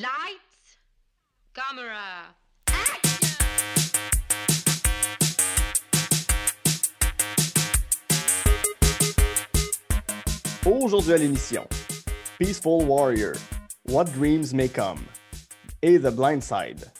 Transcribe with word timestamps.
Lights, 0.00 0.78
camera. 1.52 2.34
Aujourd'hui 10.64 11.12
à 11.12 11.16
l'émission, 11.18 11.68
Peaceful 12.38 12.86
Warrior, 12.86 13.34
What 13.90 14.04
Dreams 14.04 14.54
May 14.54 14.70
Come 14.70 15.00
et 15.82 15.98
The 15.98 16.10
Blind 16.10 16.42
Side. 16.42 16.90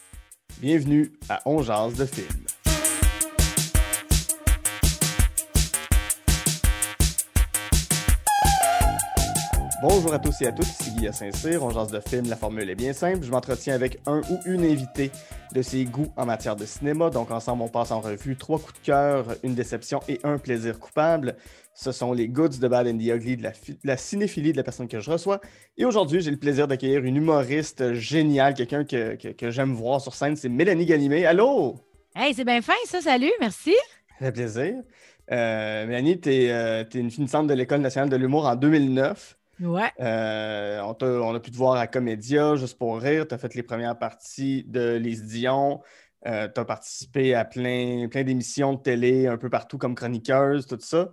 Bienvenue 0.58 1.10
à 1.30 1.40
On 1.46 1.62
Jase 1.62 1.94
de 1.94 2.04
film. 2.04 2.49
Bonjour 9.82 10.12
à 10.12 10.18
tous 10.18 10.42
et 10.42 10.46
à 10.46 10.52
toutes, 10.52 10.66
ici 10.66 10.90
Guy 10.94 11.08
Saint-Cyr, 11.10 11.62
on 11.64 11.70
jase 11.70 11.90
de 11.90 12.00
film, 12.00 12.28
la 12.28 12.36
formule 12.36 12.68
est 12.68 12.74
bien 12.74 12.92
simple. 12.92 13.24
Je 13.24 13.30
m'entretiens 13.30 13.74
avec 13.74 13.98
un 14.06 14.20
ou 14.30 14.38
une 14.44 14.62
invitée 14.64 15.10
de 15.54 15.62
ses 15.62 15.84
goûts 15.86 16.12
en 16.18 16.26
matière 16.26 16.54
de 16.54 16.66
cinéma. 16.66 17.08
Donc 17.08 17.30
ensemble, 17.30 17.62
on 17.62 17.68
passe 17.68 17.90
en 17.90 18.00
revue 18.00 18.36
trois 18.36 18.58
coups 18.58 18.78
de 18.80 18.84
cœur, 18.86 19.24
une 19.42 19.54
déception 19.54 20.00
et 20.06 20.20
un 20.22 20.36
plaisir 20.36 20.78
coupable. 20.78 21.34
Ce 21.72 21.92
sont 21.92 22.12
les 22.12 22.28
goods 22.28 22.58
de 22.60 22.68
Bad 22.68 22.88
and 22.88 22.98
the 22.98 23.04
Ugly, 23.06 23.38
de 23.38 23.42
la, 23.44 23.52
la 23.84 23.96
cinéphilie 23.96 24.52
de 24.52 24.58
la 24.58 24.64
personne 24.64 24.86
que 24.86 25.00
je 25.00 25.10
reçois. 25.10 25.40
Et 25.78 25.86
aujourd'hui, 25.86 26.20
j'ai 26.20 26.30
le 26.30 26.36
plaisir 26.36 26.68
d'accueillir 26.68 27.02
une 27.04 27.16
humoriste 27.16 27.94
géniale, 27.94 28.52
quelqu'un 28.52 28.84
que, 28.84 29.14
que- 29.14 29.28
que 29.28 29.50
j'aime 29.50 29.72
voir 29.72 30.02
sur 30.02 30.14
scène, 30.14 30.36
c'est 30.36 30.50
Mélanie 30.50 30.84
Ganimé. 30.84 31.24
Allô? 31.24 31.76
Hey, 32.14 32.34
c'est 32.34 32.44
bien 32.44 32.60
fin, 32.60 32.74
ça. 32.86 33.00
Salut, 33.00 33.32
merci. 33.40 33.74
Ça 34.18 34.26
fait 34.26 34.32
plaisir. 34.32 34.74
Euh, 35.32 35.86
Mélanie, 35.86 36.20
tu 36.20 36.28
es, 36.34 36.82
une 36.96 37.10
finissante 37.10 37.46
de 37.46 37.54
l'École 37.54 37.80
nationale 37.80 38.10
de 38.10 38.16
l'humour 38.16 38.44
en 38.46 38.56
2009. 38.56 39.38
Ouais. 39.60 39.90
Euh, 40.00 40.80
on, 40.80 41.34
a 41.34 41.40
pu 41.40 41.50
te 41.50 41.56
voir 41.56 41.76
à 41.76 41.86
Comédia, 41.86 42.56
juste 42.56 42.78
pour 42.78 42.98
rire. 42.98 43.26
Tu 43.28 43.34
as 43.34 43.38
fait 43.38 43.54
les 43.54 43.62
premières 43.62 43.98
parties 43.98 44.64
de 44.64 44.96
Lise 44.96 45.24
Dion. 45.24 45.80
tu 46.24 46.30
as 46.30 46.64
participé 46.64 47.34
à 47.34 47.44
plein, 47.44 48.08
plein 48.08 48.24
d'émissions 48.24 48.74
de 48.74 48.80
télé 48.80 49.26
un 49.26 49.36
peu 49.36 49.50
partout 49.50 49.78
comme 49.78 49.94
chroniqueuse, 49.94 50.66
tout 50.66 50.78
ça. 50.80 51.10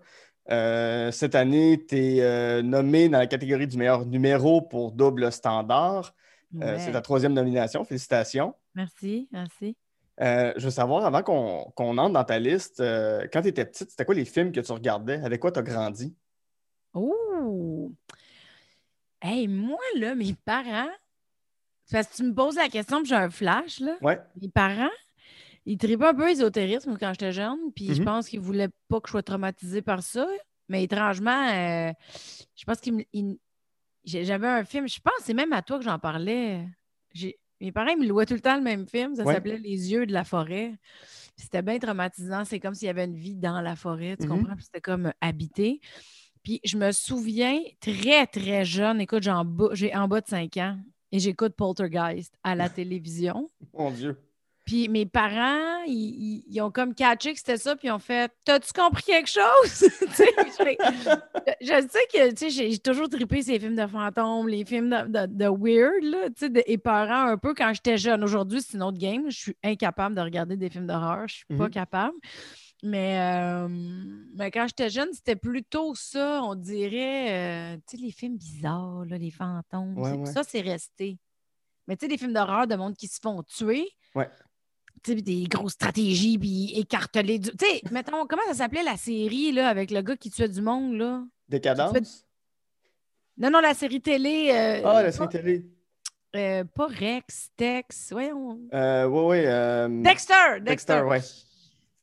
Euh, 0.50 1.12
cette 1.12 1.36
année, 1.36 1.86
tu 1.88 1.98
es 1.98 2.64
nommée 2.64 3.10
dans 3.10 3.20
la 3.20 3.28
catégorie 3.28 3.68
du 3.68 3.78
meilleur 3.78 4.06
numéro 4.06 4.62
pour 4.62 4.92
double 4.92 5.32
standard. 5.32 6.14
Euh, 6.56 6.76
Ouais. 6.76 6.80
C'est 6.80 6.92
ta 6.92 7.02
troisième 7.02 7.34
nomination. 7.34 7.84
Félicitations. 7.84 8.56
Merci, 8.76 9.28
merci. 9.32 9.76
Euh, 10.20 10.54
je 10.58 10.66
veux 10.66 10.72
savoir, 10.72 11.06
avant 11.06 11.22
qu'on 11.22 11.98
entre 11.98 12.14
dans 12.14 12.24
ta 12.24 12.40
liste, 12.40 12.80
euh, 12.80 13.28
quand 13.32 13.42
tu 13.42 13.50
étais 13.50 13.66
petite, 13.66 13.92
c'était 13.92 14.06
quoi 14.06 14.16
les 14.16 14.26
films 14.26 14.52
que 14.52 14.60
tu 14.60 14.72
regardais? 14.72 15.22
Avec 15.24 15.40
quoi 15.40 15.52
tu 15.52 15.60
as 15.60 15.64
grandi? 15.64 16.16
Oh! 16.94 17.92
Hey, 19.22 19.48
moi, 19.48 19.80
là, 19.96 20.16
mes 20.16 20.34
parents, 20.46 20.90
parce 21.92 22.08
que 22.08 22.16
tu 22.18 22.24
me 22.24 22.34
poses 22.34 22.56
la 22.56 22.70
question, 22.70 23.00
puis 23.00 23.10
j'ai 23.10 23.16
un 23.16 23.30
flash, 23.30 23.80
là. 23.80 23.96
Ouais. 24.02 24.20
Mes 24.42 24.50
parents, 24.50 24.92
ils 25.66 25.78
tripaient 25.78 26.06
un 26.06 26.14
peu 26.14 26.30
ésotérisme 26.30 26.98
quand 27.00 27.12
j'étais 27.14 27.32
jeune, 27.32 27.58
puis 27.76 27.94
je 27.94 28.00
Mhm. 28.00 28.06
pense 28.06 28.30
qu'ils 28.30 28.40
voulaient 28.40 28.70
pas 28.88 29.00
que 29.02 29.08
je 29.08 29.12
sois 29.12 29.24
traumatisée 29.24 29.82
par 29.82 30.04
ça. 30.04 30.28
Mais 30.70 30.84
étrangement, 30.84 31.48
euh, 31.50 31.92
je 32.56 32.66
pense 32.66 32.80
qu'ils 32.80 32.94
me- 32.96 33.38
J'avais 34.06 34.48
un 34.48 34.64
film, 34.64 34.88
je 34.88 35.00
pense 35.02 35.16
que 35.18 35.24
c'est 35.24 35.34
même 35.34 35.52
à 35.52 35.62
toi 35.62 35.78
que 35.80 35.84
j'en 35.84 36.00
parlais. 36.00 36.66
Mes 37.60 37.72
parents 37.74 37.90
ils 37.90 37.98
me 38.00 38.08
louaient 38.08 38.26
tout 38.26 38.36
le 38.36 38.40
temps 38.40 38.56
le 38.56 38.62
même 38.62 38.88
film, 38.88 39.16
ça 39.16 39.26
Ouais. 39.26 39.34
s'appelait 39.34 39.58
Les 39.58 39.92
yeux 39.92 40.06
de 40.06 40.14
la 40.14 40.24
forêt. 40.24 40.76
Puis 41.36 41.44
C'était 41.44 41.62
bien 41.62 41.78
traumatisant, 41.78 42.46
c'est 42.46 42.60
comme 42.62 42.74
s'il 42.74 42.86
y 42.86 42.90
avait 42.90 43.04
une 43.04 43.18
vie 43.18 43.36
dans 43.36 43.60
la 43.60 43.76
forêt, 43.76 44.16
tu 44.16 44.26
Mhm. 44.28 44.30
comprends? 44.30 44.56
Puis 44.56 44.64
C'était 44.66 44.80
comme 44.80 45.12
habité. 45.20 45.82
Puis 46.48 46.62
je 46.64 46.78
me 46.78 46.94
souviens, 46.94 47.60
très, 47.82 48.26
très 48.26 48.64
jeune, 48.64 49.02
écoute, 49.02 49.22
j'ai 49.22 49.32
en 49.32 49.44
bas, 49.44 49.68
j'ai 49.74 49.94
en 49.94 50.08
bas 50.08 50.22
de 50.22 50.28
5 50.28 50.56
ans 50.56 50.78
et 51.12 51.20
j'écoute 51.20 51.54
Poltergeist 51.58 52.34
à 52.42 52.56
la 52.56 52.70
télévision. 52.70 53.50
Mon 53.78 53.92
Dieu. 53.92 54.18
Puis 54.66 54.88
mes 54.88 55.06
parents, 55.06 55.84
ils, 55.88 56.44
ils- 56.48 56.62
ont 56.62 56.72
comme 56.72 56.94
catché 56.96 57.34
que 57.34 57.40
c'était 57.40 57.58
ça, 57.58 57.76
puis 57.76 57.90
ils 57.90 57.92
ont 57.92 58.00
fait 58.00 58.32
T'as-tu 58.46 58.72
compris 58.72 59.04
quelque 59.04 59.30
chose? 59.30 59.90
Je, 61.62 61.68
sais 61.68 62.08
que 62.14 62.30
tu 62.32 62.50
sais, 62.50 62.70
j'ai 62.70 62.78
toujours 62.78 63.10
trippé 63.10 63.42
ces 63.42 63.60
films 63.60 63.76
de 63.76 63.86
fantômes, 63.88 64.48
les 64.48 64.64
films 64.64 64.90
de, 64.90 65.26
de- 65.26 65.34
de 65.34 65.46
weird, 65.50 66.04
là, 66.04 66.28
tu 66.30 66.34
sais, 66.38 66.50
de 66.50 66.62
épeurants 66.66 67.28
un 67.28 67.38
peu 67.38 67.54
quand 67.54 67.74
j'étais 67.74 67.98
jeune. 67.98 68.24
Aujourd'hui, 68.24 68.62
c'est 68.62 68.76
une 68.78 68.84
autre 68.84 68.98
game. 68.98 69.30
Je 69.30 69.38
suis 69.38 69.58
incapable 69.64 70.16
de 70.16 70.22
regarder 70.22 70.56
des 70.56 70.70
films 70.70 70.88
d'horreur. 70.88 71.28
Je 71.28 71.36
suis 71.36 71.46
pas 71.46 71.66
Mhm. 71.66 71.70
capable. 71.72 72.16
Mais, 72.84 73.20
euh, 73.20 73.68
mais 74.36 74.52
quand 74.52 74.68
j'étais 74.68 74.90
jeune, 74.90 75.10
c'était 75.12 75.36
plutôt 75.36 75.96
ça, 75.96 76.42
on 76.44 76.54
dirait, 76.54 77.74
euh, 77.74 77.78
tu 77.88 77.98
sais, 77.98 78.04
les 78.04 78.12
films 78.12 78.38
bizarres, 78.38 79.04
là, 79.06 79.18
les 79.18 79.32
fantômes. 79.32 79.98
Ouais, 79.98 80.12
c'est- 80.12 80.18
ouais. 80.18 80.26
Ça, 80.32 80.44
c'est 80.48 80.62
resté. 80.62 81.18
Mais 81.88 81.96
tu 81.98 82.06
sais, 82.06 82.08
des 82.10 82.18
films 82.18 82.34
d'horreur 82.34 82.68
de 82.68 82.76
monde 82.76 82.96
qui 82.96 83.08
se 83.08 83.20
font 83.22 83.42
tuer. 83.44 83.88
Ouais. 84.14 84.30
Tu 85.04 85.16
sais, 85.16 85.22
des 85.22 85.46
grosses 85.46 85.74
stratégies, 85.74 86.38
puis 86.38 86.74
écarteler 86.78 87.40
du. 87.40 87.50
Tu 87.52 87.66
sais, 87.66 87.82
mettons, 87.92 88.26
comment 88.28 88.44
ça 88.48 88.54
s'appelait 88.54 88.84
la 88.84 88.98
série, 88.98 89.52
là, 89.52 89.70
avec 89.70 89.90
le 89.90 90.02
gars 90.02 90.16
qui 90.18 90.30
tuait 90.30 90.50
du 90.50 90.62
monde, 90.62 90.94
là? 90.98 91.24
Décadence? 91.50 92.26
Non, 93.38 93.50
non, 93.52 93.60
la 93.60 93.74
série 93.74 94.02
télé. 94.02 94.50
euh, 94.52 94.82
Ah, 94.86 95.02
la 95.02 95.04
pas, 95.06 95.12
série 95.12 95.30
télé. 95.30 95.66
euh, 96.36 96.64
pas 96.64 96.88
Rex, 96.88 97.50
Tex, 97.56 98.12
voyons. 98.12 98.60
Euh, 98.74 99.06
oui, 99.06 99.38
oui. 99.40 100.04
Dexter! 100.04 100.60
Dexter! 100.62 100.64
Dexter, 100.64 101.02
ouais. 101.04 101.22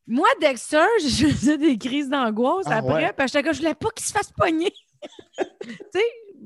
Moi, 0.06 0.28
Dexter, 0.40 0.86
je 1.00 1.26
faisais 1.26 1.58
des 1.58 1.78
crises 1.78 2.08
d'angoisse 2.08 2.66
Ah 2.68 2.78
après, 2.78 3.06
ouais? 3.06 3.12
parce 3.12 3.32
que 3.32 3.52
je 3.52 3.58
voulais 3.58 3.74
pas 3.74 3.90
qu'il 3.90 4.06
se 4.06 4.12
fasse 4.12 4.32
pogner. 4.32 4.72
tu 5.38 5.46
sais, 5.92 6.02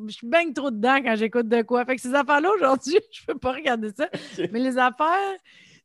je 0.06 0.18
baigne 0.26 0.52
trop 0.52 0.70
dedans 0.70 0.98
quand 1.02 1.16
j'écoute 1.16 1.48
de 1.48 1.62
quoi. 1.62 1.84
Fait 1.84 1.96
que 1.96 2.02
ces 2.02 2.14
affaires-là, 2.14 2.50
aujourd'hui, 2.54 2.98
je 3.12 3.24
peux 3.26 3.38
pas 3.38 3.52
regarder 3.52 3.90
ça. 3.96 4.08
Mais 4.52 4.60
les 4.60 4.78
affaires, 4.78 5.34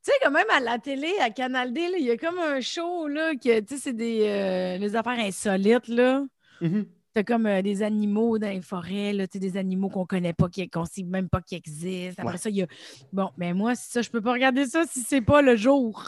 tu 0.03 0.11
sais, 0.11 0.13
quand 0.21 0.31
même 0.31 0.49
à 0.51 0.59
la 0.59 0.77
télé, 0.77 1.11
à 1.19 1.29
Canal 1.29 1.73
D, 1.73 1.89
il 1.97 2.05
y 2.05 2.11
a 2.11 2.17
comme 2.17 2.37
un 2.39 2.61
show, 2.61 3.07
là, 3.07 3.33
que, 3.35 3.59
tu 3.61 3.75
sais, 3.75 3.81
c'est 3.81 3.93
des 3.93 4.25
euh, 4.27 4.77
les 4.77 4.95
affaires 4.95 5.19
insolites, 5.19 5.87
là. 5.87 6.23
Mhm. 6.61 6.85
T'as 7.15 7.23
comme 7.23 7.45
euh, 7.45 7.61
des 7.61 7.83
animaux 7.83 8.39
dans 8.39 8.49
les 8.49 8.61
forêts, 8.61 9.13
là, 9.13 9.27
des 9.27 9.57
animaux 9.57 9.89
qu'on 9.89 10.05
connaît 10.05 10.33
pas, 10.33 10.47
qu'on 10.71 10.81
ne 10.81 10.85
sait 10.87 11.03
même 11.03 11.29
pas 11.29 11.41
qu'ils 11.41 11.59
existent. 11.59 12.21
Après 12.23 12.33
Ouais. 12.33 12.37
ça, 12.39 12.49
il 12.49 12.55
y 12.55 12.63
a. 12.63 12.67
Bon, 13.11 13.29
mais 13.37 13.53
moi, 13.53 13.75
ça, 13.75 14.01
je 14.01 14.09
peux 14.09 14.21
pas 14.21 14.33
regarder 14.33 14.65
ça 14.65 14.83
si 14.89 15.01
c'est 15.01 15.21
pas 15.21 15.41
le 15.43 15.55
jour. 15.55 16.03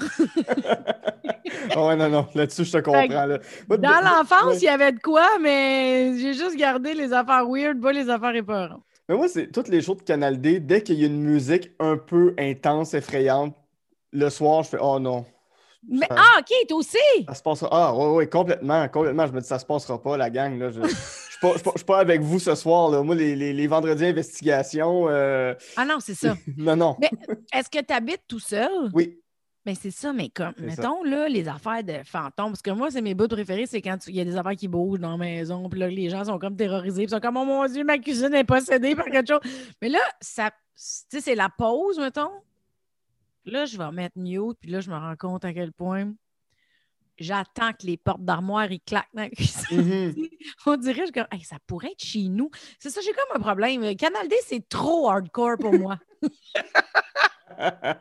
Ah 1.71 1.85
ouais, 1.87 1.95
non, 1.95 2.09
non. 2.09 2.27
Là-dessus, 2.33 2.65
je 2.65 2.71
te 2.71 2.77
comprends. 2.79 3.25
là. 3.25 3.37
Dans 3.69 4.01
l'enfance, 4.03 4.53
ouais. 4.53 4.57
il 4.57 4.63
y 4.63 4.67
avait 4.67 4.91
de 4.93 4.99
quoi, 4.99 5.27
mais 5.39 6.17
j'ai 6.17 6.33
juste 6.33 6.55
gardé 6.57 6.93
les 6.93 7.13
affaires 7.13 7.45
weird, 7.47 7.79
pas 7.79 7.91
les 7.91 8.09
affaires 8.09 8.35
épeurantes. 8.35 8.81
Mais 9.07 9.15
moi, 9.15 9.27
c'est 9.27 9.51
toutes 9.51 9.67
les 9.67 9.81
shows 9.81 9.95
de 9.95 10.01
Canal 10.01 10.41
D, 10.41 10.59
dès 10.59 10.81
qu'il 10.81 10.99
y 10.99 11.03
a 11.03 11.07
une 11.07 11.21
musique 11.21 11.69
un 11.79 11.97
peu 11.97 12.33
intense, 12.39 12.95
effrayante, 12.95 13.55
le 14.11 14.29
soir, 14.31 14.63
je 14.63 14.69
fais 14.69 14.77
Oh 14.81 14.99
non. 14.99 15.25
Mais, 15.87 16.07
Ça- 16.09 16.15
ah, 16.17 16.39
OK, 16.39 16.67
toi 16.67 16.77
aussi! 16.77 16.97
Ça 17.27 17.33
se 17.35 17.43
passera. 17.43 17.69
Ah, 17.71 17.93
oui, 17.95 18.05
oui, 18.17 18.29
complètement, 18.29 18.87
complètement. 18.89 19.27
Je 19.27 19.31
me 19.33 19.41
dis, 19.41 19.47
ça 19.47 19.59
se 19.59 19.65
passera 19.65 20.01
pas, 20.01 20.17
la 20.17 20.29
gang. 20.29 20.57
Là. 20.57 20.69
Je 20.71 20.79
ne 20.81 20.87
suis 20.87 21.85
pas, 21.85 21.99
avec 21.99 22.21
vous 22.21 22.39
ce 22.39 22.55
soir. 22.55 22.89
Là. 22.89 23.03
Moi, 23.03 23.15
les, 23.15 23.35
les, 23.35 23.53
les 23.53 23.67
vendredis 23.67 24.05
investigations, 24.05 25.07
euh, 25.09 25.53
Ah 25.75 25.85
non, 25.85 25.97
c'est 25.99 26.15
ça. 26.15 26.35
non, 26.57 26.75
non. 26.75 26.97
Mais 26.99 27.11
est-ce 27.53 27.69
que 27.69 27.83
tu 27.83 27.93
habites 27.93 28.23
tout 28.27 28.39
seul? 28.39 28.69
Oui. 28.93 29.19
Mais 29.65 29.73
c'est 29.73 29.91
ça, 29.91 30.13
mais 30.13 30.29
comme, 30.29 30.53
ça. 30.55 30.63
mettons, 30.63 31.03
là, 31.03 31.27
les 31.27 31.47
affaires 31.47 31.83
de 31.83 31.95
fantômes, 32.03 32.51
parce 32.51 32.61
que 32.61 32.69
moi, 32.69 32.91
c'est 32.91 33.01
mes 33.01 33.15
bouts 33.15 33.27
préférés, 33.27 33.65
c'est 33.65 33.81
quand 33.81 33.97
il 34.07 34.15
y 34.15 34.21
a 34.21 34.23
des 34.23 34.35
affaires 34.37 34.55
qui 34.55 34.67
bougent 34.67 34.99
dans 34.99 35.11
la 35.11 35.17
maison, 35.17 35.67
puis 35.69 35.79
là, 35.79 35.87
les 35.87 36.07
gens 36.07 36.23
sont 36.23 36.37
comme 36.37 36.55
terrorisés, 36.55 37.05
puis 37.05 37.05
ils 37.05 37.09
sont 37.15 37.19
comme, 37.19 37.37
oh 37.37 37.45
mon 37.45 37.65
Dieu, 37.65 37.83
ma 37.83 37.97
cuisine 37.97 38.33
est 38.35 38.43
possédée 38.43 38.95
par 38.95 39.05
quelque 39.05 39.27
chose. 39.27 39.39
Mais 39.81 39.89
là, 39.89 39.99
ça, 40.21 40.51
tu 40.51 40.55
sais, 40.75 41.19
c'est 41.21 41.33
la 41.35 41.49
pause, 41.49 41.97
mettons. 41.97 42.29
Là, 43.45 43.65
je 43.65 43.77
vais 43.77 43.91
mettre 43.91 44.17
mute, 44.17 44.57
puis 44.59 44.71
là, 44.71 44.79
je 44.79 44.89
me 44.89 44.95
rends 44.95 45.15
compte 45.15 45.45
à 45.45 45.53
quel 45.53 45.71
point 45.71 46.11
j'attends 47.17 47.71
que 47.71 47.85
les 47.85 47.97
portes 47.97 48.23
d'armoire, 48.23 48.71
ils 48.71 48.81
claquent 48.81 49.13
dans 49.13 49.23
la 49.23 49.29
cuisine. 49.29 49.81
Mhm. 49.81 50.15
On 50.65 50.77
dirait, 50.77 51.05
je 51.07 51.11
comme, 51.11 51.27
Hey, 51.31 51.43
ça 51.43 51.57
pourrait 51.65 51.91
être 51.91 52.03
chez 52.03 52.27
nous. 52.27 52.49
C'est 52.79 52.89
ça, 52.89 53.01
j'ai 53.01 53.13
comme 53.13 53.35
un 53.35 53.39
problème. 53.39 53.95
Canal 53.95 54.27
D, 54.27 54.35
c'est 54.45 54.67
trop 54.67 55.09
hardcore 55.09 55.57
pour 55.57 55.73
moi. 55.73 55.97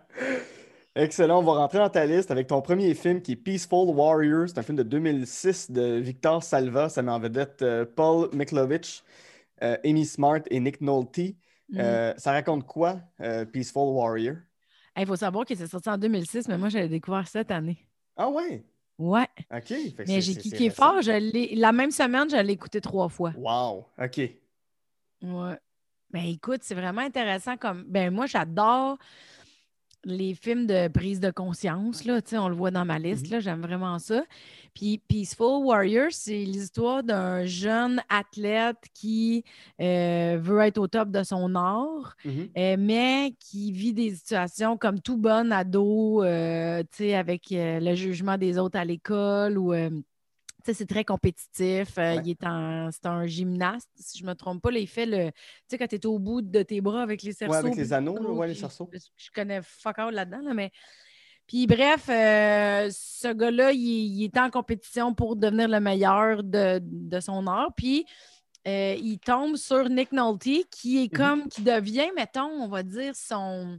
Excellent. 0.97 1.41
On 1.41 1.43
va 1.43 1.53
rentrer 1.55 1.79
dans 1.79 1.91
ta 1.91 2.07
liste 2.07 2.31
avec 2.31 2.47
ton 2.47 2.63
premier 2.63 2.95
film 2.95 3.21
qui 3.21 3.33
est 3.33 3.37
Peaceful 3.37 3.89
Warrior. 3.89 4.49
C'est 4.49 4.59
un 4.59 4.63
film 4.63 4.79
de 4.79 4.85
2006 4.85 5.71
de 5.71 5.97
Victor 5.97 6.43
Salva. 6.43 6.89
Ça 6.89 7.03
met 7.03 7.11
en 7.11 7.19
vedette 7.19 7.63
euh, 7.63 7.85
Paul 7.85 8.29
Miklovich, 8.33 9.03
euh, 9.63 9.77
Amy 9.85 10.07
Smart 10.07 10.41
et 10.51 10.61
Nick 10.61 10.81
Nolte. 10.81 11.35
Mm. 11.69 11.79
Euh, 11.81 12.15
ça 12.17 12.33
raconte 12.33 12.67
quoi, 12.67 13.01
euh, 13.21 13.45
Peaceful 13.45 13.89
Warrior? 13.95 14.37
Il 14.97 15.07
faut 15.07 15.17
savoir 15.17 15.45
que 15.45 15.55
c'est 15.55 15.67
sorti 15.67 15.89
en 15.89 15.99
2006, 15.99 16.49
mais 16.49 16.59
moi, 16.59 16.69
je 16.69 16.79
l'ai 16.79 16.89
découvert 16.89 17.27
cette 17.27 17.51
année. 17.51 17.79
Ah 18.17 18.29
ouais? 18.29 18.65
Ouais. 18.99 19.27
OK. 19.53 19.67
Fait 19.67 20.05
Mais 20.07 20.21
j'ai 20.21 20.35
récent. 20.35 20.71
fort, 20.71 21.03
je 21.03 21.57
la 21.59 21.73
même 21.73 21.91
semaine, 21.91 22.31
je 22.31 22.37
l'ai 22.37 22.53
écouté 22.53 22.81
trois 22.81 23.09
fois. 23.09 23.33
Wow. 23.37 23.87
OK. 23.99 24.19
Ouais. 25.23 25.59
Ben 26.11 26.27
écoute, 26.27 26.61
c'est 26.63 26.77
vraiment 26.77 27.01
intéressant 27.01 27.57
comme. 27.57 27.83
Ben 27.89 28.15
moi, 28.15 28.27
j'adore. 28.27 28.99
Les 30.05 30.35
films 30.35 30.67
de 30.67 30.89
prise 30.89 31.21
de 31.21 31.31
conscience, 31.31 32.05
là, 32.05 32.21
on 32.35 32.49
le 32.49 32.55
voit 32.55 32.71
dans 32.71 32.85
ma 32.85 32.99
Mhm. 32.99 33.05
liste, 33.05 33.31
là, 33.31 33.41
j'aime 33.41 33.61
vraiment 33.63 33.99
ça. 33.99 34.25
Puis 34.75 34.99
Peaceful 35.09 35.65
Warrior, 35.65 36.09
c'est 36.11 36.45
l'histoire 36.45 37.03
d'un 37.03 37.45
jeune 37.45 38.01
athlète 38.09 38.77
qui 38.95 39.45
euh, 39.81 40.39
veut 40.41 40.61
être 40.61 40.79
au 40.79 40.87
top 40.89 41.11
de 41.11 41.23
son 41.23 41.55
art, 41.55 42.17
Mhm. 42.25 42.49
euh, 42.59 42.77
mais 42.79 43.35
qui 43.41 43.73
vit 43.73 43.93
des 43.93 44.15
situations 44.15 44.77
comme 44.77 45.01
tout 45.01 45.17
bon 45.17 45.53
ado, 45.53 46.23
euh, 46.23 46.83
avec 47.15 47.47
le 47.51 47.95
jugement 47.95 48.37
des 48.39 48.59
autres 48.59 48.79
à 48.79 48.85
l'école 48.85 49.59
ou. 49.59 49.73
C'est 50.73 50.87
très 50.87 51.05
compétitif. 51.05 51.99
euh, 51.99 52.15
Ouais. 52.17 52.23
il 52.25 52.31
est 52.31 52.45
en, 52.47 52.91
c'est 52.91 53.05
un 53.07 53.27
gymnaste, 53.27 53.91
si 53.97 54.19
je 54.19 54.25
ne 54.25 54.31
me 54.31 54.35
trompe 54.35 54.63
pas. 54.63 54.71
Là, 54.71 54.79
il 54.79 54.87
fait 54.89 55.05
le. 55.07 55.27
Tu 55.31 55.33
sais, 55.69 55.79
quand 55.79 55.87
tu 55.87 55.97
es 55.97 56.07
au 56.07 56.19
bout 56.19 56.41
de 56.41 56.63
tes 56.63 56.81
bras 56.81 57.03
avec 57.03 57.23
les 57.23 57.33
cerceaux. 57.33 57.53
Ouais, 57.53 57.59
avec 57.59 57.77
les 57.77 57.85
le 57.89 57.93
anneaux, 57.93 58.15
là, 58.15 58.21
couteau, 58.21 58.35
ouais, 58.37 58.49
les 58.49 58.55
cerceaux. 58.55 58.89
Je 59.17 59.31
connais 59.35 59.61
fuck 59.63 59.99
all 59.99 60.15
là-dedans, 60.15 60.41
là, 60.43 60.55
mais. 60.55 60.71
Puis 61.47 61.67
bref, 61.67 62.09
euh, 62.09 62.89
ce 62.91 63.31
gars-là, 63.35 63.73
il, 63.73 63.79
il 63.81 64.25
est 64.25 64.39
en 64.39 64.49
compétition 64.49 65.13
pour 65.13 65.37
devenir 65.37 65.69
le 65.69 65.79
meilleur 65.81 66.43
de, 66.43 66.81
de 66.83 67.21
son 67.21 67.47
art. 67.47 67.69
Puis 67.77 68.07
euh, 68.67 68.95
il 68.99 69.19
tombe 69.19 69.57
sur 69.57 69.91
Nick 69.91 70.11
Nolte, 70.13 70.49
qui 70.71 71.05
est 71.05 71.13
Mhm. 71.13 71.19
comme, 71.19 71.49
qui 71.49 71.61
devient, 71.61 72.09
mettons, 72.17 72.49
on 72.49 72.69
va 72.69 72.83
dire, 72.83 73.15
son. 73.15 73.79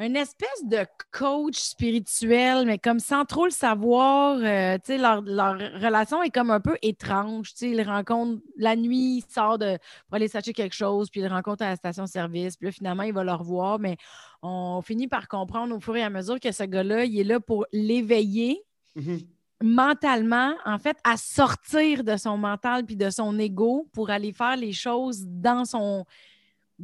Une 0.00 0.16
espèce 0.16 0.64
de 0.64 0.84
coach 1.12 1.56
spirituel, 1.56 2.66
mais 2.66 2.78
comme 2.78 2.98
sans 2.98 3.24
trop 3.24 3.44
le 3.44 3.52
savoir, 3.52 4.38
euh, 4.42 4.74
tu 4.78 4.86
sais, 4.86 4.98
leur, 4.98 5.22
leur 5.22 5.52
relation 5.54 6.20
est 6.20 6.30
comme 6.30 6.50
un 6.50 6.58
peu 6.58 6.76
étrange. 6.82 7.50
Tu 7.52 7.58
sais, 7.58 7.70
il 7.70 7.80
rencontre 7.82 8.42
la 8.56 8.74
nuit, 8.74 9.18
il 9.18 9.24
sort 9.32 9.56
de, 9.56 9.78
pour 10.08 10.16
aller 10.16 10.26
s'acheter 10.26 10.52
quelque 10.52 10.74
chose, 10.74 11.10
puis 11.10 11.20
il 11.20 11.24
le 11.24 11.30
rencontre 11.32 11.62
à 11.62 11.68
la 11.70 11.76
station-service, 11.76 12.56
puis 12.56 12.66
là, 12.66 12.72
finalement, 12.72 13.04
il 13.04 13.12
va 13.12 13.22
le 13.22 13.32
revoir, 13.32 13.78
mais 13.78 13.96
on 14.42 14.82
finit 14.82 15.06
par 15.06 15.28
comprendre 15.28 15.74
au 15.76 15.78
fur 15.78 15.94
et 15.96 16.02
à 16.02 16.10
mesure 16.10 16.40
que 16.40 16.50
ce 16.50 16.64
gars-là, 16.64 17.04
il 17.04 17.16
est 17.18 17.24
là 17.24 17.38
pour 17.38 17.64
l'éveiller 17.72 18.64
Mhm. 18.96 19.20
mentalement, 19.62 20.54
en 20.64 20.78
fait, 20.78 20.96
à 21.04 21.16
sortir 21.16 22.04
de 22.04 22.16
son 22.16 22.36
mental 22.36 22.84
puis 22.84 22.96
de 22.96 23.10
son 23.10 23.38
ego 23.38 23.88
pour 23.92 24.10
aller 24.10 24.32
faire 24.32 24.56
les 24.56 24.72
choses 24.72 25.24
dans 25.26 25.64
son 25.64 26.04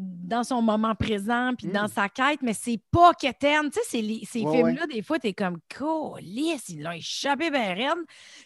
dans 0.00 0.42
son 0.44 0.62
moment 0.62 0.94
présent 0.94 1.52
puis 1.56 1.66
Mm. 1.68 1.72
dans 1.72 1.88
sa 1.88 2.08
quête, 2.08 2.40
mais 2.42 2.54
c'est 2.54 2.80
pas 2.90 3.12
qu'éterne. 3.14 3.70
Tu 3.70 3.80
sais, 3.84 4.00
les- 4.00 4.24
ces 4.24 4.40
Ouais, 4.42 4.56
films-là, 4.56 4.86
des 4.86 5.02
fois, 5.02 5.18
t'es 5.18 5.32
comme 5.34 5.58
«Colis, 5.76 6.62
il 6.68 6.82
l'a 6.82 6.96
échappé 6.96 7.50
ben 7.50 7.76
raide.» 7.76 8.04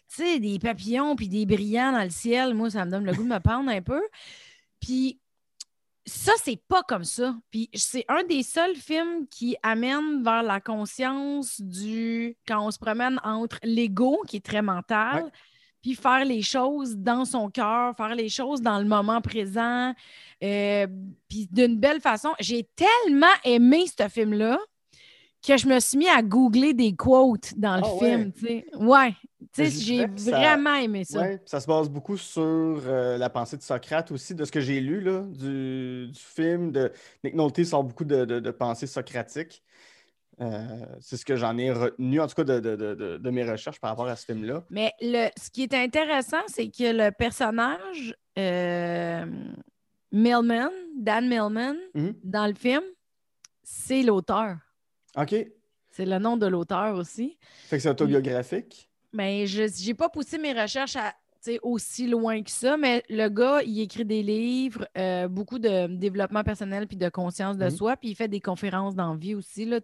Tu 0.08 0.22
sais, 0.22 0.40
des 0.40 0.58
papillons 0.58 1.14
puis 1.16 1.28
des 1.28 1.46
brillants 1.46 1.92
dans 1.92 2.02
le 2.02 2.10
ciel, 2.10 2.54
moi, 2.54 2.70
ça 2.70 2.84
me 2.84 2.90
donne 2.90 3.04
le 3.04 3.12
goût 3.12 3.22
de 3.22 3.28
me 3.28 3.40
pendre 3.40 3.70
un 3.70 3.82
peu. 3.82 4.02
Puis 4.80 5.20
ça, 6.06 6.32
c'est 6.42 6.60
pas 6.68 6.82
comme 6.82 7.04
ça. 7.04 7.34
Puis 7.50 7.70
c'est 7.74 8.04
un 8.08 8.24
des 8.24 8.42
seuls 8.42 8.76
films 8.76 9.26
qui 9.30 9.56
amène 9.62 10.22
vers 10.22 10.42
la 10.42 10.60
conscience 10.60 11.60
du 11.60 12.36
quand 12.46 12.66
on 12.66 12.70
se 12.70 12.78
promène 12.78 13.18
entre 13.24 13.58
l'ego, 13.62 14.22
qui 14.26 14.36
est 14.36 14.44
très 14.44 14.60
mental, 14.62 15.24
Ouais. 15.24 15.30
Puis 15.84 15.94
faire 15.94 16.24
les 16.24 16.40
choses 16.40 16.96
dans 16.96 17.26
son 17.26 17.50
cœur, 17.50 17.94
faire 17.94 18.14
les 18.14 18.30
choses 18.30 18.62
dans 18.62 18.78
le 18.78 18.86
moment 18.86 19.20
présent, 19.20 19.92
euh, 20.42 20.86
puis 21.28 21.46
d'une 21.52 21.78
belle 21.78 22.00
façon. 22.00 22.30
J'ai 22.40 22.66
tellement 22.74 23.26
aimé 23.44 23.84
ce 23.86 24.08
film-là 24.08 24.58
que 25.46 25.58
je 25.58 25.66
me 25.68 25.78
suis 25.80 25.98
mis 25.98 26.08
à 26.08 26.22
googler 26.22 26.72
des 26.72 26.94
quotes 26.96 27.52
dans 27.58 27.76
le 27.76 27.82
Ah 27.84 27.98
film. 28.02 28.32
ouais. 28.76 29.14
j'ai 29.58 30.06
ça- 30.16 30.30
vraiment 30.30 30.74
aimé 30.76 31.04
ça. 31.04 31.20
Ouais, 31.20 31.38
ça 31.44 31.60
se 31.60 31.66
base 31.66 31.90
beaucoup 31.90 32.16
sur 32.16 32.42
euh, 32.42 33.18
la 33.18 33.28
pensée 33.28 33.58
de 33.58 33.62
Socrate 33.62 34.10
aussi, 34.10 34.34
de 34.34 34.46
ce 34.46 34.50
que 34.52 34.60
j'ai 34.60 34.80
lu 34.80 35.02
là, 35.02 35.20
du, 35.20 36.06
du 36.10 36.18
film. 36.18 36.72
De... 36.72 36.90
Nick 37.22 37.34
Nolte 37.34 37.62
sort 37.62 37.84
beaucoup 37.84 38.04
de, 38.06 38.24
de, 38.24 38.40
de 38.40 38.50
pensées 38.50 38.86
socratiques. 38.86 39.62
Euh, 40.40 40.66
c'est 41.00 41.16
ce 41.16 41.24
que 41.24 41.36
j'en 41.36 41.56
ai 41.58 41.70
retenu, 41.70 42.20
en 42.20 42.26
tout 42.26 42.34
cas, 42.34 42.44
de, 42.44 42.58
de, 42.60 42.76
de- 42.76 43.18
de- 43.18 43.30
mes 43.30 43.44
recherches 43.48 43.78
par 43.80 43.90
rapport 43.90 44.08
à 44.08 44.16
ce 44.16 44.24
film-là. 44.26 44.64
Mais 44.70 44.92
le, 45.00 45.28
ce 45.40 45.48
qui 45.50 45.62
est 45.62 45.74
intéressant, 45.74 46.42
c'est 46.48 46.68
que 46.68 46.92
le 46.92 47.10
personnage 47.12 48.14
euh, 48.38 49.24
Millman, 50.12 50.70
Dan 50.96 51.28
Millman, 51.28 51.76
Mhm. 51.94 52.14
dans 52.24 52.46
le 52.46 52.54
film, 52.54 52.82
c'est 53.62 54.02
l'auteur. 54.02 54.56
OK. 55.16 55.34
C'est 55.90 56.06
le 56.06 56.18
nom 56.18 56.36
de 56.36 56.46
l'auteur 56.46 56.96
aussi. 56.96 57.38
Fait 57.66 57.76
que 57.76 57.82
c'est 57.82 57.88
autobiographique. 57.90 58.90
Mais 59.12 59.46
je 59.46 59.62
n'ai 59.86 59.94
pas 59.94 60.08
poussé 60.08 60.38
mes 60.38 60.52
recherches 60.52 60.96
à, 60.96 61.14
aussi 61.62 62.06
loin 62.06 62.42
que 62.42 62.50
ça, 62.50 62.76
mais 62.76 63.02
le 63.08 63.28
gars, 63.28 63.62
il 63.62 63.80
écrit 63.80 64.04
des 64.04 64.22
livres, 64.22 64.86
euh, 64.96 65.28
beaucoup 65.28 65.58
de 65.58 65.86
développement 65.86 66.42
personnel 66.44 66.86
puis 66.86 66.96
de 66.96 67.08
conscience 67.08 67.56
de 67.56 67.64
Mhm. 67.64 67.70
soi, 67.70 67.96
puis 67.96 68.10
il 68.10 68.14
fait 68.14 68.28
des 68.28 68.40
conférences 68.40 68.94
dans 68.94 69.14
vie 69.14 69.34
aussi. 69.34 69.64
Là, 69.64 69.80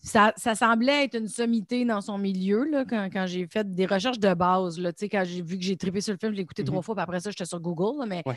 ça, 0.00 0.32
ça 0.36 0.54
semblait 0.54 1.04
être 1.04 1.16
une 1.16 1.28
sommité 1.28 1.84
dans 1.84 2.00
son 2.00 2.18
milieu 2.18 2.64
là, 2.64 2.84
quand, 2.84 3.08
quand 3.12 3.26
j'ai 3.26 3.46
fait 3.46 3.72
des 3.74 3.86
recherches 3.86 4.20
de 4.20 4.32
base. 4.34 4.78
Là, 4.78 4.92
quand 4.92 5.24
j'ai 5.24 5.42
vu 5.42 5.58
que 5.58 5.64
j'ai 5.64 5.76
trippé 5.76 6.00
sur 6.00 6.12
le 6.12 6.18
film, 6.18 6.32
je 6.32 6.36
l'ai 6.36 6.42
écouté 6.42 6.62
Mhm. 6.62 6.66
trois 6.68 6.82
fois, 6.82 6.94
puis 6.94 7.02
après 7.02 7.20
ça, 7.20 7.30
j'étais 7.30 7.44
sur 7.44 7.60
Google. 7.60 8.00
là, 8.00 8.06
mais 8.06 8.22
Ouais. 8.26 8.36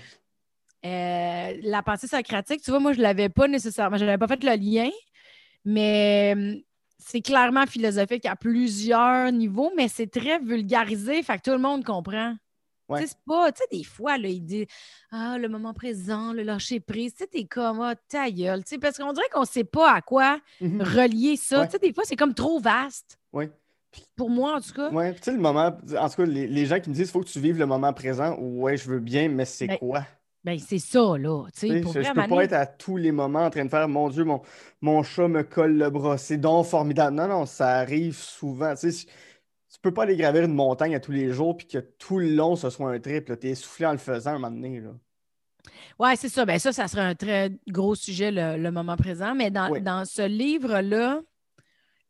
euh, 0.86 1.60
la 1.64 1.84
pensée 1.84 2.08
socratique, 2.08 2.62
tu 2.62 2.72
vois, 2.72 2.80
moi, 2.80 2.94
je 2.94 2.98
ne 2.98 3.04
l'avais 3.04 3.30
pas 3.30 3.48
nécessairement, 3.48 3.98
je 3.98 4.06
n'avais 4.06 4.18
pas 4.18 4.28
fait 4.28 4.44
le 4.44 4.56
lien, 4.56 4.90
mais 5.64 6.64
c'est 7.04 7.22
clairement 7.22 7.66
philosophique 7.66 8.26
à 8.26 8.36
plusieurs 8.36 9.32
niveaux, 9.32 9.72
mais 9.76 9.88
c'est 9.88 10.08
très 10.08 10.40
vulgarisé, 10.40 11.24
fait 11.24 11.38
que 11.38 11.44
tout 11.44 11.52
le 11.52 11.58
monde 11.58 11.84
comprend. 11.84 12.36
Ouais. 12.90 13.00
Tu 13.02 13.08
sais, 13.08 13.14
c'est 13.14 13.26
pas, 13.26 13.52
tu 13.52 13.60
sais, 13.62 13.78
des 13.78 13.84
fois, 13.86 14.18
là, 14.18 14.28
il 14.28 14.42
dit 14.44 14.68
Ah, 15.12 15.38
le 15.38 15.48
moment 15.48 15.74
présent, 15.74 16.34
le 16.34 16.44
lâcher 16.44 16.80
prise, 16.82 17.14
tu 17.14 17.20
sais, 17.20 17.28
t'es 17.28 17.46
comme 17.46 17.80
Ah, 17.82 17.96
ta 17.96 18.30
gueule, 18.30 18.64
tu 18.64 18.72
sais, 18.72 18.78
parce 18.78 18.98
qu'on 18.98 19.14
dirait 19.14 19.30
qu'on 19.32 19.46
sait 19.46 19.64
pas 19.64 19.94
à 19.94 20.02
quoi 20.02 20.40
Mhm. 20.60 20.82
relier 20.82 21.36
ça. 21.38 21.62
Ouais. 21.62 21.66
Tu 21.68 21.72
sais, 21.74 21.80
des 21.80 21.94
fois, 21.94 22.04
c'est 22.06 22.16
comme 22.18 22.34
trop 22.34 22.60
vaste. 22.60 23.18
Ouais. 23.32 23.50
Pour 24.16 24.30
moi, 24.30 24.56
en 24.58 24.62
tout 24.62 24.74
cas. 24.74 24.90
Ouais, 24.92 25.14
tu 25.16 25.24
sais, 25.24 25.32
le 25.32 25.38
moment, 25.40 25.68
en 25.98 26.10
tout 26.10 26.16
cas, 26.16 26.26
les, 26.26 26.48
les 26.48 26.66
gens 26.66 26.80
qui 26.80 26.90
me 26.90 26.96
disent 26.96 27.08
il 27.08 27.12
faut 27.12 27.22
que 27.22 27.30
tu 27.30 27.40
vives 27.40 27.58
le 27.58 27.66
moment 27.66 27.92
présent, 27.94 28.38
ouais, 28.40 28.78
je 28.78 28.90
veux 28.90 29.00
bien, 29.00 29.30
mais 29.30 29.46
c'est 29.46 29.68
Ben, 29.68 29.78
quoi? 29.78 30.06
Ben, 30.44 30.58
c'est 30.60 30.80
ça, 30.80 31.18
là. 31.18 31.46
Tu 31.54 31.68
Tu 31.68 31.68
sais, 31.68 31.68
sais, 31.68 31.82
pour 31.82 31.94
je, 31.94 32.00
vrai, 32.00 32.14
peux 32.14 32.26
pas 32.26 32.44
être 32.46 32.54
à 32.54 32.66
tous 32.66 32.98
les 32.98 33.12
moments 33.12 33.46
en 33.46 33.50
train 33.52 33.64
de 33.66 33.70
faire 33.70 33.88
Mon 33.88 34.10
Dieu, 34.10 34.24
mon, 34.24 34.42
mon 34.82 35.04
chat 35.04 35.28
me 35.28 35.44
colle 35.44 35.78
le 35.78 35.90
bras, 35.92 36.18
c'est 36.18 36.38
donc 36.38 36.66
formidable. 36.66 37.16
Non, 37.16 37.28
non, 37.28 37.46
ça 37.46 37.70
arrive 37.78 38.16
souvent. 38.18 38.74
Tu 38.76 38.92
sais, 38.92 39.06
tu 39.72 39.80
peux 39.82 39.94
pas 39.94 40.04
aller 40.04 40.16
gravir 40.18 40.44
une 40.44 40.54
montagne 40.54 40.96
à 40.96 41.00
tous 41.00 41.12
les 41.12 41.32
jours 41.32 41.58
puis 41.58 41.68
que 41.68 41.78
tout 41.80 42.18
le 42.20 42.30
long 42.36 42.56
ce 42.56 42.70
soit 42.72 42.92
un 42.92 43.00
trip. 43.00 43.26
Tu 43.40 43.48
es 43.48 43.52
essoufflé 43.52 43.86
en 43.86 43.92
le 43.94 43.98
faisant 44.00 44.32
à 44.32 44.34
un 44.36 44.40
moment 44.40 44.52
donné. 44.52 44.80
Là. 44.82 44.92
Oui, 46.00 46.10
c'est 46.18 46.30
ça. 46.30 46.46
Ben 46.46 46.60
ça, 46.60 46.72
ça 46.74 46.88
serait 46.88 47.02
un 47.02 47.16
très 47.16 47.52
gros 47.68 47.96
sujet, 47.96 48.32
le, 48.32 48.58
le 48.58 48.72
moment 48.72 48.96
présent. 48.98 49.36
Mais 49.36 49.52
dans, 49.52 49.70
Oui. 49.70 49.82
dans 49.82 50.06
ce 50.06 50.24
livre-là, 50.24 51.22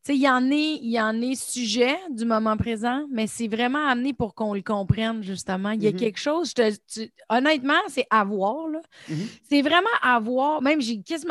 il 0.10 0.16
y 0.22 0.28
en 0.30 0.50
est, 0.52 0.80
il 0.82 0.90
y 0.92 1.00
en 1.00 1.22
est 1.22 1.36
sujet 1.36 1.96
du 2.10 2.26
moment 2.26 2.58
présent, 2.58 3.06
mais 3.12 3.28
c'est 3.28 3.48
vraiment 3.48 3.86
amené 3.88 4.14
pour 4.14 4.34
qu'on 4.34 4.54
le 4.54 4.62
comprenne, 4.62 5.22
justement. 5.22 5.72
Il 5.72 5.84
y 5.84 5.88
a 5.88 5.92
Mhm. 5.92 5.98
quelque 5.98 6.18
chose, 6.20 6.50
je 6.50 6.54
te- 6.56 6.78
tu- 6.92 7.12
honnêtement, 7.30 7.80
c'est 7.88 8.08
à 8.10 8.24
voir, 8.24 8.68
là. 8.68 8.80
Mhm. 9.10 9.28
C'est 9.50 9.62
vraiment 9.62 9.88
à 10.02 10.20
voir. 10.20 10.62
Même, 10.62 10.82
j'ai. 10.82 11.02
Qu'est-ce 11.02 11.26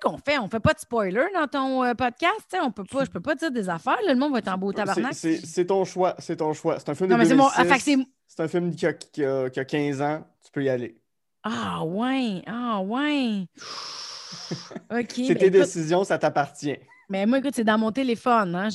qu'on 0.00 0.18
fait? 0.18 0.38
On 0.38 0.48
fait 0.48 0.60
pas 0.60 0.74
de 0.74 0.80
spoiler 0.80 1.26
dans 1.34 1.46
ton 1.46 1.84
euh, 1.84 1.94
podcast? 1.94 2.34
tu 2.50 2.56
sais, 2.56 2.60
on 2.60 2.72
peut 2.72 2.84
pas, 2.84 3.04
je 3.04 3.10
peux 3.10 3.20
pas 3.20 3.34
dire 3.36 3.50
des 3.52 3.68
affaires. 3.68 3.98
là. 4.04 4.12
le 4.14 4.18
monde 4.18 4.32
va 4.32 4.38
être 4.38 4.48
en 4.48 4.58
beau 4.58 4.72
tabarnak. 4.72 5.14
C'est- 5.14 5.64
ton 5.66 5.84
choix. 5.84 6.14
C'est 6.18 6.36
ton 6.36 6.52
choix. 6.54 6.78
C'est 6.80 6.88
un 6.90 6.94
film 6.94 7.10
de 7.10 7.14
ah, 7.14 7.18
2006. 7.24 7.68
fait 7.68 7.76
que 7.76 7.82
c'est- 7.82 8.06
C'est 8.26 8.42
un 8.42 8.48
film 8.48 8.74
qui 8.74 8.86
a, 8.86 8.92
qui 8.92 9.24
a- 9.24 9.48
qui 9.50 9.60
a 9.60 9.64
15 9.64 10.00
ans. 10.02 10.24
Tu 10.44 10.50
peux 10.52 10.62
y 10.64 10.68
aller. 10.68 10.96
Ah, 11.44 11.84
ouais. 11.84 12.42
Ah, 12.46 12.80
ouais. 12.82 13.46
OK. 14.90 15.06
C'est 15.14 15.28
ben, 15.28 15.36
tes 15.38 15.46
écoute, 15.46 15.50
décisions, 15.50 16.04
ça 16.04 16.18
t'appartient. 16.18 16.76
Mais 17.10 17.24
moi, 17.26 17.38
écoute, 17.38 17.54
c'est 17.54 17.64
dans 17.64 17.78
mon 17.78 17.90
téléphone. 17.92 18.54
hein. 18.54 18.68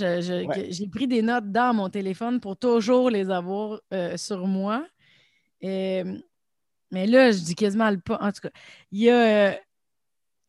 Ouais. 0.47 0.67
J'ai 0.71 0.87
pris 0.87 1.07
des 1.07 1.21
notes 1.21 1.51
dans 1.51 1.73
mon 1.73 1.89
téléphone 1.89 2.39
pour 2.39 2.57
toujours 2.57 3.09
les 3.11 3.29
avoir 3.29 3.79
euh, 3.93 4.17
sur 4.17 4.47
moi. 4.47 4.85
Mais 5.61 7.07
là, 7.07 7.31
je 7.31 7.39
dis 7.39 7.55
quasiment 7.55 7.89
le 7.89 7.99
pas. 7.99 8.17
En 8.21 8.31
tout 8.31 8.41
cas, 8.41 8.51
il 8.91 8.99
y 9.01 9.09
a. 9.09 9.49
euh, 9.49 9.53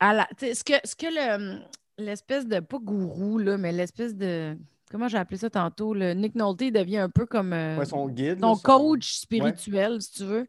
à 0.01 0.13
la- 0.13 0.29
ce 0.39 0.63
que, 0.65 0.75
ce 0.85 0.95
que 0.97 1.07
le- 1.07 1.61
l'espèce 1.99 2.47
de. 2.47 2.61
Pas 2.61 2.79
gourou, 2.79 3.39
là, 3.39 3.57
mais 3.57 3.73
l'espèce 3.73 4.15
de. 4.15 4.57
Comment 4.91 5.09
j'ai 5.09 5.17
appelé 5.19 5.39
ça 5.39 5.51
tantôt? 5.51 5.95
Le 5.95 6.13
Nick 6.15 6.35
Nolte 6.35 6.61
devient 6.73 6.99
un 6.99 7.11
peu 7.11 7.27
comme. 7.27 7.53
euh, 7.53 7.79
Ouais, 7.79 7.85
son 7.85 8.09
guide. 8.09 8.39
là, 8.41 8.55
son- 8.55 8.63
coach 8.63 9.13
spirituel, 9.15 10.01
si 10.03 10.13
tu 10.13 10.25
veux, 10.25 10.47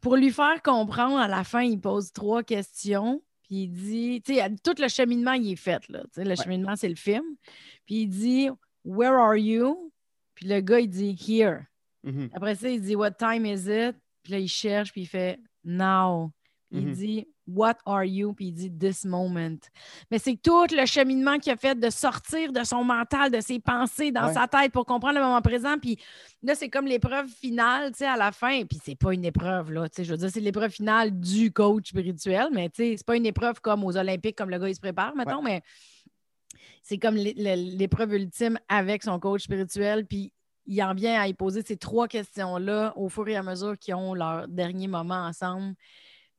pour 0.00 0.16
lui 0.16 0.30
faire 0.30 0.60
comprendre, 0.62 1.18
à 1.18 1.28
la 1.28 1.44
fin, 1.44 1.62
il 1.62 1.80
pose 1.80 2.12
trois 2.12 2.42
questions. 2.42 3.22
Puis 3.52 3.64
il 3.64 3.68
dit, 3.68 4.22
tu 4.24 4.34
sais, 4.36 4.48
tout 4.64 4.72
le 4.80 4.88
cheminement, 4.88 5.34
il 5.34 5.52
est 5.52 5.56
fait. 5.56 5.86
Là, 5.90 6.04
le 6.16 6.34
cheminement, 6.36 6.74
c'est 6.74 6.88
le 6.88 6.94
film. 6.94 7.22
Puis 7.84 7.96
il 8.04 8.06
dit, 8.08 8.48
Where 8.82 9.12
are 9.12 9.36
you? 9.36 9.92
Puis 10.34 10.46
le 10.46 10.62
gars, 10.62 10.80
il 10.80 10.88
dit, 10.88 11.14
Here. 11.28 11.66
Mhm. 12.02 12.30
Après 12.32 12.54
ça, 12.54 12.70
il 12.70 12.80
dit, 12.80 12.96
What 12.96 13.10
time 13.10 13.44
is 13.44 13.66
it? 13.68 13.94
Puis 14.22 14.32
là, 14.32 14.38
il 14.38 14.48
cherche, 14.48 14.90
puis 14.92 15.02
il 15.02 15.06
fait, 15.06 15.38
Now. 15.64 16.32
Puis 16.70 16.80
il 16.80 16.86
Mhm. 16.86 16.94
dit, 16.94 17.28
What 17.46 17.74
are 17.86 18.04
you? 18.04 18.32
Puis 18.34 18.46
il 18.46 18.52
dit, 18.52 18.70
This 18.70 19.04
moment. 19.04 19.56
Mais 20.10 20.18
c'est 20.18 20.36
tout 20.40 20.66
le 20.70 20.86
cheminement 20.86 21.38
qu'il 21.38 21.52
a 21.52 21.56
fait 21.56 21.74
de 21.78 21.90
sortir 21.90 22.52
de 22.52 22.62
son 22.62 22.84
mental, 22.84 23.30
de 23.32 23.40
ses 23.40 23.58
pensées 23.58 24.12
dans 24.12 24.28
Ouais. 24.28 24.34
sa 24.34 24.46
tête 24.46 24.70
pour 24.72 24.86
comprendre 24.86 25.14
le 25.16 25.20
moment 25.24 25.40
présent. 25.42 25.76
Puis 25.78 25.98
là, 26.42 26.54
c'est 26.54 26.68
comme 26.70 26.86
l'épreuve 26.86 27.26
finale, 27.28 27.90
tu 27.92 27.98
sais, 27.98 28.06
à 28.06 28.16
la 28.16 28.30
fin. 28.30 28.64
Puis 28.64 28.78
c'est 28.84 28.94
pas 28.94 29.12
une 29.12 29.24
épreuve, 29.24 29.72
là. 29.72 29.88
Tu 29.88 29.96
sais, 29.96 30.04
je 30.04 30.12
veux 30.12 30.18
dire, 30.18 30.30
c'est 30.30 30.40
l'épreuve 30.40 30.70
finale 30.70 31.18
du 31.18 31.52
coach 31.52 31.88
spirituel, 31.88 32.48
mais 32.52 32.68
tu 32.68 32.76
sais, 32.82 32.94
c'est 32.96 33.06
pas 33.06 33.16
une 33.16 33.26
épreuve 33.26 33.60
comme 33.60 33.82
aux 33.84 33.96
Olympiques, 33.96 34.36
comme 34.38 34.50
le 34.50 34.58
gars, 34.58 34.68
il 34.68 34.74
se 34.74 34.80
prépare, 34.80 35.14
mettons, 35.16 35.42
mais 35.42 35.62
c'est 36.82 36.98
comme 36.98 37.14
l'é- 37.16 37.34
l'é- 37.36 37.56
l'épreuve 37.56 38.14
ultime 38.14 38.58
avec 38.68 39.02
son 39.02 39.18
coach 39.18 39.42
spirituel. 39.42 40.06
Puis 40.06 40.32
il 40.66 40.80
en 40.82 40.94
vient 40.94 41.20
à 41.20 41.26
y 41.26 41.34
poser 41.34 41.62
ces 41.62 41.76
trois 41.76 42.06
questions-là 42.06 42.92
au 42.96 43.08
fur 43.08 43.26
et 43.28 43.34
à 43.36 43.42
mesure 43.42 43.76
qu'ils 43.78 43.94
ont 43.96 44.14
leur 44.14 44.46
dernier 44.48 44.86
moment 44.86 45.26
ensemble. 45.26 45.74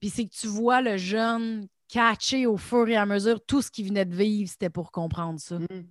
Puis 0.03 0.10
c'est 0.10 0.25
que 0.25 0.36
tu 0.38 0.48
vois 0.48 0.81
le 0.81 0.98
jeune 0.98 1.65
catcher 1.88 2.45
au 2.45 2.57
fur 2.57 2.89
et 2.89 2.98
à 2.98 3.05
mesure 3.05 3.39
tout 3.45 3.62
ce 3.62 3.72
qu'il 3.72 3.88
venait 3.88 4.03
de 4.03 4.13
vivre, 4.13 4.50
c'était 4.51 4.69
pour 4.69 4.91
comprendre 4.91 5.39
ça. 5.39 5.57
Mhm. 5.57 5.88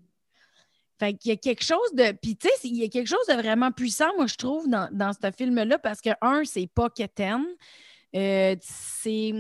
Fait 1.01 1.15
qu'il 1.15 1.31
y 1.31 1.33
a 1.33 1.39
quelque 1.39 1.65
chose 1.65 1.95
de. 1.95 2.13
Puis, 2.21 2.37
tu 2.37 2.47
sais, 2.47 2.69
il 2.69 2.77
y 2.77 2.85
a 2.85 2.89
quelque 2.89 3.07
chose 3.07 3.27
de 3.27 3.33
vraiment 3.33 3.73
puissant, 3.73 4.15
moi, 4.19 4.27
je 4.27 4.35
trouve, 4.35 4.69
dans, 4.69 4.87
dans 4.93 5.15
ce 5.15 5.31
film-là, 5.31 5.79
parce 5.79 6.03
que, 6.03 6.11
un, 6.21 6.45
c'est 6.45 6.67
pas 6.67 6.91
quétaine. 6.91 7.47
Euh, 8.15 8.55
c'est. 8.61 9.33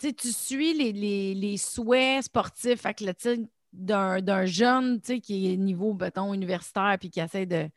Tu 0.00 0.08
sais, 0.08 0.12
tu 0.12 0.32
suis 0.32 0.74
les, 0.74 0.92
les- 0.92 1.34
les 1.36 1.56
souhaits 1.56 2.24
sportifs 2.24 2.84
athlétiques 2.84 3.46
d'un 3.72 4.20
d'un 4.20 4.44
jeune, 4.44 5.00
tu 5.00 5.06
sais, 5.06 5.20
qui 5.20 5.52
est 5.52 5.56
niveau, 5.56 5.94
mettons, 5.94 6.34
universitaire, 6.34 6.96
puis 6.98 7.10
qui 7.10 7.20
essaie 7.20 7.46
de 7.46 7.68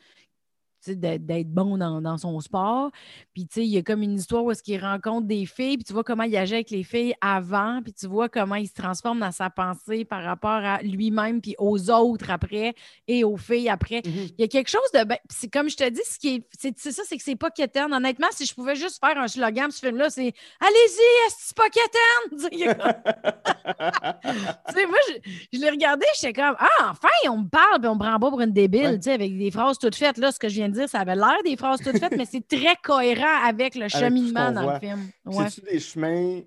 d'être 0.89 1.50
bon 1.50 1.77
dans, 1.77 2.01
dans 2.01 2.17
son 2.17 2.39
sport. 2.39 2.91
Puis, 3.33 3.47
tu 3.47 3.53
sais, 3.55 3.65
il 3.65 3.71
y 3.71 3.77
a 3.77 3.83
comme 3.83 4.01
une 4.01 4.15
histoire 4.15 4.43
où 4.43 4.51
est-ce 4.51 4.63
qu'il 4.63 4.79
rencontre 4.83 5.27
des 5.27 5.45
filles, 5.45 5.77
puis 5.77 5.83
tu 5.83 5.93
vois 5.93 6.03
comment 6.03 6.23
il 6.23 6.35
agit 6.35 6.55
avec 6.55 6.69
les 6.71 6.83
filles 6.83 7.13
avant, 7.21 7.81
puis 7.83 7.93
tu 7.93 8.07
vois 8.07 8.29
comment 8.29 8.55
il 8.55 8.67
se 8.67 8.73
transforme 8.73 9.19
dans 9.19 9.31
sa 9.31 9.50
pensée 9.50 10.05
par 10.05 10.23
rapport 10.23 10.51
à 10.63 10.81
lui-même, 10.81 11.41
puis 11.41 11.55
aux 11.59 11.89
autres 11.89 12.29
après, 12.29 12.73
et 13.07 13.23
aux 13.23 13.38
filles 13.38 13.69
après. 13.69 14.01
Mhm. 14.05 14.27
Il 14.38 14.41
y 14.41 14.43
a 14.43 14.47
quelque 14.47 14.69
chose 14.69 14.81
de. 14.93 15.03
ben, 15.03 15.17
c'est 15.29 15.51
comme 15.51 15.69
je 15.69 15.77
te 15.77 15.88
dis, 15.89 16.01
ce 16.03 16.17
qui 16.19 16.35
est, 16.35 16.47
c'est, 16.57 16.77
ça, 16.91 17.03
c'est 17.05 17.17
que 17.17 17.23
c'est 17.23 17.35
pas 17.35 17.51
quétaine. 17.51 17.93
Honnêtement, 17.93 18.27
si 18.31 18.45
je 18.45 18.53
pouvais 18.53 18.75
juste 18.75 19.00
faire 19.05 19.17
un 19.17 19.27
slogan 19.27 19.67
de 19.67 19.73
ce 19.73 19.79
film-là, 19.79 20.09
c'est 20.09 20.33
Allez-y, 20.59 21.27
est-ce 21.27 21.35
que 21.35 21.41
c'est 21.41 21.57
pas 21.57 21.69
quétaine? 21.69 22.31
Tu 22.31 22.57
sais, 22.57 22.75
tu 24.81 24.88
moi, 24.88 24.97
je, 25.09 25.13
je 25.53 25.59
l'ai 25.59 25.69
regardé, 25.69 26.05
j'étais 26.19 26.33
comme 26.33 26.55
Ah, 26.59 26.91
enfin, 26.91 27.09
on 27.29 27.38
me 27.39 27.47
parle, 27.50 27.79
puis 27.79 27.88
on 27.88 27.95
me 27.95 28.00
prend 28.00 28.19
pas 28.19 28.29
pour 28.29 28.41
une 28.41 28.51
débile, 28.53 28.81
Ouais. 28.81 28.95
tu 28.97 29.03
sais, 29.03 29.13
avec 29.13 29.38
des 29.38 29.51
phrases 29.51 29.77
toutes 29.77 29.95
faites. 29.95 30.17
Là, 30.17 30.31
ce 30.31 30.39
que 30.39 30.50
je 30.50 30.55
viens 30.55 30.69
de 30.71 30.75
dire, 30.75 30.89
ça 30.89 30.99
avait 31.01 31.15
l'air 31.15 31.37
des 31.45 31.55
phrases 31.55 31.79
toutes 31.81 31.99
faites, 31.99 32.17
mais 32.17 32.25
c'est 32.25 32.47
très 32.47 32.75
cohérent 32.83 33.43
avec 33.45 33.75
le 33.75 33.87
cheminement 33.87 34.51
dans 34.51 34.63
voit. 34.63 34.73
le 34.75 34.79
film. 34.79 35.09
Ouais. 35.25 35.49
C'est-tu 35.49 35.61
des 35.71 35.79
chemins 35.79 36.41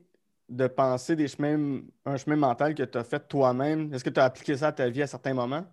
de 0.49 0.67
pensée, 0.67 1.17
des 1.17 1.29
chemins, 1.29 1.81
un 2.05 2.17
chemin 2.17 2.37
mental 2.37 2.75
que 2.75 2.83
tu 2.83 2.99
as 2.99 3.05
fait 3.05 3.27
toi-même? 3.29 3.93
Est-ce 3.95 4.05
que 4.05 4.11
tu 4.11 4.21
as 4.21 4.25
appliqué 4.25 4.57
ça 4.57 4.69
à 4.69 4.73
ta 4.73 4.89
vie 4.89 5.03
à 5.03 5.07
certains 5.07 5.35
moments? 5.35 5.65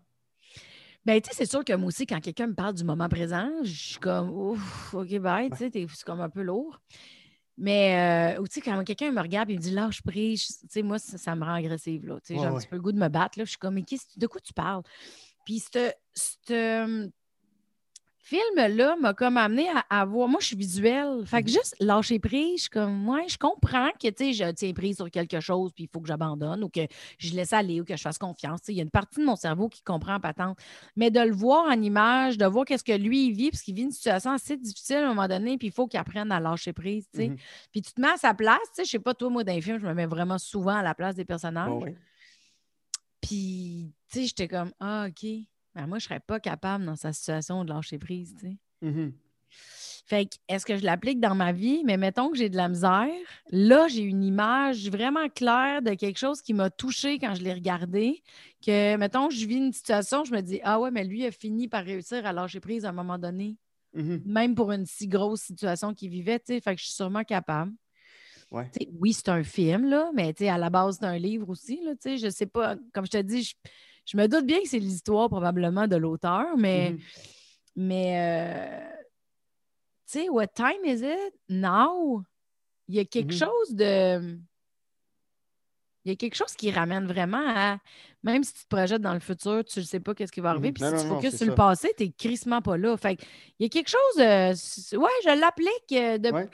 Ben, 1.03 1.19
tu 1.19 1.29
sais, 1.29 1.35
c'est 1.35 1.49
sûr 1.49 1.65
que 1.65 1.73
moi 1.73 1.87
aussi, 1.87 2.05
quand 2.05 2.19
quelqu'un 2.19 2.47
me 2.47 2.53
parle 2.53 2.75
du 2.75 2.83
moment 2.83 3.09
présent, 3.09 3.49
je 3.63 3.71
suis 3.71 3.99
comme, 3.99 4.29
ouf, 4.29 4.93
OK, 4.93 5.17
bye, 5.17 5.49
tu 5.49 5.57
sais, 5.57 5.71
c'est 5.73 6.03
comme 6.05 6.21
un 6.21 6.29
peu 6.29 6.43
lourd. 6.43 6.79
Mais, 7.57 8.35
euh, 8.37 8.43
tu 8.43 8.53
sais, 8.53 8.61
quand 8.61 8.83
quelqu'un 8.83 9.11
me 9.11 9.19
regarde 9.21 9.49
et 9.49 9.55
me 9.55 9.59
dit 9.59 9.71
lâche 9.71 10.01
prise, 10.03 10.59
tu 10.61 10.67
sais, 10.69 10.81
moi, 10.83 10.99
ça, 10.99 11.17
ça 11.17 11.35
me 11.35 11.43
rend 11.43 11.53
agressive, 11.55 12.07
là. 12.07 12.15
Tu 12.19 12.27
sais, 12.27 12.33
Ouais, 12.35 12.39
j'ai 12.41 12.45
un 12.47 12.53
ouais. 12.53 12.59
petit 12.59 12.67
peu 12.67 12.75
le 12.75 12.81
goût 12.81 12.91
de 12.91 12.99
me 12.99 13.07
battre, 13.09 13.39
là. 13.39 13.45
Je 13.45 13.49
suis 13.49 13.57
comme, 13.59 13.73
mais 13.75 13.83
qu'est-ce- 13.83 14.17
de 14.17 14.27
quoi 14.27 14.39
tu 14.41 14.53
parles? 14.53 14.83
Puis, 15.45 15.59
ce 15.59 17.09
film-là 18.23 18.95
m'a 18.99 19.13
comme 19.13 19.35
amené 19.37 19.67
à, 19.69 19.83
à 19.89 20.05
voir. 20.05 20.27
Moi, 20.27 20.39
je 20.41 20.47
suis 20.47 20.55
visuelle. 20.55 21.23
Fait 21.25 21.41
que 21.43 21.47
Mhm. 21.49 21.53
juste 21.53 21.75
lâcher 21.79 22.19
prise, 22.19 22.55
je 22.57 22.61
suis 22.61 22.69
comme, 22.69 23.09
ouais, 23.09 23.27
je 23.27 23.37
comprends 23.37 23.89
que, 23.99 24.07
tu 24.09 24.13
sais, 24.17 24.33
je 24.33 24.51
tiens 24.51 24.73
prise 24.73 24.97
sur 24.97 25.09
quelque 25.09 25.39
chose, 25.39 25.71
puis 25.73 25.85
il 25.85 25.89
faut 25.91 25.99
que 26.01 26.07
j'abandonne 26.07 26.63
ou 26.63 26.69
que 26.69 26.81
je 27.17 27.33
laisse 27.35 27.51
aller 27.53 27.81
ou 27.81 27.83
que 27.85 27.95
je 27.97 28.01
fasse 28.01 28.17
confiance. 28.17 28.59
Il 28.67 28.75
y 28.75 28.79
a 28.79 28.83
une 28.83 28.89
partie 28.91 29.19
de 29.19 29.25
mon 29.25 29.35
cerveau 29.35 29.69
qui 29.69 29.81
comprend 29.83 30.19
patente. 30.19 30.57
Mais 30.95 31.09
de 31.11 31.19
le 31.19 31.33
voir 31.33 31.65
en 31.65 31.81
image, 31.81 32.37
de 32.37 32.45
voir 32.45 32.65
qu'est-ce 32.65 32.83
que 32.83 32.91
lui, 32.95 33.27
il 33.27 33.33
vit, 33.33 33.49
parce 33.51 33.63
qu'il 33.63 33.75
vit 33.75 33.83
une 33.83 33.91
situation 33.91 34.31
assez 34.31 34.55
difficile 34.57 34.97
à 34.97 35.05
un 35.05 35.13
moment 35.13 35.27
donné, 35.27 35.57
puis 35.57 35.67
il 35.69 35.73
faut 35.73 35.87
qu'il 35.87 35.99
apprenne 35.99 36.31
à 36.31 36.39
lâcher 36.39 36.73
prise, 36.73 37.07
tu 37.13 37.19
sais. 37.19 37.27
Mhm. 37.29 37.37
Puis 37.71 37.81
tu 37.81 37.91
te 37.93 37.99
mets 38.01 38.09
à 38.11 38.17
sa 38.17 38.33
place, 38.33 38.59
tu 38.67 38.75
sais, 38.75 38.85
je 38.85 38.89
sais 38.91 38.99
pas, 38.99 39.13
toi, 39.13 39.29
moi, 39.29 39.43
dans 39.43 39.53
les 39.53 39.61
films, 39.61 39.79
je 39.79 39.87
me 39.87 39.93
mets 39.93 40.05
vraiment 40.05 40.37
souvent 40.37 40.75
à 40.75 40.83
la 40.83 40.93
place 40.95 41.15
des 41.15 41.25
personnages. 41.25 41.71
Ouais. 41.71 41.95
Puis, 43.21 43.93
tu 44.11 44.19
sais, 44.19 44.25
j'étais 44.25 44.47
comme, 44.47 44.71
ah, 44.79 45.07
OK. 45.09 45.29
Ben, 45.75 45.87
moi, 45.87 45.99
je 45.99 46.05
serais 46.05 46.19
pas 46.19 46.39
capable 46.39 46.85
dans 46.85 46.95
sa 46.95 47.13
situation 47.13 47.63
de 47.63 47.69
lâcher 47.69 47.97
prise, 47.97 48.35
tu 48.39 48.47
sais. 48.47 48.57
Mhm. 48.81 49.13
Fait 50.05 50.25
que, 50.25 50.35
est-ce 50.47 50.65
que 50.65 50.77
je 50.77 50.83
l'applique 50.83 51.19
dans 51.19 51.35
ma 51.35 51.51
vie? 51.51 51.83
Mais 51.85 51.97
mettons 51.97 52.29
que 52.31 52.37
j'ai 52.37 52.49
de 52.49 52.57
la 52.57 52.67
misère. 52.67 53.09
Là, 53.51 53.87
j'ai 53.87 54.01
une 54.03 54.23
image 54.23 54.89
vraiment 54.89 55.29
claire 55.29 55.81
de 55.81 55.93
quelque 55.93 56.17
chose 56.17 56.41
qui 56.41 56.53
m'a 56.53 56.69
touchée 56.69 57.19
quand 57.19 57.35
je 57.35 57.41
l'ai 57.43 57.53
regardé. 57.53 58.21
Que, 58.65 58.97
mettons, 58.97 59.29
je 59.29 59.45
vis 59.45 59.55
une 59.55 59.73
situation, 59.73 60.23
je 60.25 60.33
me 60.33 60.41
dis, 60.41 60.59
ah 60.63 60.79
ouais, 60.79 60.91
mais 60.91 61.03
lui 61.03 61.25
a 61.25 61.31
fini 61.31 61.67
par 61.67 61.83
réussir 61.83 62.25
à 62.25 62.33
lâcher 62.33 62.59
prise 62.59 62.85
à 62.85 62.89
un 62.89 62.93
moment 62.93 63.17
donné, 63.17 63.57
Mhm. 63.93 64.21
même 64.25 64.55
pour 64.55 64.71
une 64.71 64.85
si 64.85 65.07
grosse 65.07 65.41
situation 65.41 65.93
qu'il 65.93 66.09
vivait, 66.09 66.39
tu 66.39 66.47
sais. 66.47 66.61
Fait 66.61 66.75
que 66.75 66.79
je 66.79 66.85
suis 66.85 66.93
sûrement 66.95 67.23
capable. 67.23 67.71
Ouais. 68.51 68.69
Oui, 68.99 69.13
c'est 69.13 69.29
un 69.29 69.43
film, 69.43 69.89
là, 69.89 70.11
mais 70.13 70.33
à 70.47 70.57
la 70.57 70.69
base, 70.69 70.97
c'est 70.99 71.05
un 71.05 71.17
livre 71.17 71.49
aussi. 71.49 71.81
Là, 71.83 71.93
je 72.03 72.29
sais 72.29 72.45
pas, 72.45 72.75
comme 72.93 73.05
je 73.05 73.11
te 73.11 73.21
dis, 73.21 73.43
je, 73.43 73.55
je 74.05 74.17
me 74.17 74.27
doute 74.27 74.45
bien 74.45 74.61
que 74.61 74.67
c'est 74.67 74.79
l'histoire 74.79 75.29
probablement 75.29 75.87
de 75.87 75.95
l'auteur, 75.95 76.57
mais, 76.57 76.91
Mhm. 76.91 76.99
mais 77.75 78.19
euh, 78.19 78.95
tu 80.11 80.19
sais, 80.19 80.29
what 80.29 80.47
time 80.47 80.83
is 80.85 81.01
it 81.03 81.33
now? 81.49 82.23
Il 82.87 82.95
y 82.95 82.99
a 82.99 83.05
quelque 83.05 83.33
Mhm. 83.33 83.39
chose 83.39 83.75
de. 83.75 84.39
Il 86.03 86.09
y 86.09 86.13
a 86.13 86.15
quelque 86.15 86.33
chose 86.35 86.53
qui 86.55 86.71
ramène 86.71 87.05
vraiment 87.05 87.43
à. 87.47 87.77
Même 88.23 88.43
si 88.43 88.53
tu 88.53 88.63
te 88.63 88.67
projettes 88.75 89.01
dans 89.03 89.13
le 89.13 89.19
futur, 89.19 89.63
tu 89.63 89.79
ne 89.79 89.83
sais 89.85 89.99
pas 89.99 90.15
qu'est-ce 90.15 90.31
qui 90.31 90.41
va 90.41 90.49
arriver. 90.49 90.69
Mhm. 90.69 90.73
Puis 90.73 90.83
si 90.83 90.91
non, 90.91 90.97
tu 91.01 91.07
non, 91.07 91.15
focuses 91.15 91.37
sur 91.37 91.45
le 91.45 91.53
passé, 91.55 91.93
tu 91.95 92.03
n'es 92.05 92.11
crissement 92.11 92.61
pas 92.61 92.75
là. 92.77 92.97
Fait 92.97 93.15
que 93.17 93.23
il 93.59 93.63
y 93.63 93.65
a 93.67 93.69
quelque 93.69 93.87
chose. 93.89 94.17
euh, 94.19 94.97
ouais, 94.97 95.09
je 95.23 95.39
l'applique 95.39 95.91
euh, 95.93 96.17
de 96.17 96.31
Ouais. 96.31 96.49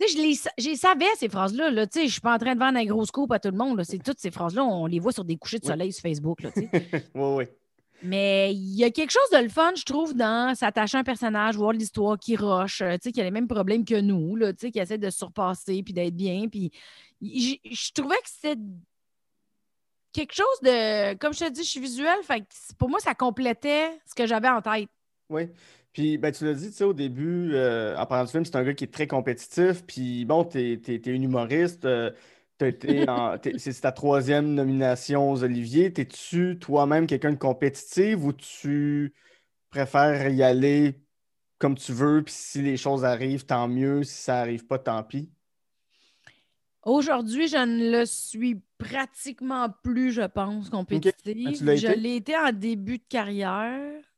Tu 0.00 0.08
sais, 0.08 0.16
je 0.56 0.68
les, 0.68 0.76
savais 0.76 1.06
ces 1.16 1.28
phrases-là. 1.28 1.70
Là, 1.70 1.86
tu 1.86 2.00
sais, 2.00 2.06
je 2.06 2.12
suis 2.12 2.20
pas 2.20 2.34
en 2.34 2.38
train 2.38 2.54
de 2.54 2.60
vendre 2.60 2.78
un 2.78 2.84
gros 2.84 3.04
scoop 3.04 3.30
à 3.32 3.38
tout 3.38 3.50
le 3.50 3.56
monde. 3.56 3.78
là. 3.78 3.84
C'est 3.84 3.98
toutes 3.98 4.18
ces 4.18 4.30
phrases-là, 4.30 4.64
on 4.64 4.86
les 4.86 4.98
voit 4.98 5.12
sur 5.12 5.24
des 5.24 5.36
couchers 5.36 5.58
de 5.58 5.64
Oui. 5.66 5.70
soleil 5.72 5.92
sur 5.92 6.02
Facebook. 6.02 6.42
Là, 6.42 6.50
tu 6.52 6.60
sais. 6.62 6.70
ouais, 7.14 7.34
ouais. 7.34 7.56
Mais 8.02 8.54
il 8.54 8.76
y 8.76 8.84
a 8.84 8.90
quelque 8.90 9.10
chose 9.10 9.30
de 9.32 9.42
le 9.42 9.50
fun, 9.50 9.72
je 9.76 9.84
trouve, 9.84 10.14
dans 10.14 10.54
s'attacher 10.54 10.96
à 10.96 11.00
un 11.00 11.04
personnage, 11.04 11.56
voir 11.56 11.72
l'histoire 11.72 12.18
qui 12.18 12.34
roche, 12.34 12.80
euh, 12.80 12.94
tu 12.94 13.00
sais, 13.04 13.12
qui 13.12 13.20
a 13.20 13.24
les 13.24 13.30
mêmes 13.30 13.48
problèmes 13.48 13.84
que 13.84 14.00
nous, 14.00 14.36
là, 14.36 14.52
tu 14.54 14.60
sais, 14.60 14.70
qui 14.70 14.78
essaie 14.78 14.96
de 14.96 15.10
se 15.10 15.18
surpasser 15.18 15.82
puis 15.82 15.92
d'être 15.92 16.16
bien. 16.16 16.48
Puis 16.48 16.72
je 17.20 17.92
trouvais 17.92 18.16
que 18.16 18.30
c'était 18.30 18.56
quelque 20.12 20.34
chose 20.34 20.60
de. 20.62 21.14
Comme 21.18 21.34
je 21.34 21.40
te 21.40 21.50
dis, 21.50 21.62
je 21.62 21.68
suis 21.68 21.80
visuelle, 21.80 22.22
fait 22.22 22.40
que 22.40 22.46
pour 22.78 22.88
moi, 22.88 23.00
ça 23.00 23.14
complétait 23.14 23.90
ce 24.06 24.14
que 24.14 24.26
j'avais 24.26 24.48
en 24.48 24.62
tête. 24.62 24.88
Oui. 25.28 25.48
Puis, 25.92 26.18
ben, 26.18 26.30
tu 26.32 26.44
l'as 26.44 26.54
dit, 26.54 26.68
tu 26.68 26.72
sais, 26.72 26.84
au 26.84 26.92
début, 26.92 27.50
euh, 27.54 27.96
en 27.96 28.06
parlant 28.06 28.24
du 28.24 28.30
film, 28.30 28.44
c'est 28.44 28.56
un 28.56 28.62
gars 28.62 28.74
qui 28.74 28.84
est 28.84 28.92
très 28.92 29.06
compétitif. 29.06 29.84
Puis, 29.86 30.24
bon, 30.24 30.44
t'es, 30.44 30.80
t'es, 30.82 31.00
t'es 31.00 31.10
une 31.10 31.24
humoriste. 31.24 31.84
euh, 31.84 32.10
c'est 32.60 33.80
ta 33.80 33.90
troisième 33.92 34.54
nomination 34.54 35.32
aux 35.32 35.42
Olivier. 35.42 35.92
T'es-tu 35.92 36.58
toi-même 36.60 37.06
quelqu'un 37.06 37.32
de 37.32 37.38
compétitif 37.38 38.18
ou 38.22 38.32
tu 38.32 39.14
préfères 39.70 40.28
y 40.28 40.42
aller 40.42 41.00
comme 41.58 41.76
tu 41.76 41.92
veux? 41.92 42.22
Puis, 42.22 42.34
si 42.36 42.62
les 42.62 42.76
choses 42.76 43.04
arrivent, 43.04 43.46
tant 43.46 43.66
mieux. 43.66 44.02
Si 44.02 44.22
ça 44.22 44.40
arrive 44.40 44.66
pas, 44.66 44.78
tant 44.78 45.02
pis? 45.02 45.30
Aujourd'hui, 46.84 47.48
je 47.48 47.56
ne 47.56 47.98
le 47.98 48.06
suis 48.06 48.62
pratiquement 48.78 49.68
plus, 49.82 50.12
je 50.12 50.22
pense, 50.22 50.70
compétitive. 50.70 51.58
Tu 51.58 51.64
l'as 51.64 51.76
je 51.76 51.88
l'ai 51.88 52.16
été 52.16 52.36
en 52.36 52.52
début 52.52 52.98
de 52.98 53.04
carrière. 53.08 54.09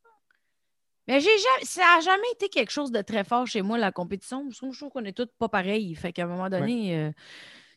Mais 1.08 1.20
j'ai 1.20 1.36
jamais, 1.36 1.64
ça 1.64 1.82
n'a 1.82 2.00
jamais 2.00 2.30
été 2.32 2.48
quelque 2.48 2.70
chose 2.70 2.92
de 2.92 3.02
très 3.02 3.24
fort 3.24 3.46
chez 3.46 3.62
moi, 3.62 3.76
la 3.78 3.92
compétition. 3.92 4.48
Je 4.50 4.56
trouve, 4.56 4.90
qu'on 4.90 5.04
est 5.04 5.16
tous 5.16 5.28
pas 5.38 5.48
pareils. 5.48 5.94
Fait 5.94 6.12
qu'à 6.12 6.24
un 6.24 6.26
moment 6.26 6.48
donné, 6.48 6.96
euh, 6.96 7.10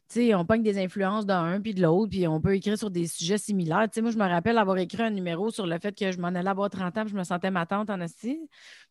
tu 0.07 0.27
sais, 0.27 0.35
on 0.35 0.45
pogne 0.45 0.61
des 0.61 0.77
influences 0.77 1.25
d'un 1.25 1.59
puis 1.59 1.73
de 1.73 1.81
l'autre, 1.81 2.11
puis 2.11 2.27
on 2.27 2.39
peut 2.39 2.55
écrire 2.55 2.77
sur 2.77 2.91
des 2.91 3.07
sujets 3.07 3.39
similaires. 3.39 3.87
Tu 3.91 3.95
sais, 3.95 4.01
moi, 4.01 4.11
je 4.11 4.17
me 4.17 4.27
rappelle 4.27 4.59
avoir 4.59 4.77
écrit 4.77 5.01
un 5.01 5.09
numéro 5.09 5.49
sur 5.49 5.65
le 5.65 5.79
fait 5.79 5.97
que 5.97 6.11
je 6.11 6.19
m'en 6.19 6.27
allais 6.27 6.47
avoir 6.47 6.69
30 6.69 6.97
ans, 6.99 7.01
puis 7.01 7.11
je 7.11 7.17
me 7.17 7.23
sentais 7.23 7.49
ma 7.49 7.65
tante 7.65 7.89
en. 7.89 7.97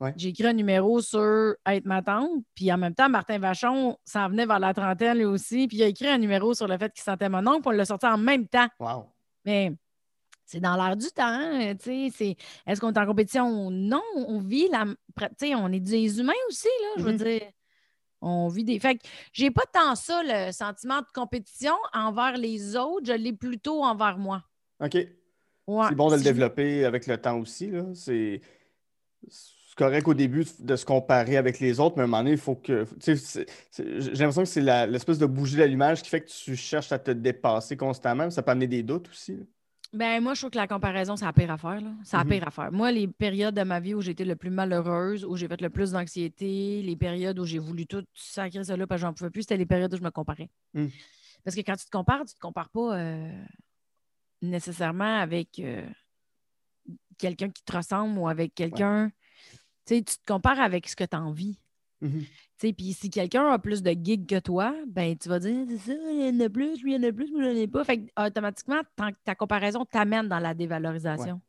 Ouais. 0.00 0.12
J'ai 0.16 0.30
écrit 0.30 0.46
un 0.46 0.52
numéro 0.52 1.00
sur 1.00 1.54
être 1.66 1.84
ma 1.84 2.02
tante, 2.02 2.42
puis 2.56 2.72
en 2.72 2.78
même 2.78 2.94
temps, 2.94 3.08
Martin 3.08 3.38
Vachon 3.38 3.96
s'en 4.04 4.28
venait 4.28 4.46
vers 4.46 4.58
la 4.58 4.74
trentaine 4.74 5.18
lui 5.18 5.24
aussi, 5.24 5.68
puis 5.68 5.76
il 5.76 5.82
a 5.84 5.86
écrit 5.86 6.08
un 6.08 6.18
numéro 6.18 6.54
sur 6.54 6.66
le 6.66 6.76
fait 6.76 6.92
qu'il 6.92 7.02
sentait 7.02 7.28
mon 7.28 7.46
oncle, 7.46 7.60
puis 7.60 7.68
on 7.68 7.70
l'a 7.70 7.84
sorti 7.84 8.06
en 8.06 8.18
même 8.18 8.48
temps. 8.48 8.66
Wow. 8.80 9.06
Mais 9.44 9.72
c'est 10.46 10.60
dans 10.60 10.76
l'air 10.76 10.96
du 10.96 11.06
temps, 11.08 11.24
hein, 11.26 11.74
tu 11.76 11.84
sais. 11.84 12.08
c'est- 12.14 12.36
Est-ce 12.66 12.80
qu'on 12.80 12.92
est 12.92 12.98
en 12.98 13.06
compétition? 13.06 13.70
Non, 13.70 14.02
on 14.14 14.40
vit 14.40 14.68
la. 14.70 14.84
Tu 14.84 15.48
sais, 15.48 15.54
on 15.54 15.68
est 15.72 15.80
des 15.80 16.18
humains 16.20 16.32
aussi, 16.48 16.68
là, 16.82 16.88
je 16.98 17.02
veux 17.04 17.12
Mhm. 17.12 17.18
dire. 17.18 17.42
On 18.20 18.48
vit 18.48 18.64
des. 18.64 18.78
Fait 18.80 18.94
que 18.96 19.02
j'ai 19.32 19.50
pas 19.50 19.64
tant 19.72 19.94
ça, 19.94 20.22
le 20.24 20.50
sentiment 20.52 21.00
de 21.00 21.06
compétition 21.14 21.74
envers 21.92 22.36
les 22.38 22.74
autres, 22.76 23.06
je 23.06 23.12
l'ai 23.12 23.32
plutôt 23.34 23.82
envers 23.84 24.16
moi. 24.18 24.42
OK. 24.80 24.94
Ouais. 25.66 25.86
C'est 25.88 25.94
bon 25.94 26.08
de 26.10 26.16
le 26.16 26.22
développer 26.22 26.84
avec 26.84 27.06
le 27.06 27.16
temps 27.18 27.38
aussi, 27.38 27.70
là. 27.70 27.84
C'est 27.94 28.40
correct 29.76 30.06
au 30.06 30.14
début 30.14 30.44
de 30.60 30.76
se 30.76 30.84
comparer 30.84 31.36
avec 31.36 31.58
les 31.58 31.80
autres, 31.80 31.96
mais 31.96 32.02
à 32.02 32.04
un 32.04 32.06
moment 32.06 32.18
donné, 32.22 32.32
il 32.32 32.38
faut 32.38 32.54
que. 32.54 32.86
J'ai 33.04 33.44
l'impression 34.00 34.42
que 34.42 34.48
c'est 34.48 34.60
l'espèce 34.86 35.18
de 35.18 35.26
bougie 35.26 35.56
d'allumage 35.56 36.02
qui 36.02 36.08
fait 36.10 36.20
que 36.20 36.30
tu 36.30 36.54
cherches 36.56 36.92
à 36.92 36.98
te 36.98 37.10
dépasser 37.10 37.76
constamment. 37.76 38.30
Ça 38.30 38.42
peut 38.42 38.52
amener 38.52 38.68
des 38.68 38.82
doutes 38.82 39.08
aussi. 39.08 39.32
là. 39.36 39.42
Ben, 39.94 40.20
moi, 40.20 40.34
je 40.34 40.40
trouve 40.40 40.50
que 40.50 40.56
la 40.56 40.66
comparaison, 40.66 41.14
c'est 41.16 41.24
la 41.24 41.32
pire 41.32 41.50
affaire. 41.52 41.80
là. 41.80 41.92
C'est 42.02 42.16
la 42.16 42.24
Mhm. 42.24 42.30
pire 42.30 42.48
affaire. 42.48 42.72
Moi, 42.72 42.90
les 42.90 43.06
périodes 43.06 43.54
de 43.54 43.62
ma 43.62 43.78
vie 43.78 43.94
où 43.94 44.02
été 44.02 44.24
le 44.24 44.34
plus 44.34 44.50
malheureuse, 44.50 45.24
où 45.24 45.36
j'ai 45.36 45.46
fait 45.46 45.60
le 45.60 45.70
plus 45.70 45.92
d'anxiété, 45.92 46.82
les 46.82 46.96
périodes 46.96 47.38
où 47.38 47.44
j'ai 47.44 47.60
voulu 47.60 47.86
tout 47.86 48.04
sacrer 48.12 48.64
ça 48.64 48.76
là 48.76 48.86
parce 48.88 49.00
que 49.00 49.06
j'en 49.06 49.12
pouvais 49.14 49.30
plus, 49.30 49.42
c'était 49.42 49.56
les 49.56 49.66
périodes 49.66 49.94
où 49.94 49.96
je 49.96 50.02
me 50.02 50.10
comparais. 50.10 50.50
Mm. 50.74 50.86
Parce 51.44 51.54
que 51.54 51.60
quand 51.60 51.76
tu 51.76 51.84
te 51.84 51.90
compares, 51.90 52.24
tu 52.24 52.34
te 52.34 52.40
compares 52.40 52.70
pas 52.70 52.98
euh, 52.98 53.44
nécessairement 54.42 55.20
avec 55.20 55.58
euh, 55.60 55.86
quelqu'un 57.18 57.50
qui 57.50 57.62
te 57.62 57.76
ressemble 57.76 58.18
ou 58.18 58.28
avec 58.28 58.54
quelqu'un. 58.54 59.10
Tu 59.86 59.96
sais, 59.96 60.02
tu 60.02 60.16
te 60.16 60.24
compares 60.26 60.58
avec 60.60 60.88
ce 60.88 60.96
que 60.96 61.04
tu 61.04 61.14
as 61.16 61.20
envie. 61.22 61.58
Mhm. 62.00 62.24
Puis 62.58 62.92
si 62.92 63.10
quelqu'un 63.10 63.48
a 63.50 63.58
plus 63.58 63.82
de 63.82 63.90
gigs 63.90 64.26
que 64.26 64.38
toi, 64.38 64.74
ben 64.86 65.16
tu 65.16 65.28
vas 65.28 65.38
dire 65.38 65.66
c'est 65.68 65.92
ça, 65.92 65.92
il 66.10 66.34
y 66.34 66.42
en 66.42 66.46
a 66.46 66.48
plus, 66.48 66.82
lui, 66.82 66.94
il 66.94 67.02
y 67.02 67.06
en 67.06 67.08
a 67.08 67.12
plus, 67.12 67.30
moi, 67.30 67.42
j'en 67.42 67.50
ai 67.56 67.66
pas. 67.66 67.84
Fait 67.84 67.98
que 67.98 68.26
automatiquement, 68.26 68.80
tant 68.96 69.10
que 69.10 69.16
ta 69.24 69.34
comparaison 69.34 69.84
t'amène 69.84 70.28
dans 70.28 70.38
la 70.38 70.54
dévalorisation. 70.54 71.40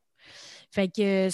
Fait 0.71 0.87
que 0.87 1.29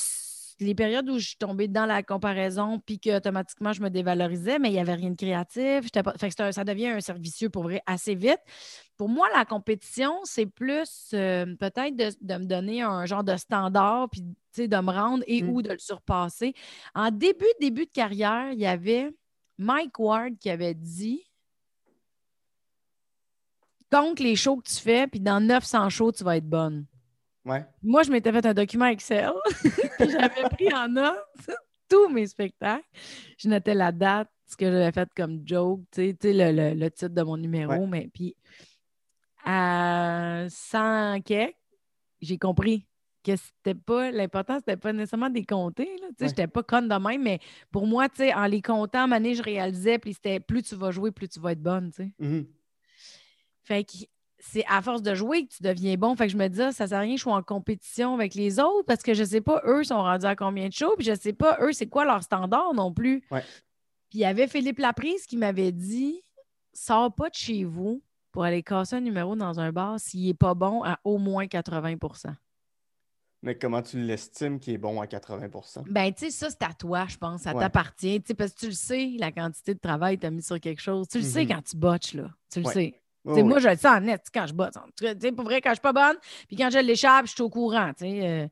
les 0.59 0.75
périodes 0.75 1.09
où 1.09 1.17
je 1.17 1.29
suis 1.29 1.37
tombée 1.37 1.67
dans 1.67 1.87
la 1.87 2.03
comparaison, 2.03 2.79
puis 2.85 2.99
que 2.99 3.17
automatiquement 3.17 3.73
je 3.73 3.81
me 3.81 3.89
dévalorisais, 3.89 4.59
mais 4.59 4.69
il 4.69 4.73
n'y 4.73 4.79
avait 4.79 4.93
rien 4.93 5.09
de 5.09 5.15
créatif. 5.15 5.91
Pas... 5.91 6.13
Fait 6.19 6.29
que 6.29 6.43
un- 6.43 6.51
ça 6.51 6.63
devient 6.63 6.89
un 6.89 7.01
servicieux 7.01 7.49
pour 7.49 7.63
vrai 7.63 7.81
assez 7.87 8.13
vite. 8.13 8.37
Pour 8.95 9.09
moi, 9.09 9.27
la 9.35 9.45
compétition, 9.45 10.19
c'est 10.23 10.45
plus 10.45 11.09
euh, 11.15 11.55
peut-être 11.55 11.95
de, 11.95 12.09
de 12.21 12.35
me 12.35 12.45
donner 12.45 12.83
un 12.83 13.05
genre 13.07 13.23
de 13.23 13.35
standard, 13.37 14.09
puis 14.11 14.21
de 14.67 14.77
me 14.77 14.91
rendre 14.91 15.23
et 15.25 15.41
Mm. 15.41 15.49
ou 15.49 15.61
de 15.63 15.71
le 15.71 15.79
surpasser. 15.79 16.53
En 16.93 17.09
début, 17.09 17.45
début 17.59 17.85
de 17.85 17.91
carrière, 17.91 18.51
il 18.51 18.59
y 18.59 18.67
avait 18.67 19.09
Mike 19.61 19.99
Ward 19.99 20.37
qui 20.39 20.49
avait 20.49 20.73
dit 20.73 21.23
compte 23.91 24.19
les 24.19 24.35
shows 24.35 24.57
que 24.57 24.69
tu 24.69 24.75
fais, 24.81 25.07
puis 25.07 25.19
dans 25.19 25.39
900 25.41 25.89
shows, 25.89 26.11
tu 26.13 26.23
vas 26.23 26.37
être 26.37 26.47
bonne. 26.47 26.85
Ouais. 27.45 27.65
Moi, 27.83 28.03
je 28.03 28.11
m'étais 28.11 28.31
fait 28.31 28.45
un 28.45 28.53
document 28.53 28.85
Excel, 28.85 29.31
puis 29.99 30.09
j'avais 30.09 30.43
pris 30.49 30.73
en 30.73 30.87
note 30.87 31.17
tous 31.89 32.07
mes 32.09 32.27
spectacles. 32.27 32.85
Je 33.37 33.49
notais 33.49 33.73
la 33.73 33.91
date, 33.91 34.29
ce 34.47 34.55
que 34.55 34.65
j'avais 34.65 34.91
fait 34.91 35.09
comme 35.15 35.41
joke, 35.45 35.81
tu 35.91 36.15
sais, 36.21 36.33
le, 36.33 36.51
le- 36.51 36.73
le 36.79 36.91
titre 36.91 37.13
de 37.13 37.21
mon 37.21 37.35
numéro, 37.37 37.71
Ouais. 37.73 37.87
mais 37.87 38.09
puis 38.13 38.35
à 39.43 40.45
100 40.49 41.21
quelques, 41.21 41.55
j'ai 42.21 42.37
compris 42.37 42.87
que 43.23 43.35
c'était 43.35 43.75
pas, 43.79 44.11
l'important, 44.11 44.57
c'était 44.59 44.77
pas 44.77 44.93
nécessairement 44.93 45.29
des 45.29 45.45
compter, 45.45 45.85
là, 46.01 46.07
Ouais. 46.19 46.27
j'étais 46.27 46.47
pas 46.47 46.63
conne 46.63 46.87
de 46.87 46.95
même, 46.95 47.21
mais 47.21 47.39
pour 47.71 47.85
moi, 47.87 48.09
tu 48.09 48.17
sais, 48.17 48.33
en 48.33 48.45
les 48.45 48.61
comptant, 48.61 49.07
donné, 49.07 49.35
je 49.35 49.43
réalisais, 49.43 49.99
puis 49.99 50.13
c'était 50.13 50.39
plus 50.39 50.63
tu 50.63 50.75
vas 50.75 50.91
jouer, 50.91 51.11
plus 51.11 51.27
tu 51.29 51.39
vas 51.39 51.51
être 51.51 51.61
bonne. 51.61 51.91
Mhm. 52.19 52.47
Fait 53.63 53.83
que 53.83 53.91
c'est 54.39 54.65
à 54.67 54.81
force 54.81 55.03
de 55.03 55.13
jouer 55.13 55.45
que 55.45 55.53
tu 55.53 55.61
deviens 55.61 55.95
bon. 55.97 56.15
Fait 56.15 56.25
que 56.25 56.31
je 56.33 56.37
me 56.37 56.47
dis, 56.47 56.61
ah, 56.61 56.71
ça 56.71 56.87
sert 56.87 56.97
à 56.97 57.01
rien, 57.01 57.15
je 57.15 57.21
suis 57.21 57.29
en 57.29 57.43
compétition 57.43 58.15
avec 58.15 58.33
les 58.33 58.59
autres 58.59 58.85
parce 58.87 59.03
que 59.03 59.13
je 59.13 59.23
sais 59.23 59.41
pas, 59.41 59.61
eux 59.65 59.83
sont 59.83 60.01
rendus 60.01 60.25
à 60.25 60.35
combien 60.35 60.67
de 60.67 60.73
shows, 60.73 60.95
puis 60.97 61.05
je 61.05 61.13
sais 61.15 61.33
pas, 61.33 61.59
eux, 61.61 61.73
c'est 61.73 61.87
quoi 61.87 62.05
leur 62.05 62.23
standard 62.23 62.73
non 62.73 62.91
plus. 62.91 63.23
Ouais. 63.29 63.43
Puis 64.09 64.17
il 64.17 64.21
y 64.21 64.25
avait 64.25 64.47
Philippe 64.47 64.79
Laprise 64.79 65.27
qui 65.27 65.37
m'avait 65.37 65.71
dit, 65.71 66.23
sors 66.73 67.13
pas 67.13 67.29
de 67.29 67.35
chez 67.35 67.63
vous 67.63 68.01
pour 68.31 68.43
aller 68.43 68.63
casser 68.63 68.95
un 68.95 69.01
numéro 69.01 69.35
dans 69.35 69.59
un 69.59 69.71
bar 69.71 69.99
s'il 69.99 70.27
est 70.29 70.33
pas 70.33 70.55
bon 70.55 70.83
à 70.83 70.99
au 71.03 71.17
moins 71.19 71.45
80 71.47 71.97
Mais 73.43 73.55
comment 73.57 73.81
tu 73.81 73.99
l'estimes 73.99 74.59
qui 74.59 74.73
est 74.73 74.77
bon 74.77 75.01
à 75.01 75.05
80% 75.07 75.83
Ben, 75.89 76.13
tu 76.13 76.25
sais, 76.25 76.31
ça, 76.31 76.49
c'est 76.51 76.61
à 76.63 76.73
toi, 76.73 77.05
je 77.09 77.17
pense. 77.17 77.41
Ça 77.41 77.53
Ouais. 77.53 77.59
t'appartient. 77.59 78.21
Tu 78.21 78.27
sais, 78.27 78.33
parce 78.35 78.51
que 78.53 78.59
tu 78.59 78.65
le 78.67 78.71
sais, 78.73 79.11
la 79.17 79.31
quantité 79.31 79.73
de 79.73 79.79
travail 79.79 80.17
que 80.17 80.21
tu 80.21 80.27
as 80.27 80.31
mis 80.31 80.43
sur 80.43 80.59
quelque 80.59 80.81
chose. 80.81 81.07
Tu 81.07 81.17
le 81.19 81.23
sais 81.23 81.43
Mhm. 81.43 81.49
quand 81.49 81.61
tu 81.63 81.75
botches, 81.77 82.13
là. 82.13 82.29
Tu 82.51 82.59
le 82.59 82.67
Ouais. 82.67 82.73
sais. 82.73 83.01
Oh. 83.23 83.43
Moi, 83.43 83.59
je 83.59 83.69
le 83.69 83.75
sais 83.77 83.87
en 83.87 83.99
net 84.01 84.27
quand 84.33 84.45
je 84.47 84.53
botte. 84.53 84.75
Tu 84.97 85.05
sais, 85.19 85.31
pour 85.31 85.45
vrai, 85.45 85.59
quand 85.61 85.71
je 85.71 85.75
suis 85.75 85.81
pas 85.81 85.93
bonne, 85.93 86.17
puis 86.47 86.55
quand 86.55 86.69
je 86.71 86.79
l'échappe, 86.79 87.25
je 87.27 87.31
suis 87.31 87.41
au 87.41 87.49
courant. 87.49 87.91
euh. 88.01 88.47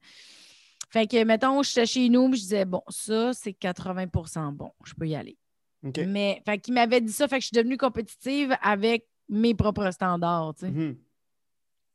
Fait 0.91 1.05
que, 1.05 1.23
mettons, 1.23 1.61
je 1.61 1.69
suis 1.69 1.85
chez 1.85 2.09
nous, 2.09 2.25
je 2.33 2.39
disais, 2.39 2.65
bon, 2.65 2.81
ça, 2.89 3.31
c'est 3.33 3.53
80% 3.53 4.51
bon, 4.51 4.71
je 4.83 4.93
peux 4.95 5.07
y 5.07 5.15
aller. 5.15 5.37
Mais, 6.07 6.41
fait 6.45 6.57
qu'il 6.57 6.73
m'avait 6.73 6.99
dit 6.99 7.11
ça, 7.13 7.27
fait 7.27 7.37
que 7.37 7.41
je 7.43 7.47
suis 7.47 7.55
devenue 7.55 7.77
compétitive 7.77 8.55
avec 8.61 9.07
mes 9.29 9.53
propres 9.53 9.91
standards. 9.91 10.55
Mhm. 10.63 10.97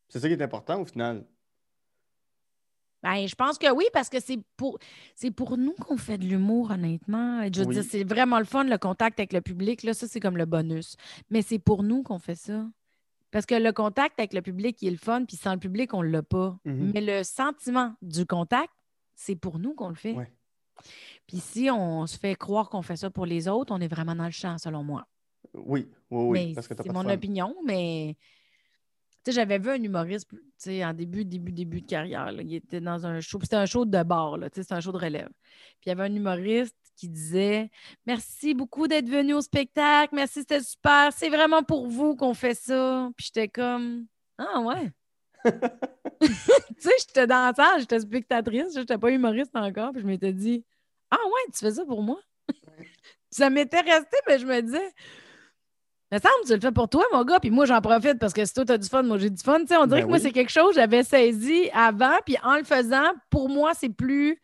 C'est 0.09 0.21
ça 0.21 0.29
qui 0.29 0.35
est 0.35 0.43
important 0.43 0.81
au 0.81 0.85
final. 0.85 1.27
Ben, 3.05 3.29
je 3.29 3.35
pense 3.35 3.59
que 3.59 3.71
oui, 3.71 3.85
parce 3.93 4.09
que 4.09 4.19
c'est 4.19 4.39
pour, 4.57 4.79
c'est 5.15 5.31
pour 5.31 5.57
nous 5.59 5.75
qu'on 5.75 5.97
fait 5.99 6.19
de 6.19 6.25
l'humour, 6.25 6.71
honnêtement. 6.71 7.43
Je 7.53 7.61
veux 7.61 7.67
Oui. 7.69 7.75
dire, 7.75 7.85
c'est 7.89 8.03
vraiment 8.03 8.39
le 8.39 8.45
fun, 8.47 8.65
le 8.65 8.79
contact 8.79 9.21
avec 9.21 9.33
le 9.35 9.43
public. 9.43 9.83
Là, 9.83 9.93
ça, 9.93 10.09
c'est 10.09 10.21
comme 10.21 10.39
le 10.39 10.47
bonus. 10.47 10.97
Mais 11.31 11.43
c'est 11.43 11.59
pour 11.59 11.83
nous 11.83 12.03
qu'on 12.03 12.19
fait 12.19 12.35
ça. 12.35 12.67
Parce 13.31 13.47
que 13.47 13.55
le 13.55 13.73
contact 13.73 14.19
avec 14.19 14.33
le 14.33 14.41
public, 14.43 14.81
il 14.81 14.89
est 14.89 14.93
le 14.93 14.97
fun, 14.97 15.25
puis 15.25 15.37
sans 15.37 15.53
le 15.53 15.59
public, 15.59 15.93
on 15.93 16.03
ne 16.03 16.09
l'a 16.09 16.23
pas. 16.23 16.57
Mhm. 16.65 16.93
Mais 16.95 17.01
le 17.03 17.23
sentiment 17.25 17.95
du 18.01 18.25
contact, 18.27 18.73
c'est 19.15 19.37
pour 19.37 19.59
nous 19.59 19.75
qu'on 19.75 19.91
le 19.91 19.95
fait. 19.97 20.13
Ouais. 20.13 20.33
Puis 21.27 21.39
si 21.41 21.71
on 21.71 22.07
se 22.07 22.19
fait 22.19 22.35
croire 22.37 22.71
qu'on 22.71 22.83
fait 22.83 22.97
ça 22.97 23.11
pour 23.11 23.27
les 23.27 23.49
autres, 23.49 23.73
on 23.75 23.81
est 23.81 23.89
vraiment 23.89 24.15
dans 24.15 24.25
le 24.25 24.31
champ, 24.31 24.57
selon 24.59 24.83
moi. 24.83 25.07
Oui, 25.53 25.89
oui, 26.11 26.25
oui. 26.25 26.47
mais 26.49 26.55
parce 26.55 26.69
que 26.69 26.75
t'as 26.75 26.83
c'est 26.85 26.93
mon 26.93 27.03
fun. 27.03 27.11
opinion, 27.13 27.55
mais 27.65 28.17
tu 29.25 29.31
sais, 29.31 29.37
j'avais 29.37 29.59
vu 29.59 29.71
un 29.71 29.83
humoriste 29.83 30.29
tu 30.31 30.39
sais, 30.59 30.85
en 30.85 30.93
début, 30.93 31.25
début, 31.25 31.53
début 31.53 31.81
de 31.81 31.87
carrière. 31.87 32.31
là. 32.31 32.43
Il 32.43 32.55
était 32.55 32.81
dans 32.81 33.07
un 33.07 33.21
show. 33.21 33.39
C'était 33.41 33.57
un 33.57 33.67
show 33.67 33.85
de 33.87 34.03
bar, 34.03 34.37
là, 34.37 34.51
tu 34.51 34.57
sais, 34.57 34.63
c'était 34.63 34.75
un 34.75 34.81
show 34.81 34.93
de 34.93 34.99
relève. 34.99 35.29
Puis 35.81 35.87
il 35.87 35.89
y 35.89 35.93
avait 35.93 36.05
un 36.05 36.15
humoriste 36.15 36.77
qui 36.97 37.09
disait 37.09 37.71
Merci 38.07 38.55
beaucoup 38.55 38.87
d'être 38.87 39.09
venu 39.09 39.35
au 39.35 39.41
spectacle. 39.41 40.15
Merci, 40.15 40.41
c'était 40.41 40.61
super. 40.61 41.11
C'est 41.13 41.31
vraiment 41.31 41.63
pour 41.63 41.89
vous 41.89 42.17
qu'on 42.17 42.35
fait 42.35 42.55
ça. 42.55 43.11
Puis 43.17 43.27
j'étais 43.27 43.49
comme 43.49 44.07
Ah 44.39 44.61
ouais. 44.61 44.93
tu 45.45 46.29
sais, 46.79 46.93
j'étais 47.01 47.27
dans 47.27 47.47
la 47.47 47.55
salle, 47.55 47.81
j'étais 47.81 48.01
spectatrice, 48.01 48.75
j'étais 48.75 48.99
pas 48.99 49.11
humoriste 49.11 49.55
encore. 49.55 49.93
Puis 49.93 50.03
je 50.03 50.07
m'étais 50.07 50.33
dit 50.33 50.65
Ah 51.11 51.25
ouais, 51.25 51.53
tu 51.53 51.61
fais 51.61 51.73
ça 51.73 51.85
pour 51.87 52.03
moi? 52.03 52.21
ça 53.31 53.49
m'était 53.51 53.81
resté, 53.81 54.17
mais 54.29 54.39
je 54.39 54.47
me 54.47 54.61
disais 54.61 54.93
me 56.15 56.21
semble 56.21 56.35
que 56.43 56.47
tu 56.49 56.55
le 56.55 56.61
fais 56.61 56.73
pour 56.73 56.89
toi, 56.89 57.05
mon 57.13 57.25
gars, 57.25 57.41
puis 57.41 57.51
moi, 57.51 57.67
j'en 57.67 57.81
profite 57.81 58.19
parce 58.19 58.33
que 58.33 58.45
si 58.45 58.55
toi, 58.55 58.65
tu 58.65 58.73
as 58.73 58.79
du 58.79 58.89
fun, 58.89 59.03
moi, 59.03 59.19
j'ai 59.19 59.31
du 59.31 59.43
fun. 59.43 59.61
Tu 59.61 59.67
sais, 59.69 59.77
on 59.77 59.87
dirait 59.87 60.01
Ben 60.01 60.07
que 60.07 60.11
moi, 60.11 60.19
c'est 60.19 60.33
quelque 60.33 60.51
chose 60.51 60.71
que 60.71 60.81
j'avais 60.81 61.03
saisi 61.03 61.71
avant, 61.73 62.17
puis 62.25 62.37
en 62.43 62.57
le 62.57 62.65
faisant, 62.65 63.13
pour 63.31 63.49
moi, 63.49 63.73
c'est 63.75 63.91
plus. 63.91 64.41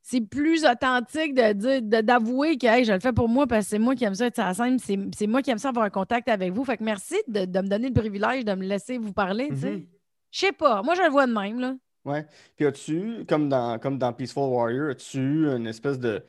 C'est 0.00 0.22
plus 0.22 0.64
authentique 0.64 1.34
de 1.34 2.00
d'avouer 2.00 2.56
que 2.56 2.66
hey, 2.66 2.82
je 2.82 2.94
le 2.94 3.00
fais 3.00 3.12
pour 3.12 3.28
moi 3.28 3.46
parce 3.46 3.66
que 3.66 3.70
c'est 3.70 3.78
moi 3.78 3.94
qui 3.94 4.04
aime 4.04 4.14
ça 4.14 4.24
être 4.24 4.36
sur 4.36 4.44
la 4.44 4.54
scène, 4.54 4.78
c'est 4.78 5.26
moi 5.26 5.42
qui 5.42 5.50
aime 5.50 5.58
ça 5.58 5.68
avoir 5.68 5.84
un 5.84 5.90
contact 5.90 6.30
avec 6.30 6.50
vous. 6.50 6.64
Fait 6.64 6.78
que 6.78 6.84
merci 6.84 7.16
de, 7.26 7.44
de 7.44 7.58
me 7.60 7.68
donner 7.68 7.88
le 7.88 7.92
privilège 7.92 8.42
de 8.46 8.54
me 8.54 8.64
laisser 8.64 8.96
vous 8.96 9.12
parler. 9.12 9.50
Mhm. 9.50 9.84
Je 10.30 10.38
sais 10.38 10.52
pas, 10.52 10.82
moi 10.82 10.94
je 10.94 11.02
le 11.02 11.10
vois 11.10 11.26
de 11.26 11.32
même. 11.34 11.60
Là. 11.60 11.74
Ouais. 12.06 12.26
Puis 12.56 12.64
as-tu, 12.64 13.26
comme 13.28 13.50
dans, 13.50 13.78
comme 13.78 13.98
dans 13.98 14.14
Peaceful 14.14 14.44
Warrior, 14.44 14.90
as-tu 14.92 15.46
une 15.46 15.66
espèce 15.66 15.98
de, 15.98 16.24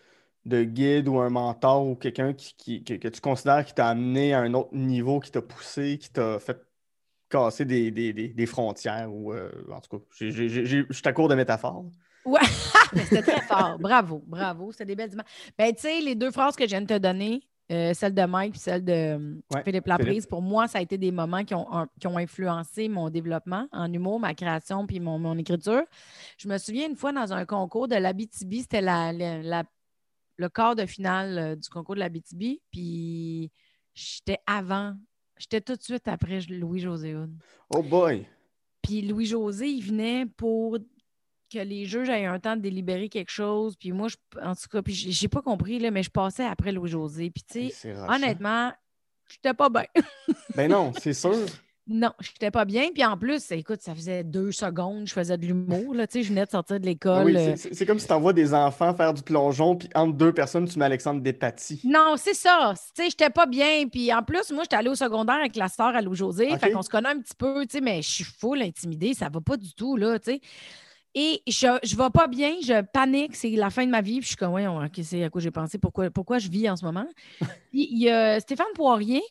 de 0.49 0.63
guide 0.63 1.07
ou 1.07 1.19
un 1.19 1.29
mentor 1.29 1.85
ou 1.87 1.95
quelqu'un 1.95 2.33
qui, 2.33 2.53
qui- 2.57 2.83
que, 2.83 2.95
que 2.95 3.07
tu 3.07 3.21
considères 3.21 3.63
qui 3.65 3.73
t'a 3.73 3.87
amené 3.87 4.33
à 4.33 4.39
un 4.41 4.53
autre 4.53 4.73
niveau, 4.75 5.19
qui 5.21 5.31
t'a 5.31 5.41
poussé, 5.41 5.97
qui 5.97 6.09
t'a 6.11 6.39
fait 6.39 6.59
casser 7.29 7.63
des, 7.63 7.91
des, 7.91 8.11
des, 8.11 8.27
des 8.29 8.45
frontières 8.45 9.13
ou 9.13 9.31
euh, 9.33 9.51
en 9.71 9.79
tout 9.79 9.97
cas, 9.99 10.03
je 10.11 10.85
suis 10.91 11.07
à 11.07 11.13
court 11.13 11.29
de 11.29 11.35
métaphores. 11.35 11.85
Ouais, 12.25 12.39
c'était 13.05 13.21
très 13.21 13.41
fort. 13.41 13.77
Bravo, 13.79 14.23
bravo. 14.27 14.71
C'était 14.71 14.85
des 14.85 14.95
belles 14.95 15.13
images. 15.13 15.25
Ben, 15.57 15.73
tu 15.73 15.81
sais, 15.81 16.01
les 16.01 16.15
deux 16.15 16.31
phrases 16.31 16.55
que 16.55 16.63
je 16.65 16.69
viens 16.69 16.81
de 16.81 16.87
te 16.87 16.97
donner, 16.97 17.41
euh, 17.71 17.93
celle 17.93 18.15
de 18.15 18.23
Mike 18.25 18.55
et 18.55 18.59
celle 18.59 18.83
de 18.83 18.91
euh, 18.91 19.35
Ouais, 19.53 19.63
Philippe 19.63 19.85
Laprise, 19.85 20.07
Philippe. 20.09 20.29
pour 20.29 20.41
moi, 20.41 20.67
ça 20.67 20.79
a 20.79 20.81
été 20.81 20.97
des 20.97 21.11
moments 21.11 21.43
qui 21.45 21.53
ont, 21.53 21.71
un- 21.71 21.87
qui 21.99 22.07
ont 22.07 22.17
influencé 22.17 22.89
mon 22.89 23.11
développement 23.11 23.67
en 23.71 23.93
humour, 23.93 24.19
ma 24.19 24.33
création 24.33 24.87
puis 24.87 24.99
mon, 24.99 25.19
mon 25.19 25.37
écriture. 25.37 25.83
Je 26.39 26.47
me 26.49 26.57
souviens 26.57 26.89
une 26.89 26.95
fois 26.95 27.11
dans 27.13 27.31
un 27.31 27.45
concours 27.45 27.87
de 27.87 27.95
l'Abitibi, 27.95 28.61
c'était 28.61 28.81
la, 28.81 29.13
la- 29.13 29.43
la- 29.43 29.63
le 30.39 30.47
quart 30.47 30.75
de 30.75 30.85
finale 30.85 31.37
euh, 31.37 31.55
du 31.55 31.69
concours 31.69 31.95
de 31.95 31.99
l'Abitibi, 31.99 32.61
puis 32.71 33.51
j'étais 33.93 34.39
avant, 34.47 34.95
j'étais 35.37 35.59
tout 35.59 35.75
de 35.75 35.81
suite 35.81 36.07
après 36.07 36.39
Louis-José. 36.49 37.15
Oh 37.69 37.83
boy! 37.83 38.25
Puis 38.81 39.01
Louis-José, 39.01 39.67
il 39.67 39.81
venait 39.81 40.25
pour 40.25 40.77
que 41.51 41.59
les 41.59 41.85
juges 41.85 42.07
aient 42.09 42.25
un 42.25 42.39
temps 42.39 42.55
de 42.55 42.61
délibérer 42.61 43.09
quelque 43.09 43.31
chose. 43.31 43.75
Puis 43.75 43.91
moi, 43.91 44.07
je, 44.07 44.15
en 44.41 44.55
tout 44.55 44.69
cas, 44.71 44.81
puis 44.81 44.93
j'ai 44.93 45.27
pas 45.27 45.41
compris, 45.41 45.77
là, 45.77 45.91
mais 45.91 46.03
je 46.03 46.09
passais 46.09 46.45
après 46.45 46.71
Louis-José. 46.71 47.31
Puis 47.31 47.43
tu 47.43 47.69
sais, 47.71 47.93
honnêtement, 48.07 48.71
j'étais 49.27 49.53
pas 49.53 49.69
bien. 49.69 49.85
Ben 50.55 50.71
non, 50.71 50.93
c'est 50.99 51.13
sûr. 51.13 51.45
Non, 51.89 52.11
j'étais 52.19 52.51
pas 52.51 52.65
bien. 52.65 52.89
Puis 52.93 53.03
en 53.03 53.17
plus, 53.17 53.51
écoute, 53.51 53.81
ça 53.81 53.95
faisait 53.95 54.23
deux 54.23 54.51
secondes, 54.51 55.07
je 55.07 55.13
faisais 55.13 55.37
de 55.37 55.45
l'humour. 55.45 55.93
là, 55.95 56.05
Tu 56.07 56.19
sais, 56.19 56.23
je 56.23 56.29
venais 56.29 56.45
de 56.45 56.49
sortir 56.51 56.79
de 56.79 56.85
l'école. 56.85 57.25
Oui, 57.25 57.35
euh, 57.35 57.55
c'est- 57.57 57.73
c'est 57.73 57.85
comme 57.85 57.97
si 57.99 58.07
tu 58.07 58.13
envoies 58.13 58.33
des 58.33 58.53
enfants 58.53 58.93
faire 58.93 59.13
du 59.13 59.21
plongeon, 59.23 59.75
puis 59.75 59.89
entre 59.95 60.13
deux 60.13 60.31
personnes, 60.33 60.67
tu 60.67 60.77
mets 60.79 60.85
Alexandre 60.85 61.21
Despatie. 61.21 61.81
Non, 61.83 62.13
c'est 62.17 62.33
ça. 62.35 62.73
Tu 62.95 63.03
sais, 63.03 63.09
j'étais 63.09 63.29
pas 63.29 63.45
bien. 63.45 63.87
Puis 63.91 64.13
en 64.13 64.21
plus, 64.23 64.51
moi, 64.51 64.63
j'étais 64.63 64.75
allée 64.75 64.89
au 64.89 64.95
secondaire 64.95 65.35
avec 65.37 65.55
la 65.55 65.67
sœur 65.67 65.87
à 65.95 66.01
Louis-José. 66.01 66.51
OK. 66.53 66.59
Fait 66.59 66.71
qu'on 66.71 66.81
se 66.81 66.89
connaît 66.89 67.09
un 67.09 67.19
petit 67.19 67.35
peu, 67.37 67.65
tu 67.65 67.77
sais, 67.77 67.81
mais 67.81 68.01
je 68.01 68.09
suis 68.09 68.23
full 68.23 68.61
intimidée. 68.61 69.13
Ça 69.13 69.29
va 69.29 69.41
pas 69.41 69.57
du 69.57 69.73
tout, 69.73 69.95
là, 69.97 70.19
tu 70.19 70.31
sais. 70.33 70.41
Et 71.15 71.41
je, 71.47 71.79
je 71.83 71.95
vais 71.95 72.09
pas 72.13 72.27
bien, 72.27 72.53
je 72.63 72.81
panique, 72.83 73.35
c'est 73.35 73.49
la 73.49 73.71
fin 73.71 73.83
de 73.83 73.89
ma 73.89 74.01
vie. 74.01 74.17
Puis 74.19 74.21
je 74.23 74.27
suis 74.27 74.35
comme, 74.35 74.53
ouais, 74.53 74.67
OK, 74.67 74.99
c'est 75.01 75.23
à 75.23 75.29
quoi 75.31 75.41
j'ai 75.41 75.49
pensé, 75.49 75.79
pourquoi, 75.79 76.11
pourquoi 76.11 76.37
je 76.37 76.49
vis 76.49 76.69
en 76.69 76.75
ce 76.75 76.85
moment. 76.85 77.07
Puis 77.71 77.87
il 77.91 77.97
y 78.03 78.09
a 78.11 78.39
Stéphane 78.39 78.67
Poirier, 78.75 79.23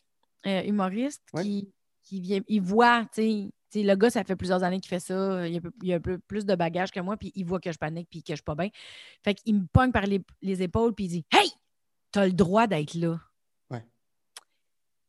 euh, 0.45 0.61
humoriste, 0.63 1.23
Ouais. 1.33 1.43
qui, 1.43 1.69
qui 2.09 2.21
vient, 2.21 2.41
il 2.47 2.61
voit, 2.61 3.05
tu 3.13 3.51
sais, 3.69 3.83
le 3.83 3.95
gars, 3.95 4.09
ça 4.09 4.23
fait 4.23 4.35
plusieurs 4.35 4.63
années 4.63 4.79
qu'il 4.79 4.89
fait 4.89 4.99
ça. 4.99 5.47
Il 5.47 5.57
a, 5.57 5.61
il 5.83 5.93
a 5.93 5.97
un 5.97 5.99
peu 5.99 6.17
plus 6.17 6.43
de 6.43 6.55
bagages 6.55 6.89
que 6.91 6.99
moi, 6.99 7.17
puis 7.17 7.31
il 7.35 7.45
voit 7.45 7.59
que 7.59 7.71
je 7.71 7.77
panique, 7.77 8.07
puis 8.09 8.23
que 8.23 8.33
je 8.33 8.37
suis 8.37 8.43
pas 8.43 8.55
bien. 8.55 8.69
Fait 9.23 9.35
qu'il 9.35 9.55
me 9.55 9.65
pogne 9.67 9.91
par 9.91 10.07
les, 10.07 10.21
les 10.41 10.63
épaules, 10.63 10.95
puis 10.95 11.05
il 11.05 11.09
dit 11.09 11.25
Hey, 11.31 11.51
t'as 12.11 12.25
le 12.25 12.33
droit 12.33 12.65
d'être 12.65 12.95
là. 12.95 13.19
Ouais. 13.69 13.85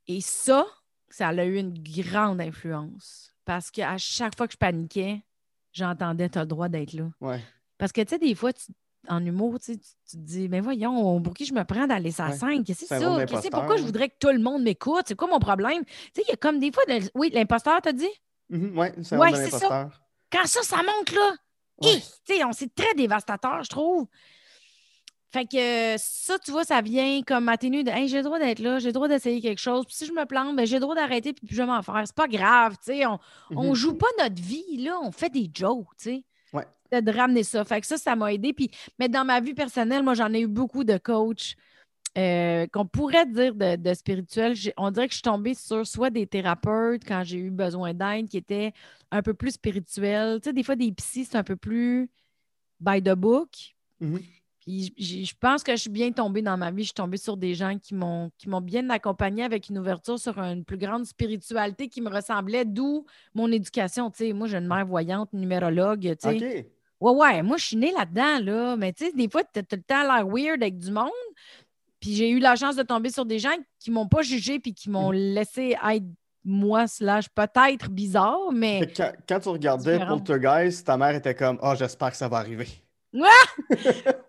Et 0.07 0.21
ça, 0.21 0.67
ça 1.09 1.29
a 1.29 1.45
eu 1.45 1.57
une 1.57 1.73
grande 1.73 2.41
influence. 2.41 3.35
Parce 3.47 3.71
qu'à 3.71 3.97
chaque 3.97 4.37
fois 4.37 4.47
que 4.47 4.53
je 4.53 4.59
paniquais, 4.59 5.23
j'entendais 5.73 6.29
T'as 6.29 6.43
le 6.43 6.47
droit 6.47 6.69
d'être 6.69 6.93
là. 6.93 7.11
Ouais. 7.21 7.43
Parce 7.79 7.93
que, 7.93 8.03
tu 8.03 8.09
sais, 8.11 8.19
des 8.19 8.35
fois, 8.35 8.53
tu- 8.53 8.73
en 9.11 9.25
humour, 9.25 9.59
tu, 9.59 9.73
sais, 9.75 9.79
tu 9.79 9.89
tu 10.11 10.17
te 10.17 10.23
dis, 10.23 10.49
mais 10.49 10.61
voyons, 10.61 11.21
pour 11.23 11.35
qui 11.35 11.45
je 11.45 11.53
me 11.55 11.63
prends 11.65 11.87
d'aller 11.87 12.11
Ouais. 12.19 12.33
scène? 12.33 12.65
Qu'est-ce 12.65 12.81
que 12.81 12.87
C'est 12.87 12.87
ça? 12.87 12.99
Qu'est-ce 12.99 13.09
que 13.09 13.17
c'est? 13.19 13.27
d'imposteur, 13.27 13.51
Pourquoi 13.51 13.77
je 13.77 13.83
voudrais 13.83 14.09
que 14.09 14.15
tout 14.19 14.29
le 14.31 14.39
monde 14.41 14.63
m'écoute? 14.63 15.03
C'est 15.07 15.15
quoi 15.17 15.29
mon 15.29 15.39
problème? 15.39 15.85
Tu 15.85 15.93
sais, 16.17 16.23
il 16.27 16.31
y 16.31 16.33
a 16.33 16.37
comme 16.37 16.59
des 16.59 16.73
fois, 16.73 16.83
de- 16.89 17.11
oui, 17.15 17.31
l'imposteur, 17.33 17.81
t'as 17.83 17.93
dit? 17.93 18.09
Mhm, 18.49 18.77
ouais, 18.79 18.93
c'est 19.03 19.17
Ouais, 19.17 19.33
ça. 19.51 19.91
Quand 20.33 20.47
ça, 20.47 20.63
ça 20.63 20.77
monte, 20.79 21.13
là, 21.13 21.35
Ouais. 21.83 22.01
sais, 22.25 22.45
on- 22.45 22.53
c'est 22.53 22.75
très 22.75 22.95
dévastateur, 22.95 23.63
je 23.63 23.69
trouve. 23.71 24.07
Fait 25.33 25.45
que 25.47 25.95
ça, 25.99 26.39
tu 26.41 26.51
vois, 26.51 26.65
ça 26.65 26.81
vient 26.81 27.23
comme 27.23 27.49
atténuer 27.49 27.85
de 27.85 27.91
Hey, 27.91 28.09
j'ai 28.09 28.17
le 28.17 28.25
droit 28.25 28.41
d'être 28.41 28.59
là, 28.59 28.81
j'ai 28.81 28.89
le 28.89 28.93
droit 28.93 29.07
d'essayer 29.07 29.41
quelque 29.41 29.61
chose. 29.61 29.87
Puis 29.87 29.95
si 29.95 30.07
je 30.07 30.13
me 30.13 30.25
plante, 30.27 30.57
ben, 30.57 30.67
j'ai 30.67 30.77
le 30.77 30.81
droit 30.81 30.97
d'arrêter 30.97 31.33
puis 31.33 31.47
plus 31.47 31.55
jamais 31.55 31.73
en 31.73 31.83
faire. 31.83 32.03
C'est 32.05 32.17
pas 32.17 32.27
grave, 32.27 32.73
tu 32.85 32.93
sais. 32.93 33.07
On, 33.07 33.19
on 33.55 33.69
Mhm. 33.69 33.75
joue 33.75 33.95
pas 33.95 34.09
notre 34.19 34.43
vie, 34.43 34.79
là, 34.79 34.99
on 35.01 35.13
fait 35.13 35.31
des 35.31 35.49
jokes, 35.55 35.87
tu 35.99 36.05
sais. 36.05 36.25
Ouais. 36.53 36.67
De 36.93 37.13
ramener 37.13 37.45
ça. 37.45 37.65
Fait 37.65 37.81
que 37.81 37.87
ça, 37.87 37.97
ça 37.97 38.17
m'a 38.17 38.33
aidé. 38.33 38.53
Puis, 38.53 38.71
mais 38.99 39.09
dans 39.09 39.25
ma 39.25 39.41
vie 39.41 39.55
personnelle, 39.55 40.03
moi, 40.03 40.15
j'en 40.15 40.33
ai 40.33 40.41
eu 40.41 40.49
beaucoup 40.49 40.83
de 40.85 40.99
coachs 40.99 41.55
euh, 42.19 42.67
qu'on 42.73 42.87
pourrait 42.87 43.27
dire 43.27 43.55
de, 43.55 43.77
de 43.77 43.95
spirituels. 43.95 44.57
J'ai- 44.57 44.75
On 44.77 44.91
dirait 44.91 45.07
que 45.07 45.13
je 45.13 45.19
suis 45.19 45.23
tombée 45.23 45.55
sur 45.55 45.87
soit 45.87 46.11
des 46.11 46.27
thérapeutes 46.27 47.03
quand 47.07 47.23
j'ai 47.25 47.39
eu 47.39 47.51
besoin 47.51 47.95
d'aide 47.95 48.29
qui 48.29 48.37
étaient 48.39 48.73
un 49.13 49.23
peu 49.23 49.35
plus 49.35 49.53
spirituels. 49.53 50.41
Tu 50.41 50.49
sais, 50.49 50.53
des 50.53 50.65
fois, 50.65 50.75
des 50.75 50.91
psys, 50.91 51.27
c'est 51.27 51.37
un 51.37 51.45
peu 51.45 51.55
plus 51.57 52.11
by 52.81 53.01
the 53.01 53.15
book. 53.15 53.51
Mhm. 54.01 54.21
Puis 54.61 54.93
je 54.99 55.33
pense 55.41 55.63
que 55.63 55.73
je 55.73 55.77
suis 55.77 55.91
bien 55.91 56.13
tombée 56.13 56.43
dans 56.43 56.57
ma 56.59 56.71
vie. 56.71 56.83
Je 56.83 56.89
suis 56.89 56.95
tombée 56.95 57.17
sur 57.17 57.37
des 57.39 57.55
gens 57.55 57.79
qui 57.79 57.95
m'ont 57.95 58.31
qui 58.37 58.47
m'ont 58.49 58.61
bien 58.61 58.91
accompagnée 58.91 59.43
avec 59.43 59.71
une 59.71 59.79
ouverture 59.79 60.19
sur 60.19 60.39
une 60.39 60.65
plus 60.67 60.77
grande 60.77 61.07
spiritualité 61.07 61.89
qui 61.89 62.03
me 62.03 62.11
ressemblait, 62.11 62.67
d'où 62.67 63.07
mon 63.35 63.51
éducation. 63.51 64.11
Tu 64.11 64.19
sais, 64.19 64.33
moi, 64.35 64.49
j'ai 64.49 64.59
une 64.59 64.67
mère 64.69 64.85
voyante, 64.85 65.33
numérologue. 65.33 66.01
Tu 66.21 66.29
sais. 66.41 66.73
Ouais, 67.01 67.13
ouais, 67.13 67.43
moi, 67.43 67.57
je 67.57 67.65
suis 67.67 67.77
née 67.77 67.93
là-dedans, 67.93 68.39
là. 68.45 68.77
Mais 68.77 68.93
tu 68.93 69.07
sais, 69.07 69.13
des 69.13 69.29
fois, 69.29 69.43
tu 69.45 69.59
as 69.59 69.63
tout 69.63 69.77
le 69.77 69.83
temps 69.83 70.03
l'air 70.03 70.27
weird 70.27 70.63
avec 70.63 70.77
du 70.79 70.91
monde. 70.91 71.09
Puis 71.99 72.15
j'ai 72.15 72.31
eu 72.31 72.39
la 72.39 72.57
chance 72.57 72.77
de 72.77 72.83
tomber 72.83 73.11
sur 73.11 73.25
des 73.27 73.39
gens 73.39 73.55
qui 73.79 73.91
m'ont 73.91 74.07
pas 74.09 74.23
jugé 74.23 74.59
puis 74.59 74.73
qui 74.75 74.89
m'ont 74.91 75.11
laissé 75.11 75.77
être 75.91 76.05
moi, 76.45 76.87
slash 76.87 77.29
peut-être 77.29 77.91
bizarre, 77.91 78.51
mais 78.53 78.91
Quand, 78.97 79.13
quand 79.29 79.41
tu 79.41 79.49
regardais. 79.51 79.99
Poltergeist, 80.07 80.87
ta 80.87 80.97
mère 80.97 81.15
était 81.15 81.35
comme 81.35 81.59
Ah, 81.63 81.75
j'espère 81.75 82.11
que 82.11 82.17
ça 82.17 82.29
va 82.29 82.39
arriver. 82.39 82.67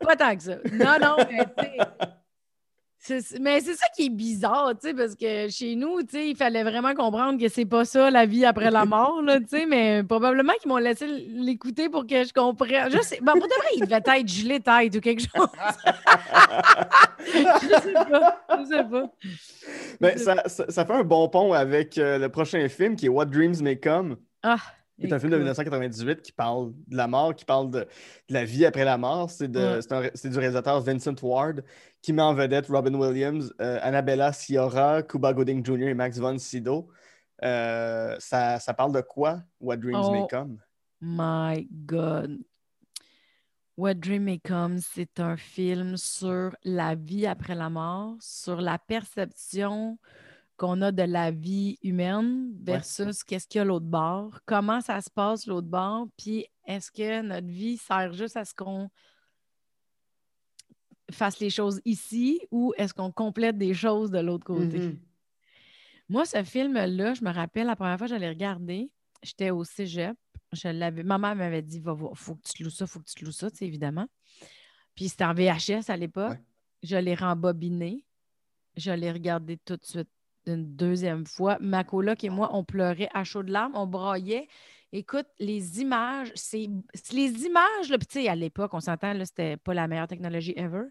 pas 0.02 0.16
tant 0.18 0.36
que 0.36 0.44
ça. 0.44 0.56
Non, 0.74 0.98
non, 1.00 1.16
mais 1.30 1.46
tu 1.46 1.64
sais, 1.64 1.78
c'est- 1.78 2.08
Mais 3.40 3.62
c'est 3.62 3.74
ça 3.74 3.88
qui 3.96 4.06
est 4.06 4.10
bizarre, 4.10 4.74
tu 4.80 4.88
sais, 4.90 4.94
parce 4.94 5.16
que 5.16 5.50
chez 5.50 5.76
nous, 5.76 6.02
tu 6.04 6.10
sais, 6.12 6.30
il 6.30 6.36
fallait 6.36 6.64
vraiment 6.64 6.94
comprendre 6.94 7.40
que 7.40 7.48
c'est 7.50 7.66
pas 7.66 7.84
ça 7.84 8.12
la 8.12 8.26
vie 8.28 8.46
après 8.46 8.70
la 8.70 8.86
mort, 8.86 9.22
là, 9.24 9.40
tu 9.40 9.48
sais, 9.50 9.66
mais 9.66 10.04
probablement 10.04 10.54
qu'ils 10.62 10.70
m'ont 10.70 10.78
laissé 10.78 11.08
l'écouter 11.08 11.90
pour 11.90 12.06
que 12.06 12.24
je 12.24 12.32
comprenne. 12.32 12.92
Je 12.92 13.00
sais, 13.02 13.18
ben, 13.22 13.34
pour 13.34 13.48
de 13.48 13.54
vrai, 13.54 13.68
il 13.78 13.82
devait 13.86 14.20
être 14.20 14.28
gelé 14.28 14.60
tête 14.60 14.96
ou 14.96 15.00
quelque 15.00 15.22
chose. 15.22 15.48
je 17.26 17.82
sais 17.82 17.94
pas, 17.94 18.46
je 18.60 18.66
sais 18.68 18.84
pas. 18.84 19.12
Ben, 20.00 20.18
ça, 20.18 20.44
ça- 20.48 20.70
ça 20.70 20.86
fait 20.86 20.94
un 20.94 21.04
bon 21.04 21.28
pont 21.30 21.54
avec 21.54 21.98
euh, 21.98 22.18
le 22.18 22.30
prochain 22.30 22.68
film 22.70 22.96
qui 22.96 23.08
est 23.08 23.10
What 23.10 23.26
Dreams 23.26 23.62
May 23.62 23.80
Come. 23.80 24.18
Ah, 24.44 24.58
C'est 25.02 25.14
un 25.14 25.20
film 25.20 25.32
de 25.32 25.36
écoute. 25.38 25.46
1998 25.58 26.22
qui 26.22 26.32
parle 26.32 26.74
de 26.88 26.98
la 26.98 27.08
mort, 27.08 27.36
qui 27.36 27.46
parle 27.46 27.70
de, 27.72 27.80
de 27.80 28.34
la 28.34 28.44
vie 28.46 28.66
après 28.66 28.86
la 28.86 28.98
mort. 28.98 29.30
C'est 29.30 29.48
de- 29.50 29.60
Ouais. 29.60 29.82
c'est 29.82 29.92
un 29.94 30.00
ré- 30.00 30.12
c'est 30.14 30.30
du 30.30 30.38
réalisateur 30.38 30.80
Vincent 30.82 31.16
Ward 31.22 31.64
qui 32.02 32.14
met 32.14 32.22
en 32.22 32.34
vedette 32.34 32.68
Robin 32.68 32.94
Williams, 32.94 33.54
euh, 33.62 33.80
Annabella 33.82 34.32
Sciorra, 34.34 35.04
Cuba 35.04 35.34
Gooding 35.34 35.66
Jr. 35.66 35.90
et 35.90 35.94
Max 35.94 36.18
von 36.20 36.38
Sydow. 36.38 36.90
Euh, 37.44 38.16
ça, 38.20 38.60
ça 38.60 38.74
parle 38.74 38.92
de 38.94 39.02
quoi, 39.02 39.42
What 39.60 39.78
Dreams 39.78 40.12
May 40.12 40.22
Oh. 40.24 40.28
Come? 40.30 40.58
My 41.02 41.68
God. 41.72 42.38
What 43.78 43.96
Dream 43.96 44.24
May 44.26 44.40
Come, 44.40 44.78
c'est 44.80 45.20
un 45.20 45.38
film 45.38 45.98
sur 45.98 46.56
la 46.64 46.94
vie 46.94 47.26
après 47.26 47.56
la 47.56 47.70
mort, 47.70 48.16
sur 48.20 48.62
la 48.62 48.78
perception 48.78 49.98
qu'on 50.62 50.80
a 50.84 50.92
de 50.92 51.02
la 51.02 51.32
vie 51.32 51.80
humaine 51.82 52.54
versus 52.62 53.24
qu'est-ce 53.24 53.48
qu'il 53.48 53.58
y 53.58 53.62
a 53.64 53.66
l'autre 53.66 53.88
bord, 53.88 54.42
comment 54.46 54.80
ça 54.80 55.02
se 55.02 55.10
passe 55.10 55.48
l'autre 55.48 55.68
bord, 55.68 56.08
puis 56.16 56.46
est-ce 56.68 56.92
que 56.92 57.24
notre 57.24 57.48
vie 57.48 57.78
sert 57.78 58.14
juste 58.14 58.38
à 58.38 58.46
ce 58.46 58.54
qu'on 58.54 58.88
fasse 61.10 61.40
les 61.40 61.50
choses 61.50 61.82
ici 61.84 62.40
ou 62.52 62.76
est-ce 62.78 62.94
qu'on 62.94 63.12
complète 63.12 63.58
des 63.58 63.74
choses 63.74 64.12
de 64.12 64.20
l'autre 64.20 64.46
côté? 64.46 64.78
Mhm. 64.78 65.00
Moi, 66.10 66.26
ce 66.26 66.44
film-là, 66.44 67.16
je 67.16 67.24
me 67.24 67.34
rappelle 67.34 67.66
la 67.66 67.76
première 67.76 67.98
fois 67.98 68.08
que 68.08 68.14
je 68.14 68.20
l'ai 68.20 68.30
regardé, 68.30 68.92
j'étais 69.24 69.50
au 69.50 69.64
cégep. 69.64 70.16
Je 70.52 70.68
l'avais, 70.68 71.02
ma 71.02 71.18
mère 71.18 71.36
m'avait 71.36 71.64
dit 71.64 71.80
va, 71.80 71.96
va, 71.96 72.10
faut 72.14 72.36
que 72.36 72.48
tu 72.48 72.62
loues 72.62 72.70
ça, 72.70 72.86
faut 72.86 73.00
que 73.00 73.10
tu 73.10 73.26
loues 73.26 73.32
ça, 73.32 73.50
tu 73.50 73.58
sais, 73.58 73.66
évidemment. 73.66 74.06
Puis 74.94 75.10
c'était 75.10 75.26
en 75.26 75.34
VHS 75.34 75.90
à 75.90 75.98
l'époque. 75.98 76.34
Ouais. 76.34 76.44
Je 76.84 76.98
l'ai 76.98 77.16
rembobiné. 77.16 78.06
Je 78.78 78.92
l'ai 78.92 79.12
regardé 79.12 79.58
tout 79.58 79.76
de 79.76 79.86
suite 79.86 80.10
une 80.46 80.76
deuxième 80.76 81.26
fois. 81.26 81.58
Ma 81.60 81.84
coloc 81.84 82.24
et 82.24 82.30
moi, 82.30 82.50
on 82.54 82.64
pleurait 82.64 83.10
à 83.14 83.24
chaudes 83.24 83.50
larmes, 83.50 83.74
on 83.76 83.88
braillait. 83.88 84.48
Écoute, 84.94 85.28
les 85.40 85.80
images, 85.82 86.32
c'est 86.36 86.68
les 87.14 87.46
images, 87.46 87.90
là, 87.90 87.98
puis 87.98 88.28
à 88.28 88.36
l'époque, 88.36 88.74
on 88.74 88.82
s'entend, 88.82 89.14
là, 89.14 89.26
c'était 89.26 89.58
pas 89.58 89.74
la 89.74 89.88
meilleure 89.88 90.08
technologie 90.08 90.54
ever. 90.58 90.84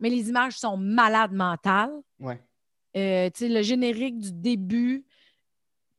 Mais 0.00 0.08
les 0.08 0.28
images 0.28 0.56
sont 0.58 0.76
malades 0.76 1.32
mentales. 1.32 1.92
Ouais. 2.18 2.40
Euh, 2.96 3.28
tu 3.30 3.40
sais, 3.40 3.48
le 3.48 3.62
générique 3.62 4.18
du 4.18 4.32
début 4.32 5.04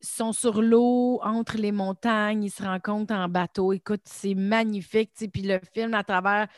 ils 0.02 0.06
sont 0.06 0.32
sur 0.32 0.62
l'eau, 0.62 1.20
entre 1.22 1.58
les 1.58 1.72
montagnes, 1.72 2.44
ils 2.44 2.50
se 2.50 2.62
rencontrent 2.62 3.14
en 3.14 3.28
bateau. 3.28 3.72
Écoute, 3.72 4.00
c'est 4.04 4.34
magnifique. 4.34 5.12
tu 5.14 5.24
sais. 5.24 5.28
Puis 5.28 5.42
le 5.42 5.60
film, 5.74 5.94
à 5.94 6.04
travers, 6.04 6.48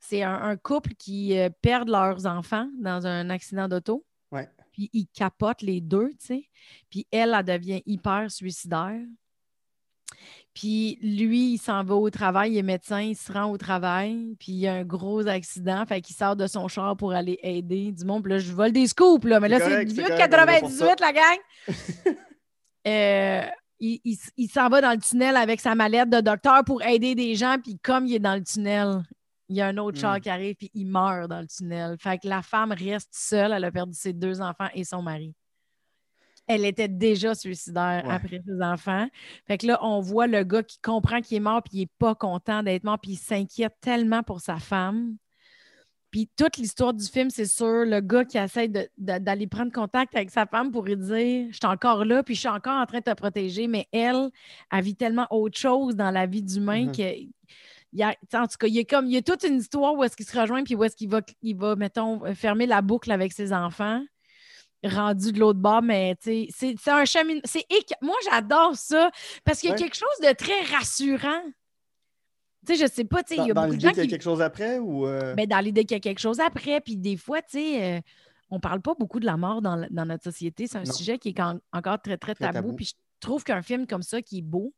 c'est 0.00 0.22
un, 0.22 0.34
un 0.34 0.56
couple 0.56 0.94
qui 0.94 1.36
euh, 1.36 1.50
perdent 1.60 1.88
leurs 1.88 2.26
enfants 2.26 2.68
dans 2.80 3.06
un 3.06 3.30
accident 3.30 3.68
d'auto. 3.68 4.04
Puis 4.74 4.90
ils 4.92 5.06
capotent 5.06 5.62
les 5.62 5.80
deux, 5.80 6.10
tu 6.18 6.26
sais. 6.26 6.48
Puis 6.90 7.06
elle, 7.10 7.34
elle 7.38 7.44
devient 7.44 7.82
hyper 7.86 8.30
suicidaire. 8.30 9.00
Puis 10.52 10.98
lui, 11.02 11.54
il 11.54 11.58
s'en 11.58 11.82
va 11.82 11.94
au 11.96 12.10
travail, 12.10 12.52
il 12.52 12.58
est 12.58 12.62
médecin, 12.62 13.00
il 13.00 13.16
se 13.16 13.32
rend 13.32 13.50
au 13.50 13.56
travail, 13.58 14.36
puis 14.38 14.52
il 14.52 14.58
y 14.58 14.68
a 14.68 14.74
un 14.74 14.84
gros 14.84 15.26
accident, 15.26 15.84
fait 15.86 16.00
qu'il 16.00 16.14
sort 16.14 16.36
de 16.36 16.46
son 16.46 16.68
char 16.68 16.96
pour 16.96 17.12
aller 17.12 17.38
aider 17.42 17.90
du 17.90 18.04
monde. 18.04 18.22
Puis 18.22 18.32
là, 18.32 18.38
je 18.38 18.52
vole 18.52 18.70
des 18.72 18.86
scoops, 18.86 19.24
là, 19.24 19.40
mais 19.40 19.48
là, 19.48 19.58
C'est 19.58 19.84
vieux 19.84 19.94
c'est 19.96 20.02
de 20.02 20.08
correct, 20.08 20.32
on 20.32 20.42
est 20.42 20.46
là 20.46 20.60
pour 20.60 20.68
98, 20.68 21.00
la 21.00 21.12
gang! 21.12 21.38
Euh, 22.86 23.42
il 23.80 23.98
il- 24.04 24.18
il 24.36 24.48
s'en 24.48 24.68
va 24.68 24.82
dans 24.82 24.90
le 24.90 24.98
tunnel 24.98 25.36
avec 25.36 25.58
sa 25.58 25.74
mallette 25.74 26.10
de 26.10 26.20
docteur 26.20 26.62
pour 26.64 26.82
aider 26.82 27.14
des 27.14 27.34
gens, 27.34 27.56
puis 27.62 27.78
comme 27.82 28.06
il 28.06 28.14
est 28.16 28.18
dans 28.18 28.34
le 28.34 28.44
tunnel, 28.44 29.02
il 29.48 29.56
y 29.56 29.60
a 29.60 29.66
un 29.68 29.76
autre 29.78 29.98
char 29.98 30.16
Hmm. 30.16 30.20
qui 30.20 30.30
arrive, 30.30 30.54
puis 30.56 30.70
il 30.74 30.86
meurt 30.86 31.28
dans 31.28 31.40
le 31.40 31.46
tunnel. 31.46 31.96
Fait 31.98 32.18
que 32.18 32.28
la 32.28 32.42
femme 32.42 32.72
reste 32.72 33.10
seule, 33.12 33.52
elle 33.52 33.64
a 33.64 33.70
perdu 33.72 33.94
ses 33.94 34.12
deux 34.12 34.40
enfants 34.40 34.68
et 34.74 34.84
son 34.84 35.02
mari. 35.02 35.34
Elle 36.46 36.64
était 36.66 36.88
déjà 36.88 37.34
suicidaire 37.34 38.04
Ouais. 38.06 38.12
après 38.14 38.40
ses 38.46 38.60
enfants. 38.62 39.08
Fait 39.46 39.56
que 39.56 39.66
là, 39.66 39.78
on 39.82 40.00
voit 40.00 40.26
le 40.26 40.44
gars 40.44 40.62
qui 40.62 40.78
comprend 40.80 41.20
qu'il 41.22 41.38
est 41.38 41.40
mort, 41.40 41.62
puis 41.62 41.78
il 41.78 41.80
n'est 41.80 41.90
pas 41.98 42.14
content 42.14 42.62
d'être 42.62 42.84
mort, 42.84 42.98
puis 43.00 43.12
il 43.12 43.16
s'inquiète 43.16 43.74
tellement 43.80 44.22
pour 44.22 44.40
sa 44.40 44.58
femme. 44.58 45.16
Puis 46.10 46.30
toute 46.36 46.58
l'histoire 46.58 46.94
du 46.94 47.04
film, 47.06 47.28
c'est 47.30 47.46
sur 47.46 47.66
le 47.84 48.00
gars 48.00 48.24
qui 48.24 48.38
essaie 48.38 48.70
d'aller 48.96 49.46
prendre 49.48 49.72
contact 49.72 50.14
avec 50.14 50.30
sa 50.30 50.46
femme 50.46 50.70
pour 50.70 50.84
lui 50.84 50.96
dire 50.96 51.48
Je 51.50 51.54
suis 51.56 51.66
encore 51.66 52.04
là, 52.04 52.22
puis 52.22 52.34
je 52.36 52.40
suis 52.40 52.48
encore 52.48 52.78
en 52.80 52.86
train 52.86 52.98
de 52.98 53.04
te 53.04 53.14
protéger, 53.14 53.66
mais 53.66 53.88
elle, 53.90 54.28
elle 54.70 54.84
vit 54.84 54.94
tellement 54.94 55.26
autre 55.30 55.58
chose 55.58 55.96
dans 55.96 56.10
la 56.12 56.26
vie 56.26 56.42
d'humain 56.42 56.86
Mhm. 56.86 56.92
que. 56.92 57.12
Il 57.94 58.02
a- 58.02 58.14
en 58.34 58.46
tout 58.46 58.56
cas, 58.58 58.66
il 58.66 58.74
y 58.74 58.80
a 58.80 58.84
comme 58.84 59.06
il 59.06 59.12
y 59.12 59.16
a 59.16 59.22
toute 59.22 59.42
une 59.44 59.56
histoire 59.58 59.94
où 59.94 60.02
est-ce 60.04 60.16
qu'il 60.16 60.26
se 60.26 60.38
rejoint 60.38 60.62
puis 60.64 60.74
où 60.74 60.84
est-ce 60.84 60.96
qu'il 60.96 61.08
va, 61.08 61.20
il 61.42 61.56
va, 61.56 61.76
mettons, 61.76 62.20
fermer 62.34 62.66
la 62.66 62.82
boucle 62.82 63.10
avec 63.12 63.32
ses 63.32 63.52
enfants, 63.52 64.02
rendu 64.84 65.32
de 65.32 65.38
l'autre 65.40 65.60
bord, 65.60 65.80
mais 65.82 66.16
c'est 66.20 66.44
un 66.88 67.04
chemin. 67.06 67.40
Moi, 68.02 68.16
j'adore 68.30 68.74
ça 68.76 69.10
parce 69.44 69.60
qu'il 69.60 69.68
y 69.70 69.72
a 69.72 69.76
Ouais. 69.76 69.80
quelque 69.82 69.96
chose 69.96 70.08
de 70.28 70.32
très 70.34 70.60
rassurant. 70.76 71.40
Tu 72.66 72.74
sais, 72.76 72.86
je 72.86 72.90
sais 72.92 73.04
pas, 73.04 73.22
tu 73.22 73.34
sais, 73.34 73.40
il 73.42 73.46
y 73.46 73.50
a 73.50 73.54
dans 73.54 73.64
beaucoup 73.64 73.76
de 73.76 73.80
gens 73.80 73.88
qu'il 73.90 73.98
y 73.98 74.00
a 74.00 74.04
qui 74.04 74.10
quelque 74.10 74.22
chose 74.22 74.40
après 74.42 74.78
ou. 74.78 75.06
euh, 75.06 75.34
ben, 75.34 75.46
dans 75.46 75.60
l'idée 75.60 75.84
qu'il 75.84 75.96
y 75.96 75.98
a 75.98 76.00
quelque 76.00 76.18
chose 76.18 76.40
après. 76.40 76.80
Puis 76.80 76.96
des 76.96 77.16
fois, 77.16 77.42
tu 77.42 77.58
sais, 77.58 77.96
euh, 77.96 78.00
on 78.50 78.58
parle 78.58 78.80
pas 78.80 78.94
beaucoup 78.98 79.20
de 79.20 79.26
la 79.26 79.36
mort 79.36 79.60
dans, 79.62 79.76
notre 79.90 80.24
société. 80.24 80.66
C'est 80.66 80.78
un 80.78 80.82
Non. 80.84 80.92
sujet 80.92 81.18
qui 81.18 81.30
est 81.30 81.34
quand- 81.34 81.58
encore 81.72 82.00
très, 82.00 82.16
très 82.16 82.34
Très 82.34 82.46
tabou. 82.46 82.54
tabou. 82.68 82.76
Puis 82.76 82.86
je 82.86 82.92
trouve 83.20 83.44
qu'un 83.44 83.60
film 83.62 83.86
comme 83.86 84.02
ça, 84.02 84.22
qui 84.22 84.38
est 84.38 84.42
beau, 84.42 84.72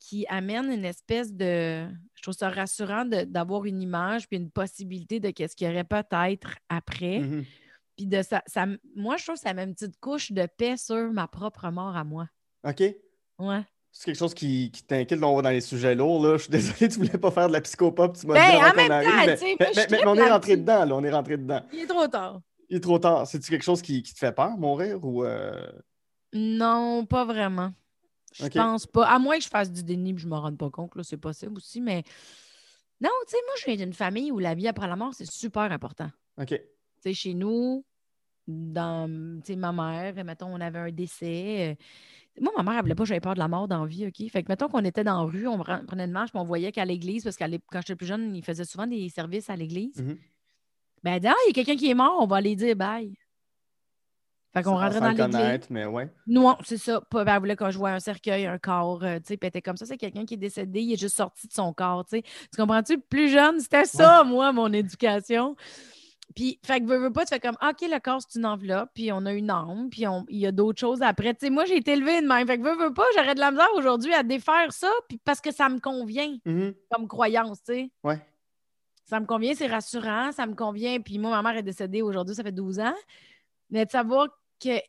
qui 0.00 0.26
amène 0.28 0.72
une 0.72 0.84
espèce 0.84 1.32
de. 1.32 1.86
Je 2.14 2.22
trouve 2.22 2.34
ça 2.34 2.48
rassurant 2.50 3.04
d'avoir 3.04 3.66
une 3.66 3.80
image 3.82 4.26
puis 4.28 4.38
une 4.38 4.50
possibilité 4.50 5.20
de 5.20 5.30
qu'est-ce 5.30 5.54
qu'il 5.54 5.68
y 5.68 5.70
aurait 5.70 5.84
peut-être 5.84 6.56
après. 6.68 7.20
mhm. 7.20 7.44
Puis 7.96 8.06
de 8.06 8.22
ça, 8.22 8.42
ça. 8.46 8.66
Moi, 8.96 9.16
je 9.18 9.24
trouve 9.24 9.36
que 9.36 9.42
ça 9.42 9.52
met 9.54 9.62
une 9.64 9.74
petite 9.74 10.00
couche 10.00 10.32
de 10.32 10.46
paix 10.46 10.76
sur 10.78 11.12
ma 11.12 11.28
propre 11.28 11.70
mort 11.70 11.94
à 11.96 12.02
moi. 12.02 12.26
OK. 12.66 12.82
Ouais. 13.38 13.62
C'est 13.92 14.04
quelque 14.06 14.18
chose 14.18 14.34
qui, 14.34 14.70
qui 14.70 14.84
t'inquiète, 14.84 15.18
là, 15.20 15.26
on 15.26 15.36
va 15.36 15.42
dans 15.42 15.50
les 15.50 15.60
sujets 15.60 15.94
lourds. 15.96 16.24
Là. 16.24 16.36
Je 16.38 16.42
suis 16.44 16.50
désolé, 16.50 16.88
tu 16.88 16.96
voulais 16.98 17.18
pas 17.18 17.30
faire 17.30 17.48
de 17.48 17.52
la 17.52 17.60
psychopop, 17.60 18.16
tu 18.18 18.26
m'as 18.26 18.34
Ben, 18.34 18.50
dit 18.50 18.56
avant 18.56 18.66
en 18.68 18.70
qu'on 18.70 18.76
même 18.76 18.90
arrive, 18.92 19.08
temps, 19.38 19.46
mais, 19.60 19.70
mais- 19.76 19.86
mais- 19.90 20.06
on 20.06 20.14
est 20.14 20.30
rentré 20.30 20.56
dedans, 20.56 20.84
là, 20.84 20.94
on 20.94 21.02
est 21.04 21.10
rentré 21.10 21.36
dedans. 21.36 21.60
Il 21.72 21.80
est 21.80 21.86
trop 21.86 22.06
tard. 22.06 22.40
Il 22.68 22.76
est 22.76 22.80
trop 22.80 22.98
tard. 23.00 23.26
C'est-tu 23.26 23.50
quelque 23.50 23.64
chose 23.64 23.82
qui, 23.82 24.02
qui 24.02 24.14
te 24.14 24.18
fait 24.18 24.32
peur, 24.32 24.56
mourir, 24.56 25.04
ou... 25.04 25.24
euh, 25.24 25.52
Non, 26.32 27.04
pas 27.04 27.24
vraiment. 27.24 27.72
Je 28.32 28.44
pense 28.60 28.86
pas. 28.86 29.06
À 29.06 29.18
moins 29.18 29.38
que 29.38 29.44
je 29.44 29.48
fasse 29.48 29.72
du 29.72 29.82
déni 29.82 30.12
et 30.12 30.18
je 30.18 30.26
me 30.28 30.36
rende 30.36 30.56
pas 30.58 30.70
compte, 30.70 30.94
là, 30.94 31.02
c'est 31.02 31.16
possible 31.16 31.56
aussi, 31.56 31.80
mais 31.80 32.02
non, 33.00 33.10
tu 33.26 33.30
sais, 33.32 33.38
moi, 33.46 33.54
je 33.58 33.64
viens 33.66 33.76
d'une 33.76 33.94
famille 33.94 34.30
où 34.30 34.38
la 34.38 34.54
vie 34.54 34.68
après 34.68 34.86
la 34.86 34.96
mort, 34.96 35.14
c'est 35.14 35.30
super 35.30 35.62
important. 35.72 36.10
OK. 36.38 36.48
Tu 36.48 36.58
sais, 37.02 37.14
chez 37.14 37.34
nous, 37.34 37.84
dans 38.46 39.08
tu 39.42 39.52
sais, 39.52 39.56
ma 39.56 39.72
mère, 39.72 40.24
mettons, 40.24 40.48
on 40.48 40.60
avait 40.60 40.78
un 40.78 40.90
décès. 40.90 41.70
euh, 41.70 41.74
Moi, 42.40 42.52
ma 42.56 42.62
mère, 42.62 42.74
elle 42.74 42.80
voulait 42.82 42.94
pas 42.94 43.02
que 43.04 43.08
j'avais 43.08 43.20
peur 43.20 43.34
de 43.34 43.38
la 43.38 43.48
mort 43.48 43.68
dans 43.68 43.82
la 43.82 43.86
vie, 43.86 44.06
OK? 44.06 44.28
Fait 44.30 44.42
que, 44.42 44.48
mettons 44.48 44.68
qu'on 44.68 44.84
était 44.84 45.04
dans 45.04 45.24
la 45.24 45.30
rue, 45.30 45.46
on 45.46 45.58
prenait 45.58 46.04
une 46.04 46.10
marche, 46.12 46.30
puis 46.30 46.40
on 46.40 46.44
voyait 46.44 46.72
qu'à 46.72 46.84
l'église, 46.84 47.24
parce 47.24 47.36
que 47.36 47.44
quand 47.70 47.80
j'étais 47.80 47.96
plus 47.96 48.06
jeune, 48.06 48.34
ils 48.36 48.44
faisaient 48.44 48.64
souvent 48.64 48.86
des 48.86 49.08
services 49.08 49.50
à 49.50 49.56
l'église. 49.56 50.00
Mhm. 50.00 50.18
Ben, 51.02 51.14
elle 51.14 51.20
dit, 51.20 51.28
ah, 51.28 51.34
il 51.46 51.48
y 51.48 51.50
a 51.50 51.54
quelqu'un 51.54 51.76
qui 51.76 51.90
est 51.90 51.94
mort, 51.94 52.18
on 52.20 52.26
va 52.26 52.36
aller 52.36 52.54
dire 52.54 52.76
bye. 52.76 53.14
Fait 54.52 54.62
qu'on 54.62 54.76
rentrait 54.76 55.00
dans 55.00 55.10
l'église. 55.10 55.70
mais 55.70 55.86
ouais. 55.86 56.08
Non, 56.26 56.56
c'est 56.64 56.76
ça. 56.76 57.00
Pas, 57.02 57.24
ben, 57.24 57.34
elle 57.34 57.38
voulait 57.40 57.56
je 57.70 57.78
voie 57.78 57.90
un 57.90 58.00
cercueil, 58.00 58.46
un 58.46 58.58
corps, 58.58 59.04
euh, 59.04 59.18
tu 59.18 59.26
sais, 59.26 59.34
était 59.34 59.62
comme 59.62 59.76
ça. 59.76 59.86
C'est 59.86 59.96
quelqu'un 59.96 60.24
qui 60.24 60.34
est 60.34 60.38
décédé, 60.38 60.80
il 60.80 60.92
est 60.92 61.00
juste 61.00 61.16
sorti 61.16 61.46
de 61.46 61.52
son 61.52 61.72
corps, 61.72 62.04
tu 62.04 62.16
sais. 62.16 62.22
Tu 62.22 62.56
comprends-tu? 62.60 62.98
Plus 62.98 63.28
jeune, 63.30 63.60
c'était 63.60 63.84
ça, 63.84 64.24
moi, 64.24 64.52
mon 64.52 64.72
éducation. 64.72 65.54
Puis, 66.34 66.60
fait 66.64 66.80
que 66.80 66.86
veux, 66.86 66.98
veux 66.98 67.12
pas, 67.12 67.24
tu 67.24 67.34
fais 67.34 67.40
comme, 67.40 67.56
OK, 67.60 67.80
le 67.82 67.98
corps, 68.00 68.20
c'est 68.28 68.38
une 68.38 68.46
enveloppe, 68.46 68.90
puis 68.94 69.10
on 69.12 69.24
a 69.26 69.32
une 69.32 69.50
âme, 69.50 69.88
puis 69.90 70.04
il 70.28 70.38
y 70.38 70.46
a 70.46 70.52
d'autres 70.52 70.78
choses 70.78 71.02
après. 71.02 71.34
Tu 71.34 71.46
sais, 71.46 71.50
moi, 71.50 71.64
j'ai 71.64 71.76
été 71.76 71.92
élevée 71.92 72.20
de 72.22 72.26
même. 72.26 72.46
Fait 72.46 72.56
que 72.58 72.62
veux, 72.62 72.76
veux 72.76 72.92
pas, 72.94 73.04
j'aurais 73.16 73.34
de 73.34 73.40
la 73.40 73.50
misère 73.50 73.68
aujourd'hui 73.76 74.14
à 74.14 74.22
défaire 74.22 74.72
ça, 74.72 74.90
puis 75.08 75.18
parce 75.24 75.40
que 75.40 75.52
ça 75.52 75.68
me 75.68 75.78
convient 75.80 76.36
Mhm. 76.44 76.74
comme 76.90 77.08
croyance, 77.08 77.58
tu 77.64 77.72
sais. 77.74 77.90
Ouais. 78.04 78.20
Ça 79.04 79.18
me 79.18 79.26
convient, 79.26 79.54
c'est 79.56 79.66
rassurant, 79.66 80.30
ça 80.30 80.46
me 80.46 80.54
convient. 80.54 81.00
Puis 81.00 81.18
moi, 81.18 81.30
ma 81.30 81.42
mère 81.42 81.58
est 81.58 81.64
décédée 81.64 82.00
aujourd'hui, 82.02 82.34
ça 82.36 82.44
fait 82.44 82.52
12 82.52 82.78
ans. 82.78 82.94
Mais 83.70 83.84
de 83.84 83.90
savoir 83.90 84.28
qu'elle, 84.60 84.82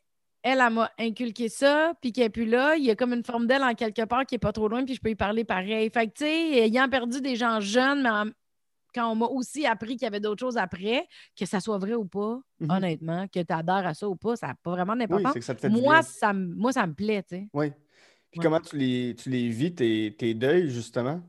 elle, 0.44 0.60
elle 0.60 0.72
m'a 0.72 0.90
inculqué 0.98 1.48
ça, 1.48 1.94
puis 2.00 2.12
qu'elle 2.12 2.24
n'est 2.24 2.30
plus 2.30 2.46
là, 2.46 2.76
il 2.76 2.84
y 2.84 2.90
a 2.90 2.94
comme 2.96 3.12
une 3.12 3.24
forme 3.24 3.46
d'elle 3.48 3.62
en 3.64 3.74
quelque 3.74 4.04
part 4.04 4.24
qui 4.26 4.34
n'est 4.36 4.38
pas 4.40 4.52
trop 4.52 4.68
loin, 4.68 4.84
puis 4.84 4.94
je 4.94 5.00
peux 5.00 5.10
y 5.10 5.14
parler 5.16 5.44
pareil. 5.44 5.90
Fait 5.92 6.06
que, 6.06 6.12
tu 6.12 6.24
sais, 6.24 6.58
ayant 6.66 6.88
perdu 6.88 7.20
des 7.20 7.34
gens 7.36 7.58
jeunes, 7.60 8.02
mais 8.02 8.10
en- 8.10 8.30
quand 8.94 9.10
on 9.10 9.14
m'a 9.14 9.26
aussi 9.26 9.64
appris 9.66 9.94
qu'il 9.96 10.02
y 10.02 10.06
avait 10.06 10.20
d'autres 10.20 10.40
choses 10.40 10.58
après, 10.58 11.08
que 11.34 11.46
ça 11.46 11.60
soit 11.60 11.78
vrai 11.78 11.94
ou 11.94 12.04
pas, 12.04 12.38
Mhm. 12.60 12.70
honnêtement, 12.70 13.26
que 13.28 13.40
tu 13.40 13.52
adhères 13.52 13.86
à 13.86 13.94
ça 13.94 14.06
ou 14.08 14.16
pas, 14.16 14.36
ça 14.36 14.48
n'a 14.48 14.54
pas 14.62 14.72
vraiment 14.72 14.94
d'importance. 14.94 15.32
moi, 15.82 16.02
ça, 16.02 16.32
me- 16.34 16.54
moi, 16.54 16.72
ça 16.72 16.86
me 16.86 16.92
plaît, 16.94 17.22
tu 17.22 17.36
sais. 17.36 17.48
Oui. 17.54 17.70
Puis 18.30 18.38
Ouais. 18.40 18.44
comment 18.44 18.60
tu 18.60 18.76
les, 18.76 19.14
tu 19.16 19.30
les 19.30 19.48
vis, 19.48 19.74
tes, 19.74 20.14
tes 20.18 20.34
deuils, 20.34 20.68
justement? 20.70 21.22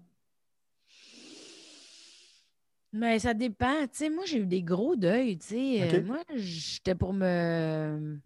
Mais 2.92 3.18
ça 3.20 3.34
dépend. 3.34 3.82
Tu 3.84 3.90
sais, 3.94 4.10
moi, 4.10 4.24
j'ai 4.26 4.38
eu 4.40 4.46
des 4.46 4.62
gros 4.62 4.96
deuils. 4.96 5.38
Tu 5.40 5.48
sais. 5.48 5.82
Euh, 5.82 6.04
moi, 6.04 6.20
j'étais 6.36 6.96
pour 6.96 7.12
me. 7.14 8.20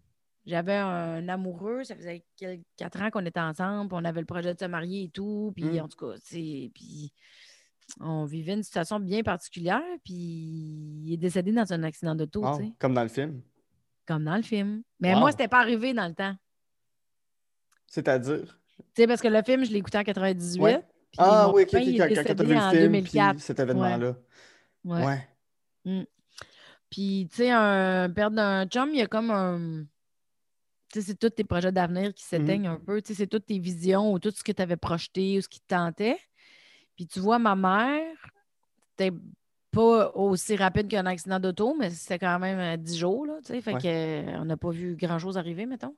J'avais 0.48 0.76
un 0.76 1.28
amoureux, 1.28 1.84
ça 1.84 1.94
faisait 1.94 2.24
quatre 2.76 3.02
ans 3.02 3.10
qu'on 3.10 3.24
était 3.26 3.38
ensemble, 3.38 3.88
puis 3.90 3.98
on 4.00 4.04
avait 4.06 4.20
le 4.20 4.26
projet 4.26 4.54
de 4.54 4.58
se 4.58 4.64
marier 4.64 5.04
et 5.04 5.08
tout. 5.10 5.52
Puis 5.54 5.64
Mm. 5.66 5.80
en 5.82 5.88
tout 5.88 5.98
cas, 6.06 6.14
c'est. 6.24 6.70
Puis 6.74 7.12
on 8.00 8.24
vivait 8.24 8.54
une 8.54 8.62
situation 8.62 8.98
bien 8.98 9.22
particulière, 9.22 9.82
puis 10.04 10.14
il 10.14 11.12
est 11.12 11.16
décédé 11.18 11.52
dans 11.52 11.70
un 11.72 11.82
accident 11.82 12.14
d'auto, 12.14 12.42
sais, 12.56 12.72
Comme 12.78 12.94
dans 12.94 13.02
le 13.02 13.08
film? 13.08 13.42
comme 14.06 14.24
dans 14.24 14.36
le 14.36 14.42
film. 14.42 14.82
Mais 15.00 15.12
Wow. 15.12 15.20
moi, 15.20 15.30
c'était 15.32 15.48
pas 15.48 15.60
arrivé 15.60 15.92
dans 15.92 16.08
le 16.08 16.14
temps. 16.14 16.34
C'est-à-dire? 17.86 18.58
Tu 18.78 19.02
sais, 19.02 19.06
parce 19.06 19.20
que 19.20 19.28
le 19.28 19.42
film, 19.42 19.64
je 19.64 19.70
l'ai 19.70 19.78
écouté 19.78 19.98
en 19.98 20.02
98. 20.04 20.60
Ouais. 20.62 20.78
puis 20.78 21.18
Ah 21.18 21.50
oui, 21.52 21.64
copain, 21.66 21.78
ok, 21.80 21.86
il 21.86 21.94
est 21.94 21.98
quand, 21.98 22.08
quand 22.08 22.14
tu 22.14 22.18
as 22.20 22.22
décédé 22.34 22.44
vu 22.44 22.54
le 22.54 22.60
en 22.60 22.70
film, 22.70 22.82
2004. 22.84 23.32
puis 23.34 23.40
cet 23.42 23.60
événement-là. 23.60 24.16
Ouais. 24.84 25.04
Ouais. 25.84 26.06
Puis, 26.90 27.28
tu 27.30 27.36
sais, 27.36 27.50
un 27.50 28.08
perdre 28.10 28.36
d'un 28.36 28.66
chum, 28.66 28.88
il 28.90 28.98
y 28.98 29.02
a 29.02 29.06
comme 29.06 29.30
un. 29.30 29.84
C'est 30.92 31.18
tous 31.18 31.30
tes 31.30 31.44
projets 31.44 31.72
d'avenir 31.72 32.14
qui 32.14 32.24
s'éteignent 32.24 32.68
un 32.68 32.78
peu. 32.78 33.00
C'est 33.04 33.26
toutes 33.26 33.46
tes 33.46 33.58
visions 33.58 34.12
ou 34.12 34.18
tout 34.18 34.30
ce 34.30 34.42
que 34.42 34.52
tu 34.52 34.62
avais 34.62 34.76
projeté 34.76 35.38
ou 35.38 35.40
ce 35.42 35.48
qui 35.48 35.60
te 35.60 35.66
tentait. 35.68 36.18
Puis, 36.96 37.06
tu 37.06 37.20
vois, 37.20 37.38
ma 37.38 37.54
mère, 37.54 38.14
c'était 38.96 39.14
pas 39.70 40.10
aussi 40.14 40.56
rapide 40.56 40.88
qu'un 40.88 41.04
accident 41.06 41.38
d'auto, 41.38 41.76
mais 41.78 41.90
c'était 41.90 42.18
quand 42.18 42.38
même 42.38 42.58
euh, 42.58 42.76
10 42.76 42.96
jours, 42.98 43.26
là. 43.26 43.34
Fait 43.44 43.60
Ouais. 43.72 43.80
que, 43.80 43.86
euh, 43.86 44.38
on 44.40 44.46
n'a 44.46 44.56
pas 44.56 44.70
vu 44.70 44.96
grand-chose 44.96 45.36
arriver, 45.36 45.66
mettons. 45.66 45.94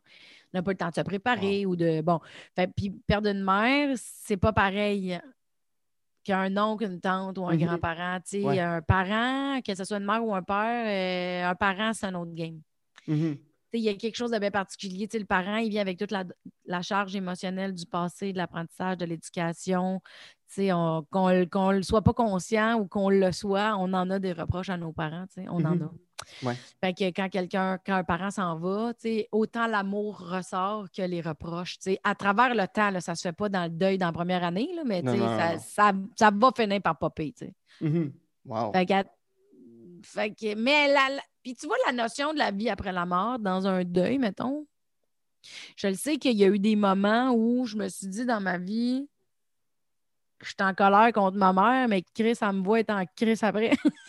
On 0.53 0.59
n'a 0.59 0.63
pas 0.63 0.73
eu 0.73 0.75
le 0.75 0.79
temps 0.79 0.89
de 0.91 0.95
se 0.95 1.01
préparer 1.03 1.65
ou 1.67 1.77
de. 1.77 2.01
Bon. 2.03 2.19
Fait, 2.57 2.67
puis, 2.67 2.91
perdre 2.91 3.29
une 3.31 3.45
mère, 3.45 3.95
c'est 3.97 4.37
pas 4.37 4.53
pareil 4.53 5.19
qu'un 6.25 6.55
oncle, 6.59 6.85
une 6.85 7.01
tante 7.01 7.39
ou 7.39 7.47
un 7.47 7.55
Mhm. 7.57 7.65
grand-parent. 7.65 8.19
Ouais. 8.35 8.59
un 8.59 8.83
parent, 8.83 9.61
que 9.63 9.75
ce 9.75 9.85
soit 9.85 9.97
une 9.99 10.05
mère 10.05 10.23
ou 10.25 10.35
un 10.35 10.43
père, 10.43 11.47
euh, 11.47 11.51
un 11.51 11.55
parent, 11.55 11.93
c'est 11.95 12.07
un 12.07 12.15
autre 12.17 12.35
game. 12.35 12.61
Sais, 13.07 13.41
Il 13.73 13.81
y 13.81 13.89
a 13.89 13.95
quelque 13.95 14.17
chose 14.17 14.31
de 14.33 14.39
bien 14.39 14.51
particulier. 14.51 15.09
Le 15.13 15.25
parent, 15.25 15.57
il 15.57 15.71
vient 15.71 15.83
avec 15.83 15.99
toute 15.99 16.11
la, 16.11 16.25
la 16.67 16.83
charge 16.83 17.15
émotionnelle 17.15 17.73
du 17.75 17.87
passé, 17.87 18.33
de 18.33 18.39
l'apprentissage, 18.39 18.97
de 18.99 19.05
l'éducation. 19.05 20.01
Qu'on 20.57 21.29
ne 21.29 21.77
le 21.77 21.83
soit 21.83 22.03
pas 22.03 22.13
conscient 22.13 22.75
ou 22.81 22.87
qu'on 22.89 23.09
le 23.09 23.31
soit, 23.31 23.77
on 23.79 23.93
en 23.93 24.11
a 24.11 24.19
des 24.19 24.33
reproches 24.33 24.69
à 24.71 24.77
nos 24.77 24.93
parents. 24.93 25.27
On 25.49 25.65
en 25.65 25.77
Mhm. 25.77 25.83
a. 25.83 26.47
Ouais. 26.47 26.55
Fait 26.83 26.93
que 26.93 27.05
quand 27.17 27.29
quelqu'un, 27.31 27.79
quand 27.87 27.95
un 27.95 28.05
parent 28.05 28.31
s'en 28.31 28.59
va, 28.59 28.93
autant 29.33 29.67
l'amour 29.69 30.19
ressort 30.19 30.91
que 30.91 31.03
les 31.03 31.21
reproches. 31.21 31.79
À 32.05 32.15
travers 32.15 32.55
le 32.55 32.67
temps, 32.67 32.91
là, 32.91 33.01
ça 33.01 33.15
se 33.15 33.23
fait 33.23 33.33
pas 33.33 33.49
dans 33.49 33.63
le 33.65 33.71
deuil 33.71 33.97
dans 33.97 34.07
la 34.07 34.13
première 34.13 34.43
année, 34.45 34.69
là, 34.75 34.83
mais 34.85 35.03
Non, 35.03 35.17
non, 35.17 35.27
ça, 35.39 35.53
non. 35.55 35.59
ça, 35.61 35.93
ça 36.17 36.31
va 36.35 36.51
finir 36.55 36.83
par 36.83 36.99
popper. 36.99 37.33
Mhm. 37.81 38.13
Wow. 38.45 38.73
Fait 38.73 38.87
fait 40.03 40.35
mais 40.57 40.89
la- 40.89 41.23
puis 41.43 41.55
tu 41.55 41.67
vois 41.67 41.77
la 41.87 41.93
notion 41.93 42.33
de 42.33 42.39
la 42.39 42.51
vie 42.51 42.69
après 42.69 42.93
la 42.93 43.07
mort 43.07 43.39
dans 43.39 43.67
un 43.67 43.85
deuil, 43.85 44.19
mettons. 44.19 44.67
Je 45.77 45.87
le 45.89 45.95
sais 45.95 46.17
qu'il 46.17 46.37
y 46.37 46.45
a 46.45 46.49
eu 46.49 46.59
des 46.59 46.77
moments 46.77 47.33
où 47.33 47.65
je 47.67 47.77
me 47.77 47.89
suis 47.89 48.09
dit 48.09 48.27
dans 48.27 48.41
ma 48.41 48.59
vie, 48.59 49.09
je 50.43 50.49
suis 50.49 50.57
en 50.61 50.73
colère 50.75 51.13
contre 51.13 51.37
ma 51.37 51.53
mère, 51.53 51.89
mais 51.89 52.03
Chris, 52.15 52.39
elle 52.41 52.53
me 52.53 52.65
voit 52.65 52.81
être 52.81 52.91
en 52.91 53.05
Chris 53.17 53.39
après. 53.43 53.73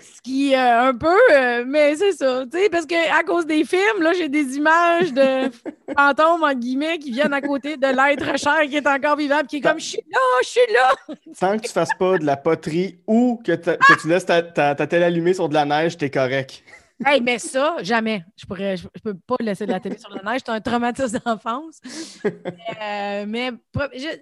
Ce 0.00 0.20
qui 0.22 0.52
est 0.52 0.56
un 0.56 0.94
peu, 0.94 1.16
euh, 1.32 1.64
mais 1.66 1.94
c'est 1.96 2.12
ça, 2.12 2.44
tu 2.50 2.58
sais, 2.58 2.68
parce 2.68 2.86
que 2.86 3.18
à 3.18 3.22
cause 3.22 3.46
des 3.46 3.64
films, 3.64 4.02
là, 4.02 4.12
j'ai 4.12 4.28
des 4.28 4.56
images 4.56 5.12
de 5.12 5.50
fantômes, 5.96 6.42
en 6.42 6.52
guillemets, 6.54 6.98
qui 6.98 7.10
viennent 7.10 7.32
à 7.32 7.40
côté 7.40 7.76
de 7.76 7.86
l'être 7.86 8.38
cher 8.38 8.60
qui 8.68 8.76
est 8.76 8.86
encore 8.86 9.16
vivant, 9.16 9.40
qui 9.48 9.56
est 9.56 9.60
comme, 9.60 9.80
je 9.80 9.86
suis 9.86 10.04
là, 10.10 10.18
je 10.42 10.48
suis 10.48 10.72
là. 10.72 11.16
Tant 11.38 11.56
que 11.58 11.66
tu 11.66 11.72
fasses 11.72 11.94
pas 11.98 12.18
de 12.18 12.24
la 12.24 12.36
poterie 12.36 12.98
ou 13.06 13.40
que, 13.44 13.52
tu 13.52 14.08
laisses 14.08 14.26
ta, 14.26 14.42
ta, 14.42 14.74
ta 14.74 14.86
télé 14.86 15.04
allumée 15.04 15.34
sur 15.34 15.48
de 15.48 15.54
la 15.54 15.64
neige, 15.64 15.96
t'es 15.96 16.10
correct. 16.10 16.62
Hey, 17.04 17.20
mais 17.20 17.38
ça, 17.38 17.76
jamais. 17.82 18.24
Je 18.36 18.44
pourrais, 18.46 18.76
je, 18.76 18.86
je 18.94 19.00
peux 19.00 19.14
pas 19.14 19.36
laisser 19.40 19.64
de 19.66 19.70
la 19.72 19.80
télé 19.80 19.98
sur 19.98 20.10
la 20.10 20.22
neige. 20.22 20.42
C'est 20.44 20.52
un 20.52 20.60
traumatisme 20.60 21.18
d'enfance. 21.24 21.80
Euh, 22.24 23.24
mais 23.26 23.50
je- 23.94 24.18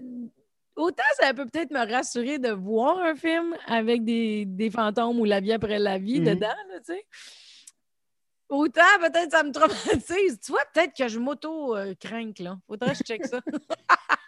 autant 0.76 1.02
ça 1.20 1.34
peut 1.34 1.46
peut-être 1.46 1.70
me 1.72 1.90
rassurer 1.90 2.38
de 2.38 2.50
voir 2.50 2.98
un 2.98 3.14
film 3.16 3.56
avec 3.66 4.04
des, 4.04 4.44
des 4.46 4.70
fantômes 4.70 5.18
ou 5.18 5.24
la 5.24 5.40
vie 5.40 5.52
après 5.52 5.78
la 5.78 5.98
vie 5.98 6.20
Mhm. 6.20 6.26
dedans, 6.26 6.46
là, 6.46 6.78
tu 6.86 6.92
sais. 6.94 7.04
Autant 8.48 8.80
peut-être 9.00 9.30
ça 9.32 9.42
me 9.42 9.50
traumatise. 9.52 10.38
Tu 10.40 10.52
vois, 10.52 10.62
peut-être 10.72 10.94
que 10.96 11.08
je 11.08 11.18
m'auto-crainte, 11.18 12.38
là. 12.38 12.58
Faudrait 12.66 12.92
que 12.92 12.98
je 12.98 13.02
check 13.02 13.24
ça. 13.24 13.40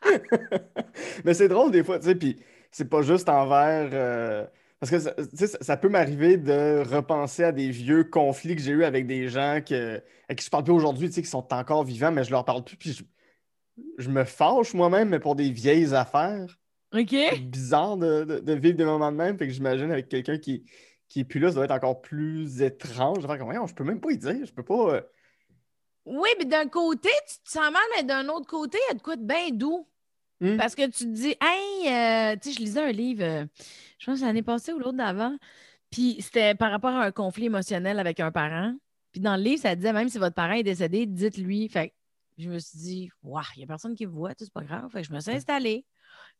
Mais 1.24 1.34
c'est 1.34 1.48
drôle 1.48 1.70
des 1.70 1.84
fois, 1.84 1.98
tu 1.98 2.06
sais, 2.06 2.14
puis 2.14 2.36
c'est 2.70 2.88
pas 2.88 3.02
juste 3.02 3.28
envers. 3.28 3.90
euh, 3.92 4.44
Parce 4.80 4.90
que 4.90 4.98
ça, 4.98 5.14
ça, 5.34 5.58
ça 5.60 5.76
peut 5.76 5.90
m'arriver 5.90 6.38
de 6.38 6.82
repenser 6.88 7.44
à 7.44 7.52
des 7.52 7.70
vieux 7.70 8.02
conflits 8.04 8.56
que 8.56 8.62
j'ai 8.62 8.72
eus 8.72 8.84
avec 8.84 9.06
des 9.06 9.28
gens 9.28 9.60
que, 9.66 10.02
à 10.28 10.34
qui 10.34 10.42
je 10.44 10.50
parle 10.50 10.64
plus 10.64 10.72
aujourd'hui, 10.72 11.08
tu 11.08 11.16
sais, 11.16 11.22
qui 11.22 11.28
sont 11.28 11.46
encore 11.52 11.84
vivants, 11.84 12.10
mais 12.10 12.24
je 12.24 12.30
leur 12.30 12.44
parle 12.46 12.64
plus, 12.64 12.76
puis 12.78 12.92
je, 12.92 13.02
je 13.98 14.08
me 14.08 14.24
fâche 14.24 14.72
moi-même, 14.72 15.10
mais 15.10 15.20
pour 15.20 15.36
des 15.36 15.50
vieilles 15.50 15.94
affaires. 15.94 16.58
OK? 16.94 17.08
C'est 17.10 17.38
bizarre 17.38 17.98
de, 17.98 18.24
de- 18.24 18.38
de 18.40 18.52
vivre 18.54 18.76
des 18.78 18.84
moments 18.86 19.12
de 19.12 19.16
même, 19.16 19.36
fait 19.38 19.46
que 19.46 19.52
j'imagine 19.52 19.92
avec 19.92 20.08
quelqu'un 20.08 20.38
qui, 20.38 20.64
qui 21.08 21.20
est 21.20 21.24
plus 21.24 21.40
là, 21.40 21.48
ça 21.48 21.56
doit 21.56 21.64
être 21.66 21.70
encore 21.72 22.00
plus 22.00 22.62
étrange. 22.62 23.26
Comme, 23.26 23.38
Voyons, 23.42 23.66
je 23.66 23.74
peux 23.74 23.84
même 23.84 24.00
pas 24.00 24.10
y 24.12 24.16
dire, 24.18 24.46
je 24.46 24.52
peux 24.52 24.64
pas. 24.64 24.94
euh, 24.94 25.00
Oui, 26.06 26.28
mais 26.38 26.46
d'un 26.46 26.68
côté, 26.68 27.10
tu 27.28 27.34
te 27.44 27.50
sens 27.50 27.70
mal, 27.70 27.82
mais 27.96 28.02
d'un 28.02 28.26
autre 28.28 28.46
côté, 28.46 28.78
il 28.88 28.92
y 28.92 28.94
a 28.94 28.94
de 28.96 29.02
quoi 29.02 29.16
de 29.16 29.24
bien 29.26 29.50
doux. 29.52 29.86
Hmm. 30.40 30.56
Parce 30.56 30.74
que 30.74 30.86
tu 30.86 31.04
te 31.04 31.10
dis, 31.10 31.34
hey, 31.38 31.86
euh, 31.86 32.36
tu 32.40 32.48
sais, 32.48 32.54
je 32.56 32.60
lisais 32.60 32.80
un 32.80 32.92
livre, 32.92 33.22
euh, 33.22 33.44
je 34.00 34.06
pense 34.06 34.20
que 34.20 34.24
l'année 34.24 34.42
passée 34.42 34.72
ou 34.72 34.78
l'autre 34.78 34.96
d'avant, 34.96 35.36
puis 35.90 36.16
c'était 36.20 36.54
par 36.54 36.70
rapport 36.70 36.90
à 36.90 37.04
un 37.04 37.12
conflit 37.12 37.46
émotionnel 37.46 37.98
avec 37.98 38.18
un 38.18 38.32
parent. 38.32 38.74
Puis 39.12 39.20
dans 39.20 39.36
le 39.36 39.42
livre, 39.42 39.60
ça 39.60 39.76
disait, 39.76 39.92
même 39.92 40.08
si 40.08 40.18
votre 40.18 40.34
parent 40.34 40.54
est 40.54 40.62
décédé, 40.62 41.04
dites-lui. 41.06 41.68
Fait 41.68 41.90
que 41.90 41.94
je 42.38 42.48
me 42.48 42.58
suis 42.58 42.78
dit, 42.78 43.10
waouh, 43.22 43.44
il 43.56 43.58
n'y 43.58 43.64
a 43.64 43.66
personne 43.66 43.94
qui 43.94 44.06
voit, 44.06 44.34
tout, 44.34 44.44
c'est 44.44 44.52
pas 44.52 44.64
grave. 44.64 44.90
Fait 44.90 45.02
que 45.02 45.08
je 45.08 45.12
me 45.12 45.20
suis 45.20 45.32
installée. 45.32 45.84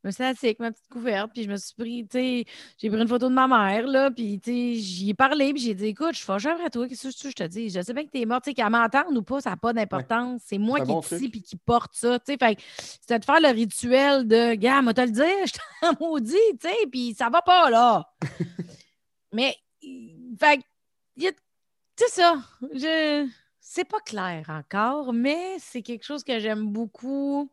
Je 0.02 0.08
me 0.08 0.12
suis 0.12 0.24
assise 0.24 0.44
avec 0.44 0.60
ma 0.60 0.70
petite 0.72 0.88
couverte, 0.88 1.30
puis 1.34 1.42
je 1.44 1.50
me 1.50 1.56
suis 1.56 1.74
pris, 1.74 2.06
tu 2.08 2.18
sais, 2.18 2.44
j'ai 2.78 2.88
pris 2.88 2.98
une 3.00 3.06
photo 3.06 3.28
de 3.28 3.34
ma 3.34 3.46
mère, 3.46 3.86
là, 3.86 4.10
puis, 4.10 4.40
tu 4.40 4.50
sais, 4.50 4.74
j'y 4.76 5.10
ai 5.10 5.14
parlé, 5.14 5.52
puis 5.52 5.60
j'ai 5.62 5.74
dit, 5.74 5.86
écoute, 5.88 6.12
je 6.12 6.16
suis 6.16 6.24
fâchée 6.24 6.48
après 6.48 6.70
toi, 6.70 6.88
qu'est-ce 6.88 7.08
que 7.22 7.28
je 7.28 7.34
te 7.34 7.42
dis? 7.44 7.68
Je 7.68 7.82
sais 7.82 7.92
bien 7.92 8.04
que 8.04 8.10
t'es 8.10 8.24
morte, 8.24 8.44
tu 8.44 8.50
sais, 8.50 8.54
qu'elle 8.54 8.70
m'entende 8.70 9.14
ou 9.16 9.22
pas, 9.22 9.42
ça 9.42 9.50
n'a 9.50 9.56
pas 9.58 9.74
d'importance. 9.74 10.40
C'est 10.46 10.56
moi 10.56 10.80
qui 10.80 10.86
bon 10.86 11.00
est 11.02 11.12
ici, 11.16 11.28
puis 11.28 11.42
qui 11.42 11.56
porte 11.56 11.92
ça, 11.94 12.18
tu 12.18 12.32
sais. 12.32 12.38
Fait 12.38 12.56
que 12.56 12.62
c'était 12.78 13.18
de 13.18 13.24
faire 13.26 13.40
le 13.40 13.48
rituel 13.48 14.26
de, 14.26 14.54
gars, 14.54 14.80
moi, 14.80 14.94
te 14.94 15.02
le 15.02 15.10
dire, 15.10 15.24
je 15.46 15.52
t'en 15.82 15.92
maudit, 16.00 16.34
tu 16.58 16.68
sais, 16.68 16.86
puis 16.90 17.14
ça 17.14 17.28
va 17.28 17.42
pas, 17.42 17.68
là. 17.68 18.10
Mais, 19.32 19.54
fait 20.40 20.58
que, 20.58 20.62
y 21.18 21.28
a- 21.28 21.32
c'est 21.96 22.08
ça. 22.08 22.36
Je. 22.72 23.28
c'est 23.60 23.84
pas 23.84 24.00
clair 24.00 24.46
encore, 24.48 25.12
mais 25.12 25.56
c'est 25.58 25.82
quelque 25.82 26.04
chose 26.04 26.24
que 26.24 26.38
j'aime 26.40 26.66
beaucoup. 26.66 27.50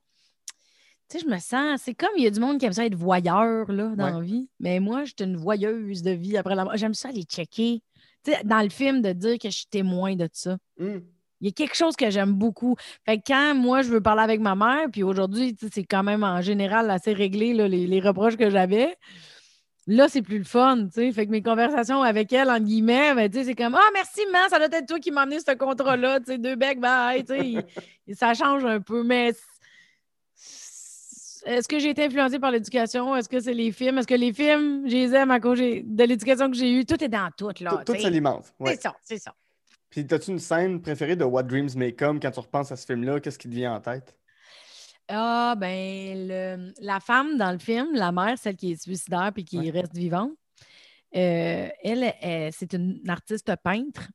Tu 1.09 1.19
sais, 1.19 1.25
je 1.25 1.29
me 1.33 1.39
sens, 1.39 1.81
c'est 1.83 1.93
comme 1.93 2.09
il 2.17 2.23
y 2.23 2.27
a 2.27 2.29
du 2.31 2.39
monde 2.39 2.59
qui 2.59 2.65
aime 2.65 2.73
ça 2.73 2.85
être 2.85 2.95
voyeur 2.95 3.71
là, 3.71 3.93
dans 3.95 4.03
Ouais. 4.05 4.11
la 4.11 4.19
vie, 4.19 4.49
mais 4.59 4.79
moi, 4.81 5.05
je 5.05 5.13
suis 5.17 5.25
une 5.29 5.37
voyeuse 5.37 6.01
de 6.03 6.11
vie 6.11 6.35
après 6.37 6.55
la 6.55 6.65
mort. 6.65 6.75
J'aime 6.75 6.93
ça 6.93 7.09
aller 7.09 7.23
checker. 7.23 7.81
Tu 8.25 8.31
sais, 8.31 8.41
dans 8.43 8.61
le 8.61 8.69
film, 8.69 9.01
de 9.01 9.13
dire 9.13 9.37
que 9.39 9.49
je 9.49 9.55
suis 9.57 9.67
témoin 9.67 10.15
de 10.15 10.27
ça. 10.33 10.57
Hmm. 10.77 10.99
Il 11.39 11.47
y 11.47 11.49
a 11.49 11.51
quelque 11.53 11.75
chose 11.75 11.95
que 11.95 12.09
j'aime 12.09 12.33
beaucoup. 12.33 12.75
Fait 13.05 13.17
que 13.19 13.23
quand 13.27 13.55
moi, 13.55 13.83
je 13.83 13.89
veux 13.89 14.01
parler 14.01 14.23
avec 14.23 14.41
ma 14.41 14.55
mère, 14.55 14.87
puis 14.91 15.03
aujourd'hui, 15.03 15.55
c'est 15.71 15.83
quand 15.85 16.03
même 16.03 16.23
en 16.23 16.41
général 16.41 16.89
assez 16.89 17.13
réglé, 17.13 17.53
là, 17.53 17.67
les, 17.67 17.87
les 17.87 17.99
reproches 18.01 18.35
que 18.37 18.49
j'avais. 18.49 18.95
Là, 19.89 20.09
c'est 20.09 20.21
plus 20.21 20.39
le 20.39 20.43
fun, 20.43 20.87
tu 20.87 20.91
sais. 20.95 21.11
Fait 21.13 21.25
que 21.25 21.31
mes 21.31 21.41
conversations 21.41 22.01
avec 22.01 22.33
elle, 22.33 22.49
en 22.49 22.59
guillemets, 22.59 23.13
ben, 23.15 23.29
tu 23.31 23.37
sais, 23.37 23.43
c'est 23.45 23.55
comme 23.55 23.75
Ah, 23.75 23.89
merci, 23.93 24.19
man, 24.33 24.49
ça 24.49 24.57
doit 24.57 24.67
être 24.77 24.87
toi 24.87 24.99
qui 24.99 25.11
m'as 25.11 25.21
amené 25.21 25.39
ce 25.39 25.53
contrat-là, 25.55 26.19
tu 26.19 26.25
sais, 26.25 26.37
deux 26.37 26.55
becs, 26.57 26.81
bye, 26.81 27.23
tu 27.23 27.33
sais. 27.33 27.65
Ça 28.13 28.33
change 28.33 28.65
un 28.65 28.81
peu, 28.81 29.03
mais 29.03 29.31
est-ce 31.47 31.67
que 31.67 31.79
j'ai 31.79 31.89
été 31.89 32.05
influencée 32.05 32.39
par 32.39 32.51
l'éducation? 32.51 33.15
Est-ce 33.15 33.29
que 33.29 33.39
c'est 33.39 33.53
les 33.53 33.71
films? 33.71 33.97
Est-ce 33.97 34.07
que 34.07 34.13
les 34.15 34.33
films, 34.33 34.87
je 34.87 34.93
les 34.95 35.13
aime 35.15 35.31
à 35.31 35.39
cause 35.39 35.59
de 35.59 36.03
l'éducation 36.03 36.49
que 36.51 36.57
j'ai 36.57 36.71
eue? 36.71 36.85
Tout 36.85 37.01
est 37.03 37.07
dans 37.09 37.29
tout, 37.37 37.51
là. 37.61 37.83
Tout, 37.85 37.95
s'alimente. 37.97 38.53
Ouais. 38.59 38.75
C'est 38.75 38.81
ça, 38.81 38.95
c'est 39.03 39.17
ça. 39.19 39.33
Puis, 39.89 40.05
as-tu 40.11 40.31
une 40.31 40.39
scène 40.39 40.81
préférée 40.81 41.15
de 41.15 41.23
What 41.23 41.43
Dreams 41.43 41.69
May 41.75 41.93
Come 41.93 42.19
quand 42.19 42.31
tu 42.31 42.39
repenses 42.39 42.71
à 42.71 42.75
ce 42.75 42.85
film-là? 42.85 43.19
Qu'est-ce 43.19 43.39
qui 43.39 43.49
te 43.49 43.53
vient 43.55 43.73
en 43.73 43.79
tête? 43.79 44.15
Ah, 45.07 45.55
ben, 45.57 46.27
le- 46.27 46.73
la 46.81 46.99
femme 46.99 47.37
dans 47.37 47.51
le 47.53 47.59
film, 47.59 47.87
la 47.93 48.11
mère, 48.11 48.37
celle 48.37 48.57
qui 48.57 48.73
est 48.73 48.81
suicidaire 48.81 49.31
puis 49.33 49.45
qui 49.45 49.59
Ouais. 49.59 49.69
reste 49.69 49.95
vivante, 49.95 50.33
euh, 51.15 51.69
elle, 51.81 52.13
elle, 52.21 52.51
c'est 52.51 52.73
une 52.73 52.99
artiste 53.07 53.49
peintre. 53.63 54.09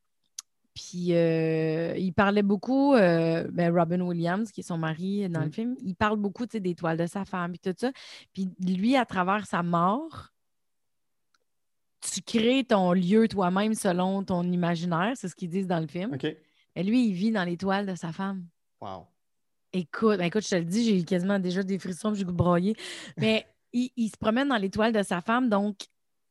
Puis 0.73 1.13
euh, 1.13 1.95
il 1.97 2.13
parlait 2.13 2.41
beaucoup, 2.41 2.95
euh, 2.95 3.47
ben, 3.51 3.71
Robin 3.71 4.01
Williams, 4.01 4.51
qui 4.51 4.61
est 4.61 4.63
son 4.63 4.77
mari 4.77 5.29
dans 5.29 5.41
le 5.41 5.47
Mm. 5.47 5.53
film, 5.53 5.75
il 5.83 5.95
parle 5.95 6.17
beaucoup 6.17 6.45
des 6.45 6.75
toiles 6.75 6.97
de 6.97 7.05
sa 7.05 7.25
femme 7.25 7.53
et 7.53 7.57
tout 7.59 7.73
ça. 7.77 7.91
Puis 8.33 8.49
lui, 8.59 8.95
à 8.95 9.05
travers 9.05 9.45
sa 9.45 9.61
mort, 9.61 10.29
tu 12.01 12.21
crées 12.21 12.63
ton 12.63 12.91
lieu 12.93 13.27
toi-même 13.27 13.75
selon 13.75 14.23
ton 14.23 14.43
imaginaire, 14.43 15.13
c'est 15.15 15.27
ce 15.27 15.35
qu'ils 15.35 15.49
disent 15.49 15.67
dans 15.67 15.79
le 15.79 15.87
film. 15.87 16.13
OK. 16.13 16.25
Et 16.75 16.83
lui, 16.83 17.07
il 17.07 17.13
vit 17.13 17.31
dans 17.31 17.43
les 17.43 17.55
toiles 17.57 17.85
de 17.85 17.95
sa 17.95 18.11
femme. 18.11 18.45
Wow. 18.81 19.05
Écoute, 19.71 20.17
ben 20.17 20.25
écoute, 20.25 20.43
je 20.43 20.49
te 20.49 20.55
le 20.55 20.65
dis, 20.65 20.83
j'ai 20.83 21.03
quasiment 21.03 21.39
déjà 21.39 21.63
des 21.63 21.79
frissons, 21.79 22.13
j'ai 22.13 22.25
broyer. 22.25 22.75
Mais 23.17 23.45
il, 23.73 23.91
il 23.95 24.09
se 24.09 24.17
promène 24.17 24.49
dans 24.49 24.57
les 24.57 24.69
toiles 24.69 24.91
de 24.93 25.03
sa 25.03 25.21
femme, 25.21 25.49
donc 25.49 25.77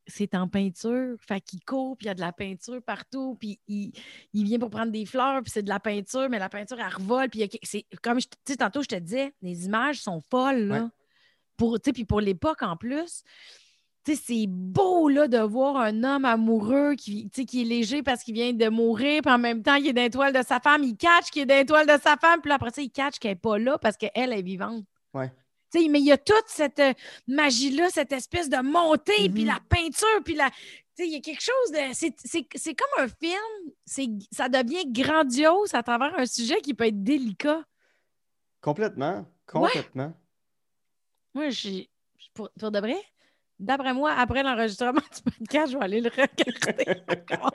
c'est 0.06 0.34
en 0.34 0.48
peinture. 0.48 1.16
Fait 1.20 1.40
qu'il 1.40 1.64
court, 1.64 1.96
puis 1.96 2.06
il 2.06 2.08
y 2.08 2.10
a 2.10 2.14
de 2.14 2.20
la 2.20 2.32
peinture 2.32 2.82
partout, 2.82 3.36
puis 3.38 3.60
il, 3.68 3.92
il 4.32 4.44
vient 4.44 4.58
pour 4.58 4.70
prendre 4.70 4.92
des 4.92 5.06
fleurs, 5.06 5.42
puis 5.42 5.50
c'est 5.50 5.62
de 5.62 5.68
la 5.68 5.80
peinture, 5.80 6.28
mais 6.28 6.38
la 6.38 6.48
peinture, 6.48 6.78
elle 6.80 6.94
revole. 6.94 7.28
Puis 7.28 7.48
c'est 7.62 7.86
comme, 8.02 8.18
tu 8.18 8.26
sais, 8.46 8.56
tantôt, 8.56 8.82
je 8.82 8.88
te 8.88 8.96
disais, 8.96 9.32
les 9.42 9.66
images 9.66 10.00
sont 10.00 10.20
folles, 10.20 10.68
là. 10.68 10.82
Ouais. 10.82 10.88
Pour, 11.56 11.80
tu 11.80 11.88
sais, 11.88 11.92
puis 11.92 12.04
pour 12.04 12.20
l'époque, 12.20 12.62
en 12.62 12.76
plus, 12.76 13.22
tu 14.04 14.16
sais, 14.16 14.22
c'est 14.24 14.46
beau, 14.48 15.08
là, 15.08 15.28
de 15.28 15.38
voir 15.38 15.76
un 15.76 16.02
homme 16.02 16.24
amoureux 16.24 16.94
qui, 16.94 17.30
qui 17.30 17.62
est 17.62 17.64
léger 17.64 18.02
parce 18.02 18.24
qu'il 18.24 18.34
vient 18.34 18.52
de 18.52 18.68
mourir, 18.68 19.22
puis 19.22 19.32
en 19.32 19.38
même 19.38 19.62
temps, 19.62 19.76
il 19.76 19.86
est 19.88 19.92
dans 19.92 20.02
l'étoile 20.02 20.32
de 20.32 20.42
sa 20.42 20.58
femme, 20.58 20.82
il 20.82 20.96
catch 20.96 21.30
qu'il 21.30 21.42
est 21.42 21.46
dans 21.46 21.54
l'étoile 21.54 21.86
de 21.86 22.02
sa 22.02 22.16
femme, 22.16 22.40
puis 22.40 22.48
là, 22.48 22.56
après 22.56 22.70
ça, 22.70 22.82
il 22.82 22.90
catch 22.90 23.18
qu'elle 23.18 23.32
n'est 23.32 23.36
pas 23.36 23.58
là 23.58 23.78
parce 23.78 23.96
qu'elle 23.96 24.32
est 24.32 24.42
vivante. 24.42 24.84
Ouais. 25.14 25.30
Mais 25.74 26.00
il 26.00 26.06
y 26.06 26.12
a 26.12 26.18
toute 26.18 26.44
cette 26.46 26.78
euh, 26.78 26.92
magie-là, 27.26 27.88
cette 27.90 28.12
espèce 28.12 28.48
de 28.48 28.58
montée, 28.62 29.28
puis 29.30 29.42
Mhm. 29.42 29.46
la 29.48 29.58
peinture, 29.68 30.22
puis 30.24 30.34
la. 30.34 30.50
Il 30.98 31.06
y 31.10 31.16
a 31.16 31.20
quelque 31.20 31.40
chose 31.42 31.72
de. 31.72 31.78
c'est- 31.94 32.74
comme 32.74 33.04
un 33.04 33.08
film, 33.08 34.22
ça 34.30 34.48
devient 34.48 34.84
grandiose 34.86 35.74
à 35.74 35.82
travers 35.82 36.16
un 36.18 36.26
sujet 36.26 36.60
qui 36.60 36.74
peut 36.74 36.86
être 36.86 37.02
délicat. 37.02 37.64
Complètement. 38.60 39.26
Complètement. 39.46 40.12
Moi, 41.34 41.48
j'ai. 41.50 41.88
Pour, 42.34 42.50
pour 42.58 42.70
de 42.70 42.78
vrai, 42.78 42.96
d'après 43.62 43.94
moi, 43.94 44.12
après 44.12 44.42
l'enregistrement 44.42 45.00
du 45.00 45.32
podcast, 45.32 45.72
je 45.72 45.78
vais 45.78 45.84
aller 45.84 46.00
le 46.00 46.10
regarder 46.10 47.00
encore. 47.08 47.52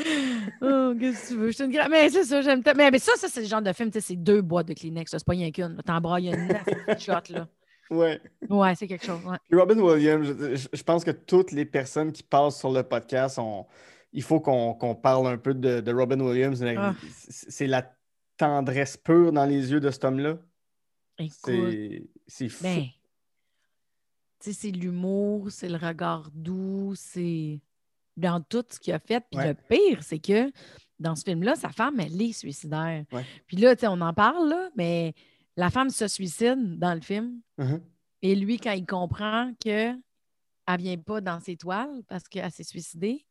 oh, 0.62 0.94
qu'est-ce 0.98 1.22
que 1.22 1.28
tu 1.28 1.38
veux? 1.38 1.46
Je 1.48 1.52
suis 1.52 1.64
une 1.64 1.88
Mais 1.90 2.08
c'est 2.08 2.24
ça, 2.24 2.40
j'aime. 2.42 2.62
ta- 2.62 2.74
Mais, 2.74 2.90
mais 2.90 2.98
ça, 2.98 3.12
ça, 3.16 3.28
c'est 3.28 3.40
le 3.40 3.46
genre 3.46 3.62
de 3.62 3.72
film, 3.72 3.90
tu 3.90 4.00
sais, 4.00 4.06
c'est 4.08 4.16
deux 4.16 4.40
boîtes 4.42 4.68
de 4.68 4.74
Kleenex, 4.74 5.10
c'est 5.10 5.24
pas 5.24 5.32
rien 5.32 5.50
qu'une. 5.50 5.76
T'en 5.84 6.00
brailles 6.00 6.28
une 6.32 6.98
shot, 6.98 7.12
là. 7.30 7.48
Ouais. 7.90 8.20
Ouais, 8.48 8.74
c'est 8.76 8.86
quelque 8.86 9.04
chose. 9.04 9.20
ouais. 9.24 9.36
Puis 9.48 9.58
Robin 9.58 9.78
Williams, 9.78 10.26
je, 10.72 10.82
pense 10.82 11.04
que 11.04 11.10
toutes 11.10 11.50
les 11.50 11.64
personnes 11.64 12.12
qui 12.12 12.22
passent 12.22 12.58
sur 12.58 12.70
le 12.70 12.82
podcast, 12.84 13.38
ont- 13.38 13.66
il 14.12 14.22
faut 14.22 14.40
qu'on 14.40 14.94
parle 14.94 15.26
un 15.26 15.38
peu 15.38 15.54
de, 15.54 15.80
de 15.80 15.92
Robin 15.92 16.20
Williams. 16.20 16.62
Ah. 16.76 16.94
C'est 17.28 17.66
la 17.66 17.92
tendresse 18.36 18.96
pure 18.96 19.32
dans 19.32 19.44
les 19.44 19.72
yeux 19.72 19.80
de 19.80 19.90
cet 19.90 20.04
homme-là. 20.04 20.38
C'est 22.26 22.48
fou. 22.48 22.62
Ben, 22.62 22.84
c'est 24.40 24.70
l'humour, 24.70 25.50
c'est 25.50 25.68
le 25.68 25.76
regard 25.76 26.30
doux, 26.32 26.94
c'est 26.96 27.60
dans 28.16 28.40
tout 28.40 28.64
ce 28.70 28.78
qu'il 28.80 28.92
a 28.92 28.98
fait. 28.98 29.20
Puis 29.30 29.38
Ouais. 29.38 29.48
le 29.48 29.54
pire, 29.54 30.02
c'est 30.02 30.18
que 30.18 30.50
dans 30.98 31.14
ce 31.16 31.24
film-là, 31.24 31.56
sa 31.56 31.70
femme, 31.70 31.98
elle 32.00 32.20
est 32.20 32.32
suicidaire. 32.32 33.04
Ouais. 33.12 33.24
Puis 33.46 33.56
là, 33.56 33.74
tu 33.76 33.80
sais, 33.80 33.86
on 33.88 34.00
en 34.00 34.12
parle, 34.12 34.48
là, 34.48 34.70
mais 34.76 35.14
la 35.56 35.70
femme 35.70 35.90
se 35.90 36.08
suicide 36.08 36.78
dans 36.78 36.94
le 36.94 37.00
film. 37.00 37.40
Mhm. 37.58 37.82
Et 38.22 38.34
lui, 38.34 38.58
quand 38.58 38.72
il 38.72 38.84
comprend 38.86 39.52
que 39.64 39.94
elle 40.66 40.78
vient 40.80 40.98
pas 40.98 41.20
dans 41.20 41.40
ses 41.40 41.56
toiles 41.56 42.02
parce 42.06 42.28
qu'elle 42.28 42.50
s'est 42.52 42.64
suicidée, 42.64 43.26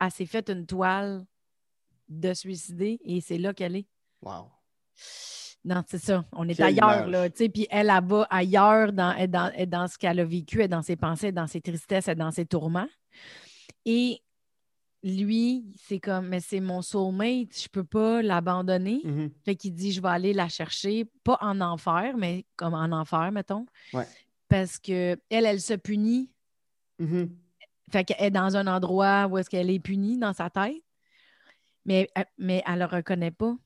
elle 0.00 0.10
s'est 0.10 0.26
faite 0.26 0.48
une 0.50 0.66
toile 0.66 1.26
de 2.08 2.32
suicider 2.34 2.98
et 3.04 3.20
c'est 3.20 3.38
là 3.38 3.52
qu'elle 3.54 3.76
est. 3.76 3.86
Wow. 4.22 4.50
Non, 5.64 5.82
c'est 5.86 5.98
ça. 5.98 6.24
On 6.32 6.48
est 6.48 6.54
Quelle 6.54 6.66
ailleurs, 6.66 7.00
image. 7.02 7.10
là. 7.10 7.30
Tu 7.30 7.36
sais, 7.36 7.48
puis 7.50 7.66
elle, 7.70 7.92
va 8.04 8.26
ailleurs 8.30 8.92
dans, 8.92 9.12
elle 9.12 9.24
est 9.24 9.28
dans, 9.28 9.52
elle 9.54 9.68
dans 9.68 9.86
ce 9.86 9.98
qu'elle 9.98 10.18
a 10.20 10.24
vécu, 10.24 10.58
elle 10.58 10.64
est 10.64 10.68
dans 10.68 10.82
ses 10.82 10.96
pensées, 10.96 11.28
elle 11.28 11.34
dans 11.34 11.46
ses 11.46 11.60
tristesses, 11.60 12.08
elle 12.08 12.12
est 12.12 12.16
dans 12.16 12.30
ses 12.30 12.46
tourments. 12.46 12.88
Et 13.84 14.22
lui, 15.02 15.64
c'est 15.76 16.00
comme, 16.00 16.28
mais 16.28 16.40
c'est 16.40 16.60
mon 16.60 16.82
soulmate, 16.82 17.58
je 17.58 17.68
peux 17.68 17.84
pas 17.84 18.22
l'abandonner. 18.22 19.00
Mhm. 19.04 19.30
Fait 19.44 19.54
qu'il 19.54 19.74
dit, 19.74 19.92
je 19.92 20.00
vais 20.00 20.08
aller 20.08 20.32
la 20.32 20.48
chercher, 20.48 21.06
pas 21.24 21.38
en 21.40 21.60
enfer, 21.60 22.16
mais 22.16 22.46
comme 22.56 22.74
en 22.74 22.90
enfer, 22.92 23.30
mettons. 23.32 23.66
Ouais. 23.92 24.06
Parce 24.48 24.78
que 24.78 25.18
elle, 25.30 25.46
elle 25.46 25.60
se 25.60 25.74
punit. 25.74 26.30
Mhm. 26.98 27.30
Fait 27.92 28.04
qu'elle 28.04 28.26
est 28.26 28.30
dans 28.30 28.56
un 28.56 28.66
endroit 28.66 29.26
où 29.26 29.36
est-ce 29.38 29.50
qu'elle 29.50 29.70
est 29.70 29.80
punie 29.80 30.16
dans 30.18 30.32
sa 30.32 30.48
tête. 30.48 30.82
Mais, 31.84 32.08
mais 32.38 32.62
elle 32.66 32.78
le 32.80 32.84
reconnaît 32.84 33.30
pas. 33.30 33.56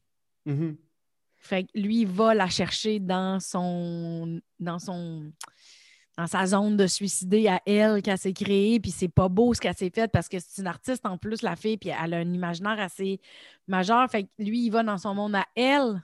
Mhm. 0.46 0.76
Fait 1.46 1.64
que 1.64 1.70
lui, 1.78 2.00
il 2.00 2.06
va 2.08 2.34
la 2.34 2.48
chercher 2.48 2.98
dans 3.00 3.38
son. 3.40 4.40
dans 4.58 4.78
son. 4.78 5.30
dans 6.16 6.26
sa 6.26 6.46
zone 6.46 6.76
de 6.76 6.86
suicider 6.86 7.48
à 7.48 7.60
elle 7.66 8.00
qu'elle 8.02 8.16
s'est 8.18 8.32
créée, 8.32 8.80
puis 8.80 8.90
c'est 8.90 9.08
pas 9.08 9.28
beau 9.28 9.52
ce 9.52 9.60
qu'elle 9.60 9.76
s'est 9.76 9.90
fait 9.94 10.08
parce 10.08 10.28
que 10.28 10.38
c'est 10.38 10.62
une 10.62 10.68
artiste 10.68 11.04
en 11.06 11.18
plus, 11.18 11.42
la 11.42 11.56
fille, 11.56 11.76
puis 11.76 11.90
elle 11.90 12.14
a 12.14 12.18
un 12.18 12.32
imaginaire 12.32 12.80
assez 12.80 13.20
majeur. 13.66 14.08
Fait 14.10 14.24
que 14.24 14.28
lui, 14.38 14.64
il 14.66 14.70
va 14.70 14.82
dans 14.82 14.98
son 14.98 15.14
monde 15.14 15.34
à 15.34 15.46
elle 15.54 16.02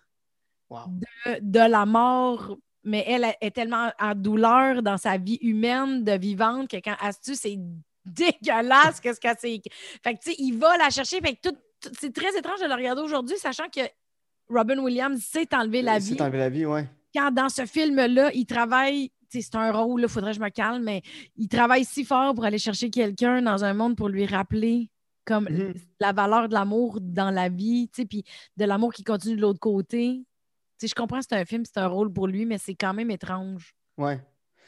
Wow. 0.68 0.82
de, 1.26 1.38
de 1.40 1.58
la 1.70 1.84
mort, 1.84 2.56
mais 2.84 3.04
elle 3.08 3.26
est 3.40 3.50
tellement 3.50 3.90
en 3.98 4.14
douleur 4.14 4.82
dans 4.84 4.96
sa 4.98 5.16
vie 5.16 5.38
humaine 5.42 6.04
de 6.04 6.12
vivante 6.12 6.68
que 6.70 6.76
quand 6.76 6.94
elle 7.04 7.12
se 7.12 7.20
tue, 7.20 7.34
c'est 7.34 7.58
dégueulasse 8.04 9.00
qu'est-ce 9.00 9.18
qu'elle 9.20 9.36
s'est. 9.38 9.60
Fait 10.02 10.14
que 10.14 10.20
tu 10.22 10.30
sais, 10.30 10.36
il 10.38 10.58
va 10.58 10.76
la 10.76 10.90
chercher. 10.90 11.20
Fait 11.20 11.34
que 11.34 11.48
tout, 11.48 11.56
tout- 11.80 11.90
c'est 11.98 12.14
très 12.14 12.36
étrange 12.38 12.60
de 12.60 12.66
le 12.66 12.74
regarder 12.74 13.02
aujourd'hui, 13.02 13.36
sachant 13.38 13.68
que 13.68 13.80
Robin 14.50 14.78
Williams 14.78 15.22
s'est 15.22 15.48
enlevé 15.54 15.82
la 15.82 15.98
vie. 15.98 16.14
C'est 16.16 16.20
enlevé 16.20 16.38
la 16.38 16.48
vie, 16.50 16.66
ouais. 16.66 16.86
Quand 17.14 17.30
dans 17.32 17.48
ce 17.48 17.64
film-là, 17.66 18.30
il 18.34 18.46
travaille, 18.46 19.10
c'est 19.28 19.54
un 19.54 19.72
rôle, 19.72 20.02
il 20.02 20.08
faudrait 20.08 20.32
que 20.32 20.36
je 20.38 20.42
me 20.42 20.48
calme, 20.50 20.82
mais 20.82 21.02
il 21.36 21.48
travaille 21.48 21.84
si 21.84 22.04
fort 22.04 22.34
pour 22.34 22.44
aller 22.44 22.58
chercher 22.58 22.90
quelqu'un 22.90 23.42
dans 23.42 23.64
un 23.64 23.74
monde 23.74 23.96
pour 23.96 24.08
lui 24.08 24.26
rappeler 24.26 24.90
comme 25.24 25.48
Mhm. 25.50 25.74
la 26.00 26.12
valeur 26.12 26.48
de 26.48 26.54
l'amour 26.54 26.98
dans 27.00 27.30
la 27.30 27.48
vie, 27.48 27.88
puis 28.08 28.24
de 28.56 28.64
l'amour 28.64 28.92
qui 28.92 29.04
continue 29.04 29.36
de 29.36 29.40
l'autre 29.40 29.60
côté. 29.60 30.24
Je 30.82 30.94
comprends 30.94 31.18
que 31.18 31.26
c'est 31.28 31.36
un 31.36 31.44
film, 31.44 31.64
c'est 31.64 31.78
un 31.78 31.86
rôle 31.88 32.12
pour 32.12 32.26
lui, 32.26 32.46
mais 32.46 32.58
c'est 32.58 32.74
quand 32.74 32.94
même 32.94 33.10
étrange 33.10 33.74
Ouais. 33.98 34.18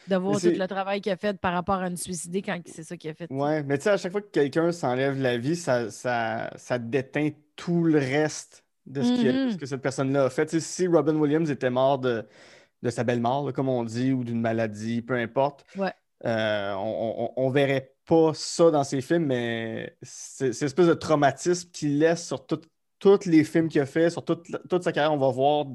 de 0.08 0.16
voir 0.16 0.38
tout 0.40 0.48
le 0.48 0.66
travail 0.66 1.00
qu'il 1.00 1.10
a 1.10 1.16
fait 1.16 1.38
par 1.40 1.54
rapport 1.54 1.76
à 1.76 1.86
une 1.88 1.96
suicidée 1.96 2.42
quand 2.42 2.60
c'est 2.66 2.82
ça 2.84 2.96
qu'il 2.96 3.10
a 3.10 3.14
fait. 3.14 3.28
Ouais, 3.30 3.62
mais 3.62 3.78
tu 3.78 3.84
sais, 3.84 3.90
à 3.90 3.96
chaque 3.96 4.12
fois 4.12 4.20
que 4.20 4.30
quelqu'un 4.30 4.70
s'enlève 4.72 5.18
la 5.20 5.38
vie, 5.38 5.56
ça, 5.56 5.90
ça, 5.90 6.50
ça 6.56 6.78
déteint 6.78 7.30
tout 7.56 7.82
le 7.84 7.98
reste 7.98 8.62
de 8.86 9.02
ce, 9.02 9.10
Mhm. 9.12 9.50
ce 9.52 9.56
que 9.56 9.66
cette 9.66 9.82
personne-là 9.82 10.24
a 10.24 10.30
fait. 10.30 10.58
Si 10.60 10.86
Robin 10.86 11.14
Williams 11.16 11.50
était 11.50 11.70
mort 11.70 11.98
de, 11.98 12.26
de 12.82 12.90
sa 12.90 13.04
belle 13.04 13.20
mort, 13.20 13.46
là, 13.46 13.52
comme 13.52 13.68
on 13.68 13.84
dit, 13.84 14.12
ou 14.12 14.24
d'une 14.24 14.40
maladie, 14.40 15.02
peu 15.02 15.14
importe, 15.14 15.64
Ouais. 15.76 15.92
euh, 16.24 16.74
on, 16.76 17.32
on 17.36 17.50
verrait 17.50 17.94
pas 18.06 18.32
ça 18.34 18.70
dans 18.72 18.82
ses 18.84 19.00
films, 19.00 19.26
mais 19.26 19.96
c'est 20.02 20.48
l'espèce 20.60 20.88
de 20.88 20.94
traumatisme 20.94 21.70
qu'il 21.70 21.98
laisse 22.00 22.26
sur 22.26 22.44
tous 22.46 23.26
les 23.26 23.44
films 23.44 23.68
qu'il 23.68 23.80
a 23.80 23.86
fait, 23.86 24.10
sur 24.10 24.24
toute, 24.24 24.46
sa 24.82 24.92
carrière. 24.92 25.12
On 25.12 25.18
va 25.18 25.30
voir 25.30 25.66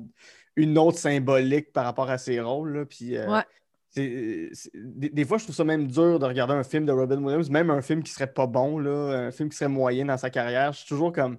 une 0.58 0.78
autre 0.78 0.98
symbolique 0.98 1.72
par 1.72 1.86
rapport 1.86 2.10
à 2.10 2.18
ses 2.18 2.42
rôles. 2.42 2.78
là, 2.80 2.86
puis, 2.86 3.16
euh, 3.16 3.30
Ouais. 3.32 3.44
des, 3.96 4.52
des 4.74 5.26
fois, 5.26 5.38
je 5.38 5.44
trouve 5.46 5.56
ça 5.56 5.64
même 5.64 5.88
dur 5.88 6.20
de 6.20 6.26
regarder 6.26 6.54
un 6.54 6.64
film 6.64 6.86
de 6.86 6.92
Robin 6.92 7.22
Williams, 7.24 7.50
même 7.50 7.70
un 7.70 7.82
film 7.82 8.04
qui 8.04 8.12
serait 8.12 8.32
pas 8.32 8.48
bon, 8.48 8.78
là, 8.80 9.28
un 9.28 9.32
film 9.32 9.50
qui 9.50 9.56
serait 9.58 9.70
moyen 9.70 10.06
dans 10.06 10.18
sa 10.18 10.30
carrière. 10.30 10.74
Je 10.74 10.80
suis 10.80 10.88
toujours 10.88 11.12
comme 11.14 11.38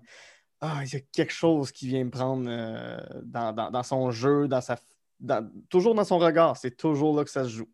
ah, 0.61 0.81
il 0.85 0.93
y 0.93 0.97
a 0.97 1.01
quelque 1.01 1.33
chose 1.33 1.71
qui 1.73 1.87
vient 1.89 2.05
me 2.05 2.11
prendre 2.11 2.47
euh, 2.49 2.99
dans, 3.25 3.53
dans- 3.53 3.71
dans 3.71 3.83
son 3.83 4.11
jeu, 4.11 4.49
dans 4.49 4.61
sa, 4.61 4.77
dans- 5.21 5.49
toujours 5.69 5.95
dans 5.95 6.05
son 6.05 6.19
regard. 6.19 6.57
C'est 6.57 6.77
toujours 6.77 7.17
là 7.17 7.25
que 7.25 7.31
ça 7.31 7.45
se 7.45 7.51
joue. 7.51 7.69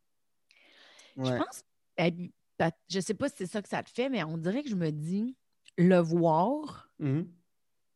Je 1.16 1.30
pense, 1.36 1.64
peut- 1.96 2.70
je 2.90 3.00
sais 3.00 3.14
pas 3.14 3.28
si 3.28 3.36
c'est 3.38 3.46
ça 3.46 3.62
que 3.62 3.68
ça 3.68 3.82
te 3.82 3.90
fait, 3.90 4.08
mais 4.08 4.22
on 4.24 4.36
dirait 4.36 4.62
que 4.62 4.68
je 4.70 4.74
me 4.74 4.90
dis, 4.90 5.36
le 5.78 5.98
voir 5.98 6.88
Mhm. 6.98 7.26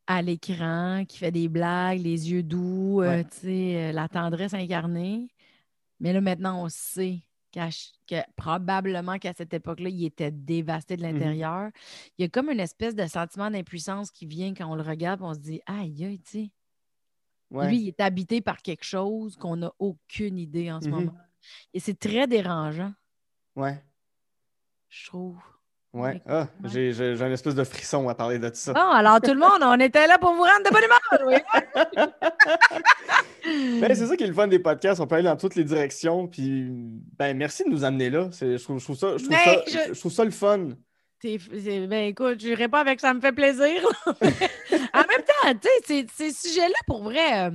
à 0.07 0.21
l'écran, 0.21 1.05
qui 1.07 1.17
fait 1.17 1.31
des 1.31 1.47
blagues, 1.49 1.99
les 1.99 2.31
yeux 2.31 2.43
doux, 2.43 3.01
euh, 3.01 3.23
Ouais. 3.23 3.25
euh, 3.45 3.91
la 3.91 4.07
tendresse 4.09 4.53
incarnée. 4.53 5.27
Mais 5.99 6.13
là, 6.13 6.21
maintenant, 6.21 6.63
on 6.63 6.69
sait 6.69 7.19
que 7.51 8.15
probablement 8.35 9.17
qu'à 9.19 9.33
cette 9.33 9.53
époque-là, 9.53 9.89
il 9.89 10.05
était 10.05 10.31
dévasté 10.31 10.97
de 10.97 11.03
Mhm. 11.11 11.11
l'intérieur. 11.13 11.71
Il 12.17 12.23
y 12.23 12.25
a 12.25 12.29
comme 12.29 12.49
une 12.49 12.59
espèce 12.59 12.95
de 12.95 13.05
sentiment 13.07 13.49
d'impuissance 13.51 14.11
qui 14.11 14.25
vient 14.25 14.53
quand 14.53 14.67
on 14.71 14.75
le 14.75 14.83
regarde, 14.83 15.21
et 15.21 15.23
on 15.23 15.33
se 15.33 15.39
dit, 15.39 15.61
aïe, 15.65 16.05
aïe, 16.05 16.19
tu 16.21 16.31
sais. 16.31 16.51
Ouais. 17.51 17.67
Lui, 17.67 17.81
il 17.81 17.87
est 17.89 17.99
habité 18.01 18.41
par 18.41 18.61
quelque 18.61 18.83
chose 18.85 19.35
qu'on 19.35 19.57
n'a 19.57 19.71
aucune 19.79 20.37
idée 20.39 20.71
en 20.71 20.81
ce 20.81 20.87
Mhm. 20.87 20.91
moment. 20.91 21.17
Et 21.73 21.79
c'est 21.79 21.97
très 21.99 22.27
dérangeant, 22.27 22.93
Ouais. 23.55 23.83
je 24.89 25.07
trouve. 25.07 25.41
Ouais. 25.91 26.21
Ah, 26.27 26.47
j'ai, 26.65 26.93
j'ai- 26.93 27.19
un 27.19 27.31
espèce 27.31 27.55
de 27.55 27.63
frisson 27.63 28.07
à 28.09 28.13
parler 28.15 28.37
de 28.37 28.51
ça. 28.53 28.73
Bon, 28.73 28.79
alors 28.91 29.19
tout 29.21 29.33
le 29.33 29.39
monde, 29.39 29.61
on 29.63 29.79
était 29.79 30.05
là 30.05 30.19
pour 30.19 30.33
vous 30.33 30.43
rendre 30.43 30.63
de 30.63 30.69
bonne 30.69 30.83
humeur. 30.83 31.27
oui. 31.27 31.35
Ben, 33.81 33.95
c'est 33.95 34.05
ça 34.05 34.15
qui 34.15 34.23
est 34.23 34.27
le 34.27 34.33
fun 34.33 34.47
des 34.47 34.59
podcasts. 34.59 34.99
On 35.01 35.07
peut 35.07 35.15
aller 35.15 35.23
dans 35.23 35.35
toutes 35.37 35.55
les 35.55 35.63
directions. 35.63 36.27
Puis, 36.27 36.67
ben, 37.17 37.35
merci 37.35 37.63
de 37.63 37.69
nous 37.69 37.83
amener 37.83 38.09
là. 38.09 38.29
Je, 38.39 38.61
trouve, 38.61 38.79
je 38.79 38.83
trouve 38.83 38.97
ça, 38.97 39.17
je, 39.17 39.23
trouve 39.23 39.35
ça, 39.35 39.63
je- 39.67 39.93
je 39.93 39.99
trouve 39.99 40.11
ça 40.11 40.25
le 40.25 40.31
fun. 40.31 40.69
Ben 41.23 42.07
écoute, 42.07 42.39
je 42.41 42.47
n'irai 42.47 42.67
pas 42.69 42.79
avec 42.81 42.99
ça 42.99 43.13
me 43.13 43.19
fait 43.19 43.31
plaisir. 43.31 43.81
en 44.05 44.13
même 44.21 45.23
temps, 45.25 45.59
tu 45.59 45.67
sais, 45.67 45.69
ces- 45.85 46.07
ces 46.31 46.47
sujets-là, 46.49 46.77
pour 46.87 47.03
vrai, 47.03 47.47
euh, 47.47 47.51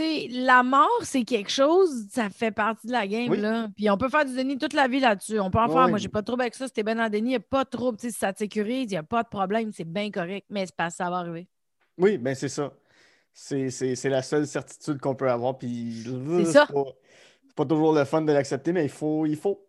sais, 0.00 0.28
la 0.30 0.62
mort, 0.62 1.00
c'est 1.02 1.24
quelque 1.24 1.50
chose, 1.50 2.06
ça 2.10 2.30
fait 2.30 2.50
partie 2.50 2.86
de 2.86 2.92
la 2.92 3.06
game, 3.06 3.30
Oui. 3.30 3.38
là. 3.38 3.68
Puis 3.76 3.90
on 3.90 3.96
peut 3.96 4.08
faire 4.08 4.24
du 4.24 4.34
déni 4.34 4.58
toute 4.58 4.72
la 4.72 4.88
vie 4.88 5.00
là-dessus. 5.00 5.38
On 5.40 5.50
peut 5.50 5.58
en 5.58 5.68
faire. 5.68 5.84
Oui. 5.84 5.90
Moi, 5.90 5.98
j'ai 5.98 6.08
pas 6.08 6.20
de 6.20 6.26
trouble 6.26 6.42
avec 6.42 6.54
ça. 6.54 6.66
Si 6.66 6.72
t'es 6.72 6.82
bien 6.82 6.94
dans 6.94 7.04
le 7.04 7.10
déni, 7.10 7.28
il 7.28 7.30
n'y 7.30 7.36
a 7.36 7.40
pas 7.40 7.64
de 7.64 7.70
trouble. 7.70 7.98
Si 8.00 8.10
ça 8.12 8.32
te 8.32 8.38
sécurise, 8.38 8.84
il 8.84 8.94
n'y 8.94 8.96
a 8.96 9.02
pas 9.02 9.22
de 9.22 9.28
problème. 9.28 9.72
C'est 9.72 9.84
bien 9.84 10.10
correct. 10.10 10.46
Mais 10.50 10.66
c'est 10.66 10.76
pas 10.76 10.90
ça 10.90 11.10
va 11.10 11.18
arriver. 11.18 11.48
Oui, 11.98 12.18
ben, 12.18 12.34
c'est 12.34 12.48
ça. 12.48 12.72
C'est, 13.32 13.94
la 14.04 14.22
seule 14.22 14.46
certitude 14.46 14.98
qu'on 14.98 15.14
peut 15.14 15.30
avoir. 15.30 15.58
Puis, 15.58 16.04
C'est 16.38 16.52
ça. 16.52 16.66
pas, 16.66 16.84
pas 17.56 17.64
toujours 17.64 17.92
le 17.92 18.04
fun 18.04 18.22
de 18.22 18.32
l'accepter, 18.32 18.72
mais 18.72 18.84
il 18.84 18.90
faut. 18.90 19.26
Il 19.26 19.36
faut. 19.36 19.66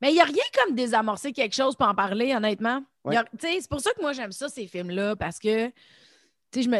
Mais 0.00 0.10
il 0.10 0.14
n'y 0.14 0.20
a 0.20 0.24
rien 0.24 0.44
comme 0.54 0.74
désamorcer 0.74 1.32
quelque 1.32 1.54
chose 1.54 1.76
pour 1.76 1.86
en 1.86 1.94
parler, 1.94 2.34
honnêtement. 2.34 2.82
Ouais. 3.04 3.16
C'est 3.38 3.68
pour 3.68 3.80
ça 3.80 3.92
que 3.92 4.00
moi, 4.00 4.12
j'aime 4.12 4.32
ça, 4.32 4.48
ces 4.48 4.66
films-là, 4.66 5.16
parce 5.16 5.38
que 5.38 5.70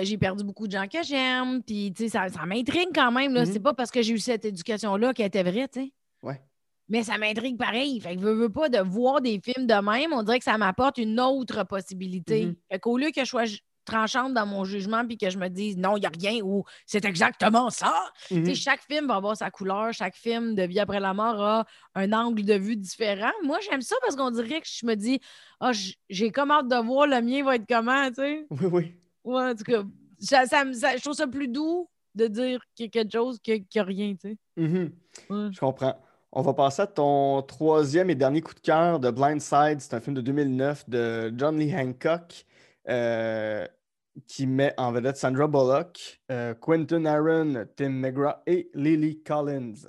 j'ai 0.03 0.18
perdu 0.18 0.45
beaucoup 0.45 0.66
de 0.66 0.72
gens 0.72 0.87
que 0.87 1.03
j'aime, 1.03 1.62
puis 1.62 1.93
tu 1.97 2.05
sais, 2.05 2.09
ça, 2.09 2.29
ça 2.29 2.45
m'intrigue 2.47 2.91
quand 2.95 3.11
même. 3.12 3.35
là. 3.35 3.45
Mhm. 3.45 3.53
C'est 3.53 3.61
pas 3.61 3.74
parce 3.74 3.91
que 3.91 4.03
j'ai 4.03 4.14
eu 4.14 4.18
cette 4.18 4.45
éducation-là 4.45 5.12
qu'elle 5.14 5.27
était 5.27 5.43
vraie, 5.43 5.68
tu 5.68 5.81
sais. 5.85 5.93
Ouais. 6.22 6.41
Mais 6.89 7.03
ça 7.03 7.18
m'intrigue 7.18 7.59
pareil. 7.59 8.01
Fait 8.01 8.14
que 8.14 8.22
je 8.22 8.27
veux 8.29 8.49
pas 8.49 8.68
de 8.68 8.79
voir 8.79 9.20
des 9.20 9.41
films 9.41 9.66
de 9.66 9.74
même, 9.74 10.12
on 10.12 10.22
dirait 10.22 10.39
que 10.39 10.45
ça 10.45 10.57
m'apporte 10.57 10.99
une 10.99 11.18
autre 11.20 11.64
possibilité. 11.64 12.47
Mhm. 12.47 12.55
Fait 12.70 12.79
qu'au 12.79 12.97
lieu 12.97 13.11
que 13.11 13.24
je 13.24 13.29
sois 13.29 13.45
tranchante 13.85 14.35
dans 14.35 14.47
mon 14.47 14.64
jugement 14.64 15.07
puis 15.07 15.16
que 15.16 15.31
je 15.31 15.39
me 15.39 15.47
dise 15.49 15.77
non, 15.77 15.97
il 15.97 16.01
n'y 16.01 16.07
a 16.07 16.11
rien 16.11 16.41
ou 16.43 16.64
c'est 16.87 17.05
exactement 17.05 17.70
ça, 17.70 17.95
Mhm. 18.33 18.53
chaque 18.57 18.83
film 18.83 19.07
va 19.07 19.14
avoir 19.14 19.37
sa 19.37 19.49
couleur, 19.51 19.93
chaque 19.93 20.16
film 20.16 20.57
de 20.57 20.62
vie 20.64 20.81
après 20.81 20.99
la 20.99 21.14
mort 21.14 21.41
a 21.41 21.64
un 21.95 22.12
angle 22.12 22.45
de 22.45 22.55
vue 22.55 22.77
différent. 22.77 23.31
Moi, 23.45 23.59
j'aime 23.68 23.83
ça 23.83 23.95
parce 24.03 24.16
qu'on 24.16 24.33
dirait 24.33 24.61
que 24.61 24.66
je 24.68 24.85
me 24.87 24.95
dis, 24.97 25.20
ah, 25.61 25.70
j'ai 26.11 26.31
comme 26.33 26.51
hâte 26.51 26.66
de 26.66 26.77
voir 26.85 27.07
le 27.07 27.20
mien 27.22 27.45
va 27.45 27.55
être 27.55 27.66
comment, 27.68 28.09
tu 28.09 28.14
sais. 28.16 28.47
Oui, 28.51 28.66
oui. 28.72 28.95
Ouais, 29.27 29.51
en 29.51 29.55
tout 29.55 29.64
cas, 29.64 29.83
ça, 30.20 30.47
ça 30.47 30.64
je 30.64 31.03
trouve 31.03 31.14
ça 31.14 31.27
plus 31.27 31.49
doux 31.49 31.89
de 32.14 32.29
dire 32.29 32.61
qu'il 32.74 32.87
y 32.87 32.89
a 32.89 32.91
quelque 32.91 33.12
chose 33.12 33.39
que, 33.45 33.79
a 33.79 33.83
rien, 33.83 34.14
tu 34.14 34.31
sais. 34.31 34.37
Mhm. 34.57 34.93
Ouais. 35.29 35.49
Je 35.53 35.61
comprends. 35.61 36.01
On 36.33 36.43
va 36.43 36.55
passer 36.55 36.83
à 36.83 36.87
ton 36.87 37.43
troisième 37.43 38.09
et 38.11 38.14
dernier 38.14 38.41
coup 38.41 38.55
de 38.55 38.61
cœur 38.61 39.01
de 39.01 39.11
Blind 39.11 39.41
Side. 39.41 39.81
C'est 39.81 39.95
un 39.95 40.01
film 40.01 40.14
de 40.14 40.20
2009 40.20 40.89
de 40.89 41.33
John 41.37 41.59
Lee 41.59 41.74
Hancock 41.74 42.45
euh, 42.89 43.66
qui 44.27 44.47
met 44.47 44.74
en 44.77 44.93
vedette 44.93 45.16
Sandra 45.16 45.47
Bullock, 45.47 46.20
euh, 46.31 46.55
Quentin 46.55 47.05
Aaron, 47.05 47.66
Tim 47.77 47.91
McGraw 47.91 48.35
et 48.47 48.70
Lily 48.74 49.22
Collins. 49.22 49.89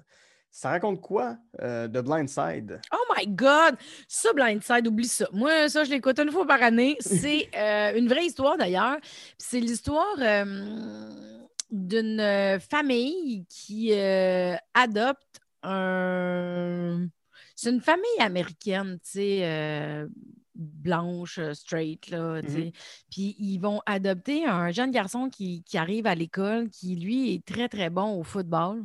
Ça 0.49 0.69
raconte 0.69 1.01
quoi 1.01 1.37
euh, 1.61 1.87
de 1.87 2.01
Blind 2.01 2.27
Side? 2.27 2.81
Oh 2.91 3.06
my 3.17 3.27
God! 3.27 3.75
Ça, 4.07 4.33
Blindside, 4.33 4.87
oublie 4.87 5.07
ça. 5.07 5.27
Moi, 5.31 5.69
ça, 5.69 5.83
je 5.83 5.91
l'écoute 5.91 6.19
une 6.19 6.31
fois 6.31 6.45
par 6.45 6.61
année. 6.61 6.97
C'est 6.99 7.49
euh, 7.55 7.97
une 7.97 8.07
vraie 8.07 8.25
histoire, 8.25 8.57
d'ailleurs. 8.57 8.97
C'est 9.37 9.59
l'histoire 9.59 10.15
euh, 10.19 11.09
d'une 11.71 12.19
euh, 12.19 12.59
famille 12.59 13.45
qui 13.49 13.93
euh, 13.93 14.55
adopte 14.73 15.41
un... 15.63 17.07
C'est 17.55 17.71
une 17.71 17.81
famille 17.81 18.19
américaine, 18.19 18.99
tu 19.03 19.11
sais, 19.19 20.05
blanche, 20.53 21.39
straight, 21.53 22.07
là, 22.11 22.39
tu 22.43 22.51
sais. 22.51 22.65
Mhm. 22.65 22.71
Puis 23.09 23.35
ils 23.39 23.57
vont 23.57 23.81
adopter 23.87 24.45
un 24.45 24.69
jeune 24.69 24.91
garçon 24.91 25.27
qui, 25.29 25.63
qui 25.63 25.79
arrive 25.79 26.05
à 26.05 26.13
l'école, 26.13 26.69
qui, 26.69 26.95
lui, 26.95 27.33
est 27.33 27.45
très, 27.45 27.67
très 27.67 27.89
bon 27.89 28.19
au 28.19 28.23
football 28.23 28.83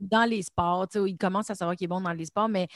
Dans 0.00 0.24
les 0.28 0.42
sports. 0.42 0.86
Il 1.06 1.16
commence 1.16 1.50
à 1.50 1.54
savoir 1.54 1.76
qu'il 1.76 1.84
est 1.86 1.88
bon 1.88 2.00
dans 2.00 2.12
les 2.12 2.26
sports, 2.26 2.48
mais 2.48 2.66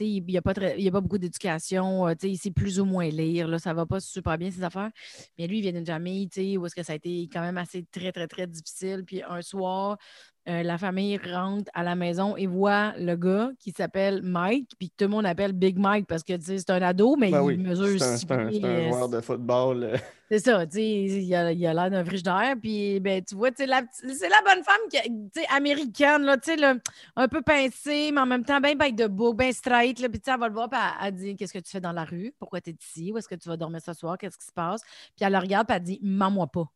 il 0.00 0.24
n'y 0.24 0.36
a, 0.36 0.42
pas 0.42 0.50
a 0.52 0.90
pas 0.90 1.00
beaucoup 1.00 1.18
d'éducation. 1.18 2.06
euh, 2.08 2.14
Il 2.22 2.36
sait 2.36 2.50
plus 2.50 2.80
ou 2.80 2.84
moins 2.84 3.08
lire. 3.08 3.48
Là, 3.48 3.58
ça 3.58 3.72
va 3.72 3.86
pas 3.86 4.00
super 4.00 4.36
bien, 4.36 4.50
ses 4.50 4.62
affaires. 4.62 4.90
Mais 5.38 5.46
lui, 5.46 5.58
il 5.58 5.62
vient 5.62 5.72
d'une 5.72 5.86
famille 5.86 6.28
où 6.58 6.66
est-ce 6.66 6.74
que 6.74 6.82
ça 6.82 6.92
a 6.92 6.96
été 6.96 7.28
quand 7.32 7.40
même 7.40 7.58
assez 7.58 7.84
très, 7.90 8.12
très, 8.12 8.26
très 8.26 8.46
difficile. 8.46 9.04
Puis 9.06 9.22
un 9.22 9.40
soir, 9.40 9.96
euh, 10.48 10.62
la 10.62 10.76
famille 10.78 11.16
rentre 11.18 11.70
à 11.74 11.82
la 11.82 11.94
maison 11.94 12.36
et 12.36 12.46
voit 12.46 12.92
le 12.98 13.16
gars 13.16 13.50
qui 13.58 13.70
s'appelle 13.72 14.20
Mike, 14.22 14.72
puis 14.78 14.90
tout 14.90 15.04
le 15.04 15.08
monde 15.08 15.26
appelle 15.26 15.52
Big 15.52 15.78
Mike 15.78 16.06
parce 16.06 16.22
que 16.22 16.34
c'est 16.40 16.68
un 16.70 16.82
ado, 16.82 17.16
mais 17.16 17.30
Ben 17.30 17.40
il 17.42 17.44
oui, 17.44 17.56
mesure 17.56 17.98
c'est 17.98 18.30
un, 18.30 18.38
un- 18.38 18.48
pieds, 18.50 18.60
c'est 18.60 18.66
un 18.66 18.88
joueur 18.90 19.08
de 19.08 19.20
football. 19.22 19.84
euh, 19.84 19.96
c'est 20.30 20.40
ça, 20.40 20.66
tu 20.66 20.72
sais, 20.78 21.22
il 21.24 21.34
a 21.34 21.52
l'air 21.52 21.90
d'un 21.90 22.04
frigidaire, 22.04 22.54
puis 22.60 23.00
ben, 23.00 23.22
tu 23.24 23.34
vois, 23.34 23.50
c'est 23.56 23.66
la 23.66 23.80
bonne 23.82 24.62
femme 24.64 24.88
qui, 24.90 24.98
américaine, 25.50 26.22
là, 26.24 26.36
un 27.16 27.28
peu 27.28 27.40
pincée, 27.40 28.10
mais 28.12 28.20
en 28.20 28.26
même 28.26 28.44
temps, 28.44 28.60
bien 28.60 28.74
bête 28.74 28.96
de 28.96 29.06
beau, 29.06 29.32
bien 29.32 29.52
straight, 29.52 29.96
puis 29.96 30.20
elle 30.26 30.38
va 30.40 30.48
le 30.48 30.54
voir, 30.54 30.68
puis 30.68 30.78
elle, 31.00 31.06
elle 31.08 31.14
dit, 31.14 31.36
qu'est-ce 31.36 31.52
que 31.54 31.58
tu 31.58 31.70
fais 31.70 31.80
dans 31.80 31.92
la 31.92 32.04
rue? 32.04 32.34
Pourquoi 32.38 32.60
tu 32.60 32.70
es 32.70 32.76
ici? 32.80 33.12
Où 33.12 33.18
est-ce 33.18 33.28
que 33.28 33.34
tu 33.34 33.48
vas 33.48 33.56
dormir 33.56 33.80
ce 33.80 33.92
soir? 33.94 34.18
Qu'est-ce 34.18 34.36
qui 34.36 34.46
se 34.46 34.52
passe? 34.52 34.82
Puis 35.16 35.24
elle 35.24 35.32
le 35.32 35.38
regarde, 35.38 35.66
puis 35.66 35.76
elle 35.76 35.82
dit, 35.82 36.00
mens-moi 36.02 36.46
pas. 36.48 36.66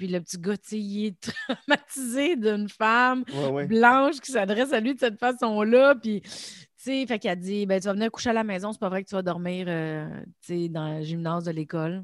Puis 0.00 0.08
le 0.08 0.18
petit 0.22 0.38
gars, 0.38 0.56
tu 0.56 0.68
sais, 0.70 0.78
il 0.78 1.06
est 1.08 1.20
traumatisé 1.66 2.34
d'une 2.34 2.70
femme 2.70 3.22
ouais, 3.34 3.48
ouais. 3.50 3.66
blanche 3.66 4.18
qui 4.20 4.32
s'adresse 4.32 4.72
à 4.72 4.80
lui 4.80 4.94
de 4.94 4.98
cette 4.98 5.18
façon-là. 5.18 5.94
Puis, 5.94 6.22
tu 6.22 6.30
sais, 6.78 7.06
fait 7.06 7.18
qu'elle 7.18 7.38
dit 7.38 7.66
ben, 7.66 7.78
Tu 7.78 7.86
vas 7.86 7.92
venir 7.92 8.10
coucher 8.10 8.30
à 8.30 8.32
la 8.32 8.42
maison, 8.42 8.72
c'est 8.72 8.78
pas 8.78 8.88
vrai 8.88 9.04
que 9.04 9.10
tu 9.10 9.14
vas 9.14 9.20
dormir 9.20 9.66
euh, 9.68 10.08
tu 10.40 10.62
sais, 10.64 10.68
dans 10.70 10.96
le 10.96 11.04
gymnase 11.04 11.44
de 11.44 11.50
l'école. 11.50 12.02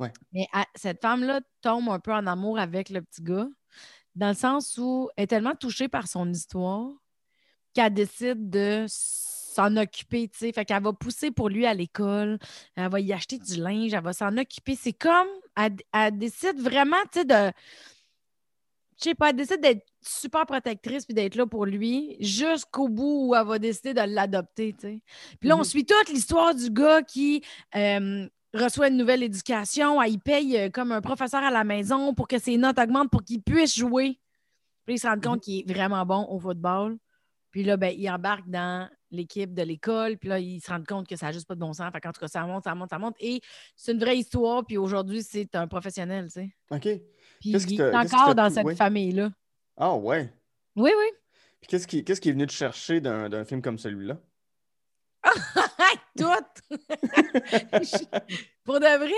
Ouais. 0.00 0.12
Mais 0.32 0.48
à- 0.52 0.66
cette 0.74 1.00
femme-là 1.00 1.40
tombe 1.62 1.88
un 1.90 2.00
peu 2.00 2.12
en 2.12 2.26
amour 2.26 2.58
avec 2.58 2.90
le 2.90 3.00
petit 3.00 3.22
gars, 3.22 3.46
dans 4.16 4.30
le 4.30 4.34
sens 4.34 4.76
où 4.76 5.08
elle 5.16 5.22
est 5.22 5.26
tellement 5.28 5.54
touchée 5.54 5.86
par 5.86 6.08
son 6.08 6.28
histoire 6.32 6.90
qu'elle 7.74 7.94
décide 7.94 8.50
de 8.50 8.86
s'en 9.50 9.76
occuper, 9.76 10.28
tu 10.28 10.38
sais. 10.38 10.52
Fait 10.52 10.64
qu'elle 10.64 10.82
va 10.82 10.92
pousser 10.92 11.30
pour 11.30 11.48
lui 11.48 11.66
à 11.66 11.74
l'école, 11.74 12.38
elle 12.76 12.90
va 12.90 13.00
y 13.00 13.12
acheter 13.12 13.38
du 13.38 13.56
linge, 13.56 13.92
elle 13.94 14.02
va 14.02 14.12
s'en 14.12 14.36
occuper. 14.36 14.76
C'est 14.76 14.92
comme, 14.92 15.28
elle, 15.56 15.76
elle 15.92 16.18
décide 16.18 16.58
vraiment, 16.60 16.96
tu 17.12 17.20
sais, 17.20 17.24
de 17.24 17.52
je 18.98 19.04
sais 19.04 19.14
pas, 19.14 19.30
elle 19.30 19.36
décide 19.36 19.62
d'être 19.62 19.86
super 20.02 20.44
protectrice 20.44 21.06
puis 21.06 21.14
d'être 21.14 21.34
là 21.34 21.46
pour 21.46 21.64
lui 21.64 22.16
jusqu'au 22.20 22.88
bout 22.88 23.28
où 23.28 23.34
elle 23.34 23.46
va 23.46 23.58
décider 23.58 23.94
de 23.94 24.02
l'adopter, 24.02 24.74
tu 24.74 24.80
sais. 24.80 25.02
Puis 25.40 25.48
là, 25.48 25.56
on 25.56 25.60
Mhm. 25.60 25.64
suit 25.64 25.86
toute 25.86 26.10
l'histoire 26.10 26.54
du 26.54 26.70
gars 26.70 27.02
qui 27.02 27.42
euh, 27.76 28.28
reçoit 28.52 28.88
une 28.88 28.98
nouvelle 28.98 29.22
éducation, 29.22 30.02
elle, 30.02 30.12
il 30.12 30.18
paye 30.18 30.56
euh, 30.58 30.68
comme 30.70 30.92
un 30.92 31.00
professeur 31.00 31.42
à 31.42 31.50
la 31.50 31.64
maison 31.64 32.12
pour 32.12 32.28
que 32.28 32.38
ses 32.38 32.58
notes 32.58 32.78
augmentent 32.78 33.10
pour 33.10 33.22
qu'il 33.24 33.42
puisse 33.42 33.74
jouer. 33.74 34.20
Puis 34.84 34.96
il 34.96 34.98
se 34.98 35.06
rend 35.06 35.18
compte 35.18 35.36
Mhm. 35.36 35.40
qu'il 35.40 35.60
est 35.60 35.72
vraiment 35.72 36.04
bon 36.04 36.26
au 36.28 36.38
football. 36.38 36.98
Puis 37.50 37.64
là, 37.64 37.76
ben, 37.76 37.94
il 37.96 38.08
embarque 38.08 38.48
dans 38.48 38.88
l'équipe 39.10 39.52
de 39.54 39.62
l'école. 39.62 40.16
Puis 40.18 40.28
là, 40.28 40.38
il 40.38 40.60
se 40.60 40.70
rend 40.70 40.82
compte 40.84 41.08
que 41.08 41.16
ça 41.16 41.26
n'a 41.26 41.32
juste 41.32 41.48
pas 41.48 41.54
de 41.54 41.60
bon 41.60 41.72
sens. 41.72 41.90
Fait 41.92 42.00
qu'en 42.00 42.12
tout 42.12 42.20
cas, 42.20 42.28
ça 42.28 42.44
monte, 42.44 42.64
ça 42.64 42.74
monte, 42.74 42.90
ça 42.90 42.98
monte. 42.98 43.16
Et 43.20 43.40
c'est 43.76 43.92
une 43.92 43.98
vraie 43.98 44.18
histoire. 44.18 44.64
Puis 44.64 44.76
aujourd'hui, 44.76 45.22
c'est 45.22 45.54
un 45.54 45.66
professionnel, 45.66 46.26
tu 46.26 46.40
sais. 46.40 46.50
OK. 46.70 46.88
Puis 47.40 47.50
il 47.50 47.80
est 47.80 47.94
encore 47.94 48.34
dans 48.34 48.50
cette 48.50 48.66
oui. 48.66 48.76
famille-là. 48.76 49.30
Ah, 49.76 49.94
ouais. 49.94 50.32
Oui, 50.76 50.90
oui. 50.96 51.06
Puis 51.60 51.68
qu'est-ce 51.68 51.86
qui, 51.86 52.04
qui 52.04 52.28
est 52.28 52.32
venu 52.32 52.46
te 52.46 52.52
chercher 52.52 53.00
d'un 53.00 53.28
d'un 53.28 53.44
film 53.44 53.60
comme 53.60 53.78
celui-là? 53.78 54.18
Tout! 56.16 56.26
Pour 58.64 58.80
de 58.80 58.98
vrai, 58.98 59.12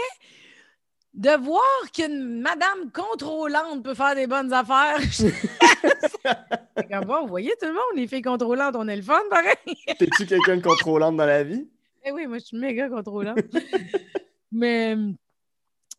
de 1.14 1.30
voir 1.44 1.62
qu'une 1.94 2.40
madame 2.40 2.90
contrôlante 2.92 3.82
peut 3.84 3.94
faire 3.94 4.14
des 4.14 4.26
bonnes 4.26 4.52
affaires. 4.52 4.98
Comme 6.90 7.04
bon, 7.04 7.22
vous 7.22 7.28
voyez 7.28 7.52
tout 7.60 7.66
le 7.66 7.74
monde, 7.74 7.96
les 7.96 8.06
filles 8.06 8.22
contrôlantes, 8.22 8.74
on 8.76 8.88
est 8.88 8.96
le 8.96 9.02
fun, 9.02 9.20
pareil. 9.30 9.54
T'es-tu 9.98 10.26
quelqu'un 10.26 10.56
de 10.56 10.62
contrôlante 10.62 11.16
dans 11.16 11.26
la 11.26 11.44
vie? 11.44 11.68
Eh 12.04 12.12
oui, 12.12 12.26
moi, 12.26 12.38
je 12.38 12.44
suis 12.44 12.56
méga 12.58 12.88
contrôlante. 12.88 13.38
Mais 14.52 14.96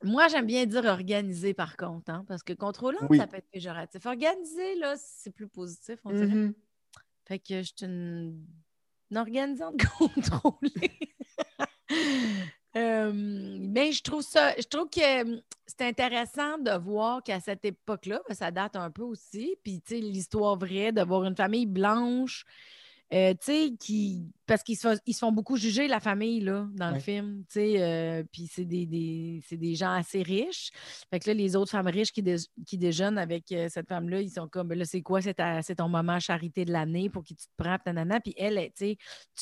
Moi, 0.03 0.27
j'aime 0.27 0.45
bien 0.45 0.65
dire 0.65 0.85
organisé 0.85 1.53
par 1.53 1.77
contre, 1.77 2.11
hein, 2.11 2.25
parce 2.27 2.43
que 2.43 2.53
contrôlant, 2.53 2.99
Oui. 3.09 3.17
ça 3.17 3.27
peut 3.27 3.37
être 3.37 3.49
péjoratif. 3.49 4.05
Organisé, 4.05 4.75
là, 4.75 4.95
c'est 4.97 5.31
plus 5.31 5.47
positif, 5.47 5.99
on 6.05 6.11
dirait. 6.11 6.25
Mhm. 6.27 6.53
Fait 7.25 7.39
que 7.39 7.61
je 7.61 7.71
suis 7.75 7.85
une, 7.85 8.45
une 9.11 9.17
organisante 9.17 9.75
contrôlée. 9.97 10.91
Euh, 12.75 13.11
mais 13.13 13.91
je 13.91 14.01
trouve 14.01 14.23
ça, 14.23 14.53
je 14.57 14.63
trouve 14.67 14.89
que 14.89 15.21
hum, 15.23 15.41
c'est 15.67 15.81
intéressant 15.83 16.57
de 16.57 16.71
voir 16.71 17.21
qu'à 17.23 17.39
cette 17.39 17.63
époque-là, 17.65 18.21
ben, 18.27 18.33
ça 18.35 18.49
date 18.51 18.75
un 18.75 18.89
peu 18.89 19.03
aussi, 19.03 19.55
puis 19.63 19.79
tu 19.81 19.95
sais, 19.95 20.01
l'histoire 20.01 20.57
vraie 20.57 20.91
de 20.91 21.01
voir 21.03 21.23
une 21.25 21.35
famille 21.35 21.67
blanche, 21.67 22.45
euh, 23.13 23.33
tu 23.33 23.37
sais, 23.41 23.73
qui. 23.79 24.23
Parce 24.47 24.63
qu'ils 24.63 24.75
se, 24.77 24.87
se 25.07 25.17
font 25.19 25.31
beaucoup 25.31 25.55
juger, 25.55 25.87
la 25.87 25.99
famille, 25.99 26.39
là, 26.39 26.67
dans 26.73 26.87
le 26.89 26.99
film, 26.99 27.43
tu 27.47 27.59
sais, 27.59 27.81
euh, 27.83 28.23
puis 28.31 28.47
c'est 28.51 28.65
des, 28.65 28.87
des- 28.87 29.39
c'est 29.47 29.57
des 29.57 29.75
gens 29.75 29.91
assez 29.91 30.23
riches. 30.23 30.71
Fait 31.11 31.19
que 31.19 31.29
là, 31.29 31.35
les 31.35 31.55
autres 31.55 31.69
femmes 31.69 31.87
riches 31.87 32.11
qui, 32.11 32.23
dé- 32.23 32.37
qui 32.65 32.79
déjeunent 32.79 33.19
avec 33.19 33.51
euh, 33.51 33.67
cette 33.69 33.87
femme-là, 33.87 34.19
ils 34.21 34.31
sont 34.31 34.47
comme, 34.47 34.67
Ben 34.69 34.79
là, 34.79 34.85
c'est 34.85 35.03
quoi, 35.03 35.21
c'est, 35.21 35.35
ton 35.75 35.89
moment 35.89 36.19
charité 36.19 36.65
de 36.65 36.71
l'année 36.71 37.09
pour 37.11 37.23
qui 37.23 37.35
tu 37.35 37.45
te 37.45 37.51
prends, 37.55 37.77
nanana. 37.85 38.19
Puis 38.19 38.33
elle, 38.35 38.57
tu 38.75 38.85
sais, 38.87 38.97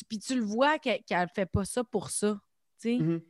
puis 0.10 0.20
tu 0.20 0.36
le 0.36 0.42
vois 0.44 0.78
qu'elle 0.80 1.00
ne 1.10 1.26
fait 1.34 1.46
pas 1.46 1.64
ça 1.64 1.86
pour 1.86 2.10
ça, 2.10 2.38
tu 2.82 2.98
sais. 2.98 2.98
Mhm. 2.98 3.22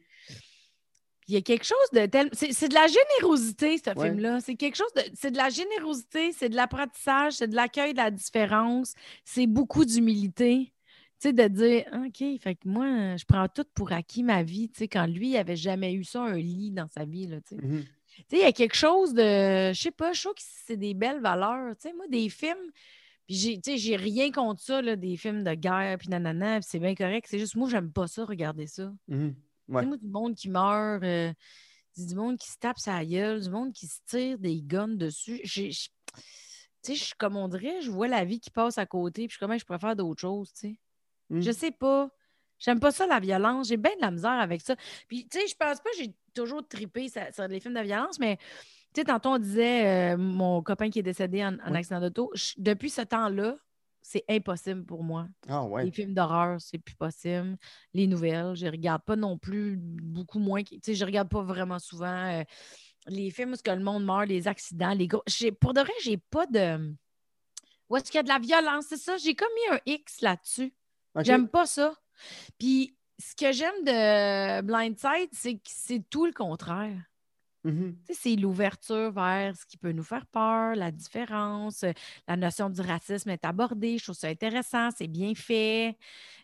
Il 1.27 1.35
y 1.35 1.37
a 1.37 1.41
quelque 1.41 1.63
chose 1.63 1.77
de 1.93 2.05
tel. 2.07 2.29
C'est 2.33 2.67
de 2.67 2.73
la 2.73 2.87
générosité, 2.87 3.77
ce 3.77 3.91
Ouais. 3.97 4.09
film-là. 4.09 4.41
C'est 4.41 4.55
quelque 4.55 4.75
chose 4.75 4.91
de. 4.95 5.03
C'est 5.13 5.31
de 5.31 5.37
la 5.37 5.49
générosité, 5.49 6.31
c'est 6.33 6.49
de 6.49 6.55
l'apprentissage, 6.55 7.33
c'est 7.33 7.47
de 7.47 7.55
l'accueil 7.55 7.93
de 7.93 7.97
la 7.99 8.11
différence, 8.11 8.95
c'est 9.23 9.47
beaucoup 9.47 9.85
d'humilité. 9.85 10.73
Tu 11.21 11.27
sais, 11.29 11.33
de 11.33 11.47
dire, 11.47 11.85
OK, 11.93 12.41
fait 12.41 12.55
que 12.55 12.67
moi, 12.67 13.15
je 13.15 13.23
prends 13.25 13.47
tout 13.47 13.65
pour 13.75 13.91
acquis 13.93 14.23
ma 14.23 14.41
vie, 14.41 14.69
tu 14.69 14.79
sais, 14.79 14.87
quand 14.87 15.05
lui, 15.05 15.29
il 15.29 15.33
n'avait 15.33 15.55
jamais 15.55 15.93
eu 15.93 16.03
ça, 16.03 16.23
un 16.23 16.35
lit 16.37 16.71
dans 16.71 16.87
sa 16.87 17.05
vie, 17.05 17.27
là, 17.27 17.37
tu 17.41 17.55
sais. 17.55 17.61
Mhm. 17.61 17.83
Tu 17.83 18.15
sais, 18.27 18.37
il 18.37 18.39
y 18.39 18.43
a 18.43 18.51
quelque 18.51 18.75
chose 18.75 19.13
de. 19.13 19.71
Je 19.71 19.79
sais 19.79 19.91
pas, 19.91 20.11
je 20.13 20.21
trouve 20.21 20.33
que 20.33 20.41
c'est 20.65 20.77
des 20.77 20.95
belles 20.95 21.21
valeurs. 21.21 21.75
Tu 21.77 21.87
sais, 21.87 21.93
moi, 21.93 22.07
des 22.09 22.27
films. 22.27 22.71
Puis 23.27 23.35
j'ai, 23.37 23.55
tu 23.61 23.71
sais, 23.71 23.77
j'ai 23.77 23.95
rien 23.95 24.31
contre 24.31 24.61
ça, 24.61 24.81
là, 24.81 24.95
des 24.95 25.15
films 25.17 25.43
de 25.43 25.53
guerre, 25.53 25.97
puis 25.97 26.09
nanana, 26.09 26.59
puis 26.59 26.67
c'est 26.69 26.79
bien 26.79 26.95
correct. 26.95 27.27
C'est 27.29 27.39
juste, 27.39 27.55
moi, 27.55 27.69
j'aime 27.69 27.91
pas 27.91 28.07
ça, 28.07 28.25
regarder 28.25 28.67
ça. 28.67 28.91
Tu 29.09 29.35
Ouais. 29.67 29.85
moi, 29.85 29.95
du 29.95 30.07
monde 30.07 30.35
qui 30.35 30.49
meurt, 30.49 31.01
euh, 31.03 31.31
du 31.95 32.15
monde 32.15 32.37
qui 32.37 32.49
se 32.49 32.57
tape 32.57 32.77
sa 32.79 33.05
gueule, 33.05 33.41
du 33.41 33.49
monde 33.49 33.71
qui 33.71 33.87
se 33.87 33.99
tire 34.05 34.37
des 34.37 34.61
guns 34.61 34.87
dessus. 34.87 35.39
J'ai- 35.43 35.69
Tu 35.71 35.85
sais, 36.81 36.95
je 36.95 37.13
comme 37.17 37.37
on 37.37 37.47
dirait, 37.47 37.81
je 37.81 37.91
vois 37.91 38.07
la 38.07 38.25
vie 38.25 38.39
qui 38.39 38.49
passe 38.49 38.77
à 38.79 38.85
côté, 38.87 39.27
puis 39.27 39.29
je 39.29 39.33
suis 39.35 39.39
comme, 39.39 39.51
Hey, 39.51 39.59
je 39.59 39.65
préfère 39.65 39.95
d'autres 39.95 40.19
choses, 40.19 40.51
tu 40.51 40.59
sais. 40.59 40.79
Mhm. 41.29 41.41
Je 41.41 41.51
sais 41.51 41.71
pas. 41.71 42.09
J'aime 42.59 42.79
pas 42.79 42.91
ça, 42.91 43.07
la 43.07 43.19
violence. 43.19 43.67
J'ai 43.69 43.77
bien 43.77 43.95
de 43.95 44.01
la 44.01 44.11
misère 44.11 44.31
avec 44.31 44.61
ça. 44.61 44.75
Puis, 45.07 45.27
tu 45.27 45.39
sais, 45.39 45.47
je 45.47 45.55
pense 45.55 45.79
pas 45.79 45.89
que 45.91 45.97
j'ai 45.97 46.13
toujours 46.33 46.67
trippé 46.67 47.07
sur, 47.07 47.21
sur 47.33 47.47
les 47.47 47.59
films 47.59 47.75
de 47.75 47.81
violence, 47.81 48.19
mais, 48.19 48.37
tu 48.93 49.01
sais, 49.01 49.05
tantôt, 49.05 49.29
on 49.29 49.37
disait, 49.39 50.13
euh, 50.13 50.17
mon 50.17 50.61
copain 50.61 50.89
qui 50.89 50.99
est 50.99 51.03
décédé 51.03 51.43
en, 51.43 51.53
en 51.59 51.71
Oui. 51.71 51.77
accident 51.77 51.99
d'auto, 52.01 52.31
depuis 52.57 52.89
ce 52.89 53.01
temps-là, 53.01 53.55
c'est 54.01 54.23
impossible 54.29 54.83
pour 54.85 55.03
moi. 55.03 55.27
Ah 55.47 55.63
Les 55.83 55.91
films 55.91 56.13
d'horreur, 56.13 56.59
c'est 56.59 56.79
plus 56.79 56.95
possible. 56.95 57.55
Les 57.93 58.07
nouvelles, 58.07 58.55
je 58.55 58.65
regarde 58.67 59.03
pas 59.03 59.15
non 59.15 59.37
plus 59.37 59.77
beaucoup 59.77 60.39
moins. 60.39 60.63
Tu 60.63 60.79
sais, 60.81 60.95
je 60.95 61.05
regarde 61.05 61.29
pas 61.29 61.43
vraiment 61.43 61.77
souvent 61.79 62.27
euh, 62.27 62.43
les 63.07 63.29
films 63.29 63.53
où 63.53 63.57
que 63.63 63.71
le 63.71 63.83
monde 63.83 64.03
meurt, 64.03 64.27
les 64.27 64.47
accidents, 64.47 64.93
les 64.93 65.07
gros. 65.07 65.23
Pour 65.59 65.73
de 65.73 65.81
vrai, 65.81 65.93
j'ai 66.03 66.17
pas 66.17 66.47
de. 66.47 66.95
Où 67.89 67.97
est-ce 67.97 68.05
qu'il 68.05 68.15
y 68.15 68.19
a 68.19 68.23
de 68.23 68.29
la 68.29 68.39
violence? 68.39 68.85
C'est 68.89 68.97
ça? 68.97 69.17
J'ai 69.17 69.35
comme 69.35 69.49
mis 69.55 69.75
un 69.75 69.79
X 69.85 70.21
là-dessus. 70.21 70.73
J'aime 71.19 71.47
pas 71.47 71.65
ça. 71.65 71.93
Puis 72.57 72.95
ce 73.19 73.35
que 73.35 73.51
j'aime 73.51 73.83
de 73.83 74.61
Blindside, 74.61 75.29
c'est 75.31 75.55
que 75.55 75.61
c'est 75.65 76.03
tout 76.09 76.25
le 76.25 76.31
contraire. 76.31 76.97
Sais, 78.05 78.13
c'est 78.13 78.35
l'ouverture 78.35 79.11
vers 79.11 79.55
ce 79.55 79.65
qui 79.65 79.77
peut 79.77 79.91
nous 79.91 80.03
faire 80.03 80.25
peur, 80.25 80.75
la 80.75 80.91
différence, 80.91 81.83
euh, 81.83 81.91
la 82.27 82.35
notion 82.35 82.69
du 82.69 82.81
racisme 82.81 83.29
est 83.29 83.45
abordée. 83.45 83.97
Je 83.99 84.03
trouve 84.05 84.15
ça 84.15 84.27
intéressant, 84.27 84.89
c'est 84.91 85.07
bien 85.07 85.35
fait. 85.35 85.97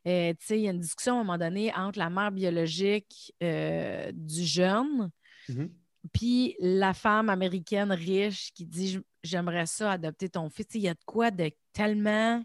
Euh, 0.07 0.33
il 0.51 0.57
y 0.57 0.67
a 0.67 0.71
une 0.71 0.79
discussion 0.79 1.17
à 1.17 1.21
un 1.21 1.23
moment 1.23 1.37
donné 1.37 1.73
entre 1.73 1.97
la 1.99 2.09
mère 2.09 2.31
biologique 2.31 3.33
euh, 3.41 4.11
du 4.13 4.43
jeune 4.43 5.09
Mhm. 5.49 5.69
puis 6.11 6.55
la 6.59 6.93
femme 6.93 7.29
américaine 7.29 7.91
riche 7.91 8.51
qui 8.53 8.65
dit 8.65 8.99
J'aimerais 9.23 9.65
ça 9.65 9.93
adopter 9.93 10.29
ton 10.29 10.49
fils. 10.49 10.67
Il 10.73 10.81
y 10.81 10.87
a 10.87 10.93
de 10.93 11.03
quoi 11.05 11.31
de 11.31 11.51
tellement 11.73 12.43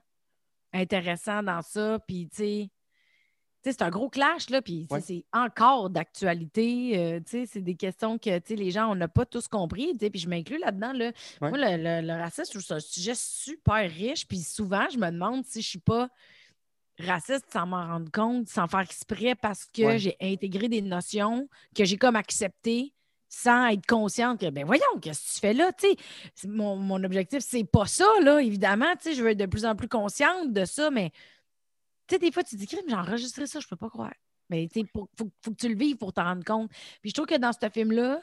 intéressant 0.72 1.42
dans 1.42 1.62
ça. 1.62 1.98
Puis, 2.06 2.28
tu 2.28 2.36
sais, 2.36 2.70
c'est 3.70 3.82
un 3.82 3.90
gros 3.90 4.08
clash, 4.08 4.50
là, 4.50 4.60
puis 4.62 4.86
Ouais. 4.90 5.00
c'est 5.00 5.24
encore 5.32 5.88
d'actualité. 5.90 6.92
euh, 6.98 7.20
c'est 7.26 7.60
des 7.60 7.74
questions 7.76 8.18
que 8.18 8.30
les 8.54 8.70
gens, 8.70 8.90
on 8.90 8.94
n'a 8.94 9.08
pas 9.08 9.24
tous 9.26 9.48
compris. 9.48 9.94
Puis 9.94 10.20
je 10.20 10.28
m'inclus 10.28 10.58
là-dedans. 10.58 10.92
Là. 10.92 11.12
Ouais. 11.40 11.50
Moi, 11.50 11.58
le, 11.58 11.76
le- 12.00 12.06
le 12.06 12.12
racisme, 12.20 12.60
ça 12.60 12.76
un 12.76 12.80
sujet 12.80 13.14
super 13.14 13.88
riche. 13.90 14.26
Puis 14.26 14.38
souvent, 14.40 14.86
je 14.92 14.98
me 14.98 15.10
demande 15.10 15.44
si 15.46 15.62
je 15.62 15.68
suis 15.68 15.78
pas 15.78 16.08
raciste 16.98 17.46
sans 17.52 17.66
m'en 17.66 17.86
rendre 17.86 18.10
compte, 18.12 18.48
sans 18.48 18.66
faire 18.68 18.80
exprès, 18.80 19.34
parce 19.34 19.64
que 19.64 19.82
Ouais. 19.82 19.98
j'ai 19.98 20.16
intégré 20.20 20.68
des 20.68 20.82
notions 20.82 21.48
que 21.74 21.84
j'ai 21.84 21.96
comme 21.96 22.16
acceptées 22.16 22.92
sans 23.28 23.66
être 23.68 23.86
consciente 23.86 24.38
que, 24.40 24.50
ben 24.50 24.64
voyons, 24.66 24.82
qu'est-ce 25.00 25.26
que 25.28 25.34
tu 25.34 25.40
fais 25.40 25.54
là? 25.54 25.72
Tu 25.72 25.88
sais, 25.88 25.96
c'est- 26.34 26.48
mon, 26.48 26.76
mon 26.76 27.02
objectif, 27.02 27.38
c'est 27.40 27.64
pas 27.64 27.86
ça, 27.86 28.04
là, 28.22 28.40
évidemment. 28.42 28.92
Tu 28.96 29.04
sais, 29.10 29.14
je 29.14 29.22
veux 29.22 29.30
être 29.30 29.38
de 29.38 29.46
plus 29.46 29.64
en 29.64 29.74
plus 29.74 29.88
consciente 29.88 30.52
de 30.52 30.66
ça, 30.66 30.90
mais 30.90 31.12
sais, 32.14 32.18
des 32.18 32.32
fois, 32.32 32.42
tu 32.42 32.56
te 32.56 32.60
dis, 32.60 32.66
crime, 32.66 32.84
j'ai 32.88 32.94
enregistré 32.94 33.46
ça, 33.46 33.60
je 33.60 33.66
peux 33.68 33.76
pas 33.76 33.88
croire. 33.88 34.12
Mais 34.50 34.68
tu 34.72 34.80
sais, 34.80 34.86
faut, 34.92 35.08
faut, 35.18 35.28
faut 35.42 35.50
que 35.52 35.56
tu 35.56 35.68
le 35.68 35.76
vives 35.76 35.96
pour 35.96 36.12
t'en 36.12 36.24
rendre 36.24 36.44
compte. 36.44 36.70
Puis 37.00 37.10
je 37.10 37.14
trouve 37.14 37.26
que 37.26 37.36
dans 37.38 37.52
ce 37.52 37.68
film-là, 37.70 38.20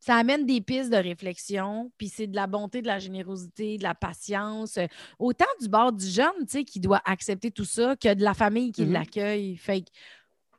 ça 0.00 0.14
amène 0.14 0.46
des 0.46 0.60
pistes 0.60 0.90
de 0.90 0.96
réflexion, 0.96 1.90
puis 1.98 2.08
c'est 2.08 2.28
de 2.28 2.36
la 2.36 2.46
bonté, 2.46 2.82
de 2.82 2.86
la 2.86 3.00
générosité, 3.00 3.78
de 3.78 3.82
la 3.82 3.94
patience, 3.96 4.76
euh, 4.78 4.86
autant 5.18 5.44
du 5.60 5.68
bord 5.68 5.92
du 5.92 6.06
jeune, 6.06 6.30
tu 6.42 6.46
sais, 6.58 6.64
qui 6.64 6.78
doit 6.78 7.02
accepter 7.04 7.50
tout 7.50 7.64
ça, 7.64 7.96
que 7.96 8.14
de 8.14 8.22
la 8.22 8.32
famille 8.34 8.70
qui 8.70 8.84
Mhm. 8.84 8.92
l'accueille. 8.92 9.56
Fait 9.56 9.80
que, 9.80 9.88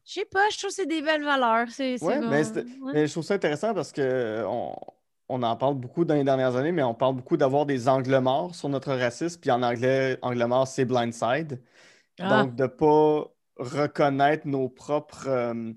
je 0.06 0.14
sais 0.14 0.26
pas, 0.26 0.42
je 0.52 0.58
trouve 0.58 0.70
que 0.72 0.76
c'est 0.76 0.86
des 0.86 1.02
belles 1.02 1.24
valeurs. 1.24 1.68
C'est, 1.70 1.98
c'est 1.98 2.06
Ouais, 2.06 2.20
bon. 2.20 2.30
mais, 2.30 2.44
c'était- 2.44 2.66
Ouais. 2.82 2.92
mais 2.94 3.08
je 3.08 3.12
trouve 3.14 3.24
ça 3.24 3.36
intéressant 3.36 3.74
parce 3.74 3.92
que 3.94 4.02
euh, 4.02 4.46
on, 4.48 4.76
on 5.30 5.42
en 5.44 5.56
parle 5.56 5.76
beaucoup 5.76 6.04
dans 6.04 6.16
les 6.16 6.24
dernières 6.26 6.56
années, 6.58 6.72
mais 6.74 6.84
on 6.84 6.94
parle 6.96 7.16
beaucoup 7.16 7.38
d'avoir 7.38 7.66
des 7.66 7.88
angles 7.88 8.18
morts 8.20 8.54
sur 8.56 8.68
notre 8.68 8.94
racisme. 8.94 9.40
Puis 9.40 9.52
en 9.52 9.64
anglais, 9.64 10.18
angle 10.22 10.44
mort, 10.46 10.68
c'est 10.68 10.84
blindside. 10.86 11.62
Ah. 12.20 12.44
Donc, 12.44 12.56
de 12.56 12.64
ne 12.64 12.68
pas 12.68 13.34
reconnaître 13.58 14.48
nos 14.48 14.70
propres, 14.70 15.28
euh, 15.28 15.74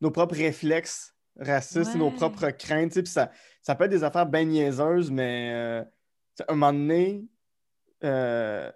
nos 0.00 0.10
propres 0.10 0.34
réflexes 0.34 1.14
racistes, 1.38 1.94
nos 1.94 2.10
propres 2.10 2.50
craintes. 2.50 2.94
Puis 2.94 3.06
ça, 3.06 3.30
ça 3.62 3.74
peut 3.74 3.84
être 3.84 3.90
des 3.90 4.04
affaires 4.04 4.26
bien 4.26 4.44
niaiseuses, 4.44 5.10
mais 5.10 5.52
euh, 5.54 5.82
tu 5.82 5.90
sais, 6.36 6.44
un 6.48 6.54
moment 6.54 6.72
donné, 6.72 7.26
euh, 8.04 8.70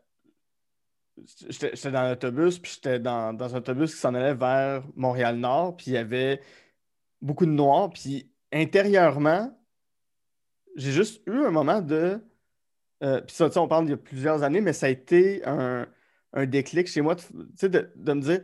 j'étais 1.48 1.90
dans 1.90 2.08
l'autobus, 2.08 2.58
puis 2.58 2.72
j'étais 2.74 2.98
dans, 2.98 3.32
dans 3.32 3.54
un 3.54 3.58
autobus 3.58 3.94
qui 3.94 4.00
s'en 4.00 4.14
allait 4.14 4.34
vers 4.34 4.82
Montréal-Nord, 4.96 5.76
puis 5.76 5.88
il 5.88 5.94
y 5.94 5.98
avait 5.98 6.40
beaucoup 7.20 7.46
de 7.46 7.50
noirs, 7.50 7.90
puis 7.90 8.30
intérieurement, 8.52 9.54
j'ai 10.76 10.92
juste 10.92 11.22
eu 11.26 11.44
un 11.44 11.50
moment 11.50 11.80
de. 11.80 12.20
euh, 13.02 13.20
puis 13.20 13.34
ça, 13.34 13.50
on 13.56 13.68
parle 13.68 13.84
d'il 13.84 13.92
y 13.92 13.94
a 13.94 13.98
plusieurs 13.98 14.42
années, 14.42 14.60
mais 14.60 14.72
ça 14.72 14.86
a 14.86 14.90
été 14.90 15.42
un, 15.44 15.86
un 16.32 16.46
déclic 16.46 16.86
chez 16.88 17.00
moi, 17.00 17.14
de, 17.14 17.20
tu 17.20 17.36
sais, 17.56 17.68
de, 17.68 17.90
de 17.96 18.12
me 18.12 18.20
dire 18.20 18.40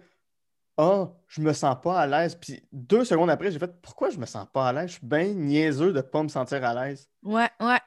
Ah, 0.76 1.12
je 1.28 1.40
me 1.40 1.52
sens 1.52 1.76
pas 1.82 2.00
à 2.00 2.06
l'aise. 2.06 2.34
Puis 2.34 2.62
deux 2.72 3.04
secondes 3.04 3.30
après, 3.30 3.50
j'ai 3.50 3.58
fait 3.58 3.80
Pourquoi 3.82 4.10
je 4.10 4.18
me 4.18 4.26
sens 4.26 4.46
pas 4.52 4.68
à 4.68 4.72
l'aise? 4.72 4.90
Je 4.90 4.98
suis 4.98 5.06
bien 5.06 5.32
niaiseux 5.34 5.92
de 5.92 6.00
pas 6.00 6.22
me 6.22 6.28
sentir 6.28 6.64
à 6.64 6.74
l'aise. 6.86 7.08
Ouais, 7.22 7.48
ouais. 7.60 7.78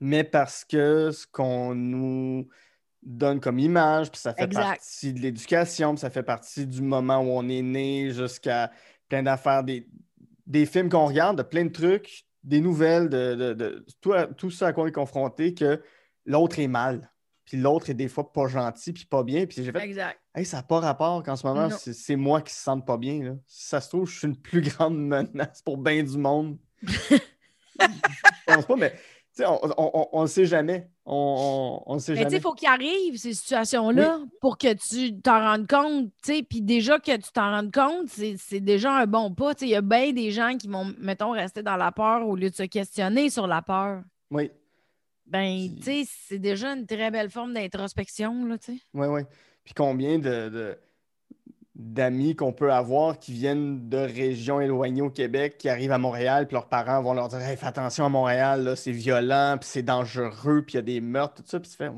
Mais 0.00 0.24
parce 0.24 0.64
que 0.64 1.10
ce 1.10 1.26
qu'on 1.26 1.74
nous 1.74 2.48
donne 3.02 3.38
comme 3.40 3.58
image, 3.58 4.10
puis 4.10 4.20
ça 4.20 4.34
fait 4.34 4.44
Exact. 4.44 4.62
partie 4.62 5.12
de 5.12 5.20
l'éducation, 5.20 5.92
puis 5.94 6.00
ça 6.00 6.10
fait 6.10 6.22
partie 6.22 6.66
du 6.66 6.80
moment 6.82 7.18
où 7.18 7.28
on 7.30 7.48
est 7.48 7.62
né 7.62 8.10
jusqu'à 8.10 8.70
plein 9.08 9.22
d'affaires, 9.22 9.62
des, 9.62 9.86
des 10.46 10.64
films 10.66 10.88
qu'on 10.88 11.06
regarde, 11.06 11.38
de 11.38 11.42
plein 11.42 11.64
de 11.66 11.70
trucs, 11.70 12.24
des 12.42 12.60
nouvelles, 12.60 13.08
de, 13.08 13.34
de- 13.34 13.52
de- 13.54 13.86
tout, 14.00 14.12
à- 14.14 14.26
tout 14.26 14.50
ça 14.50 14.68
à 14.68 14.72
quoi 14.72 14.84
on 14.84 14.86
est 14.86 14.92
confronté, 14.92 15.54
que 15.54 15.82
l'autre 16.24 16.58
est 16.58 16.66
mal. 16.68 17.10
Puis 17.44 17.58
l'autre 17.58 17.90
est 17.90 17.94
des 17.94 18.08
fois 18.08 18.32
pas 18.32 18.46
gentil, 18.46 18.92
puis 18.92 19.04
pas 19.04 19.22
bien. 19.22 19.44
Puis 19.46 19.62
j'ai 19.62 19.70
fait, 19.70 19.84
Exact. 19.84 20.18
hey, 20.34 20.44
ça 20.46 20.58
n'a 20.58 20.62
pas 20.62 20.80
rapport 20.80 21.22
qu'en 21.22 21.36
ce 21.36 21.46
moment, 21.46 21.68
c'est 21.70 22.16
moi 22.16 22.40
qui 22.40 22.52
se 22.54 22.62
sente 22.62 22.86
pas 22.86 22.96
bien. 22.96 23.22
Là. 23.22 23.32
Si 23.46 23.66
ça 23.68 23.80
se 23.80 23.88
trouve, 23.90 24.08
je 24.08 24.18
suis 24.18 24.26
une 24.28 24.36
plus 24.36 24.62
grande 24.62 24.96
menace 25.06 25.60
pour 25.62 25.76
bien 25.76 26.02
du 26.02 26.16
monde. 26.16 26.56
je 26.82 27.18
pense 28.46 28.66
pas, 28.66 28.76
mais 28.76 28.94
on, 29.40 29.58
on, 29.76 29.90
on, 29.94 30.08
on 30.12 30.20
le 30.22 30.28
sait 30.28 30.46
jamais. 30.46 30.88
On, 31.04 31.82
on, 31.86 31.90
on 31.92 31.94
le 31.94 32.00
sait 32.00 32.12
Mais 32.12 32.18
tu 32.18 32.22
sais, 32.22 32.24
jamais. 32.30 32.36
il 32.38 32.40
faut 32.42 32.54
qu'il 32.54 32.68
arrive 32.68 33.16
ces 33.18 33.34
situations-là 33.34 34.20
pour 34.40 34.56
que 34.58 34.72
tu 34.74 35.20
t'en 35.20 35.40
rendes 35.40 35.66
compte. 35.66 36.10
tu 36.22 36.36
sais. 36.36 36.42
Puis 36.42 36.62
déjà 36.62 36.98
que 36.98 37.16
tu 37.16 37.32
t'en 37.32 37.50
rendes 37.50 37.72
compte, 37.74 38.08
c'est 38.08 38.36
c'est 38.38 38.60
déjà 38.60 38.92
un 38.96 39.06
bon 39.06 39.34
pas. 39.34 39.52
Il 39.60 39.68
y 39.68 39.74
a 39.74 39.80
bien 39.82 40.12
des 40.12 40.30
gens 40.30 40.56
qui 40.56 40.68
vont, 40.68 40.94
mettons, 40.98 41.32
rester 41.32 41.62
dans 41.62 41.76
la 41.76 41.90
peur 41.92 42.26
au 42.26 42.36
lieu 42.36 42.48
de 42.50 42.54
se 42.54 42.62
questionner 42.62 43.28
sur 43.28 43.46
la 43.46 43.60
peur. 43.60 44.02
Oui, 44.30 44.50
Ben, 45.26 45.74
tu 45.76 45.82
sais, 45.82 46.04
c'est 46.06 46.38
déjà 46.38 46.72
une 46.74 46.86
très 46.86 47.10
belle 47.10 47.30
forme 47.30 47.54
d'introspection, 47.54 48.44
là, 48.44 48.58
tu 48.58 48.74
sais. 48.74 48.82
oui, 48.92 49.06
oui. 49.06 49.22
Puis 49.64 49.72
combien 49.72 50.18
de, 50.18 50.76
d'amis 51.74 52.36
qu'on 52.36 52.52
peut 52.52 52.72
avoir 52.72 53.18
qui 53.18 53.32
viennent 53.32 53.88
de 53.88 53.96
régions 53.96 54.60
éloignées 54.60 55.02
au 55.02 55.10
Québec, 55.10 55.56
qui 55.58 55.68
arrivent 55.68 55.92
à 55.92 55.98
Montréal, 55.98 56.46
puis 56.46 56.54
leurs 56.54 56.68
parents 56.68 57.02
vont 57.02 57.14
leur 57.14 57.28
dire 57.28 57.40
Hey, 57.40 57.56
fais 57.56 57.66
attention 57.66 58.04
à 58.04 58.08
Montréal, 58.08 58.62
là, 58.62 58.76
c'est 58.76 58.92
violent, 58.92 59.56
puis 59.58 59.68
c'est 59.68 59.82
dangereux, 59.82 60.62
puis 60.62 60.74
il 60.74 60.76
y 60.76 60.78
a 60.78 60.82
des 60.82 61.00
meurtres, 61.00 61.42
tout 61.42 61.48
ça. 61.48 61.58
Puis 61.58 61.70
tu 61.70 61.76
fais 61.76 61.90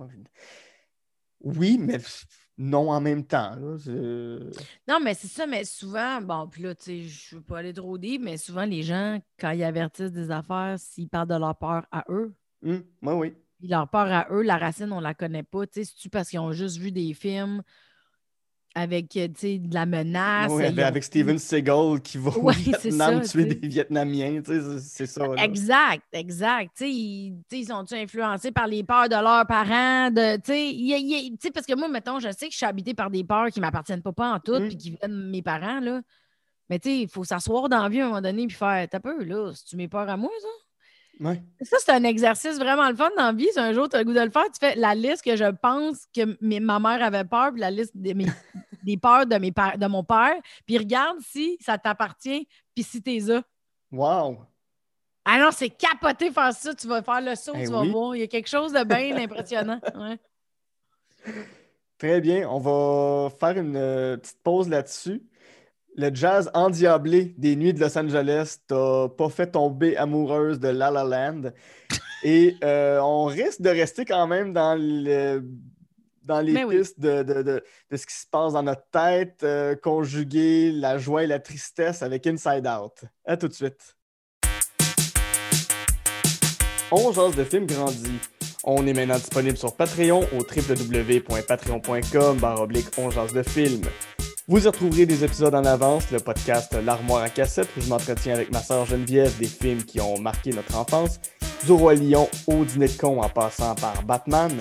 Oui, 1.40 1.76
mais 1.78 1.98
non 2.56 2.90
en 2.90 3.00
même 3.00 3.24
temps. 3.24 3.54
là, 3.54 3.76
Non, 4.88 4.98
mais 5.02 5.14
c'est 5.14 5.28
ça, 5.28 5.46
mais 5.46 5.64
souvent, 5.64 6.22
bon, 6.22 6.48
puis 6.48 6.62
là, 6.62 6.74
tu 6.74 6.84
sais, 6.84 7.02
je 7.02 7.34
ne 7.34 7.40
veux 7.40 7.44
pas 7.44 7.58
aller 7.58 7.74
trop 7.74 7.98
deep, 7.98 8.22
mais 8.22 8.38
souvent, 8.38 8.64
les 8.64 8.82
gens, 8.82 9.20
quand 9.38 9.50
ils 9.50 9.64
avertissent 9.64 10.12
des 10.12 10.30
affaires, 10.30 10.76
s'ils 10.78 11.08
parlent 11.08 11.28
de 11.28 11.36
leur 11.36 11.56
peur 11.56 11.84
à 11.90 12.04
eux, 12.08 12.34
Hum, 12.66 12.82
oui, 13.02 13.12
oui. 13.14 13.34
puis 13.58 13.68
leur 13.68 13.88
peur 13.88 14.12
à 14.12 14.26
eux, 14.30 14.42
la 14.42 14.58
racine, 14.58 14.92
on 14.92 15.00
la 15.00 15.14
connaît 15.14 15.42
pas. 15.44 15.66
Tu 15.66 15.72
sais, 15.74 15.84
c'est-tu 15.84 16.10
parce 16.10 16.28
qu'ils 16.28 16.40
ont 16.40 16.52
juste 16.52 16.76
vu 16.78 16.92
des 16.92 17.14
films 17.14 17.62
avec, 18.74 19.16
euh, 19.16 19.28
tu 19.28 19.34
sais, 19.36 19.58
de 19.58 19.72
la 19.72 19.86
menace? 19.86 20.52
Oui, 20.52 20.64
avec, 20.64 20.78
ont- 20.78 20.88
avec 20.88 21.04
Steven 21.04 21.38
Seagal 21.38 22.00
qui 22.02 22.18
va 22.18 22.30
Ouais, 22.38 22.52
au 22.52 22.56
Vietnam 22.58 23.22
ça, 23.22 23.28
tuer 23.30 23.46
des 23.46 23.68
Vietnamiens, 23.68 24.42
tu 24.42 24.52
sais, 24.52 24.78
c'est- 24.80 25.06
ça. 25.06 25.26
là. 25.26 25.44
Exact, 25.44 26.04
exact. 26.12 26.72
Tu 26.76 26.84
sais, 26.84 26.90
ils, 26.92 27.42
ils 27.52 27.66
sont-tu 27.66 27.94
influencés 27.94 28.52
par 28.52 28.66
les 28.66 28.84
peurs 28.84 29.08
de 29.08 29.14
leurs 29.14 29.46
parents? 29.46 30.10
De, 30.10 30.36
tu 30.36 30.42
sais, 30.52 30.70
il 30.72 30.86
y 30.86 31.50
parce 31.54 31.64
que 31.64 31.74
moi, 31.74 31.88
mettons, 31.88 32.18
je 32.18 32.30
sais 32.32 32.46
que 32.48 32.52
je 32.52 32.56
suis 32.58 32.66
habitée 32.66 32.92
par 32.92 33.10
des 33.10 33.24
peurs 33.24 33.48
qui 33.48 33.60
ne 33.60 33.64
m'appartiennent 33.64 34.02
pas, 34.02 34.12
pas 34.12 34.34
en 34.34 34.40
tout, 34.40 34.60
Mm. 34.60 34.66
puis 34.68 34.76
qui 34.76 34.90
viennent 34.90 35.10
de 35.24 35.30
mes 35.30 35.42
parents, 35.42 35.80
là. 35.80 36.02
Mais 36.68 36.78
tu 36.78 36.88
sais, 36.90 36.98
il 37.02 37.08
faut 37.08 37.24
s'asseoir 37.24 37.68
dans 37.70 37.82
la 37.82 37.88
vie 37.88 38.00
à 38.00 38.04
un 38.06 38.08
moment 38.08 38.20
donné 38.20 38.46
puis 38.46 38.56
faire, 38.56 38.86
t'as 38.90 39.00
peu, 39.00 39.22
là, 39.24 39.52
si 39.54 39.64
tu 39.64 39.76
mes 39.76 39.88
peurs 39.88 40.08
à 40.08 40.16
moi, 40.18 40.30
ça? 40.42 40.48
Ouais. 41.18 41.42
Ça, 41.62 41.76
c'est 41.80 41.92
un 41.92 42.04
exercice 42.04 42.58
vraiment 42.58 42.88
le 42.90 42.94
fun 42.94 43.08
dans 43.16 43.26
la 43.26 43.32
vie. 43.32 43.48
Si 43.52 43.58
un 43.58 43.72
jour, 43.72 43.88
tu 43.88 43.96
as 43.96 44.00
le 44.00 44.04
goût 44.04 44.12
de 44.12 44.20
le 44.20 44.30
faire, 44.30 44.44
tu 44.44 44.58
fais 44.60 44.74
la 44.74 44.94
liste 44.94 45.22
que 45.24 45.34
je 45.36 45.50
pense 45.50 46.06
que 46.14 46.36
mes- 46.40 46.60
ma 46.60 46.78
mère 46.78 47.02
avait 47.02 47.24
peur, 47.24 47.52
puis 47.52 47.60
la 47.60 47.70
liste 47.70 47.92
des, 47.96 48.12
mes- 48.12 48.26
des 48.84 48.96
peurs 48.98 49.24
de, 49.26 49.36
mes 49.36 49.50
de 49.50 49.86
mon 49.86 50.04
père, 50.04 50.34
puis 50.66 50.76
regarde 50.76 51.18
si 51.20 51.56
ça 51.60 51.78
t'appartient, 51.78 52.46
puis 52.74 52.84
si 52.84 53.02
t'es 53.02 53.18
ça. 53.20 53.42
Wow! 53.90 54.38
Ah 55.24 55.38
non, 55.40 55.48
c'est 55.52 55.70
capoté 55.70 56.30
faire 56.30 56.52
ça. 56.52 56.74
Tu 56.74 56.86
vas 56.86 57.02
faire 57.02 57.20
le 57.20 57.34
saut, 57.34 57.52
Eh 57.56 57.64
tu 57.64 57.70
vas 57.72 57.80
oui. 57.80 57.90
voir. 57.90 58.14
Il 58.14 58.20
y 58.20 58.22
a 58.22 58.26
quelque 58.28 58.48
chose 58.48 58.72
de 58.72 58.84
bien 58.84 59.16
impressionnant. 59.24 59.80
Ouais. 59.94 60.18
Très 61.98 62.20
bien, 62.20 62.48
on 62.48 62.58
va 62.58 63.30
faire 63.30 63.56
une 63.58 63.76
euh, 63.76 64.16
petite 64.18 64.42
pause 64.42 64.68
là-dessus. 64.68 65.22
Le 65.98 66.10
jazz 66.14 66.50
endiablé 66.52 67.34
des 67.38 67.56
nuits 67.56 67.72
de 67.72 67.80
Los 67.80 67.96
Angeles 67.96 68.58
t'a 68.68 69.08
pas 69.16 69.30
fait 69.30 69.46
tomber 69.46 69.96
amoureuse 69.96 70.60
de 70.60 70.68
La 70.68 70.90
La 70.90 71.04
Land. 71.04 71.52
Et 72.22 72.54
euh, 72.62 73.00
on 73.00 73.24
risque 73.24 73.62
de 73.62 73.70
rester 73.70 74.04
quand 74.04 74.26
même 74.26 74.52
dans, 74.52 74.74
le, 74.78 75.42
dans 76.22 76.40
les 76.42 76.52
Mais 76.52 76.64
oui. 76.64 76.76
pistes 76.78 77.00
de, 77.00 77.22
de- 77.22 77.42
de- 77.42 77.62
de 77.90 77.96
ce 77.96 78.06
qui 78.06 78.14
se 78.14 78.26
passe 78.30 78.52
dans 78.52 78.62
notre 78.62 78.84
tête, 78.90 79.40
euh, 79.42 79.74
conjuguer 79.74 80.70
la 80.70 80.98
joie 80.98 81.24
et 81.24 81.26
la 81.26 81.38
tristesse 81.38 82.02
avec 82.02 82.26
Inside 82.26 82.66
Out. 82.66 83.04
À 83.24 83.38
tout 83.38 83.48
de 83.48 83.54
suite. 83.54 83.96
On 86.92 87.10
jase 87.12 87.36
de 87.36 87.44
films 87.44 87.66
grandis. 87.66 88.12
On 88.64 88.86
est 88.86 88.92
maintenant 88.92 89.16
disponible 89.16 89.56
sur 89.56 89.74
Patreon 89.74 90.20
au 90.20 90.38
www.patreon.com 90.40 92.38
jase 93.12 93.32
de 93.32 93.42
films. 93.42 93.84
Vous 94.48 94.64
y 94.64 94.68
retrouverez 94.68 95.06
des 95.06 95.24
épisodes 95.24 95.56
en 95.56 95.64
avance, 95.64 96.12
le 96.12 96.20
podcast 96.20 96.72
L'armoire 96.84 97.24
à 97.24 97.28
cassette 97.28 97.68
où 97.76 97.80
je 97.80 97.88
m'entretiens 97.88 98.34
avec 98.34 98.52
ma 98.52 98.60
sœur 98.60 98.86
Geneviève 98.86 99.36
des 99.40 99.48
films 99.48 99.82
qui 99.82 100.00
ont 100.00 100.20
marqué 100.20 100.50
notre 100.50 100.76
enfance, 100.76 101.18
du 101.64 101.72
Roi 101.72 101.94
Lion 101.94 102.28
au 102.46 102.64
Dîner 102.64 102.86
de 102.86 102.96
con 102.96 103.20
en 103.20 103.28
passant 103.28 103.74
par 103.74 104.04
Batman. 104.04 104.52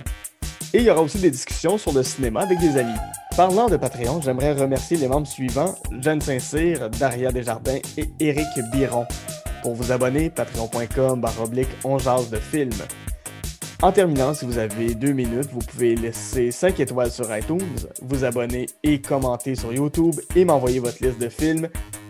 Et 0.74 0.80
il 0.80 0.86
y 0.86 0.90
aura 0.90 1.04
aussi 1.04 1.20
des 1.20 1.30
discussions 1.30 1.78
sur 1.78 1.94
le 1.94 2.02
cinéma 2.02 2.42
avec 2.42 2.58
des 2.58 2.78
amis. 2.78 2.98
Parlant 3.38 3.70
de 3.70 3.78
Patreon, 3.78 4.22
j'aimerais 4.24 4.54
remercier 4.54 4.98
les 4.98 5.08
membres 5.08 5.28
suivants, 5.28 5.76
Jeanne 6.02 6.20
Saint-Cyr, 6.20 6.90
Daria 6.90 7.32
Desjardins 7.32 7.80
et 7.96 8.10
Éric 8.20 8.48
Biron. 8.72 9.06
Pour 9.62 9.76
vous 9.76 9.92
abonner, 9.92 10.32
patreon.com 10.32 11.22
baroblique 11.22 11.70
on 11.84 12.00
jase 12.00 12.32
de 12.32 12.38
films. 12.38 12.72
En 13.86 13.92
terminant, 13.92 14.34
si 14.34 14.46
vous 14.46 14.58
avez 14.58 14.96
deux 14.96 15.12
minutes, 15.12 15.52
vous 15.52 15.60
pouvez 15.60 15.96
laisser 15.96 16.50
5 16.50 16.80
étoiles 16.80 17.12
sur 17.12 17.38
iTunes, 17.38 17.62
vous 18.02 18.24
abonner 18.24 18.66
et 18.82 19.00
commenter 19.00 19.54
sur 19.54 19.72
YouTube 19.72 20.16
et 20.36 20.44
m'envoyer 20.44 20.80
votre 20.80 21.04
liste 21.04 21.22
de 21.22 21.30
films. 21.30 21.70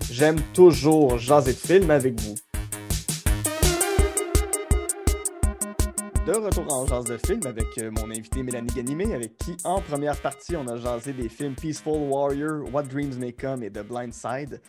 J'aime 0.09 0.39
toujours 0.53 1.17
jaser 1.17 1.51
de 1.51 1.57
films 1.57 1.91
avec 1.91 2.17
vous. 2.21 2.36
De 6.26 6.32
retour 6.32 6.65
en 6.73 6.88
jase 6.88 7.03
de 7.03 7.17
films 7.17 7.45
avec 7.45 7.67
euh, 7.80 7.91
mon 7.91 8.09
invité 8.09 8.41
Mélanie 8.41 8.73
Ganimé, 8.73 9.13
avec 9.13 9.38
qui 9.38 9.57
en 9.65 9.82
première 9.82 10.15
partie 10.21 10.55
on 10.55 10.65
a 10.69 10.78
jasé 10.78 11.11
des 11.11 11.28
films 11.28 11.55
Peaceful 11.55 12.09
Warrior, 12.09 12.73
What 12.73 12.84
Dreams 12.84 13.15
May 13.19 13.34
Come 13.34 13.63
et 13.63 13.69
The 13.69 13.84
Blind 13.86 14.13
Side. 14.13 14.61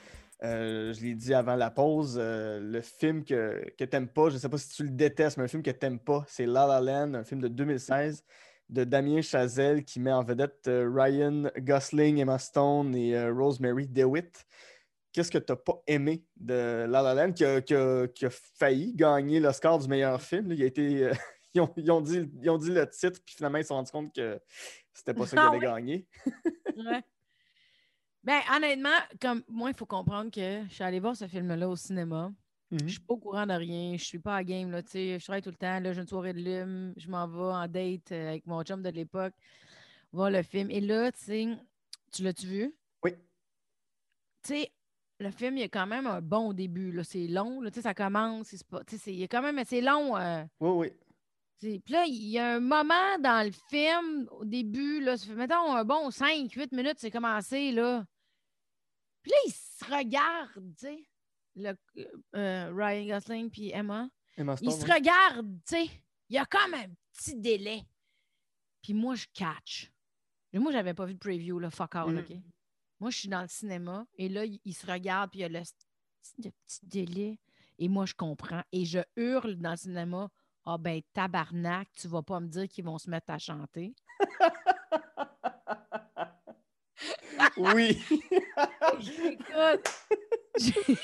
Euh, 0.44 0.92
je 0.92 1.00
l'ai 1.02 1.14
dit 1.14 1.32
avant 1.32 1.54
la 1.56 1.70
pause, 1.70 2.18
euh, 2.20 2.60
le 2.60 2.80
film 2.82 3.24
que, 3.24 3.64
que 3.78 3.84
t'aimes 3.84 4.08
pas, 4.08 4.28
je 4.28 4.36
sais 4.36 4.48
pas 4.50 4.58
si 4.58 4.68
tu 4.68 4.82
le 4.84 4.90
détestes, 4.90 5.38
mais 5.38 5.44
un 5.44 5.48
film 5.48 5.62
que 5.62 5.70
t'aimes 5.70 5.98
pas, 5.98 6.24
c'est 6.28 6.44
La 6.44 6.66
La 6.66 6.80
Land, 6.80 7.14
un 7.14 7.24
film 7.24 7.40
de 7.40 7.48
2016 7.48 8.22
de 8.68 8.84
Damien 8.84 9.22
Chazelle 9.22 9.84
qui 9.84 9.98
met 10.00 10.12
en 10.12 10.24
vedette 10.24 10.66
euh, 10.68 10.90
Ryan 10.92 11.44
Gosling, 11.58 12.18
Emma 12.18 12.38
Stone 12.38 12.94
et 12.94 13.28
Rosemary 13.30 13.86
DeWitt. 13.86 14.44
Qu'est-ce 15.12 15.30
que 15.30 15.38
t'as 15.38 15.56
pas 15.56 15.80
aimé 15.86 16.26
de 16.36 16.84
La 16.86 17.00
La 17.00 17.14
Land 17.14 17.32
qui 17.32 17.44
a, 17.44 17.62
qui 17.62 17.74
a- 17.74 18.06
qui 18.08 18.26
a 18.26 18.30
failli 18.30 18.92
gagner 18.94 19.40
l'Oscar 19.40 19.78
du 19.78 19.88
meilleur 19.88 20.20
film? 20.20 20.48
là? 20.48 20.54
Il 20.54 20.62
a 20.62 20.66
été, 20.66 21.10
ils, 21.54 21.60
ont, 21.62 21.72
ils 21.78 21.90
ont 21.90 22.02
dit, 22.02 22.30
ils 22.42 22.50
ont 22.50 22.58
dit 22.58 22.70
le 22.72 22.86
titre, 22.90 23.20
puis 23.24 23.36
finalement 23.36 23.56
ils 23.58 23.64
se 23.64 23.68
sont 23.68 23.76
rendus 23.76 23.90
compte 23.92 24.14
que 24.14 24.38
c'était 24.92 25.14
pas 25.14 25.24
ça 25.24 25.38
qu'il 25.38 25.46
Ah 25.46 25.48
allait 25.48 25.58
ouais? 25.58 25.64
gagner. 25.64 26.08
Ouais. 26.76 27.02
Ben, 28.26 28.40
honnêtement, 28.52 28.98
comme 29.22 29.44
moi, 29.48 29.70
il 29.70 29.76
faut 29.76 29.86
comprendre 29.86 30.32
que 30.32 30.64
je 30.68 30.74
suis 30.74 30.82
allée 30.82 30.98
voir 30.98 31.14
ce 31.16 31.28
film-là 31.28 31.68
au 31.68 31.76
cinéma. 31.76 32.32
Mhm. 32.72 32.80
Je 32.80 32.88
suis 32.88 33.00
pas 33.00 33.14
au 33.14 33.18
courant 33.18 33.46
de 33.46 33.52
rien. 33.52 33.96
Je 33.96 34.02
suis 34.04 34.18
pas 34.18 34.34
à 34.34 34.42
game. 34.42 34.72
Là, 34.72 34.80
je 34.82 35.22
travaille 35.22 35.42
tout 35.42 35.50
le 35.50 35.54
temps. 35.56 35.78
Là, 35.78 35.92
j'ai 35.92 36.00
une 36.00 36.08
soirée 36.08 36.32
de 36.32 36.40
lume. 36.40 36.92
Je 36.96 37.08
m'en 37.08 37.28
vais 37.28 37.38
en 37.38 37.68
date 37.68 38.10
euh, 38.10 38.30
avec 38.30 38.44
mon 38.48 38.64
chum 38.64 38.82
de 38.82 38.88
l'époque 38.88 39.32
voir 40.12 40.32
le 40.32 40.42
film. 40.42 40.72
Et 40.72 40.80
là, 40.80 41.12
tu 41.12 41.22
sais, 41.24 41.46
tu 42.12 42.24
l'as-tu 42.24 42.46
vu? 42.48 42.74
Oui. 43.04 43.12
Tu 44.42 44.54
sais, 44.54 44.72
le 45.20 45.30
film, 45.30 45.56
il 45.56 45.60
y 45.60 45.64
a 45.64 45.68
quand 45.68 45.86
même 45.86 46.08
un 46.08 46.20
bon 46.20 46.52
début. 46.52 47.00
C'est 47.04 47.28
long. 47.28 47.60
Là, 47.60 47.70
tu 47.70 47.76
sais, 47.76 47.82
ça 47.82 47.94
commence. 47.94 48.48
c'est 48.88 49.12
il 49.12 49.20
y 49.20 49.22
a 49.22 49.28
quand 49.28 49.42
même 49.42 49.60
assez 49.60 49.80
long. 49.80 50.16
euh, 50.16 50.42
Oui, 50.58 50.70
oui. 50.70 50.92
Puis 51.60 51.92
là, 51.92 52.04
il 52.06 52.28
y 52.28 52.40
a 52.40 52.56
un 52.56 52.60
moment 52.60 53.18
dans 53.20 53.46
le 53.46 53.52
film, 53.70 54.28
au 54.32 54.44
début, 54.44 55.00
là, 55.00 55.16
ça 55.16 55.26
fait, 55.26 55.34
mettons, 55.36 55.76
un 55.76 55.84
bon 55.84 56.10
5-8 56.10 56.74
minutes, 56.74 56.96
c'est 56.98 57.12
commencé, 57.12 57.70
là. 57.70 58.04
Puis 59.26 59.32
là, 59.32 59.38
ils 59.46 59.52
se 59.52 59.84
regardent, 59.92 60.76
tu 60.76 60.86
sais, 60.86 61.08
le, 61.56 61.76
euh, 62.36 62.72
Ryan 62.72 63.06
Gosling 63.16 63.50
puis 63.50 63.70
Emma. 63.72 64.08
Emma 64.36 64.54
Ils 64.60 64.70
Stone, 64.70 64.80
se 64.82 64.86
oui. 64.86 64.92
regardent, 64.92 65.58
tu 65.66 65.74
sais. 65.76 65.90
Il 66.28 66.36
y 66.36 66.38
a 66.38 66.46
comme 66.46 66.74
un 66.74 66.86
petit 67.12 67.34
délai. 67.34 67.82
Puis 68.82 68.94
moi, 68.94 69.16
je 69.16 69.26
catch. 69.34 69.90
Moi, 70.52 70.70
j'avais 70.70 70.94
pas 70.94 71.06
vu 71.06 71.14
de 71.14 71.18
preview, 71.18 71.58
là, 71.58 71.70
fuck 71.72 71.96
all, 71.96 72.12
Mhm. 72.14 72.18
OK? 72.20 72.36
Moi, 73.00 73.10
je 73.10 73.18
suis 73.18 73.28
dans 73.28 73.42
le 73.42 73.48
cinéma 73.48 74.06
et 74.16 74.28
là, 74.28 74.44
ils 74.44 74.60
ils 74.64 74.74
se 74.74 74.86
regardent 74.86 75.30
puis 75.30 75.40
il 75.40 75.42
y 75.42 75.44
a 75.44 75.48
le, 75.48 75.60
le 76.44 76.50
petit 76.50 76.80
délai. 76.84 77.38
Et 77.78 77.88
moi, 77.88 78.06
je 78.06 78.14
comprends. 78.14 78.62
Et 78.70 78.84
je 78.84 79.00
hurle 79.16 79.56
dans 79.56 79.72
le 79.72 79.76
cinéma 79.76 80.30
Ah 80.64 80.78
ben, 80.78 81.02
tabarnak, 81.12 81.88
tu 81.94 82.06
vas 82.08 82.22
pas 82.22 82.38
me 82.40 82.46
dire 82.48 82.68
qu'ils 82.68 82.84
vont 82.84 82.98
se 82.98 83.10
mettre 83.10 83.30
à 83.32 83.38
chanter. 83.38 83.94
Oui. 87.56 88.02
Écoute, 89.24 89.90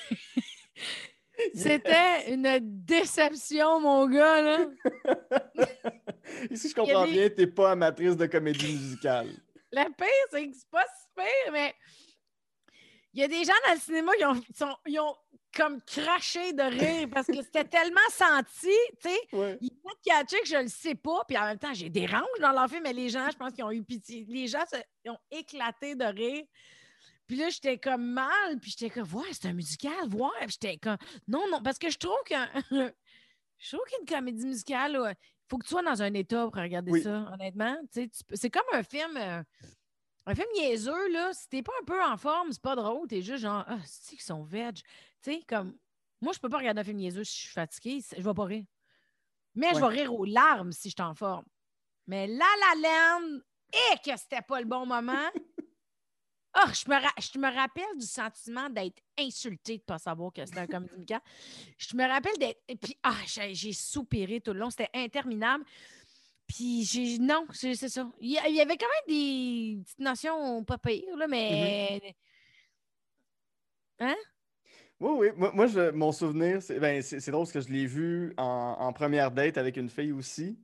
c'était 1.54 2.32
une 2.32 2.58
déception, 2.62 3.80
mon 3.80 4.06
gars, 4.08 4.42
là. 4.42 4.66
Ici, 6.50 6.68
je 6.70 6.74
comprends 6.74 7.04
des- 7.06 7.12
bien, 7.12 7.28
t'es 7.30 7.46
pas 7.46 7.72
amatrice 7.72 8.16
de 8.16 8.26
comédie 8.26 8.72
musicale. 8.72 9.28
Le 9.72 9.84
pire, 9.96 10.06
c'est 10.30 10.48
que 10.48 10.54
c'est 10.56 10.70
pas 10.70 10.84
si 10.84 11.06
pire, 11.16 11.52
mais 11.52 11.74
il 13.14 13.20
y 13.20 13.24
a 13.24 13.28
des 13.28 13.44
gens 13.44 13.52
dans 13.66 13.74
le 13.74 13.80
cinéma 13.80 14.12
qui 14.16 14.24
ont, 14.24 14.42
sont- 14.54 14.76
ils 14.86 15.00
ont 15.00 15.14
comme 15.54 15.80
craché 15.82 16.52
de 16.52 16.62
rire 16.62 17.08
parce 17.12 17.26
que 17.26 17.42
c'était 17.42 17.64
tellement 17.64 18.00
senti, 18.10 18.68
tu 19.00 19.08
sais. 19.10 19.20
Ouais. 19.36 19.58
Ils 19.60 19.70
ont 19.84 19.90
catché 20.04 20.40
que 20.40 20.46
je 20.48 20.56
le 20.56 20.68
sais 20.68 20.94
pas, 20.94 21.22
puis 21.28 21.36
en 21.36 21.44
même 21.44 21.58
temps, 21.58 21.74
j'ai 21.74 21.90
des 21.90 22.06
ranges 22.06 22.40
dans 22.40 22.52
leur 22.52 22.68
film, 22.68 22.82
mais 22.84 22.92
les 22.92 23.08
gens, 23.08 23.28
je 23.30 23.36
pense 23.36 23.52
qu'ils 23.52 23.64
ont 23.64 23.70
eu 23.70 23.82
pitié. 23.82 24.24
Les 24.28 24.46
gens 24.46 24.64
se- 24.70 24.76
ils 25.04 25.10
ont 25.10 25.18
éclaté 25.30 25.94
de 25.94 26.04
rire. 26.04 26.44
Puis 27.26 27.36
là, 27.36 27.48
j'étais 27.50 27.78
comme 27.78 28.04
mal, 28.04 28.58
puis 28.60 28.74
j'étais 28.76 28.90
comme, 28.90 29.12
ouais, 29.14 29.28
c'est 29.32 29.46
un 29.48 29.52
musical, 29.52 29.92
ouais. 30.12 30.28
Puis 30.40 30.56
j'étais 30.60 30.76
comme, 30.78 30.98
non, 31.28 31.44
non, 31.50 31.62
parce 31.62 31.78
que 31.78 31.90
je 31.90 31.98
trouve 31.98 32.18
qu'un. 32.26 32.48
je 33.58 33.68
trouve 33.76 33.84
qu'une 33.88 34.06
comédie 34.06 34.46
musicale, 34.46 34.92
il 34.98 35.16
faut 35.48 35.58
que 35.58 35.64
tu 35.64 35.70
sois 35.70 35.82
dans 35.82 36.02
un 36.02 36.12
état 36.14 36.44
pour 36.50 36.60
regarder 36.60 36.90
Oui. 36.90 37.02
ça, 37.02 37.30
honnêtement. 37.32 37.76
C'est 38.34 38.50
comme 38.50 38.62
un 38.72 38.82
film. 38.82 39.16
euh, 39.16 39.42
un 40.26 40.34
film 40.34 40.46
niaiseux, 40.54 41.12
là, 41.12 41.32
si 41.32 41.48
t'es 41.48 41.62
pas 41.62 41.72
un 41.80 41.84
peu 41.84 42.02
en 42.02 42.16
forme, 42.16 42.52
c'est 42.52 42.62
pas 42.62 42.76
drôle, 42.76 43.08
t'es 43.08 43.22
juste 43.22 43.42
genre, 43.42 43.64
ah, 43.66 43.78
c'est 43.84 44.16
qu'ils 44.16 44.24
sont 44.24 44.42
veg? 44.42 44.76
Tu 44.76 44.82
sais, 45.22 45.42
comme, 45.48 45.76
moi, 46.20 46.32
je 46.32 46.38
peux 46.38 46.48
pas 46.48 46.58
regarder 46.58 46.80
un 46.80 46.84
film 46.84 46.98
niaiseux 46.98 47.24
si 47.24 47.36
je 47.36 47.42
suis 47.42 47.52
fatiguée, 47.52 48.00
je 48.16 48.22
vais 48.22 48.34
pas 48.34 48.44
rire. 48.44 48.64
Mais 49.54 49.74
je 49.74 49.80
vais 49.80 49.86
rire 49.86 50.14
aux 50.14 50.24
larmes 50.24 50.72
si 50.72 50.88
je 50.88 50.94
suis 50.94 51.02
en 51.02 51.14
forme. 51.14 51.44
Mais 52.06 52.26
La 52.26 52.46
La 52.60 52.88
Land, 52.88 53.40
et 53.72 53.98
que 53.98 54.16
c'était 54.16 54.42
pas 54.42 54.60
le 54.60 54.66
bon 54.66 54.86
moment. 54.86 55.30
Ah, 56.54 56.70
je, 56.74 56.90
me 56.90 56.96
je 57.18 57.38
me 57.38 57.50
rappelle 57.50 57.98
du 57.98 58.04
sentiment 58.04 58.68
d'être 58.68 59.02
insultée 59.18 59.78
de 59.78 59.82
ne 59.82 59.86
pas 59.86 59.98
savoir 59.98 60.30
que 60.34 60.44
c'était 60.44 60.60
un 60.60 60.66
comédie. 60.66 61.14
Je 61.78 61.96
me 61.96 62.06
rappelle 62.06 62.36
d'être. 62.38 62.62
et 62.68 62.76
Puis, 62.76 62.94
ah, 63.02 63.16
j'ai 63.26 63.72
soupiré 63.72 64.38
tout 64.42 64.52
le 64.52 64.58
long. 64.58 64.68
C'était 64.68 64.90
interminable. 64.92 65.64
Puis, 66.54 66.84
j'ai. 66.84 67.18
Non, 67.18 67.46
c'est 67.52 67.74
c'est 67.74 67.88
ça. 67.88 68.06
Il 68.20 68.30
y, 68.30 68.60
avait 68.60 68.76
quand 68.76 68.86
même 68.86 69.16
des 69.16 69.78
petites 69.82 69.98
notions 70.00 70.62
pas 70.64 70.76
pires, 70.76 71.16
là, 71.16 71.26
mais. 71.26 72.14
Oui, 75.00 75.10
oui. 75.16 75.28
Moi, 75.34 75.50
moi, 75.54 75.66
je- 75.66 75.90
mon 75.92 76.12
souvenir, 76.12 76.60
c'est 76.60 76.78
ben, 76.78 77.00
c'est 77.00 77.20
c'est 77.20 77.30
drôle 77.30 77.44
parce 77.44 77.52
que 77.52 77.60
je 77.60 77.68
l'ai 77.68 77.86
vu 77.86 78.34
en, 78.36 78.76
en 78.78 78.92
première 78.92 79.30
date 79.30 79.56
avec 79.56 79.78
une 79.78 79.88
fille 79.88 80.12
aussi. 80.12 80.58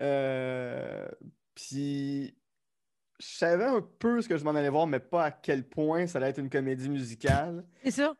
Euh, 0.00 1.08
puis 1.54 2.36
je 3.18 3.26
savais 3.26 3.64
un 3.64 3.80
peu 3.80 4.20
ce 4.20 4.28
que 4.28 4.36
je 4.36 4.44
m'en 4.44 4.50
allais 4.50 4.68
voir, 4.68 4.86
mais 4.86 5.00
pas 5.00 5.24
à 5.24 5.30
quel 5.30 5.66
point 5.66 6.06
ça 6.06 6.18
allait 6.18 6.28
être 6.28 6.38
une 6.38 6.50
comédie 6.50 6.90
musicale. 6.90 7.64
C'est 7.82 7.92
ça. 7.92 8.14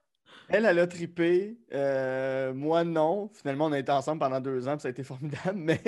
Elle, 0.48 0.66
elle 0.66 0.78
a 0.78 0.86
trippé. 0.86 1.58
euh, 1.72 2.52
moi, 2.52 2.84
non. 2.84 3.28
Finalement, 3.34 3.66
on 3.66 3.72
a 3.72 3.78
été 3.78 3.90
ensemble 3.92 4.20
pendant 4.20 4.40
deux 4.40 4.68
ans, 4.68 4.72
puis 4.72 4.82
ça 4.82 4.88
a 4.88 4.90
été 4.90 5.02
formidable, 5.04 5.54
mais. 5.58 5.82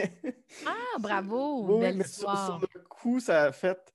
Ah, 0.66 0.98
bravo. 0.98 1.66
Oui, 1.66 1.74
oui, 1.74 1.80
belle 1.80 1.96
mais 1.98 2.06
sur, 2.06 2.30
sur 2.36 2.60
le 2.74 2.80
coup, 2.88 3.20
ça 3.20 3.44
a 3.44 3.52
fait. 3.52 3.92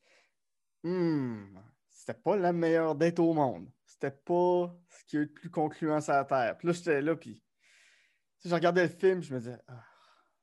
Hmm, 0.83 1.57
c'était 1.89 2.13
pas 2.19 2.35
la 2.35 2.53
meilleure 2.53 2.95
date 2.95 3.19
au 3.19 3.33
monde. 3.33 3.69
C'était 3.85 4.11
pas 4.11 4.75
ce 4.89 5.03
qui 5.05 5.17
est 5.17 5.21
le 5.21 5.31
plus 5.31 5.49
concluant 5.49 6.01
sur 6.01 6.13
la 6.13 6.25
Terre. 6.25 6.57
Puis 6.57 6.67
là, 6.67 6.73
j'étais 6.73 7.01
là, 7.01 7.15
puis. 7.15 7.43
sais, 8.39 8.49
Je 8.49 8.55
regardais 8.55 8.83
le 8.83 8.89
film, 8.89 9.21
je 9.21 9.33
me 9.33 9.39
disais. 9.39 9.59
Ah, 9.67 9.83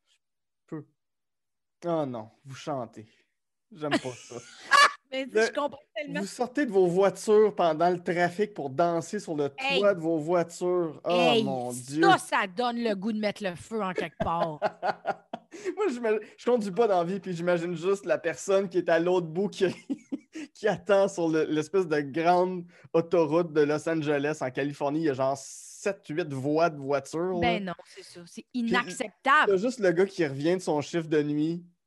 je 0.09 0.17
peux. 0.67 0.87
Oh 1.87 2.07
non, 2.07 2.31
vous 2.45 2.55
chantez. 2.55 3.09
J'aime 3.73 3.91
pas 3.99 4.13
ça. 4.13 4.37
Mais 5.11 5.25
tu 5.27 5.35
Le- 5.35 5.41
sais, 5.43 5.47
je 5.49 5.53
comprends 5.53 5.79
tellement. 5.95 6.21
Vous 6.21 6.27
sortez 6.27 6.67
de 6.67 6.71
vos 6.71 6.87
voitures 6.87 7.55
pendant 7.55 7.91
le 7.91 7.99
trafic 8.03 8.53
pour 8.55 8.71
danser 8.71 9.19
sur 9.21 9.35
le 9.37 9.51
Hey. 9.59 9.81
toit 9.81 9.95
de 9.95 10.01
vos 10.01 10.19
voitures. 10.19 11.01
Oh 11.05 11.11
Hey, 11.11 11.43
mon 11.45 11.73
Dieu. 11.73 12.03
Ça, 12.03 12.19
ça 12.19 12.47
donne 12.47 12.79
le 12.83 12.95
goût 12.95 13.13
de 13.13 13.19
mettre 13.19 13.43
le 13.43 13.55
feu 13.55 13.83
en 13.83 13.93
quelque 13.95 14.19
part. 14.19 14.61
Moi, 15.77 15.87
j'imagine- 15.91 16.21
je 16.37 16.45
conduis 16.45 16.71
pas 16.71 16.87
dans 16.87 16.99
la 16.99 17.05
vie, 17.05 17.21
puis 17.21 17.33
j'imagine 17.35 17.75
juste 17.75 18.05
la 18.05 18.19
personne 18.19 18.69
qui 18.69 18.79
est 18.79 18.89
à 18.89 18.99
l'autre 18.99 19.27
bout 19.27 19.49
qui, 19.49 19.65
qui 20.55 20.69
attend 20.69 21.09
sur 21.09 21.29
le- 21.29 21.45
l'espèce 21.45 21.87
de 21.89 22.01
grande 22.01 22.65
autoroute 22.93 23.53
de 23.53 23.63
Los 23.63 23.89
Angeles 23.89 24.39
en 24.43 24.51
Californie. 24.51 25.01
Il 25.01 25.05
y 25.07 25.11
a 25.11 25.15
genre 25.15 25.37
7-8 25.37 26.33
voies 26.33 26.71
de 26.71 26.77
voitures. 26.79 27.35
là. 27.35 27.41
ben 27.41 27.65
non, 27.65 27.73
c'est 27.87 28.03
ça. 28.05 28.21
C'est 28.27 28.45
Il 28.53 28.67
y 28.67 28.69
inacceptable. 28.71 29.53
a 29.53 29.57
juste 29.57 29.81
le 29.81 29.91
gars 29.91 30.07
qui 30.07 30.27
revient 30.27 30.55
de 30.57 30.61
son 30.63 30.81
chiffre 30.81 31.09
de 31.09 31.23
nuit, 31.23 31.65
puis 31.65 31.78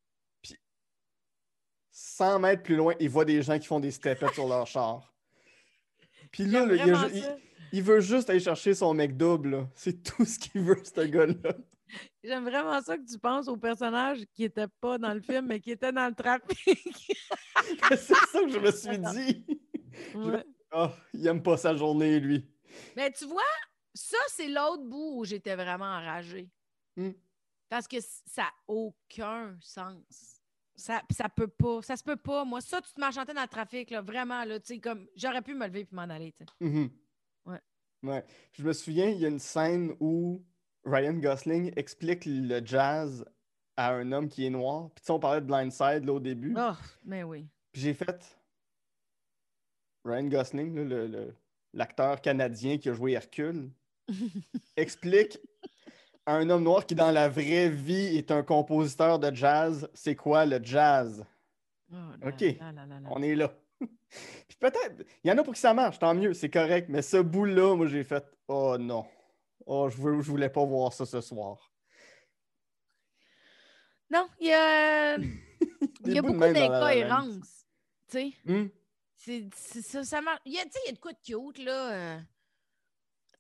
100 1.92 2.40
mètres 2.40 2.64
plus 2.64 2.76
loin, 2.76 2.94
il 3.00 3.10
voit 3.10 3.26
des 3.26 3.42
gens 3.42 3.60
qui 3.60 3.68
font 3.68 3.80
des 3.80 3.92
stepettes 3.92 4.34
sur 4.34 4.48
leur 4.48 4.66
char. 4.66 5.14
Puis 6.32 6.46
là, 6.46 6.66
il, 7.74 7.84
veut 7.84 8.00
juste 8.00 8.30
aller 8.30 8.40
chercher 8.40 8.74
son 8.74 8.94
mec 8.94 9.18
double. 9.18 9.68
C'est 9.76 10.02
tout 10.02 10.24
ce 10.26 10.40
qu'il 10.40 10.62
veut, 10.62 10.82
ce 10.84 11.02
gars-là. 11.02 11.54
J'aime 12.24 12.46
vraiment 12.46 12.82
ça 12.82 12.98
que 12.98 13.06
tu 13.06 13.20
penses 13.20 13.50
au 13.50 13.58
personnage 13.58 14.20
qui 14.34 14.44
n'était 14.44 14.68
pas 14.80 14.98
dans 14.98 15.14
le 15.14 15.20
film, 15.20 15.48
mais 15.48 15.60
qui 15.60 15.72
était 15.72 15.92
dans 15.92 16.08
le 16.08 16.16
trafic. 16.16 16.58
C'est 17.90 17.98
ça 17.98 18.40
que 18.42 18.50
je 18.50 18.60
me 18.60 18.72
suis 18.72 18.98
dit. 18.98 19.46
Ouais. 20.16 20.46
Oh, 20.72 20.88
il 21.14 21.28
aime 21.28 21.44
pas 21.44 21.58
sa 21.58 21.76
journée, 21.76 22.20
lui. 22.22 22.48
Mais 22.96 23.12
tu 23.12 23.26
vois, 23.26 23.42
ça, 23.94 24.18
c'est 24.30 24.48
l'autre 24.48 24.84
bout 24.84 25.20
où 25.20 25.26
j'étais 25.26 25.56
vraiment 25.56 25.86
enragée. 25.86 26.50
Hmm. 26.96 27.12
Parce 27.68 27.88
que 27.88 27.98
ça 28.00 28.44
n'a 28.44 28.54
aucun 28.68 29.58
sens. 29.60 30.41
Ça, 30.76 31.02
ça 31.12 31.30
peut 31.30 31.48
pas. 31.48 31.82
Ça 31.82 31.96
se 31.98 32.04
peut 32.04 32.16
pas. 32.18 32.44
Moi, 32.46 32.62
ça, 32.62 32.82
tu 32.82 32.92
te 32.94 33.00
m'enchantais 33.00 33.34
dans 33.34 33.42
le 33.42 33.48
trafic, 33.48 33.90
là, 33.92 34.02
vraiment, 34.02 34.44
là, 34.46 34.60
tu 34.60 34.68
sais, 34.76 34.80
comme 34.80 35.08
j'aurais 35.16 35.42
pu 35.42 35.54
me 35.54 35.68
lever 35.68 35.82
et 35.82 35.88
m'en 35.92 36.04
aller, 36.04 36.32
tu 36.34 36.44
sais. 36.46 36.66
Mhm. 36.66 36.90
Ouais. 37.46 37.60
Ouais. 38.04 38.26
Je 38.54 38.64
me 38.64 38.74
souviens, 38.74 39.10
il 39.10 39.20
y 39.20 39.26
a 39.26 39.30
une 39.30 39.40
scène 39.40 39.96
où 40.00 40.44
Ryan 40.86 41.14
Gosling 41.14 41.72
explique 41.76 42.24
le 42.26 42.66
jazz 42.66 43.24
à 43.78 43.94
un 43.94 44.12
homme 44.12 44.28
qui 44.28 44.46
est 44.46 44.50
noir. 44.50 44.90
Puis 44.96 45.02
tu 45.02 45.06
sais, 45.08 45.12
on 45.12 45.20
parlait 45.20 45.42
de 45.42 45.46
Blindside 45.46 46.06
là, 46.06 46.14
au 46.14 46.20
début. 46.20 46.56
Oh, 46.58 46.72
mais 47.04 47.24
oui. 47.24 47.48
Puis 47.72 47.82
j'ai 47.84 47.94
fait 47.94 48.38
Ryan 50.04 50.28
Gosling, 50.28 50.76
là, 50.76 50.84
le- 50.84 51.08
le- 51.08 51.36
l'acteur 51.74 52.22
canadien 52.22 52.78
qui 52.78 52.90
a 52.90 52.94
joué 52.94 53.12
Hercule, 53.14 53.70
explique 54.76 55.38
un 56.34 56.50
homme 56.50 56.64
noir 56.64 56.86
qui, 56.86 56.96
dans 56.96 57.12
la 57.12 57.30
vraie 57.30 57.70
vie, 57.70 58.18
est 58.18 58.32
un 58.32 58.44
compositeur 58.44 59.20
de 59.20 59.34
jazz, 59.34 59.90
c'est 59.94 60.16
quoi 60.16 60.46
le 60.46 60.60
jazz? 60.64 61.26
Oh 61.92 61.96
là 62.22 62.28
OK. 62.30 62.42
là 62.42 62.72
là. 62.72 63.00
On 63.10 63.22
est 63.22 63.36
là. 63.36 63.52
Puis 63.80 64.58
peut-être, 64.60 65.04
il 65.24 65.30
y 65.30 65.32
en 65.34 65.38
a 65.38 65.44
pour 65.44 65.54
qui 65.54 65.60
ça 65.60 65.74
marche, 65.74 66.00
tant 66.00 66.14
mieux, 66.14 66.34
c'est 66.34 66.50
correct. 66.50 66.88
Mais 66.90 67.02
ce 67.02 67.18
bout-là, 67.18 67.76
moi, 67.76 67.88
j'ai 67.88 68.04
fait 68.04 68.26
Oh 68.48 68.78
non. 68.78 69.06
Oh, 69.66 69.90
je, 69.90 69.98
veux, 69.98 70.22
je 70.22 70.30
voulais 70.30 70.50
pas 70.50 70.66
voir 70.66 70.92
ça 70.94 71.06
ce 71.06 71.22
soir. 71.22 71.72
Non, 74.10 74.28
il 74.40 74.48
y 74.48 74.54
a, 74.54 75.18
il 76.06 76.16
y 76.16 76.22
beaucoup 76.22 76.38
d'incohérences. 76.38 77.66
Tu 78.10 78.18
sais, 78.18 78.34
Hmm? 78.46 78.68
c'est 79.16 79.84
ça, 79.84 80.04
ça 80.04 80.22
marche. 80.22 80.42
Il 80.46 80.54
y 80.54 80.60
a, 80.60 80.64
tu 80.66 80.72
sais, 80.72 80.80
il 80.86 80.88
y 80.88 80.90
a 80.90 80.94
de 80.94 81.00
quoi 81.00 81.14
de 81.14 81.20
cute, 81.24 81.64
là. 81.64 82.20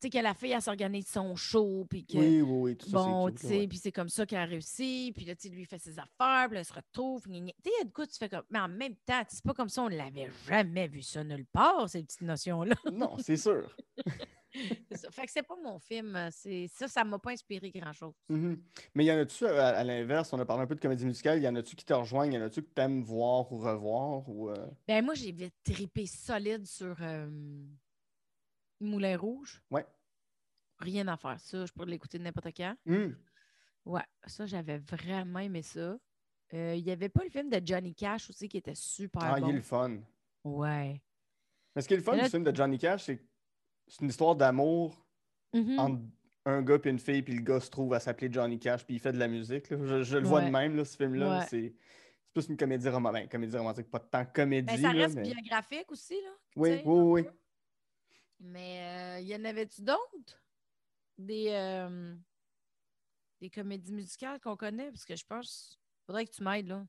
Euh, 0.05 0.09
tu 0.09 0.17
sais, 0.17 0.19
que 0.19 0.23
la 0.23 0.33
fille, 0.33 0.51
elle 0.51 0.61
s'organise 0.61 1.07
son 1.07 1.35
show, 1.35 1.85
puis 1.89 2.05
que. 2.05 2.17
Oui, 2.17 2.41
oui, 2.41 2.59
oui, 2.71 2.77
tout 2.77 2.89
ça, 2.89 2.97
Bon, 2.97 3.29
tu 3.31 3.47
sais, 3.47 3.67
puis 3.67 3.77
c'est 3.77 3.91
comme 3.91 4.09
ça 4.09 4.25
qu'elle 4.25 4.39
a 4.39 4.45
réussi, 4.45 5.11
puis 5.15 5.25
là, 5.25 5.35
tu 5.35 5.43
sais, 5.47 5.49
lui, 5.53 5.61
il 5.61 5.65
fait 5.67 5.79
ses 5.79 5.97
affaires, 5.99 6.47
puis 6.47 6.55
là, 6.55 6.59
elle 6.59 6.65
se 6.65 6.73
retrouve. 6.73 7.23
Tu 7.27 7.33
sais, 7.63 7.89
quoi 7.93 8.07
tu 8.07 8.17
fais 8.17 8.29
comme. 8.29 8.43
Mais 8.49 8.59
en 8.59 8.67
même 8.69 8.95
temps, 9.05 9.21
c'est 9.27 9.43
pas 9.43 9.53
comme 9.53 9.69
ça, 9.69 9.83
on 9.83 9.87
l'avait 9.87 10.29
jamais 10.47 10.87
vu 10.87 11.01
ça 11.01 11.23
nulle 11.23 11.45
part, 11.45 11.89
ces 11.89 12.03
petites 12.03 12.21
notions-là. 12.21 12.75
Non, 12.91 13.17
c'est 13.19 13.37
sûr. 13.37 13.75
Ça. 14.93 15.09
Fait 15.11 15.25
que 15.25 15.31
c'est 15.31 15.43
pas 15.47 15.55
mon 15.63 15.79
film. 15.79 16.13
euh, 16.13 16.29
Ça, 16.73 16.87
ça 16.89 17.03
m'a 17.05 17.17
pas 17.19 17.31
inspiré 17.31 17.71
grand-chose. 17.71 18.13
Mhm. 18.27 18.61
Mais 18.93 19.05
y 19.05 19.11
en 19.13 19.17
a-tu, 19.17 19.45
à, 19.45 19.67
à 19.69 19.83
l'inverse, 19.85 20.33
on 20.33 20.39
a 20.39 20.45
parlé 20.45 20.63
un 20.63 20.67
peu 20.67 20.75
de 20.75 20.81
comédie 20.81 21.05
musicale, 21.05 21.41
y 21.41 21.47
en 21.47 21.55
a-tu 21.55 21.73
qui 21.77 21.85
te 21.85 21.93
rejoignent, 21.93 22.33
y 22.33 22.37
en 22.37 22.41
a-tu 22.45 22.61
que 22.61 22.67
t'aimes 22.67 23.01
voir 23.01 23.49
ou 23.53 23.59
revoir? 23.59 24.27
Ou, 24.27 24.49
euh, 24.49 24.67
Ben, 24.89 25.05
moi, 25.05 25.13
j'ai 25.13 25.31
vite 25.31 25.53
trippé 25.63 26.05
solide 26.05 26.65
sur 26.65 26.97
euh, 27.01 27.29
Moulin 28.81 29.17
Rouge. 29.17 29.61
Ouais. 29.71 29.85
Rien 30.79 31.07
à 31.07 31.17
faire. 31.17 31.39
Ça, 31.39 31.65
je 31.65 31.71
pourrais 31.71 31.87
l'écouter 31.87 32.17
n'importe 32.19 32.47
quand. 32.55 32.75
hmm, 32.85 33.09
Ouais, 33.85 34.03
ça, 34.27 34.45
j'avais 34.45 34.77
vraiment 34.79 35.39
aimé 35.39 35.61
ça. 35.63 35.97
Euh, 36.53 36.75
Il 36.75 36.83
y 36.85 36.91
avait 36.91 37.09
pas 37.09 37.23
le 37.23 37.29
film 37.29 37.49
de 37.49 37.61
Johnny 37.65 37.95
Cash 37.95 38.29
aussi 38.29 38.47
qui 38.49 38.57
était 38.57 38.75
super 38.75 39.23
Ah, 39.23 39.35
il 39.37 39.41
bon. 39.41 39.49
est 39.49 39.53
le 39.53 39.61
fun. 39.61 39.97
Ouais. 40.43 41.01
Mais 41.75 41.81
ce 41.81 41.87
qui 41.87 41.93
est 41.93 41.97
le 41.97 42.03
fun 42.03 42.15
là- 42.15 42.23
du 42.23 42.29
film 42.29 42.43
de 42.43 42.55
Johnny 42.55 42.77
Cash, 42.77 43.05
c'est 43.05 43.17
que 43.17 43.23
c'est 43.87 44.01
une 44.01 44.09
histoire 44.09 44.35
d'amour 44.35 45.05
Mhm. 45.53 45.79
entre 45.79 46.01
un 46.45 46.61
gars 46.61 46.77
et 46.83 46.89
une 46.89 46.99
fille, 46.99 47.21
puis 47.21 47.33
le 47.35 47.41
gars 47.41 47.59
se 47.59 47.69
trouve 47.69 47.93
à 47.93 47.99
s'appeler 47.99 48.31
Johnny 48.31 48.59
Cash, 48.59 48.85
puis 48.85 48.95
il 48.95 48.99
fait 48.99 49.13
de 49.13 49.17
la 49.19 49.27
musique. 49.27 49.69
là. 49.69 49.77
Je, 49.83 50.03
je 50.03 50.17
le 50.17 50.27
vois 50.27 50.41
de 50.41 50.49
même, 50.49 50.75
là, 50.75 50.83
ce 50.85 50.95
film-là. 50.97 51.39
Ouais. 51.39 51.45
C'est 51.47 51.73
plus 52.33 52.47
une 52.49 52.57
comédie 52.57 52.89
romantique. 52.89 53.29
comédie 53.31 53.57
romantique, 53.57 53.89
pas 53.89 53.99
tant 53.99 54.25
comédie. 54.25 54.67
Ben, 54.75 54.81
ça 54.81 54.93
là, 54.93 55.03
reste 55.03 55.15
mais- 55.15 55.23
biographique 55.23 55.91
aussi, 55.91 56.15
là. 56.21 56.31
oui, 56.55 56.81
oui, 56.85 57.21
oui. 57.23 57.27
Mais 58.43 59.21
il 59.21 59.27
y 59.27 59.35
en 59.35 59.45
avait-tu 59.45 59.81
d'autres? 59.83 60.41
Des, 61.17 61.49
euh, 61.51 62.15
des 63.39 63.49
comédies 63.49 63.93
musicales 63.93 64.39
qu'on 64.39 64.55
connaît? 64.57 64.91
Parce 64.91 65.05
que 65.05 65.15
je 65.15 65.25
pense. 65.25 65.79
Faudrait 66.07 66.25
que 66.25 66.31
tu 66.31 66.43
m'aides, 66.43 66.67
là. 66.67 66.83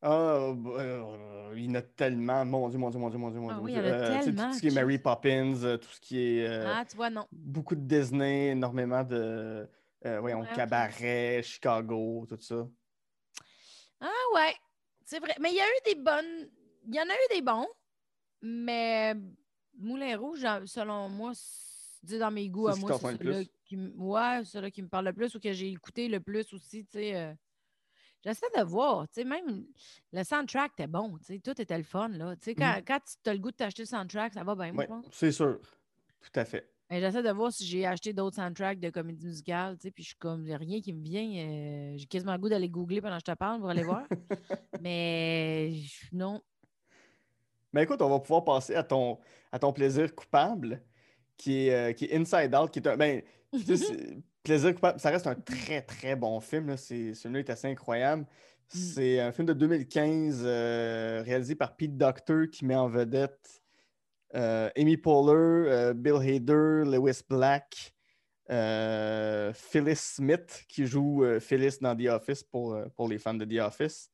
Ah, 0.00 0.52
euh, 0.54 1.52
il 1.56 1.64
y 1.66 1.70
en 1.70 1.74
a 1.74 1.82
tellement. 1.82 2.44
Mon 2.44 2.68
Dieu, 2.68 2.78
mon 2.78 2.90
Dieu, 2.90 2.98
mon 3.00 3.10
Dieu, 3.10 3.18
mon 3.18 3.30
Dieu, 3.30 3.40
mon 3.40 3.50
Ah 3.50 3.54
Dieu. 3.54 3.62
oui, 3.62 3.72
mon 3.72 3.78
il 3.80 3.84
y 3.84 3.90
en 3.90 3.92
a 3.92 3.96
Dieu. 3.96 4.02
Euh, 4.04 4.06
tu 4.18 4.18
sais, 4.18 4.24
tellement, 4.24 4.48
Tout 4.50 4.54
ce 4.56 4.60
qui 4.60 4.66
est. 4.68 4.70
Mary 4.70 4.98
Poppins, 4.98 5.62
euh, 5.64 5.76
tout 5.76 5.88
ce 5.90 6.00
qui 6.00 6.18
est. 6.20 6.46
euh, 6.46 6.72
Ah, 6.74 6.84
tu 6.84 6.96
vois, 6.96 7.10
non. 7.10 7.26
beaucoup 7.32 7.74
de 7.74 7.80
Disney, 7.82 8.48
énormément 8.50 9.02
de. 9.04 9.68
euh, 10.06 10.20
voyons, 10.20 10.40
Ouais. 10.40 10.52
Cabaret, 10.54 11.42
Chicago, 11.42 12.26
tout 12.28 12.40
ça. 12.40 12.68
Ah 14.00 14.10
ouais, 14.34 14.54
c'est 15.04 15.18
vrai. 15.20 15.34
Mais 15.40 15.50
il 15.50 15.56
y 15.56 15.60
a 15.60 15.66
eu 15.68 15.94
des 15.94 16.00
bonnes. 16.00 16.50
Il 16.86 16.94
y 16.94 17.00
en 17.00 17.04
a 17.04 17.14
eu 17.14 17.34
des 17.34 17.42
bons, 17.42 17.68
mais 18.40 19.14
Moulin 19.78 20.16
Rouge, 20.16 20.46
selon 20.66 21.08
moi, 21.08 21.32
c'est 21.34 22.18
dans 22.18 22.30
mes 22.30 22.48
goûts 22.48 22.68
à 22.68 22.76
moi, 22.76 22.98
c'est 22.98 23.18
plus? 23.18 23.48
qui, 23.64 23.76
ouais, 23.76 24.70
qui 24.72 24.82
me 24.82 24.88
parle 24.88 25.06
le 25.06 25.12
plus 25.12 25.34
ou 25.34 25.40
que 25.40 25.52
j'ai 25.52 25.70
écouté 25.70 26.08
le 26.08 26.20
plus 26.20 26.52
aussi, 26.52 26.84
tu 26.84 26.98
sais. 26.98 27.16
euh. 27.16 27.34
J'essaie 28.24 28.46
de 28.56 28.62
voir, 28.62 29.08
tu 29.08 29.14
sais, 29.14 29.24
même 29.24 29.66
le 30.12 30.22
soundtrack 30.22 30.72
était 30.78 30.86
bon, 30.86 31.18
tu 31.18 31.24
sais, 31.24 31.38
tout 31.40 31.60
était 31.60 31.76
le 31.76 31.82
fun, 31.82 32.08
là. 32.08 32.36
Tu 32.36 32.44
sais, 32.44 32.54
quand, 32.54 32.80
quand 32.86 33.00
tu 33.22 33.30
as 33.30 33.34
le 33.34 33.40
goût 33.40 33.50
de 33.50 33.56
t'acheter 33.56 33.82
le 33.82 33.88
soundtrack, 33.88 34.34
ça 34.34 34.44
va 34.44 34.54
bien, 34.54 34.72
pense. 34.72 35.06
c'est 35.10 35.32
sûr. 35.32 35.58
Tout 36.20 36.30
à 36.40 36.44
fait. 36.44 36.68
J'essaie 36.88 37.22
de 37.22 37.30
voir 37.30 37.50
si 37.50 37.66
j'ai 37.66 37.86
acheté 37.86 38.12
d'autres 38.12 38.36
soundtracks 38.36 38.78
de 38.78 38.90
comédie 38.90 39.26
musicale, 39.26 39.76
tu 39.76 39.82
sais, 39.84 39.90
puis 39.90 40.02
je 40.02 40.08
suis 40.08 40.16
comme, 40.18 40.44
rien 40.44 40.80
qui 40.80 40.92
me 40.92 41.02
vient. 41.02 41.24
euh, 41.24 41.94
j'ai 41.96 42.06
quasiment 42.06 42.32
le 42.32 42.38
goût 42.38 42.48
d'aller 42.50 42.68
googler 42.68 43.00
pendant 43.00 43.16
que 43.16 43.22
je 43.26 43.32
te 43.32 43.36
parle 43.36 43.60
pour 43.60 43.70
aller 43.70 43.82
voir. 43.82 44.06
Mais 44.82 45.72
non. 46.12 46.42
Mais 47.72 47.84
écoute, 47.84 48.02
on 48.02 48.08
va 48.08 48.20
pouvoir 48.20 48.44
passer 48.44 48.74
à 48.74 48.82
ton, 48.82 49.18
à 49.50 49.58
ton 49.58 49.72
plaisir 49.72 50.14
coupable, 50.14 50.82
qui 51.36 51.68
est, 51.68 51.74
euh, 51.74 51.92
qui 51.92 52.04
est 52.06 52.16
Inside 52.16 52.54
Out, 52.54 52.70
qui 52.70 52.78
est 52.80 52.86
un. 52.88 52.96
Ben, 52.96 53.22
c'est- 53.76 54.18
plaisir 54.42 54.74
coupable, 54.74 54.98
ça 54.98 55.10
reste 55.10 55.26
un 55.26 55.34
très, 55.34 55.82
très 55.82 56.16
bon 56.16 56.40
film. 56.40 56.76
Celui-là 56.76 57.38
est 57.40 57.50
assez 57.50 57.68
incroyable. 57.68 58.26
C'est 58.68 59.20
un 59.20 59.32
film 59.32 59.46
de 59.46 59.52
2015 59.52 60.42
euh, 60.44 61.22
réalisé 61.24 61.54
par 61.54 61.76
Pete 61.76 61.96
Docter 61.96 62.48
qui 62.50 62.64
met 62.64 62.74
en 62.74 62.88
vedette 62.88 63.62
euh, 64.34 64.70
Amy 64.76 64.96
Poehler, 64.96 65.92
Bill 65.94 66.14
Hader, 66.14 66.84
Lewis 66.86 67.20
Black, 67.28 67.92
Phyllis 68.48 69.96
Smith, 69.96 70.64
qui 70.68 70.86
joue 70.86 71.22
Phyllis 71.38 71.76
dans 71.80 71.94
The 71.94 72.06
Office 72.08 72.42
pour, 72.42 72.76
pour 72.96 73.08
les 73.08 73.18
fans 73.18 73.34
de 73.34 73.44
The 73.44 73.60
Office. 73.60 74.10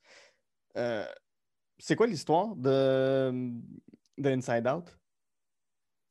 C'est 1.78 1.96
quoi 1.96 2.06
l'histoire 2.06 2.56
de, 2.56 3.30
de 4.18 4.28
Inside 4.30 4.66
Out? 4.66 4.96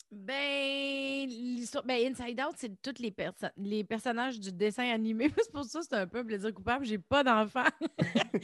Ben, 0.09 1.27
l'histoire- 1.27 1.83
ben, 1.83 1.99
Inside 2.11 2.39
Out, 2.39 2.55
c'est 2.55 2.81
tous 2.81 3.01
les, 3.01 3.11
perso- 3.11 3.47
les 3.57 3.83
personnages 3.83 4.39
du 4.39 4.53
dessin 4.53 4.89
animé. 4.89 5.29
C'est 5.37 5.51
pour 5.51 5.65
ça 5.65 5.79
que 5.81 5.85
c'est 5.85 5.95
un 5.95 6.07
peu 6.07 6.19
un 6.19 6.23
plaisir 6.23 6.53
coupable. 6.53 6.85
J'ai 6.85 6.97
pas 6.97 7.25
d'enfant. 7.25 7.65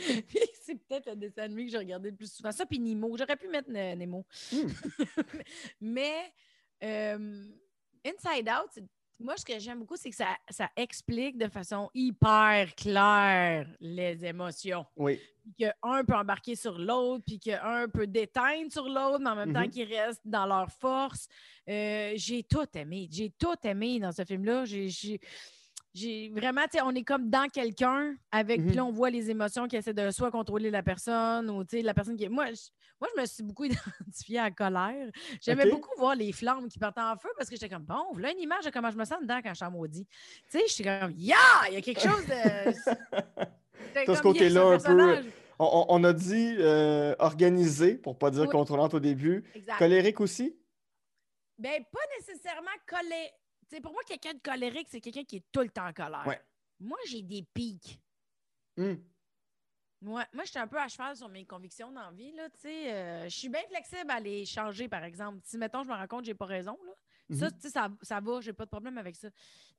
C'est 0.62 0.76
peut-être 0.76 1.10
le 1.12 1.16
dessin 1.16 1.44
animé 1.44 1.66
que 1.66 1.72
j'ai 1.72 1.78
regardé 1.78 2.10
le 2.12 2.18
plus 2.18 2.34
souvent. 2.34 2.52
Ça, 2.52 2.66
puis 2.66 2.80
Nemo. 2.80 3.16
J'aurais 3.18 3.38
pu 3.38 3.48
mettre 3.48 3.72
Nemo. 3.72 4.26
Hmm. 4.52 4.68
Mais 5.82 6.34
euh, 6.84 7.46
Inside 8.06 8.50
Out, 8.50 8.70
c'est- 8.74 8.84
moi, 9.20 9.38
ce 9.38 9.46
que 9.46 9.58
j'aime 9.60 9.80
beaucoup, 9.80 9.96
c'est 9.96 10.10
que 10.10 10.16
ça, 10.16 10.36
ça 10.50 10.70
explique 10.76 11.38
de 11.38 11.48
façon 11.48 11.90
hyper 11.94 12.74
claire 12.76 13.68
les 13.80 14.26
émotions 14.26 14.86
Oui. 14.98 15.20
puis 15.44 15.54
qu'un 15.56 16.04
peut 16.04 16.16
embarquer 16.16 16.56
sur 16.56 16.78
l'autre, 16.78 17.24
puis 17.26 17.40
qu'un 17.40 17.88
peut 17.88 18.08
déteindre 18.08 18.72
sur 18.72 18.88
l'autre, 18.90 19.20
mais 19.20 19.30
en 19.30 19.36
même 19.36 19.54
temps 19.54 19.62
Mhm. 19.62 19.70
qu'ils 19.70 19.94
restent 19.94 20.22
dans 20.26 20.46
leur 20.46 20.70
force. 20.72 21.28
Euh, 21.70 22.14
j'ai 22.16 22.44
tout 22.44 22.66
aimé. 22.76 23.08
J'ai 23.12 23.30
tout 23.30 23.56
aimé 23.64 24.00
dans 24.00 24.12
ce 24.12 24.24
film-là. 24.26 24.66
J'ai- 24.66 25.20
J'ai 25.94 26.30
vraiment, 26.30 26.64
tu 26.64 26.78
sais, 26.78 26.82
on 26.84 26.90
est 26.96 27.04
comme 27.04 27.30
dans 27.30 27.48
quelqu'un 27.50 28.16
avec, 28.32 28.60
Mhm. 28.62 28.66
puis 28.68 28.76
là, 28.76 28.84
on 28.86 28.92
voit 28.92 29.12
les 29.12 29.30
émotions 29.30 29.68
qui 29.68 29.76
essaient 29.76 29.94
de 29.94 30.10
soit 30.10 30.32
contrôler 30.32 30.72
la 30.72 30.82
personne 30.82 31.50
ou, 31.52 31.64
tu 31.64 31.78
sais, 31.78 31.82
la 31.84 31.94
personne 31.94 32.16
qui 32.18 32.24
est. 32.24 32.30
Moi, 32.30 32.48
je, 32.48 32.62
moi, 33.00 33.10
je 33.16 33.22
me 33.22 33.26
suis 33.28 33.44
beaucoup 33.44 33.64
identifiée 34.10 34.40
à 34.40 34.44
la 34.46 34.52
colère. 34.52 35.12
J'aimais 35.40 35.70
beaucoup 35.70 35.92
voir 35.98 36.16
les 36.16 36.32
flammes 36.32 36.68
qui 36.68 36.80
partaient 36.80 37.02
en 37.02 37.16
feu 37.18 37.30
parce 37.38 37.48
que 37.48 37.56
j'étais 37.56 37.70
comme, 37.70 37.84
bon, 37.84 38.06
voilà 38.14 38.32
une 38.32 38.40
image 38.40 38.66
de 38.66 38.72
comment 38.72 38.90
je 38.90 38.98
me 38.98 39.06
sens 39.06 39.20
dedans 39.22 39.40
quand 39.44 39.50
je 39.52 39.56
suis 39.56 39.66
en 39.66 39.72
maudit. 39.72 40.08
Tu 40.50 40.58
sais, 40.60 40.64
j'étais 40.68 41.00
comme, 41.00 41.14
yeah, 41.16 41.38
il 41.68 41.76
y 41.76 41.78
a 41.78 41.82
quelque 41.82 42.02
chose 42.02 42.26
de. 42.26 42.74
T'as 44.06 44.16
ce 44.16 44.22
côté-là 44.24 44.62
un 44.62 44.78
peu- 44.78 44.84
personnage. 44.84 45.26
On, 45.60 45.66
on- 45.66 45.86
on 45.90 46.04
a 46.04 46.14
dit 46.14 46.56
euh, 46.58 47.14
organisé, 47.20 47.96
pour 47.96 48.18
pas 48.18 48.32
dire 48.32 48.42
Oui. 48.44 48.50
contrôlante 48.50 48.96
au 48.96 49.00
début. 49.00 49.44
Exact. 49.54 49.78
Colérique 49.78 50.20
aussi? 50.22 50.58
Ben, 51.60 51.84
pas 51.92 52.00
nécessairement 52.18 52.72
colé. 52.88 53.30
Sais, 53.70 53.82
pour 53.82 53.92
moi, 53.92 54.02
quelqu'un 54.08 54.34
de 54.34 54.40
colérique, 54.40 54.88
c'est 54.90 55.02
quelqu'un 55.02 55.24
qui 55.24 55.38
est 55.38 55.46
tout 55.52 55.62
le 55.62 55.70
temps 55.70 55.88
en 55.88 55.94
colère. 55.94 56.26
Ouais. 56.28 56.42
Moi, 56.80 56.98
j'ai 57.08 57.22
des 57.22 57.44
pics. 57.44 58.00
Hmm. 58.78 58.96
Moi, 60.02 60.26
moi 60.34 60.44
je 60.44 60.50
suis 60.50 60.60
un 60.60 60.68
peu 60.68 60.78
à 60.80 60.88
cheval 60.88 61.16
sur 61.16 61.30
mes 61.30 61.46
convictions 61.46 61.92
dans 61.92 62.02
la 62.02 62.12
vie. 62.12 62.32
Là, 62.34 62.50
tu 62.50 62.60
sais. 62.62 62.94
Euh, 62.94 63.24
je 63.24 63.38
suis 63.38 63.50
bien 63.50 63.62
flexible 63.70 64.12
à 64.12 64.20
les 64.20 64.46
changer, 64.46 64.90
par 64.90 65.04
exemple. 65.04 65.40
Si, 65.44 65.58
mettons, 65.58 65.84
je 65.84 65.90
me 65.90 65.94
rends 65.94 66.08
compte 66.08 66.22
que 66.22 66.26
j'ai 66.26 66.34
pas 66.34 66.46
raison, 66.46 66.78
là, 66.86 66.92
ça, 67.38 67.46
Mhm. 67.46 67.52
tu 67.54 67.62
sais, 67.62 67.70
ça, 67.70 67.90
ça 68.02 68.20
va, 68.20 68.42
j'ai 68.42 68.52
pas 68.52 68.66
de 68.66 68.70
problème 68.70 68.98
avec 68.98 69.16
ça. 69.16 69.30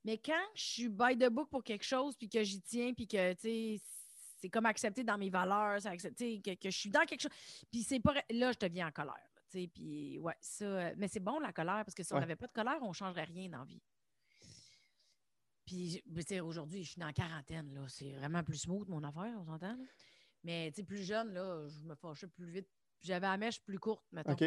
Mais 0.03 0.17
quand 0.17 0.43
je 0.55 0.63
suis 0.63 0.89
by 0.89 1.15
the 1.17 1.29
book 1.29 1.49
pour 1.49 1.63
quelque 1.63 1.85
chose, 1.85 2.15
puis 2.17 2.27
que 2.27 2.43
j'y 2.43 2.59
tiens, 2.61 2.93
puis 2.93 3.07
que, 3.07 3.33
c'est 3.39 4.49
comme 4.51 4.65
accepté 4.65 5.03
dans 5.03 5.17
mes 5.17 5.29
valeurs, 5.29 5.85
accepté 5.85 6.41
que, 6.41 6.55
que 6.55 6.69
je 6.71 6.77
suis 6.77 6.89
dans 6.89 7.05
quelque 7.05 7.21
chose, 7.21 7.31
puis 7.71 7.83
c'est 7.83 7.99
pas... 7.99 8.13
Là, 8.31 8.51
je 8.51 8.57
deviens 8.59 8.87
en 8.87 8.91
colère. 8.91 9.29
Là, 9.53 9.67
Puis, 9.73 10.19
ouais, 10.19 10.35
ça... 10.41 10.93
Mais 10.95 11.07
c'est 11.07 11.19
bon, 11.19 11.39
la 11.39 11.53
colère, 11.53 11.83
parce 11.85 11.93
que 11.95 12.03
si 12.03 12.11
on 12.13 12.15
Ouais. 12.15 12.21
n'avait 12.21 12.35
pas 12.35 12.47
de 12.47 12.53
colère, 12.53 12.77
on 12.81 12.89
ne 12.89 12.93
changerait 12.93 13.23
rien 13.25 13.49
dans 13.49 13.59
la 13.59 13.65
vie. 13.65 13.81
Puis, 15.65 16.01
tu 16.15 16.21
sais, 16.21 16.39
aujourd'hui, 16.41 16.83
je 16.83 16.91
suis 16.91 16.99
dans 16.99 17.07
la 17.07 17.13
quarantaine, 17.13 17.73
là. 17.73 17.85
C'est 17.89 18.11
vraiment 18.13 18.43
plus 18.43 18.57
smooth, 18.57 18.87
mon 18.87 19.03
affaire, 19.03 19.33
on 19.39 19.45
s'entend, 19.45 19.75
là. 19.75 19.83
Mais, 20.43 20.69
tu 20.71 20.75
sais, 20.77 20.83
plus 20.83 21.03
jeune, 21.03 21.33
là, 21.33 21.67
je 21.67 21.79
me 21.79 21.95
fâchais 21.95 22.27
plus 22.27 22.45
vite. 22.51 22.69
J'avais 23.01 23.25
la 23.27 23.37
mèche 23.37 23.61
plus 23.61 23.79
courte, 23.79 24.05
maintenant. 24.11 24.33
OK. 24.33 24.43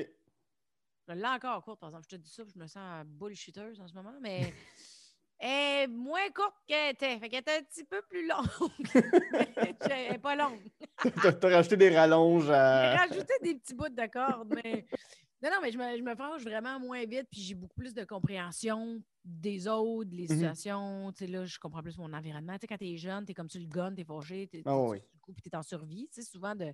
Je 1.09 1.13
l'ai 1.15 1.25
encore 1.27 1.65
courte, 1.65 1.81
par 1.81 1.89
exemple. 1.89 2.05
Je 2.11 2.17
te 2.17 2.21
dis 2.23 2.31
ça, 2.31 2.45
je 2.45 2.59
me 2.59 2.67
sens 2.67 3.05
bullshitteuse 3.07 3.81
en 3.81 3.89
ce 3.89 3.95
moment, 3.95 4.15
mais 4.21 4.41
est 5.41 5.87
moins 5.89 6.29
courte 6.35 6.57
qu'elle 6.67 6.95
était. 6.95 7.19
Fait 7.19 7.29
qu'elle 7.29 7.41
était 7.41 7.59
un 7.59 7.63
petit 7.63 7.85
peu 7.85 8.01
plus 8.09 8.27
longue. 8.27 8.47
elle 9.91 10.13
n'est 10.13 10.19
pas 10.19 10.37
longue. 10.37 10.69
T'as 11.41 11.49
rajouté 11.55 11.77
des 11.77 11.95
rallonges 11.97 12.47
J'ai 12.47 12.53
à. 12.53 12.97
rajouté 12.97 13.33
des 13.43 13.55
petits 13.57 13.75
bouts 13.75 13.89
de 13.89 14.07
corde, 14.07 14.53
mais. 14.55 14.87
Non, 15.41 15.51
non, 15.51 15.57
mais 15.63 15.71
je 15.71 15.79
me, 15.79 15.97
je 15.97 16.03
me 16.03 16.17
fâche 16.17 16.43
vraiment 16.43 16.81
moins 16.81 17.05
vite, 17.05 17.29
puis 17.31 17.41
j'ai 17.41 17.55
beaucoup 17.55 17.77
plus 17.77 17.95
de 17.95 18.03
compréhension 18.03 19.01
des 19.25 19.69
autres, 19.69 20.11
des 20.11 20.23
Mhm. 20.25 20.29
situations. 20.31 21.13
Tu 21.13 21.27
sais, 21.27 21.31
là, 21.31 21.45
je 21.45 21.61
comprends 21.61 21.81
plus 21.81 21.97
mon 21.97 22.13
environnement. 22.13 22.55
Tu 22.55 22.63
sais, 22.63 22.67
quand 22.67 22.77
t'es 22.77 22.97
jeune, 22.97 23.25
t'es 23.25 23.35
comme 23.35 23.49
sur 23.49 23.61
le 23.61 23.69
gun, 23.69 23.95
t'es 23.95 24.03
fâché, 24.03 24.49
t'es 24.49 24.65
t'es 24.65 24.69
oui. 24.69 24.97
le 24.99 25.21
coup, 25.21 25.33
puis 25.33 25.49
t'es 25.49 25.57
en 25.57 25.63
survie. 25.63 26.09
Tu 26.13 26.23
sais, 26.25 26.29
souvent 26.29 26.57
de. 26.57 26.73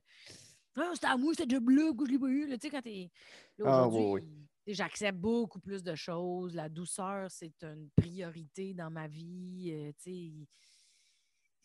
Ah, 0.79 0.91
c'était 0.95 1.09
à 1.09 1.19
moi, 1.19 1.35
c'était 1.37 1.55
job-là, 1.57 1.93
que 1.93 2.07
je 2.07 2.12
l'ai 2.12 2.19
pas 2.19 2.27
eu. 2.29 2.49
Tu 2.53 2.59
sais, 2.62 2.71
quand 2.71 2.81
t'es. 2.81 3.11
là, 3.59 3.65
Ah, 3.69 3.87
oui, 3.87 4.01
aujourd'hui, 4.03 4.23
tu 4.23 4.29
sais, 4.29 4.33
J'accepte 4.67 5.19
beaucoup 5.19 5.61
plus 5.61 5.83
de 5.83 5.95
choses. 5.95 6.55
La 6.55 6.69
douceur, 6.69 7.31
c'est 7.31 7.62
une 7.62 7.91
priorité 7.97 8.73
dans 8.73 8.91
ma 8.91 9.07
vie. 9.07 9.71
euh, 9.73 10.45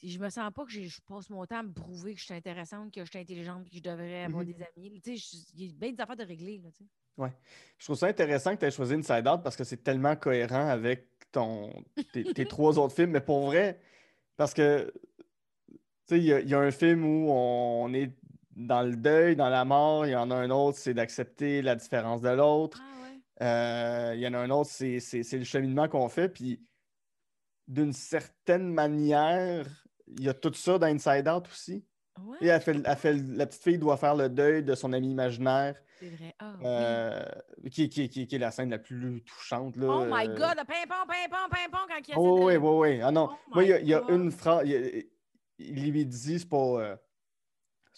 je 0.02 0.18
me 0.18 0.30
sens 0.30 0.52
pas 0.54 0.66
que 0.66 0.72
je 0.72 1.02
passe 1.02 1.30
mon 1.30 1.46
temps 1.46 1.60
à 1.60 1.64
me 1.64 1.74
prouver 1.74 2.14
que 2.14 2.20
je 2.20 2.26
suis 2.26 2.34
intéressante, 2.34 2.94
que 2.94 3.04
je 3.04 3.10
suis 3.10 3.20
intelligente, 3.20 3.70
que 3.70 3.76
je 3.76 3.82
devrais 3.82 4.24
avoir 4.24 4.44
Mhm. 4.44 4.54
des 4.54 4.64
amis. 4.64 5.02
Il 5.06 5.62
y 5.66 5.70
a 5.70 5.74
bien 5.76 5.92
des 5.92 6.02
affaires 6.02 6.16
de 6.16 6.24
régler. 6.24 6.58
Là, 6.60 6.70
tu 6.72 6.84
sais. 6.86 7.34
Je 7.78 7.86
trouve 7.86 7.98
ça 7.98 8.08
intéressant 8.08 8.56
que 8.56 8.62
tu 8.62 8.66
aies 8.66 8.72
choisi 8.72 8.94
Inside 8.94 9.28
Out 9.28 9.44
parce 9.44 9.58
que 9.58 9.66
c'est 9.66 9.84
tellement 9.84 10.16
cohérent 10.16 10.70
avec 10.70 11.06
ton, 11.32 11.84
tes, 12.14 12.24
tes 12.34 12.46
trois 12.48 12.80
autres 12.80 12.96
films. 12.96 13.12
Mais 13.12 13.22
pour 13.22 13.46
vrai, 13.48 13.82
parce 14.38 14.54
que 14.54 14.94
y, 16.12 16.16
il 16.16 16.48
y 16.50 16.54
a 16.54 16.60
un 16.60 16.72
film 16.72 17.04
où 17.04 17.30
on 17.30 17.94
est 17.94 18.14
dans 18.60 18.82
le 18.82 18.96
deuil, 18.96 19.36
dans 19.36 19.50
la 19.50 19.66
mort. 19.66 20.06
Il 20.06 20.12
y 20.12 20.16
en 20.16 20.30
a 20.32 20.36
un 20.36 20.50
autre, 20.50 20.78
c'est 20.78 20.94
d'accepter 20.94 21.62
la 21.62 21.76
différence 21.76 22.22
de 22.22 22.30
l'autre. 22.30 22.82
Ah 22.82 23.04
ouais. 23.04 23.46
Euh, 23.48 24.16
il 24.16 24.22
y 24.22 24.28
en 24.28 24.34
a 24.34 24.40
un 24.40 24.50
autre, 24.50 24.70
c'est 24.70 25.00
c'est- 25.00 25.24
c'est 25.24 25.38
le 25.38 25.46
cheminement 25.46 25.88
qu'on 25.88 26.10
fait. 26.10 26.30
Puis 26.30 26.62
d'une 27.68 27.94
certaine 27.94 28.72
manière, 28.74 29.66
il 30.08 30.24
y 30.24 30.30
a 30.30 30.34
tout 30.34 30.54
ça 30.54 30.78
dans 30.78 30.88
Inside 30.88 31.28
Out 31.28 31.48
aussi. 31.48 31.86
Ouais, 32.26 32.38
Et 32.42 32.48
elle 32.48 32.60
fait, 32.62 32.76
elle 32.84 32.98
fait- 32.98 33.14
la 33.14 33.46
petite 33.46 33.64
fille 33.64 33.78
doit 33.78 33.96
faire 33.96 34.14
le 34.16 34.28
deuil 34.28 34.62
de 34.62 34.76
son 34.76 34.92
ami 34.92 35.10
imaginaire, 35.12 35.82
c'est 36.00 36.10
vrai. 36.10 36.36
Oui. 36.42 36.64
euh, 36.66 37.24
qui, 37.72 37.88
qui- 37.88 38.10
qui- 38.10 38.28
qui 38.28 38.36
est 38.36 38.40
la 38.40 38.52
scène 38.52 38.72
la 38.72 38.80
plus 38.80 39.22
touchante. 39.24 39.78
Là, 39.78 39.88
Oh 39.90 40.06
my 40.06 40.28
euh. 40.28 40.36
God, 40.36 40.58
le 40.58 40.66
pimpon, 40.66 41.06
pimpon, 41.08 41.50
pimpon, 41.50 41.78
quand 41.88 41.96
il 41.98 42.12
essaie 42.12 42.14
Oh, 42.18 42.40
de... 42.40 42.44
oui, 42.44 42.56
oui, 42.58 42.90
oui. 42.98 43.02
Ah 43.02 43.12
non, 43.12 43.30
Oh 43.56 43.62
il 43.62 43.68
y 43.70 43.74
a, 43.74 43.80
y 43.80 43.94
a 43.94 44.04
une 44.10 44.32
phrase. 44.32 44.64
Il, 44.66 44.72
y 44.72 44.76
a- 44.76 45.02
il 45.60 45.92
lui 45.92 46.06
dit, 46.06 46.40
c'est 46.40 46.50
pas, 46.50 46.58
euh, 46.58 46.96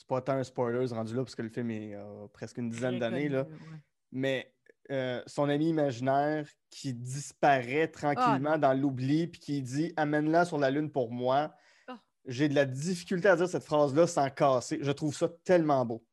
c'est 0.02 0.08
pas 0.08 0.20
tant 0.20 0.34
un 0.34 0.44
spoiler 0.44 0.88
rendu 0.88 1.14
là, 1.14 1.24
parce 1.24 1.36
que 1.36 1.44
le 1.44 1.50
film 1.50 1.70
est 1.70 1.94
euh, 1.94 2.28
presque 2.34 2.58
une 2.58 2.70
dizaine 2.70 2.98
d'années. 2.98 3.30
là. 3.30 3.44
ouais. 3.44 3.78
Mais 4.12 4.52
euh, 4.90 5.22
son 5.28 5.48
ami 5.48 5.70
imaginaire 5.70 6.48
qui 6.72 6.96
disparaît 6.96 7.88
tranquillement 7.88 8.58
dans 8.58 8.74
l'oubli, 8.74 9.28
puis 9.28 9.40
qui 9.40 9.62
dit 9.62 9.94
Amène-la 9.96 10.46
sur 10.46 10.58
la 10.58 10.72
lune 10.72 10.92
pour 10.92 11.12
moi. 11.12 11.54
Ah. 11.88 12.00
J'ai 12.26 12.50
de 12.50 12.56
la 12.56 12.66
difficulté 12.66 13.28
à 13.30 13.36
dire 13.36 13.48
cette 13.48 13.64
phrase-là 13.64 14.08
sans 14.08 14.28
casser. 14.32 14.80
Je 14.82 14.92
trouve 14.92 15.16
ça 15.16 15.30
tellement 15.44 15.86
beau. 15.86 16.04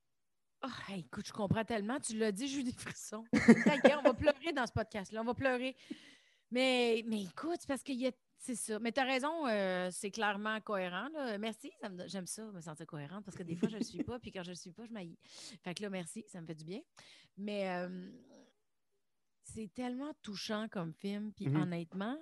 Ah, 0.61 0.69
hey, 0.91 1.01
écoute, 1.01 1.27
je 1.27 1.33
comprends 1.33 1.65
tellement. 1.65 1.99
Tu 1.99 2.19
l'as 2.19 2.31
dit, 2.31 2.47
j'ai 2.47 2.61
eu 2.61 2.65
des 2.65 2.73
frissons. 2.73 3.25
On 3.33 4.03
va 4.03 4.13
pleurer 4.13 4.53
dans 4.55 4.67
ce 4.67 4.73
podcast-là. 4.73 5.23
On 5.23 5.25
va 5.25 5.35
pleurer. 5.35 5.75
Mais, 6.51 7.05
mais 7.07 7.23
écoute, 7.23 7.61
parce 7.67 7.83
qu'il 7.83 7.99
y 7.99 8.07
a. 8.07 8.11
C'est 8.41 8.55
ça. 8.55 8.79
Mais 8.79 8.93
tu 8.93 9.01
as 9.01 9.05
raison, 9.05 9.47
euh, 9.49 9.91
c'est 9.91 10.11
clairement 10.13 10.61
cohérent. 10.61 11.09
là. 11.13 11.37
Merci, 11.39 11.73
ça 11.81 11.89
me 11.89 11.97
donne- 11.99 12.09
j'aime 12.09 12.27
ça, 12.27 12.45
me 12.53 12.61
sentir 12.61 12.87
cohérente, 12.87 13.25
parce 13.25 13.37
que 13.37 13.43
des 13.43 13.57
fois, 13.57 13.69
je 13.69 13.75
ne 13.75 13.81
le 13.81 13.85
suis 13.85 14.03
pas, 14.05 14.19
puis 14.21 14.31
quand 14.31 14.43
je 14.43 14.51
ne 14.51 14.55
le 14.55 14.59
suis 14.59 14.71
pas, 14.73 14.87
je 14.87 14.93
m'haïs. 14.93 15.17
Fait 15.63 15.75
que 15.75 15.83
là, 15.83 15.91
merci, 15.91 16.25
ça 16.29 16.41
me 16.41 16.47
fait 16.47 16.55
du 16.55 16.65
bien. 16.65 16.81
Mais 17.37 17.69
euh, 17.69 18.11
c'est 19.43 19.73
tellement 19.75 20.13
touchant 20.23 20.69
comme 20.71 20.93
film, 20.93 21.33
puis 21.33 21.49
Mhm. 21.49 21.63
honnêtement, 21.63 22.17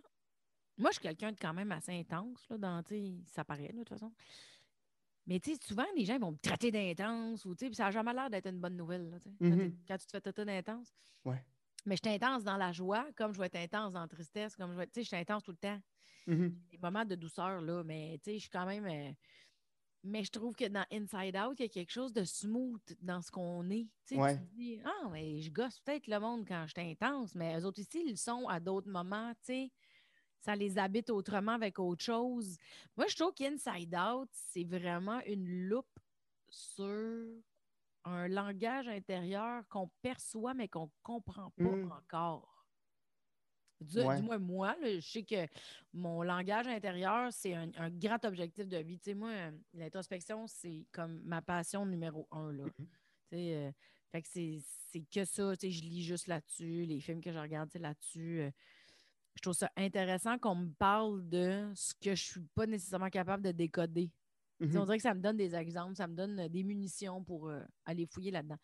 moi, 0.78 0.90
je 0.90 0.94
suis 0.94 1.02
quelqu'un 1.02 1.32
de 1.32 1.38
quand 1.38 1.52
même 1.54 1.70
assez 1.72 1.92
intense, 1.92 2.48
là, 2.48 2.58
dans, 2.58 2.82
tu 2.82 2.94
sais, 2.94 3.14
ça 3.26 3.44
paraît, 3.44 3.68
de 3.72 3.78
toute 3.78 3.88
façon. 3.90 4.12
Mais 5.26 5.38
tu 5.40 5.52
sais, 5.54 5.58
souvent, 5.62 5.86
les 5.96 6.04
gens 6.04 6.18
vont 6.18 6.32
me 6.32 6.38
traiter 6.38 6.70
d'intense, 6.70 7.44
ou 7.44 7.54
tu 7.54 7.66
sais, 7.68 7.74
ça 7.74 7.84
n'a 7.84 7.90
jamais 7.90 8.14
l'air 8.14 8.30
d'être 8.30 8.46
une 8.46 8.60
bonne 8.60 8.76
nouvelle, 8.76 9.10
là, 9.10 9.18
t'es- 9.20 9.30
quand 9.86 9.98
tu 9.98 10.06
te 10.06 10.12
fais 10.12 10.20
traiter 10.20 10.44
d'intense. 10.44 10.94
Ouais. 11.24 11.44
Mais 11.84 11.96
je 11.96 12.08
suis 12.08 12.14
intense 12.14 12.42
dans 12.42 12.56
la 12.56 12.72
joie, 12.72 13.06
comme 13.16 13.32
je 13.34 13.38
vais 13.38 13.46
être 13.46 13.56
intense 13.56 13.92
dans 13.92 14.00
la 14.00 14.08
tristesse, 14.08 14.56
comme 14.56 14.72
je 14.72 14.76
vais, 14.78 14.86
tu 14.86 14.92
sais, 14.94 15.02
je 15.02 15.08
suis 15.08 15.16
intense 15.16 15.42
tout 15.42 15.50
le 15.52 15.56
temps. 15.58 15.80
Mhm. 16.26 16.66
Des 16.70 16.78
moments 16.78 17.04
de 17.04 17.14
douceur, 17.14 17.60
là, 17.60 17.82
mais 17.84 18.18
tu 18.22 18.30
sais, 18.32 18.34
je 18.36 18.40
suis 18.42 18.50
quand 18.50 18.66
même. 18.66 18.86
euh, 18.86 19.12
Mais 20.04 20.24
je 20.24 20.30
trouve 20.30 20.54
que 20.56 20.66
dans 20.66 20.86
Inside 20.92 21.36
Out, 21.36 21.58
il 21.60 21.64
y 21.64 21.66
a 21.66 21.68
quelque 21.68 21.90
chose 21.92 22.12
de 22.12 22.24
smooth 22.24 22.82
dans 23.02 23.22
ce 23.22 23.30
qu'on 23.30 23.68
est. 23.70 23.88
Tu 24.06 24.16
sais, 24.16 24.22
Ouais. 24.22 24.38
tu 24.38 24.40
te 24.40 24.54
dis, 24.54 24.80
ah, 24.84 25.08
mais 25.10 25.40
je 25.40 25.50
gosse 25.50 25.80
peut-être 25.80 26.06
le 26.08 26.20
monde 26.20 26.46
quand 26.46 26.64
je 26.68 26.72
suis 26.80 26.90
intense, 26.92 27.34
mais 27.34 27.58
eux 27.60 27.66
autres 27.66 27.80
ici, 27.80 28.02
ils 28.04 28.10
le 28.12 28.16
sont 28.16 28.46
à 28.48 28.60
d'autres 28.60 28.88
moments, 28.90 29.32
tu 29.34 29.38
sais. 29.46 29.72
Ça 30.40 30.56
les 30.56 30.78
habite 30.78 31.10
autrement 31.10 31.52
avec 31.52 31.78
autre 31.78 32.04
chose. 32.04 32.56
Moi, 32.96 33.06
je 33.08 33.16
trouve 33.16 33.34
qu'Inside 33.34 33.94
Out, 33.96 34.28
c'est 34.32 34.64
vraiment 34.64 35.20
une 35.26 35.68
loupe 35.68 35.98
sur 36.50 37.42
un 38.04 38.28
langage 38.28 38.88
intérieur 38.88 39.64
qu'on 39.68 39.90
perçoit, 40.02 40.54
mais 40.54 40.68
qu'on 40.68 40.86
ne 40.86 40.90
comprend 41.02 41.52
pas 41.62 41.78
Mm. 41.78 41.90
encore. 41.90 42.55
Du, 43.80 44.00
Ouais. 44.00 44.16
du 44.16 44.22
moins, 44.22 44.38
moi, 44.38 44.76
là, 44.80 44.94
je 44.94 45.00
sais 45.00 45.22
que 45.22 45.46
mon 45.92 46.22
langage 46.22 46.66
intérieur, 46.66 47.30
c'est 47.32 47.54
un, 47.54 47.70
un 47.76 47.90
grand 47.90 48.24
objectif 48.24 48.66
de 48.68 48.78
vie. 48.78 48.98
Tu 48.98 49.10
sais, 49.10 49.14
moi, 49.14 49.30
euh, 49.30 49.50
l'introspection, 49.74 50.46
c'est 50.46 50.86
comme 50.92 51.20
ma 51.24 51.42
passion 51.42 51.84
numéro 51.84 52.26
un. 52.30 52.52
Là. 52.52 52.64
Mhm. 52.64 52.72
Tu 52.78 52.86
sais, 53.36 53.54
euh, 53.56 53.72
Fait 54.12 54.22
que 54.22 54.28
c'est 54.28 54.58
c'est 54.92 55.02
que 55.12 55.24
ça. 55.24 55.56
tu 55.56 55.66
sais, 55.66 55.70
Je 55.72 55.82
lis 55.84 56.02
juste 56.02 56.26
là-dessus. 56.26 56.86
Les 56.86 57.00
films 57.00 57.20
que 57.20 57.32
je 57.32 57.38
regarde, 57.38 57.70
là-dessus. 57.74 58.40
euh, 58.40 58.50
Je 59.34 59.42
trouve 59.42 59.52
ça 59.54 59.70
intéressant 59.76 60.38
qu'on 60.38 60.54
me 60.54 60.70
parle 60.72 61.28
de 61.28 61.70
ce 61.74 61.92
que 61.94 62.14
je 62.14 62.24
suis 62.24 62.40
pas 62.54 62.66
nécessairement 62.66 63.10
capable 63.10 63.42
de 63.42 63.52
décoder. 63.52 64.10
Mhm. 64.60 64.74
On 64.78 64.84
dirait 64.86 64.96
que 64.96 65.02
ça 65.02 65.12
me 65.12 65.20
donne 65.20 65.36
des 65.36 65.54
exemples, 65.54 65.94
ça 65.96 66.06
me 66.06 66.14
donne 66.14 66.48
des 66.48 66.62
munitions 66.64 67.22
pour 67.22 67.50
euh, 67.50 67.60
aller 67.84 68.06
fouiller 68.06 68.30
là-dedans. 68.30 68.56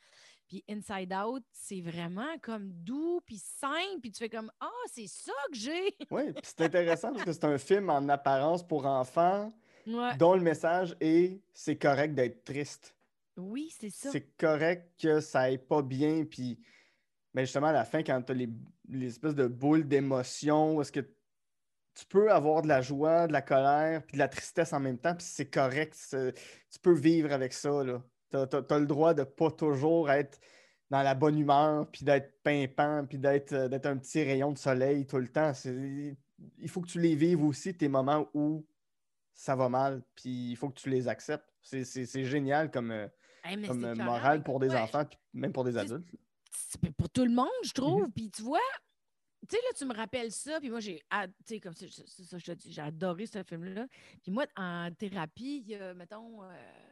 Puis 0.48 0.64
Inside 0.68 1.12
Out, 1.14 1.42
c'est 1.52 1.80
vraiment 1.80 2.38
comme 2.42 2.70
doux, 2.72 3.20
puis 3.24 3.38
simple, 3.38 4.00
puis 4.02 4.12
tu 4.12 4.18
fais 4.18 4.28
comme 4.28 4.50
Ah, 4.60 4.68
c'est 4.92 5.06
ça 5.06 5.32
que 5.50 5.56
j'ai! 5.56 5.96
Oui, 6.10 6.32
puis 6.32 6.42
c'est 6.44 6.60
intéressant 6.62 7.12
parce 7.12 7.24
que 7.24 7.32
c'est 7.32 7.44
un 7.44 7.58
film 7.58 7.88
en 7.90 8.08
apparence 8.08 8.66
pour 8.66 8.86
enfants 8.86 9.52
Ouais. 9.84 10.16
dont 10.16 10.34
le 10.34 10.42
message 10.42 10.94
est 11.00 11.40
c'est 11.52 11.76
correct 11.76 12.14
d'être 12.14 12.44
triste. 12.44 12.94
Oui, 13.36 13.72
c'est 13.76 13.90
ça. 13.90 14.10
C'est 14.12 14.36
correct 14.36 14.92
que 15.00 15.20
ça 15.20 15.40
aille 15.40 15.58
pas 15.58 15.82
bien. 15.82 16.24
Puis, 16.24 16.60
mais 17.34 17.44
justement, 17.46 17.68
à 17.68 17.72
la 17.72 17.84
fin, 17.84 18.02
quand 18.04 18.22
tu 18.22 18.30
as 18.30 18.34
les, 18.34 18.48
les 18.88 19.06
espèces 19.08 19.34
de 19.34 19.46
boules 19.48 19.88
d'émotions, 19.88 20.80
est-ce 20.80 20.92
que 20.92 21.00
tu 21.00 22.06
peux 22.08 22.30
avoir 22.30 22.62
de 22.62 22.68
la 22.68 22.80
joie, 22.80 23.26
de 23.26 23.32
la 23.32 23.42
colère, 23.42 24.04
puis 24.06 24.14
de 24.14 24.18
la 24.18 24.28
tristesse 24.28 24.72
en 24.72 24.80
même 24.80 24.98
temps, 24.98 25.14
puis 25.16 25.26
c'est 25.28 25.50
correct. 25.50 25.96
Tu 26.10 26.78
peux 26.80 26.94
vivre 26.94 27.32
avec 27.32 27.52
ça. 27.52 27.82
Tu 28.32 28.72
as, 28.72 28.78
le 28.78 28.86
droit 28.86 29.14
de 29.14 29.24
pas 29.24 29.50
toujours 29.50 30.10
être 30.10 30.40
dans 30.90 31.02
la 31.02 31.14
bonne 31.14 31.38
humeur, 31.38 31.86
puis 31.90 32.04
d'être 32.04 32.42
pimpant, 32.42 33.06
puis 33.08 33.18
d'être 33.18 33.52
euh, 33.52 33.78
un 33.84 33.96
petit 33.96 34.22
rayon 34.22 34.52
de 34.52 34.58
soleil 34.58 35.06
tout 35.06 35.18
le 35.18 35.28
temps. 35.28 35.52
Il 36.58 36.68
faut 36.68 36.80
que 36.80 36.88
tu 36.88 37.00
les 37.00 37.14
vives 37.14 37.42
aussi, 37.42 37.74
tes 37.74 37.88
moments 37.88 38.28
où 38.34 38.66
ça 39.32 39.56
va 39.56 39.68
mal, 39.68 40.02
puis 40.14 40.50
il 40.50 40.56
faut 40.56 40.68
que 40.68 40.78
tu 40.78 40.90
les 40.90 41.08
acceptes. 41.08 41.48
C'est 41.62 42.24
génial 42.24 42.70
comme, 42.70 42.90
euh, 42.90 43.08
Hey, 43.44 43.60
comme 43.66 43.84
euh, 43.84 43.94
morale 43.96 44.42
pour 44.42 44.60
des 44.60 44.68
ouais, 44.68 44.78
enfants, 44.78 45.04
puis 45.04 45.18
même 45.32 45.52
pour 45.52 45.64
des 45.64 45.76
adultes. 45.76 46.06
c'est 46.52 46.80
pour 46.92 47.10
tout 47.10 47.24
le 47.24 47.32
monde, 47.32 47.48
je 47.64 47.72
trouve. 47.72 48.02
Mhm. 48.02 48.12
Puis 48.12 48.30
tu 48.30 48.42
vois, 48.42 48.60
tu 49.48 49.56
sais, 49.56 49.62
là, 49.62 49.72
tu 49.76 49.84
me 49.84 49.94
rappelles 49.94 50.30
ça, 50.30 50.60
puis 50.60 50.70
moi, 50.70 50.78
j'ai, 50.78 51.02
ad- 51.10 51.32
tu 51.44 51.54
sais, 51.54 51.60
comme 51.60 51.74
ça, 51.74 51.86
c'est 51.88 52.24
ça, 52.24 52.38
je 52.38 52.44
te 52.44 52.52
dis, 52.52 52.72
j'ai 52.72 52.80
adoré 52.80 53.26
ce 53.26 53.42
film-là. 53.42 53.88
Puis 54.22 54.30
moi, 54.30 54.46
en 54.56 54.90
thérapie, 54.96 55.64
il 55.66 55.70
y 55.70 55.74
a, 55.74 55.94
mettons, 55.94 56.44
euh, 56.44 56.48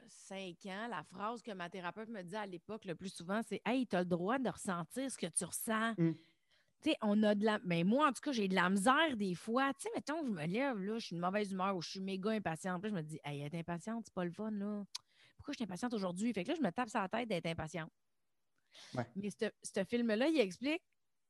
cinq 0.09 0.67
ans, 0.67 0.89
la 0.89 1.05
phrase 1.05 1.43
que 1.43 1.53
ma 1.53 1.71
thérapeute 1.71 2.09
me 2.09 2.23
disait 2.23 2.39
à 2.39 2.47
l'époque 2.47 2.85
le 2.87 2.97
plus 2.97 3.15
souvent, 3.15 3.41
c'est 3.47 3.63
Hey, 3.65 3.87
tu 3.87 3.95
as 3.95 4.01
le 4.01 4.07
droit 4.07 4.39
de 4.39 4.49
ressentir 4.49 5.11
ce 5.11 5.17
que 5.17 5.27
tu 5.27 5.45
ressens. 5.45 5.93
Mm. 5.97 6.13
Tu 6.83 6.91
sais, 6.91 6.97
on 7.03 7.23
a 7.23 7.35
de 7.35 7.45
la. 7.45 7.61
Mais 7.65 7.85
moi, 7.85 8.09
en 8.09 8.13
tout 8.13 8.23
cas, 8.23 8.33
j'ai 8.33 8.49
de 8.49 8.55
la 8.55 8.69
misère 8.69 9.17
des 9.17 9.35
fois. 9.35 9.73
Tu 9.75 9.83
sais, 9.83 9.91
mettons, 9.95 10.25
je 10.25 10.31
me 10.31 10.47
lève, 10.47 10.79
là, 10.79 10.99
je 10.99 11.07
suis 11.07 11.17
de 11.17 11.21
mauvaise 11.21 11.53
humeur 11.53 11.77
ou 11.77 11.83
je 11.83 11.91
suis 11.91 12.01
méga 12.01 12.31
impatiente. 12.31 12.83
Puis 12.83 12.91
là, 12.91 12.97
je 12.99 13.03
me 13.03 13.07
dis, 13.07 13.21
hey, 13.23 13.43
être 13.43 13.55
impatiente, 13.55 14.07
c'est 14.07 14.15
pas 14.15 14.25
le 14.25 14.33
fun, 14.33 14.51
là. 14.51 14.85
Pourquoi 15.37 15.53
je 15.53 15.57
suis 15.57 15.65
impatiente 15.65 15.95
aujourd'hui? 15.95 16.33
Fait 16.33 16.43
que 16.43 16.49
là, 16.49 16.55
je 16.57 16.63
me 16.63 16.71
tape 16.73 16.89
sur 16.89 17.01
la 17.01 17.09
tête 17.09 17.29
d'être 17.29 17.47
impatiente. 17.47 17.91
Ouais. 18.95 19.07
Mais 19.15 19.31
ce 19.31 19.85
film-là, 19.85 20.29
il 20.29 20.41
explique 20.41 20.83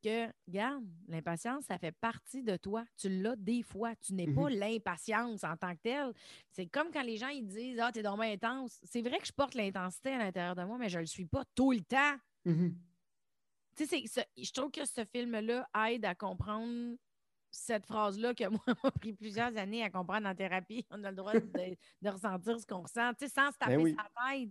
que, 0.03 0.27
regarde, 0.49 0.85
l'impatience, 1.09 1.65
ça 1.65 1.79
fait 1.79 1.93
partie 1.93 2.43
de 2.43 2.57
toi. 2.57 2.85
Tu 2.97 3.09
l'as 3.09 3.37
des 3.37 3.63
fois. 3.63 3.95
Tu 3.97 4.15
n'es 4.15 4.27
pas 4.27 4.49
l'impatience 4.51 5.45
en 5.45 5.57
tant 5.57 5.75
que 5.75 5.81
telle. 5.83 6.13
C'est 6.51 6.67
comme 6.67 6.91
quand 6.91 7.03
les 7.03 7.17
gens 7.17 7.29
ils 7.29 7.47
disent 7.47 7.79
Ah, 7.81 7.93
t'es 7.93 8.03
donc 8.03 8.21
intense. 8.21 8.81
C'est 8.83 9.03
vrai 9.03 9.19
que 9.19 9.27
je 9.27 9.33
porte 9.33 9.55
l'intensité 9.55 10.11
à 10.11 10.19
l'intérieur 10.19 10.57
de 10.57 10.65
moi, 10.65 10.79
mais 10.79 10.89
je 10.89 10.97
ne 10.99 11.03
le 11.03 11.07
suis 11.07 11.27
pas 11.27 11.45
tout 11.55 11.73
le 11.73 11.81
temps. 11.81 12.17
Mhm. 12.45 12.77
Tu 13.77 13.87
sais, 13.87 14.03
ce- 14.07 14.43
je 14.43 14.53
trouve 14.53 14.71
que 14.71 14.85
ce 14.85 15.05
film-là 15.05 15.69
aide 15.89 16.05
à 16.05 16.15
comprendre 16.15 16.97
cette 17.53 17.87
phrase-là 17.87 18.35
que 18.35 18.49
moi, 18.49 18.61
m'a 18.85 18.91
pris 18.91 19.13
plusieurs 19.13 19.57
années 19.57 19.83
à 19.83 19.91
comprendre 19.91 20.29
en 20.29 20.35
thérapie. 20.35 20.87
On 20.91 21.03
a 21.05 21.11
le 21.11 21.17
droit 21.17 21.33
de, 21.33 21.41
de 22.03 22.09
ressentir 22.09 22.61
ce 22.61 22.67
qu'on 22.67 22.83
ressent, 22.83 23.13
tu 23.15 23.27
sais, 23.27 23.33
sans 23.33 23.51
se 23.53 23.59
taper 23.59 23.77
Ben 23.77 23.83
oui. 23.83 23.97
sa 23.97 24.31
tête. 24.31 24.51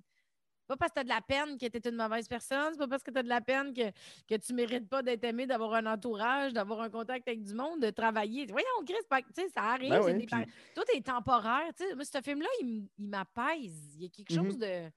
Pas 0.69 0.77
parce 0.77 0.91
que 0.91 0.95
tu 0.95 0.99
as 1.01 1.03
de 1.03 1.09
la 1.09 1.21
peine 1.21 1.57
que 1.57 1.65
tu 1.65 1.77
es 1.77 1.89
une 1.89 1.95
mauvaise 1.95 2.27
personne, 2.27 2.69
c'est 2.73 2.77
pas 2.77 2.87
parce 2.87 3.01
que 3.01 3.09
tu 3.09 3.17
as 3.17 3.23
de 3.23 3.27
la 3.27 3.41
peine 3.41 3.73
que, 3.73 3.89
que 4.27 4.35
tu 4.35 4.53
mérites 4.53 4.87
pas 4.87 5.01
d'être 5.01 5.23
aimé, 5.23 5.47
d'avoir 5.47 5.73
un 5.73 5.85
entourage, 5.87 6.53
d'avoir 6.53 6.81
un 6.81 6.91
contact 6.91 7.27
avec 7.27 7.41
du 7.43 7.55
monde, 7.55 7.81
de 7.81 7.89
travailler. 7.89 8.45
Voyons, 8.45 8.67
Chris, 8.85 8.95
pas- 9.09 9.23
tu 9.23 9.27
sais, 9.33 9.49
ça 9.49 9.63
arrive. 9.63 9.89
Ben 9.89 10.01
oui, 10.03 10.11
des 10.13 10.19
puis- 10.19 10.27
par- 10.27 10.45
Tout 10.75 10.83
est 10.95 11.01
temporaire. 11.03 11.71
tu 11.75 11.87
sais. 11.87 11.95
Moi, 11.95 12.05
ce 12.05 12.21
film-là, 12.21 12.47
il, 12.61 12.87
m'apaise. 12.99 13.95
Il 13.95 14.03
y 14.03 14.05
a 14.05 14.09
quelque 14.09 14.31
chose 14.33 14.55
Mhm. 14.57 14.59
de. 14.61 14.91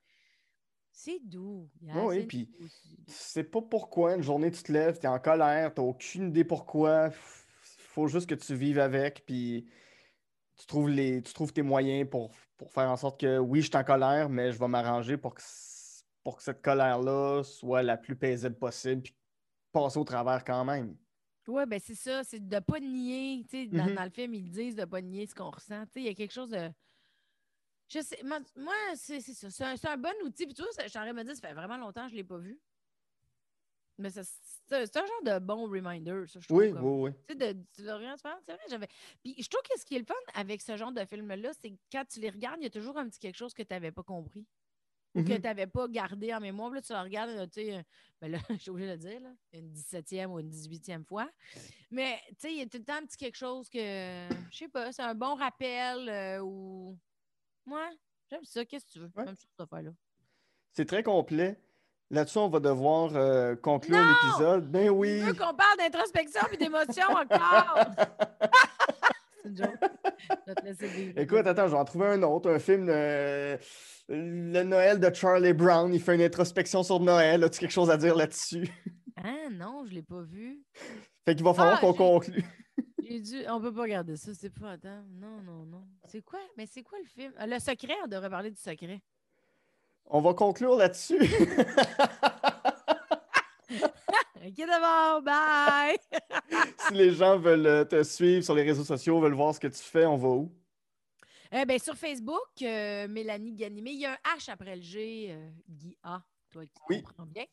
C'est 0.95 1.21
doux. 1.25 1.71
Yeah, 1.81 2.05
Oui, 2.05 2.27
puis- 2.27 2.51
c'est 3.07 3.45
pas 3.45 3.63
pourquoi, 3.63 4.15
une 4.15 4.23
journée, 4.23 4.51
tu 4.51 4.63
te 4.63 4.71
lèves, 4.71 4.99
tu 4.99 5.07
es 5.07 5.09
en 5.09 5.19
colère, 5.19 5.73
tu 5.75 5.81
aucune 5.81 6.29
idée 6.29 6.45
pourquoi. 6.45 7.07
Il 7.09 7.13
faut 7.95 8.09
juste 8.09 8.29
que 8.29 8.35
tu 8.35 8.55
vives 8.55 8.79
avec, 8.79 9.25
puis 9.25 9.67
tu 10.63 10.67
trouves, 10.67 10.91
les, 10.91 11.21
tu 11.23 11.33
trouves 11.33 11.53
tes 11.53 11.63
moyens 11.63 12.09
pour, 12.09 12.31
pour 12.57 12.73
faire 12.73 12.89
en 12.89 12.97
sorte 12.97 13.19
que, 13.21 13.39
oui, 13.39 13.63
je 13.63 13.67
suis 13.67 13.77
en 13.77 13.83
colère, 13.83 14.29
mais 14.29 14.53
je 14.53 14.59
vais 14.59 14.69
m'arranger 14.69 15.17
pour 15.17 15.35
que, 15.35 15.43
pour 16.23 16.37
que 16.37 16.43
cette 16.45 16.63
colère-là 16.63 17.43
soit 17.43 17.83
la 17.83 17.97
plus 17.97 18.15
paisible 18.15 18.55
possible, 18.55 19.03
puis 19.03 19.15
passer 19.73 19.99
au 19.99 20.05
travers 20.05 20.45
quand 20.45 20.65
même. 20.65 20.97
Oui, 21.49 21.65
ben 21.67 21.81
c'est 21.83 21.97
ça, 21.97 22.23
c'est 22.23 22.39
de 22.39 22.55
ne 22.55 22.61
pas 22.61 22.79
nier. 22.79 23.45
Dans, 23.73 23.87
Mhm. 23.87 23.95
dans 23.97 24.05
le 24.05 24.11
film, 24.11 24.35
ils 24.35 24.49
disent 24.49 24.77
de 24.77 24.83
ne 24.83 24.87
pas 24.87 25.01
nier 25.01 25.27
ce 25.27 25.35
qu'on 25.35 25.51
ressent. 25.51 25.83
Il 25.97 26.03
y 26.03 26.09
a 26.09 26.15
quelque 26.15 26.33
chose 26.33 26.51
de. 26.51 26.71
Je 27.89 28.01
sais, 28.01 28.23
moi, 28.25 28.39
moi, 28.57 28.73
c'est 28.95 29.21
ça. 29.21 29.51
C'est 29.51 29.89
un, 29.89 29.97
bon 29.97 30.15
outil. 30.25 30.47
Puis 30.47 30.55
tu 30.55 30.63
vois, 30.63 30.71
je 30.81 30.89
suis 30.89 30.99
en 30.99 31.03
train 31.03 31.13
de 31.13 31.17
me 31.17 31.25
dire, 31.25 31.35
ça 31.35 31.49
fait 31.49 31.55
vraiment 31.55 31.77
longtemps 31.77 32.05
que 32.05 32.11
je 32.11 32.15
ne 32.15 32.19
l'ai 32.19 32.25
pas 32.25 32.39
vu. 32.39 32.61
Mais 33.99 34.11
c'est 34.11 34.21
un 34.97 35.07
genre 35.07 35.23
de 35.25 35.39
bon 35.39 35.69
reminder, 35.69 36.25
ça, 36.27 36.41
je 36.41 36.49
trouve. 36.49 36.59
Oui, 36.59 36.73
comme- 36.73 36.85
oui, 36.85 37.11
oui. 37.11 37.17
Tu 37.29 37.35
sais, 37.39 37.55
de, 37.55 37.61
fais, 37.77 37.89
Ah, 38.25 38.39
c'est 38.45 38.53
vrai, 38.53 38.63
j'avais. 38.71 38.89
Puis 39.23 39.35
je 39.39 39.49
trouve 39.49 39.63
que 39.63 39.79
ce 39.79 39.85
qui 39.85 39.97
est 39.97 39.99
le 40.01 40.05
fun 40.07 40.15
avec 40.35 40.61
ce 40.63 40.77
genre 40.77 40.93
de 40.93 41.05
film-là, 41.05 41.51
c'est 41.61 41.71
que 41.71 41.77
quand 41.93 42.05
tu 42.09 42.21
les 42.21 42.31
regardes, 42.31 42.57
il 42.61 42.65
y 42.65 42.67
a 42.67 42.71
toujours 42.71 42.97
un 42.99 43.09
petit 43.09 43.19
quelque 43.19 43.37
chose 43.37 43.53
que 43.55 43.63
tu 43.63 43.73
n'avais 43.73 43.93
pas 43.93 44.03
compris 44.03 44.47
ou 45.15 45.23
que 45.23 45.29
Mhm. 45.29 45.37
tu 45.37 45.43
n'avais 45.43 45.67
pas 45.67 45.87
gardé 45.89 46.33
en 46.33 46.41
mémoire. 46.41 46.71
Puis 46.71 46.79
Là, 46.79 46.83
tu 46.83 46.93
le 46.95 46.99
regardes, 47.01 47.51
tu 47.51 47.61
sais, 47.67 47.85
ben 48.21 48.31
là, 48.33 48.39
je 48.59 48.63
suis 48.63 48.71
obligée 48.71 48.89
de 48.89 48.93
le 48.93 48.99
dire, 48.99 49.21
là, 49.21 49.35
une 49.53 49.71
17e 49.71 50.31
ou 50.33 50.41
une 50.41 50.49
18e 50.49 51.05
fois. 51.05 51.29
Mais 51.91 52.19
tu 52.29 52.35
sais, 52.39 52.53
il 52.53 52.59
y 52.59 52.63
a 52.63 52.67
tout 52.67 52.79
le 52.79 52.85
temps 52.85 52.95
un 52.97 53.05
petit 53.05 53.19
quelque 53.19 53.37
chose 53.37 53.69
que, 53.69 53.79
je 53.79 54.57
sais 54.57 54.69
pas, 54.69 54.91
c'est 54.93 55.03
un 55.03 55.15
bon 55.15 55.35
rappel 55.35 56.09
euh, 56.09 56.41
ou. 56.41 56.99
Moi, 57.67 57.91
j'aime 58.31 58.45
ça. 58.45 58.65
Qu'est-ce 58.65 58.87
que 58.87 58.91
tu 58.93 58.99
veux? 59.01 59.11
Ouais. 59.15 59.27
Même 59.27 59.37
ça, 59.37 59.45
cette 59.51 59.61
affaire-là. 59.61 59.91
C'est 60.73 60.87
très 60.87 61.03
complet. 61.03 61.61
Là-dessus, 62.13 62.39
on 62.39 62.49
va 62.51 62.61
devoir 62.61 63.11
euh, 63.17 63.57
conclure 63.57 63.99
l'épisode. 63.99 64.71
Ben 64.71 64.91
oui! 64.91 65.21
Tu 65.21 65.27
veux 65.29 65.33
qu'on 65.33 65.55
parle 65.55 65.79
d'introspection 65.79 66.43
puis 66.47 66.59
d'émotion 66.59 67.07
encore? 67.09 67.87
c'est 69.43 69.49
une 69.49 69.57
joke. 69.57 69.71
Je 69.81 70.37
vais 70.47 70.55
te 70.55 70.65
laisser 70.65 70.87
vivre. 70.89 71.19
Écoute, 71.19 71.47
attends, 71.47 71.69
je 71.69 71.73
vais 71.73 71.79
en 71.79 71.85
trouver 71.87 72.09
un 72.09 72.23
autre, 72.23 72.51
un 72.51 72.59
film 72.59 72.85
de 72.85 73.57
Le 74.11 74.63
Noël 74.63 75.01
de 75.01 75.13
Charlie 75.15 75.55
Brown. 75.55 75.93
Il 75.95 76.03
fait 76.03 76.15
une 76.15 76.21
introspection 76.21 76.83
sur 76.83 77.01
Noël. 77.01 77.43
As-tu 77.45 77.61
quelque 77.61 77.73
chose 77.73 77.91
à 77.91 77.97
dire 77.97 78.15
là-dessus? 78.15 78.69
Ah 79.25 79.51
non, 79.53 79.85
je 79.87 79.95
l'ai 79.95 80.03
pas 80.03 80.23
vu. 80.23 80.59
Fait 81.25 81.37
qu'il 81.37 81.45
va 81.45 81.55
falloir 81.55 81.77
Ah, 81.77 81.81
qu'on 81.81 81.93
conclue. 81.93 82.45
J'ai 83.09 83.21
dû. 83.21 83.37
On 83.49 83.61
peut 83.61 83.73
pas 83.73 83.83
regarder 83.83 84.17
ça, 84.17 84.33
c'est 84.35 84.51
pas. 84.53 84.71
Attends. 84.73 85.05
Non, 85.13 85.41
non, 85.43 85.65
non. 85.65 85.85
C'est 86.09 86.23
quoi? 86.23 86.41
Mais 86.57 86.67
c'est 86.67 86.83
quoi 86.83 86.99
le 86.99 87.07
film? 87.07 87.33
Euh, 87.39 87.47
Le 87.47 87.61
secret, 87.61 87.95
on 88.05 88.09
devrait 88.09 88.31
parler 88.31 88.51
du 88.51 88.61
secret. 88.61 89.01
On 90.07 90.21
va 90.21 90.35
conclure 90.35 90.77
là-dessus. 90.77 91.21
OK, 94.45 94.57
d'abord, 94.67 95.23
bye! 95.23 95.97
si 96.89 96.95
les 96.95 97.13
gens 97.15 97.39
veulent 97.39 97.67
euh, 97.67 97.85
te 97.85 98.03
suivre 98.03 98.45
sur 98.45 98.55
les 98.55 98.63
réseaux 98.65 98.85
sociaux, 98.85 99.21
veulent 99.21 99.35
voir 99.35 99.55
ce 99.55 99.61
que 99.61 99.69
tu 99.69 99.81
fais, 99.83 100.05
on 100.05 100.17
va 100.17 100.29
où? 100.29 100.53
Eh 101.53 101.65
ben, 101.65 101.79
sur 101.79 101.95
Facebook, 101.95 102.49
euh, 102.63 103.07
Mélanie 103.09 103.53
Ganimé, 103.53 103.91
il 103.93 104.01
y 104.01 104.07
a 104.07 104.13
un 104.13 104.37
H 104.37 104.51
après 104.51 104.75
le 104.77 104.83
G, 104.83 105.29
euh, 105.31 105.49
Guy 105.69 105.97
A, 106.03 106.23
toi 106.51 106.63
qui 106.65 106.81
Oui. 106.89 107.03
comprends 107.03 107.27
bien. 107.27 107.45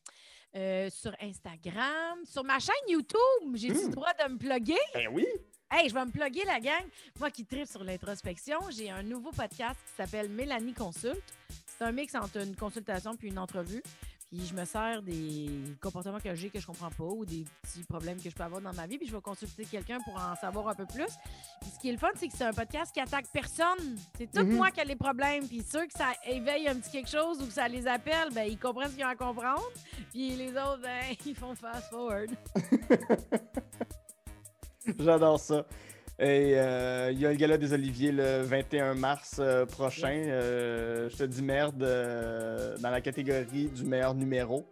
Euh, 0.56 0.90
sur 0.90 1.12
Instagram, 1.22 2.20
sur 2.26 2.44
ma 2.44 2.58
chaîne 2.60 2.74
YouTube, 2.88 3.20
j'ai 3.54 3.70
Hmm. 3.70 3.88
le 3.88 3.90
droit 3.90 4.14
de 4.26 4.34
me 4.34 4.38
plugger? 4.40 4.80
Ben 4.96 5.08
oui! 5.12 5.28
Hey, 5.72 5.88
je 5.90 5.94
vais 5.94 6.04
me 6.06 6.12
plugger 6.12 6.44
la 6.46 6.60
gang. 6.60 6.84
Moi 7.20 7.30
qui 7.30 7.46
tripe 7.46 7.68
sur 7.68 7.84
l'introspection, 7.84 8.58
j'ai 8.72 8.90
un 8.90 9.04
nouveau 9.04 9.30
podcast 9.32 9.80
qui 9.86 9.94
s'appelle 9.96 10.28
Mélanie 10.30 10.74
Consulte. 10.74 11.22
C'est 11.80 11.86
un 11.86 11.92
mix 11.94 12.14
entre 12.14 12.42
une 12.42 12.56
consultation 12.58 13.16
puis 13.16 13.30
une 13.30 13.40
entrevue. 13.40 13.82
Puis 14.30 14.46
je 14.46 14.54
me 14.54 14.66
sers 14.66 15.02
des 15.02 15.50
comportements 15.82 16.20
que 16.20 16.36
j'ai 16.36 16.50
que 16.50 16.60
je 16.60 16.68
comprends 16.68 16.90
pas 16.92 17.06
ou 17.06 17.24
des 17.26 17.46
petits 17.64 17.84
problèmes 17.86 18.22
que 18.22 18.30
je 18.30 18.36
peux 18.36 18.44
avoir 18.44 18.60
dans 18.62 18.74
ma 18.74 18.86
vie. 18.86 18.98
Puis 18.98 19.08
je 19.08 19.16
vais 19.16 19.22
consulter 19.22 19.64
quelqu'un 19.64 19.98
pour 20.02 20.14
en 20.22 20.36
savoir 20.36 20.68
un 20.68 20.76
peu 20.76 20.86
plus. 20.86 21.08
Puis 21.62 21.70
ce 21.74 21.80
qui 21.80 21.88
est 21.90 21.94
le 21.94 21.98
fun, 21.98 22.10
c'est 22.18 22.28
que 22.28 22.36
c'est 22.36 22.44
un 22.44 22.52
podcast 22.54 22.94
qui 22.94 23.00
attaque 23.00 23.26
personne. 23.34 23.98
C'est 24.18 24.30
tout 24.30 24.44
Mhm. 24.44 24.58
moi 24.58 24.70
qui 24.72 24.82
ai 24.82 24.86
les 24.86 24.98
problèmes. 24.98 25.48
Puis 25.48 25.64
ceux 25.68 25.88
que 25.88 25.94
ça 25.94 26.10
éveille 26.28 26.68
un 26.68 26.76
petit 26.76 26.92
quelque 26.92 27.10
chose 27.10 27.42
ou 27.42 27.46
que 27.48 27.54
ça 27.54 27.68
les 27.70 27.88
appelle, 27.88 28.30
ben 28.34 28.44
ils 28.44 28.60
comprennent 28.60 28.92
ce 28.92 28.96
qu'ils 28.98 29.06
ont 29.06 29.08
à 29.08 29.16
comprendre. 29.16 29.64
Puis 30.12 30.36
les 30.36 30.52
autres, 30.52 30.82
ben 30.84 31.16
ils 31.26 31.34
font 31.36 31.56
fast 31.56 31.90
forward. 31.90 32.30
J'adore 35.00 35.40
ça. 35.40 35.66
Et 36.22 36.54
euh, 36.60 37.12
il 37.14 37.20
y 37.20 37.26
a 37.26 37.30
le 37.30 37.36
gala 37.38 37.58
des 37.58 37.72
Oliviers 37.72 38.12
le 38.12 38.42
21 38.42 38.94
mars 38.96 39.38
euh, 39.40 39.66
prochain. 39.66 40.12
Euh, 40.28 41.10
je 41.10 41.16
te 41.18 41.24
dis 41.24 41.42
merde 41.42 41.78
dans 41.78 42.90
la 42.90 43.00
catégorie 43.02 43.68
du 43.68 43.84
meilleur 43.86 44.14
numéro. 44.14 44.66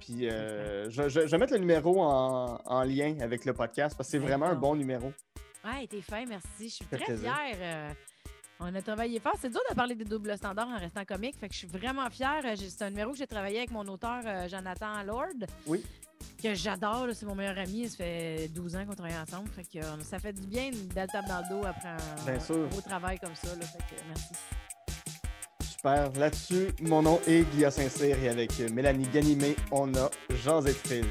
Puis 0.00 0.28
je, 0.28 0.86
je- 0.88 1.08
je 1.08 1.30
vais 1.30 1.38
mettre 1.38 1.52
le 1.54 1.58
numéro 1.60 2.00
en, 2.02 2.60
en 2.64 2.82
lien 2.84 3.16
avec 3.20 3.44
le 3.44 3.52
podcast 3.52 3.96
parce 3.96 4.08
que 4.08 4.12
c'est 4.12 4.18
vraiment 4.18 4.46
un 4.46 4.54
bon 4.54 4.74
numéro. 4.76 5.12
Ouais, 5.64 5.86
t'es 5.88 6.00
fin, 6.00 6.24
merci. 6.26 6.48
Je 6.58 6.74
suis 6.74 6.84
très 6.86 6.98
plaisir. 6.98 7.32
fière. 7.34 7.94
On 8.64 8.74
a 8.74 8.82
travaillé 8.82 9.18
fort. 9.18 9.34
C'est 9.40 9.50
dur 9.50 9.60
de 9.68 9.74
parler 9.74 9.94
des 9.94 10.04
doubles 10.04 10.36
standards 10.36 10.68
en 10.68 10.78
restant 10.78 11.04
comique. 11.04 11.36
Fait 11.38 11.48
que 11.48 11.54
je 11.54 11.58
suis 11.58 11.66
vraiment 11.66 12.08
fière. 12.10 12.42
C'est 12.56 12.82
un 12.82 12.90
numéro 12.90 13.12
que 13.12 13.18
j'ai 13.18 13.26
travaillé 13.26 13.58
avec 13.58 13.70
mon 13.72 13.86
auteur 13.88 14.20
euh, 14.24 14.48
Jonathan 14.48 15.02
Lord. 15.04 15.46
Oui. 15.66 15.84
Que 16.40 16.54
j'adore. 16.54 17.08
C'est 17.12 17.26
mon 17.26 17.34
meilleur 17.34 17.58
ami. 17.58 17.88
Ça 17.88 17.96
fait 17.98 18.48
12 18.48 18.76
ans 18.76 18.86
qu'on 18.86 18.94
travaille 18.94 19.18
ensemble. 19.18 19.48
Fait 19.50 19.64
que 19.64 19.84
euh, 19.84 20.02
ça 20.02 20.18
fait 20.18 20.32
du 20.32 20.46
bien 20.46 20.68
une 20.68 20.86
belle 20.88 21.08
table 21.08 21.26
dans 21.28 21.40
le 21.40 21.48
dos 21.60 21.66
après 21.66 21.88
un, 21.88 22.24
Bien 22.30 22.38
sûr. 22.40 22.68
beau 22.68 22.80
travail 22.80 23.18
comme 23.18 23.34
ça. 23.34 23.48
là. 23.56 23.66
Fait 23.66 23.78
que 23.96 24.00
merci. 24.08 24.34
Super. 25.68 26.12
Là-dessus, 26.12 26.68
mon 26.82 27.02
nom 27.02 27.20
est 27.26 27.42
Guillaume 27.50 27.72
Saint-Cyr 27.72 28.16
et 28.22 28.28
avec 28.28 28.56
Mélanie 28.70 29.08
Ganimé, 29.08 29.56
on 29.72 29.92
a 29.96 30.08
Jean 30.44 30.62
film. 30.62 31.08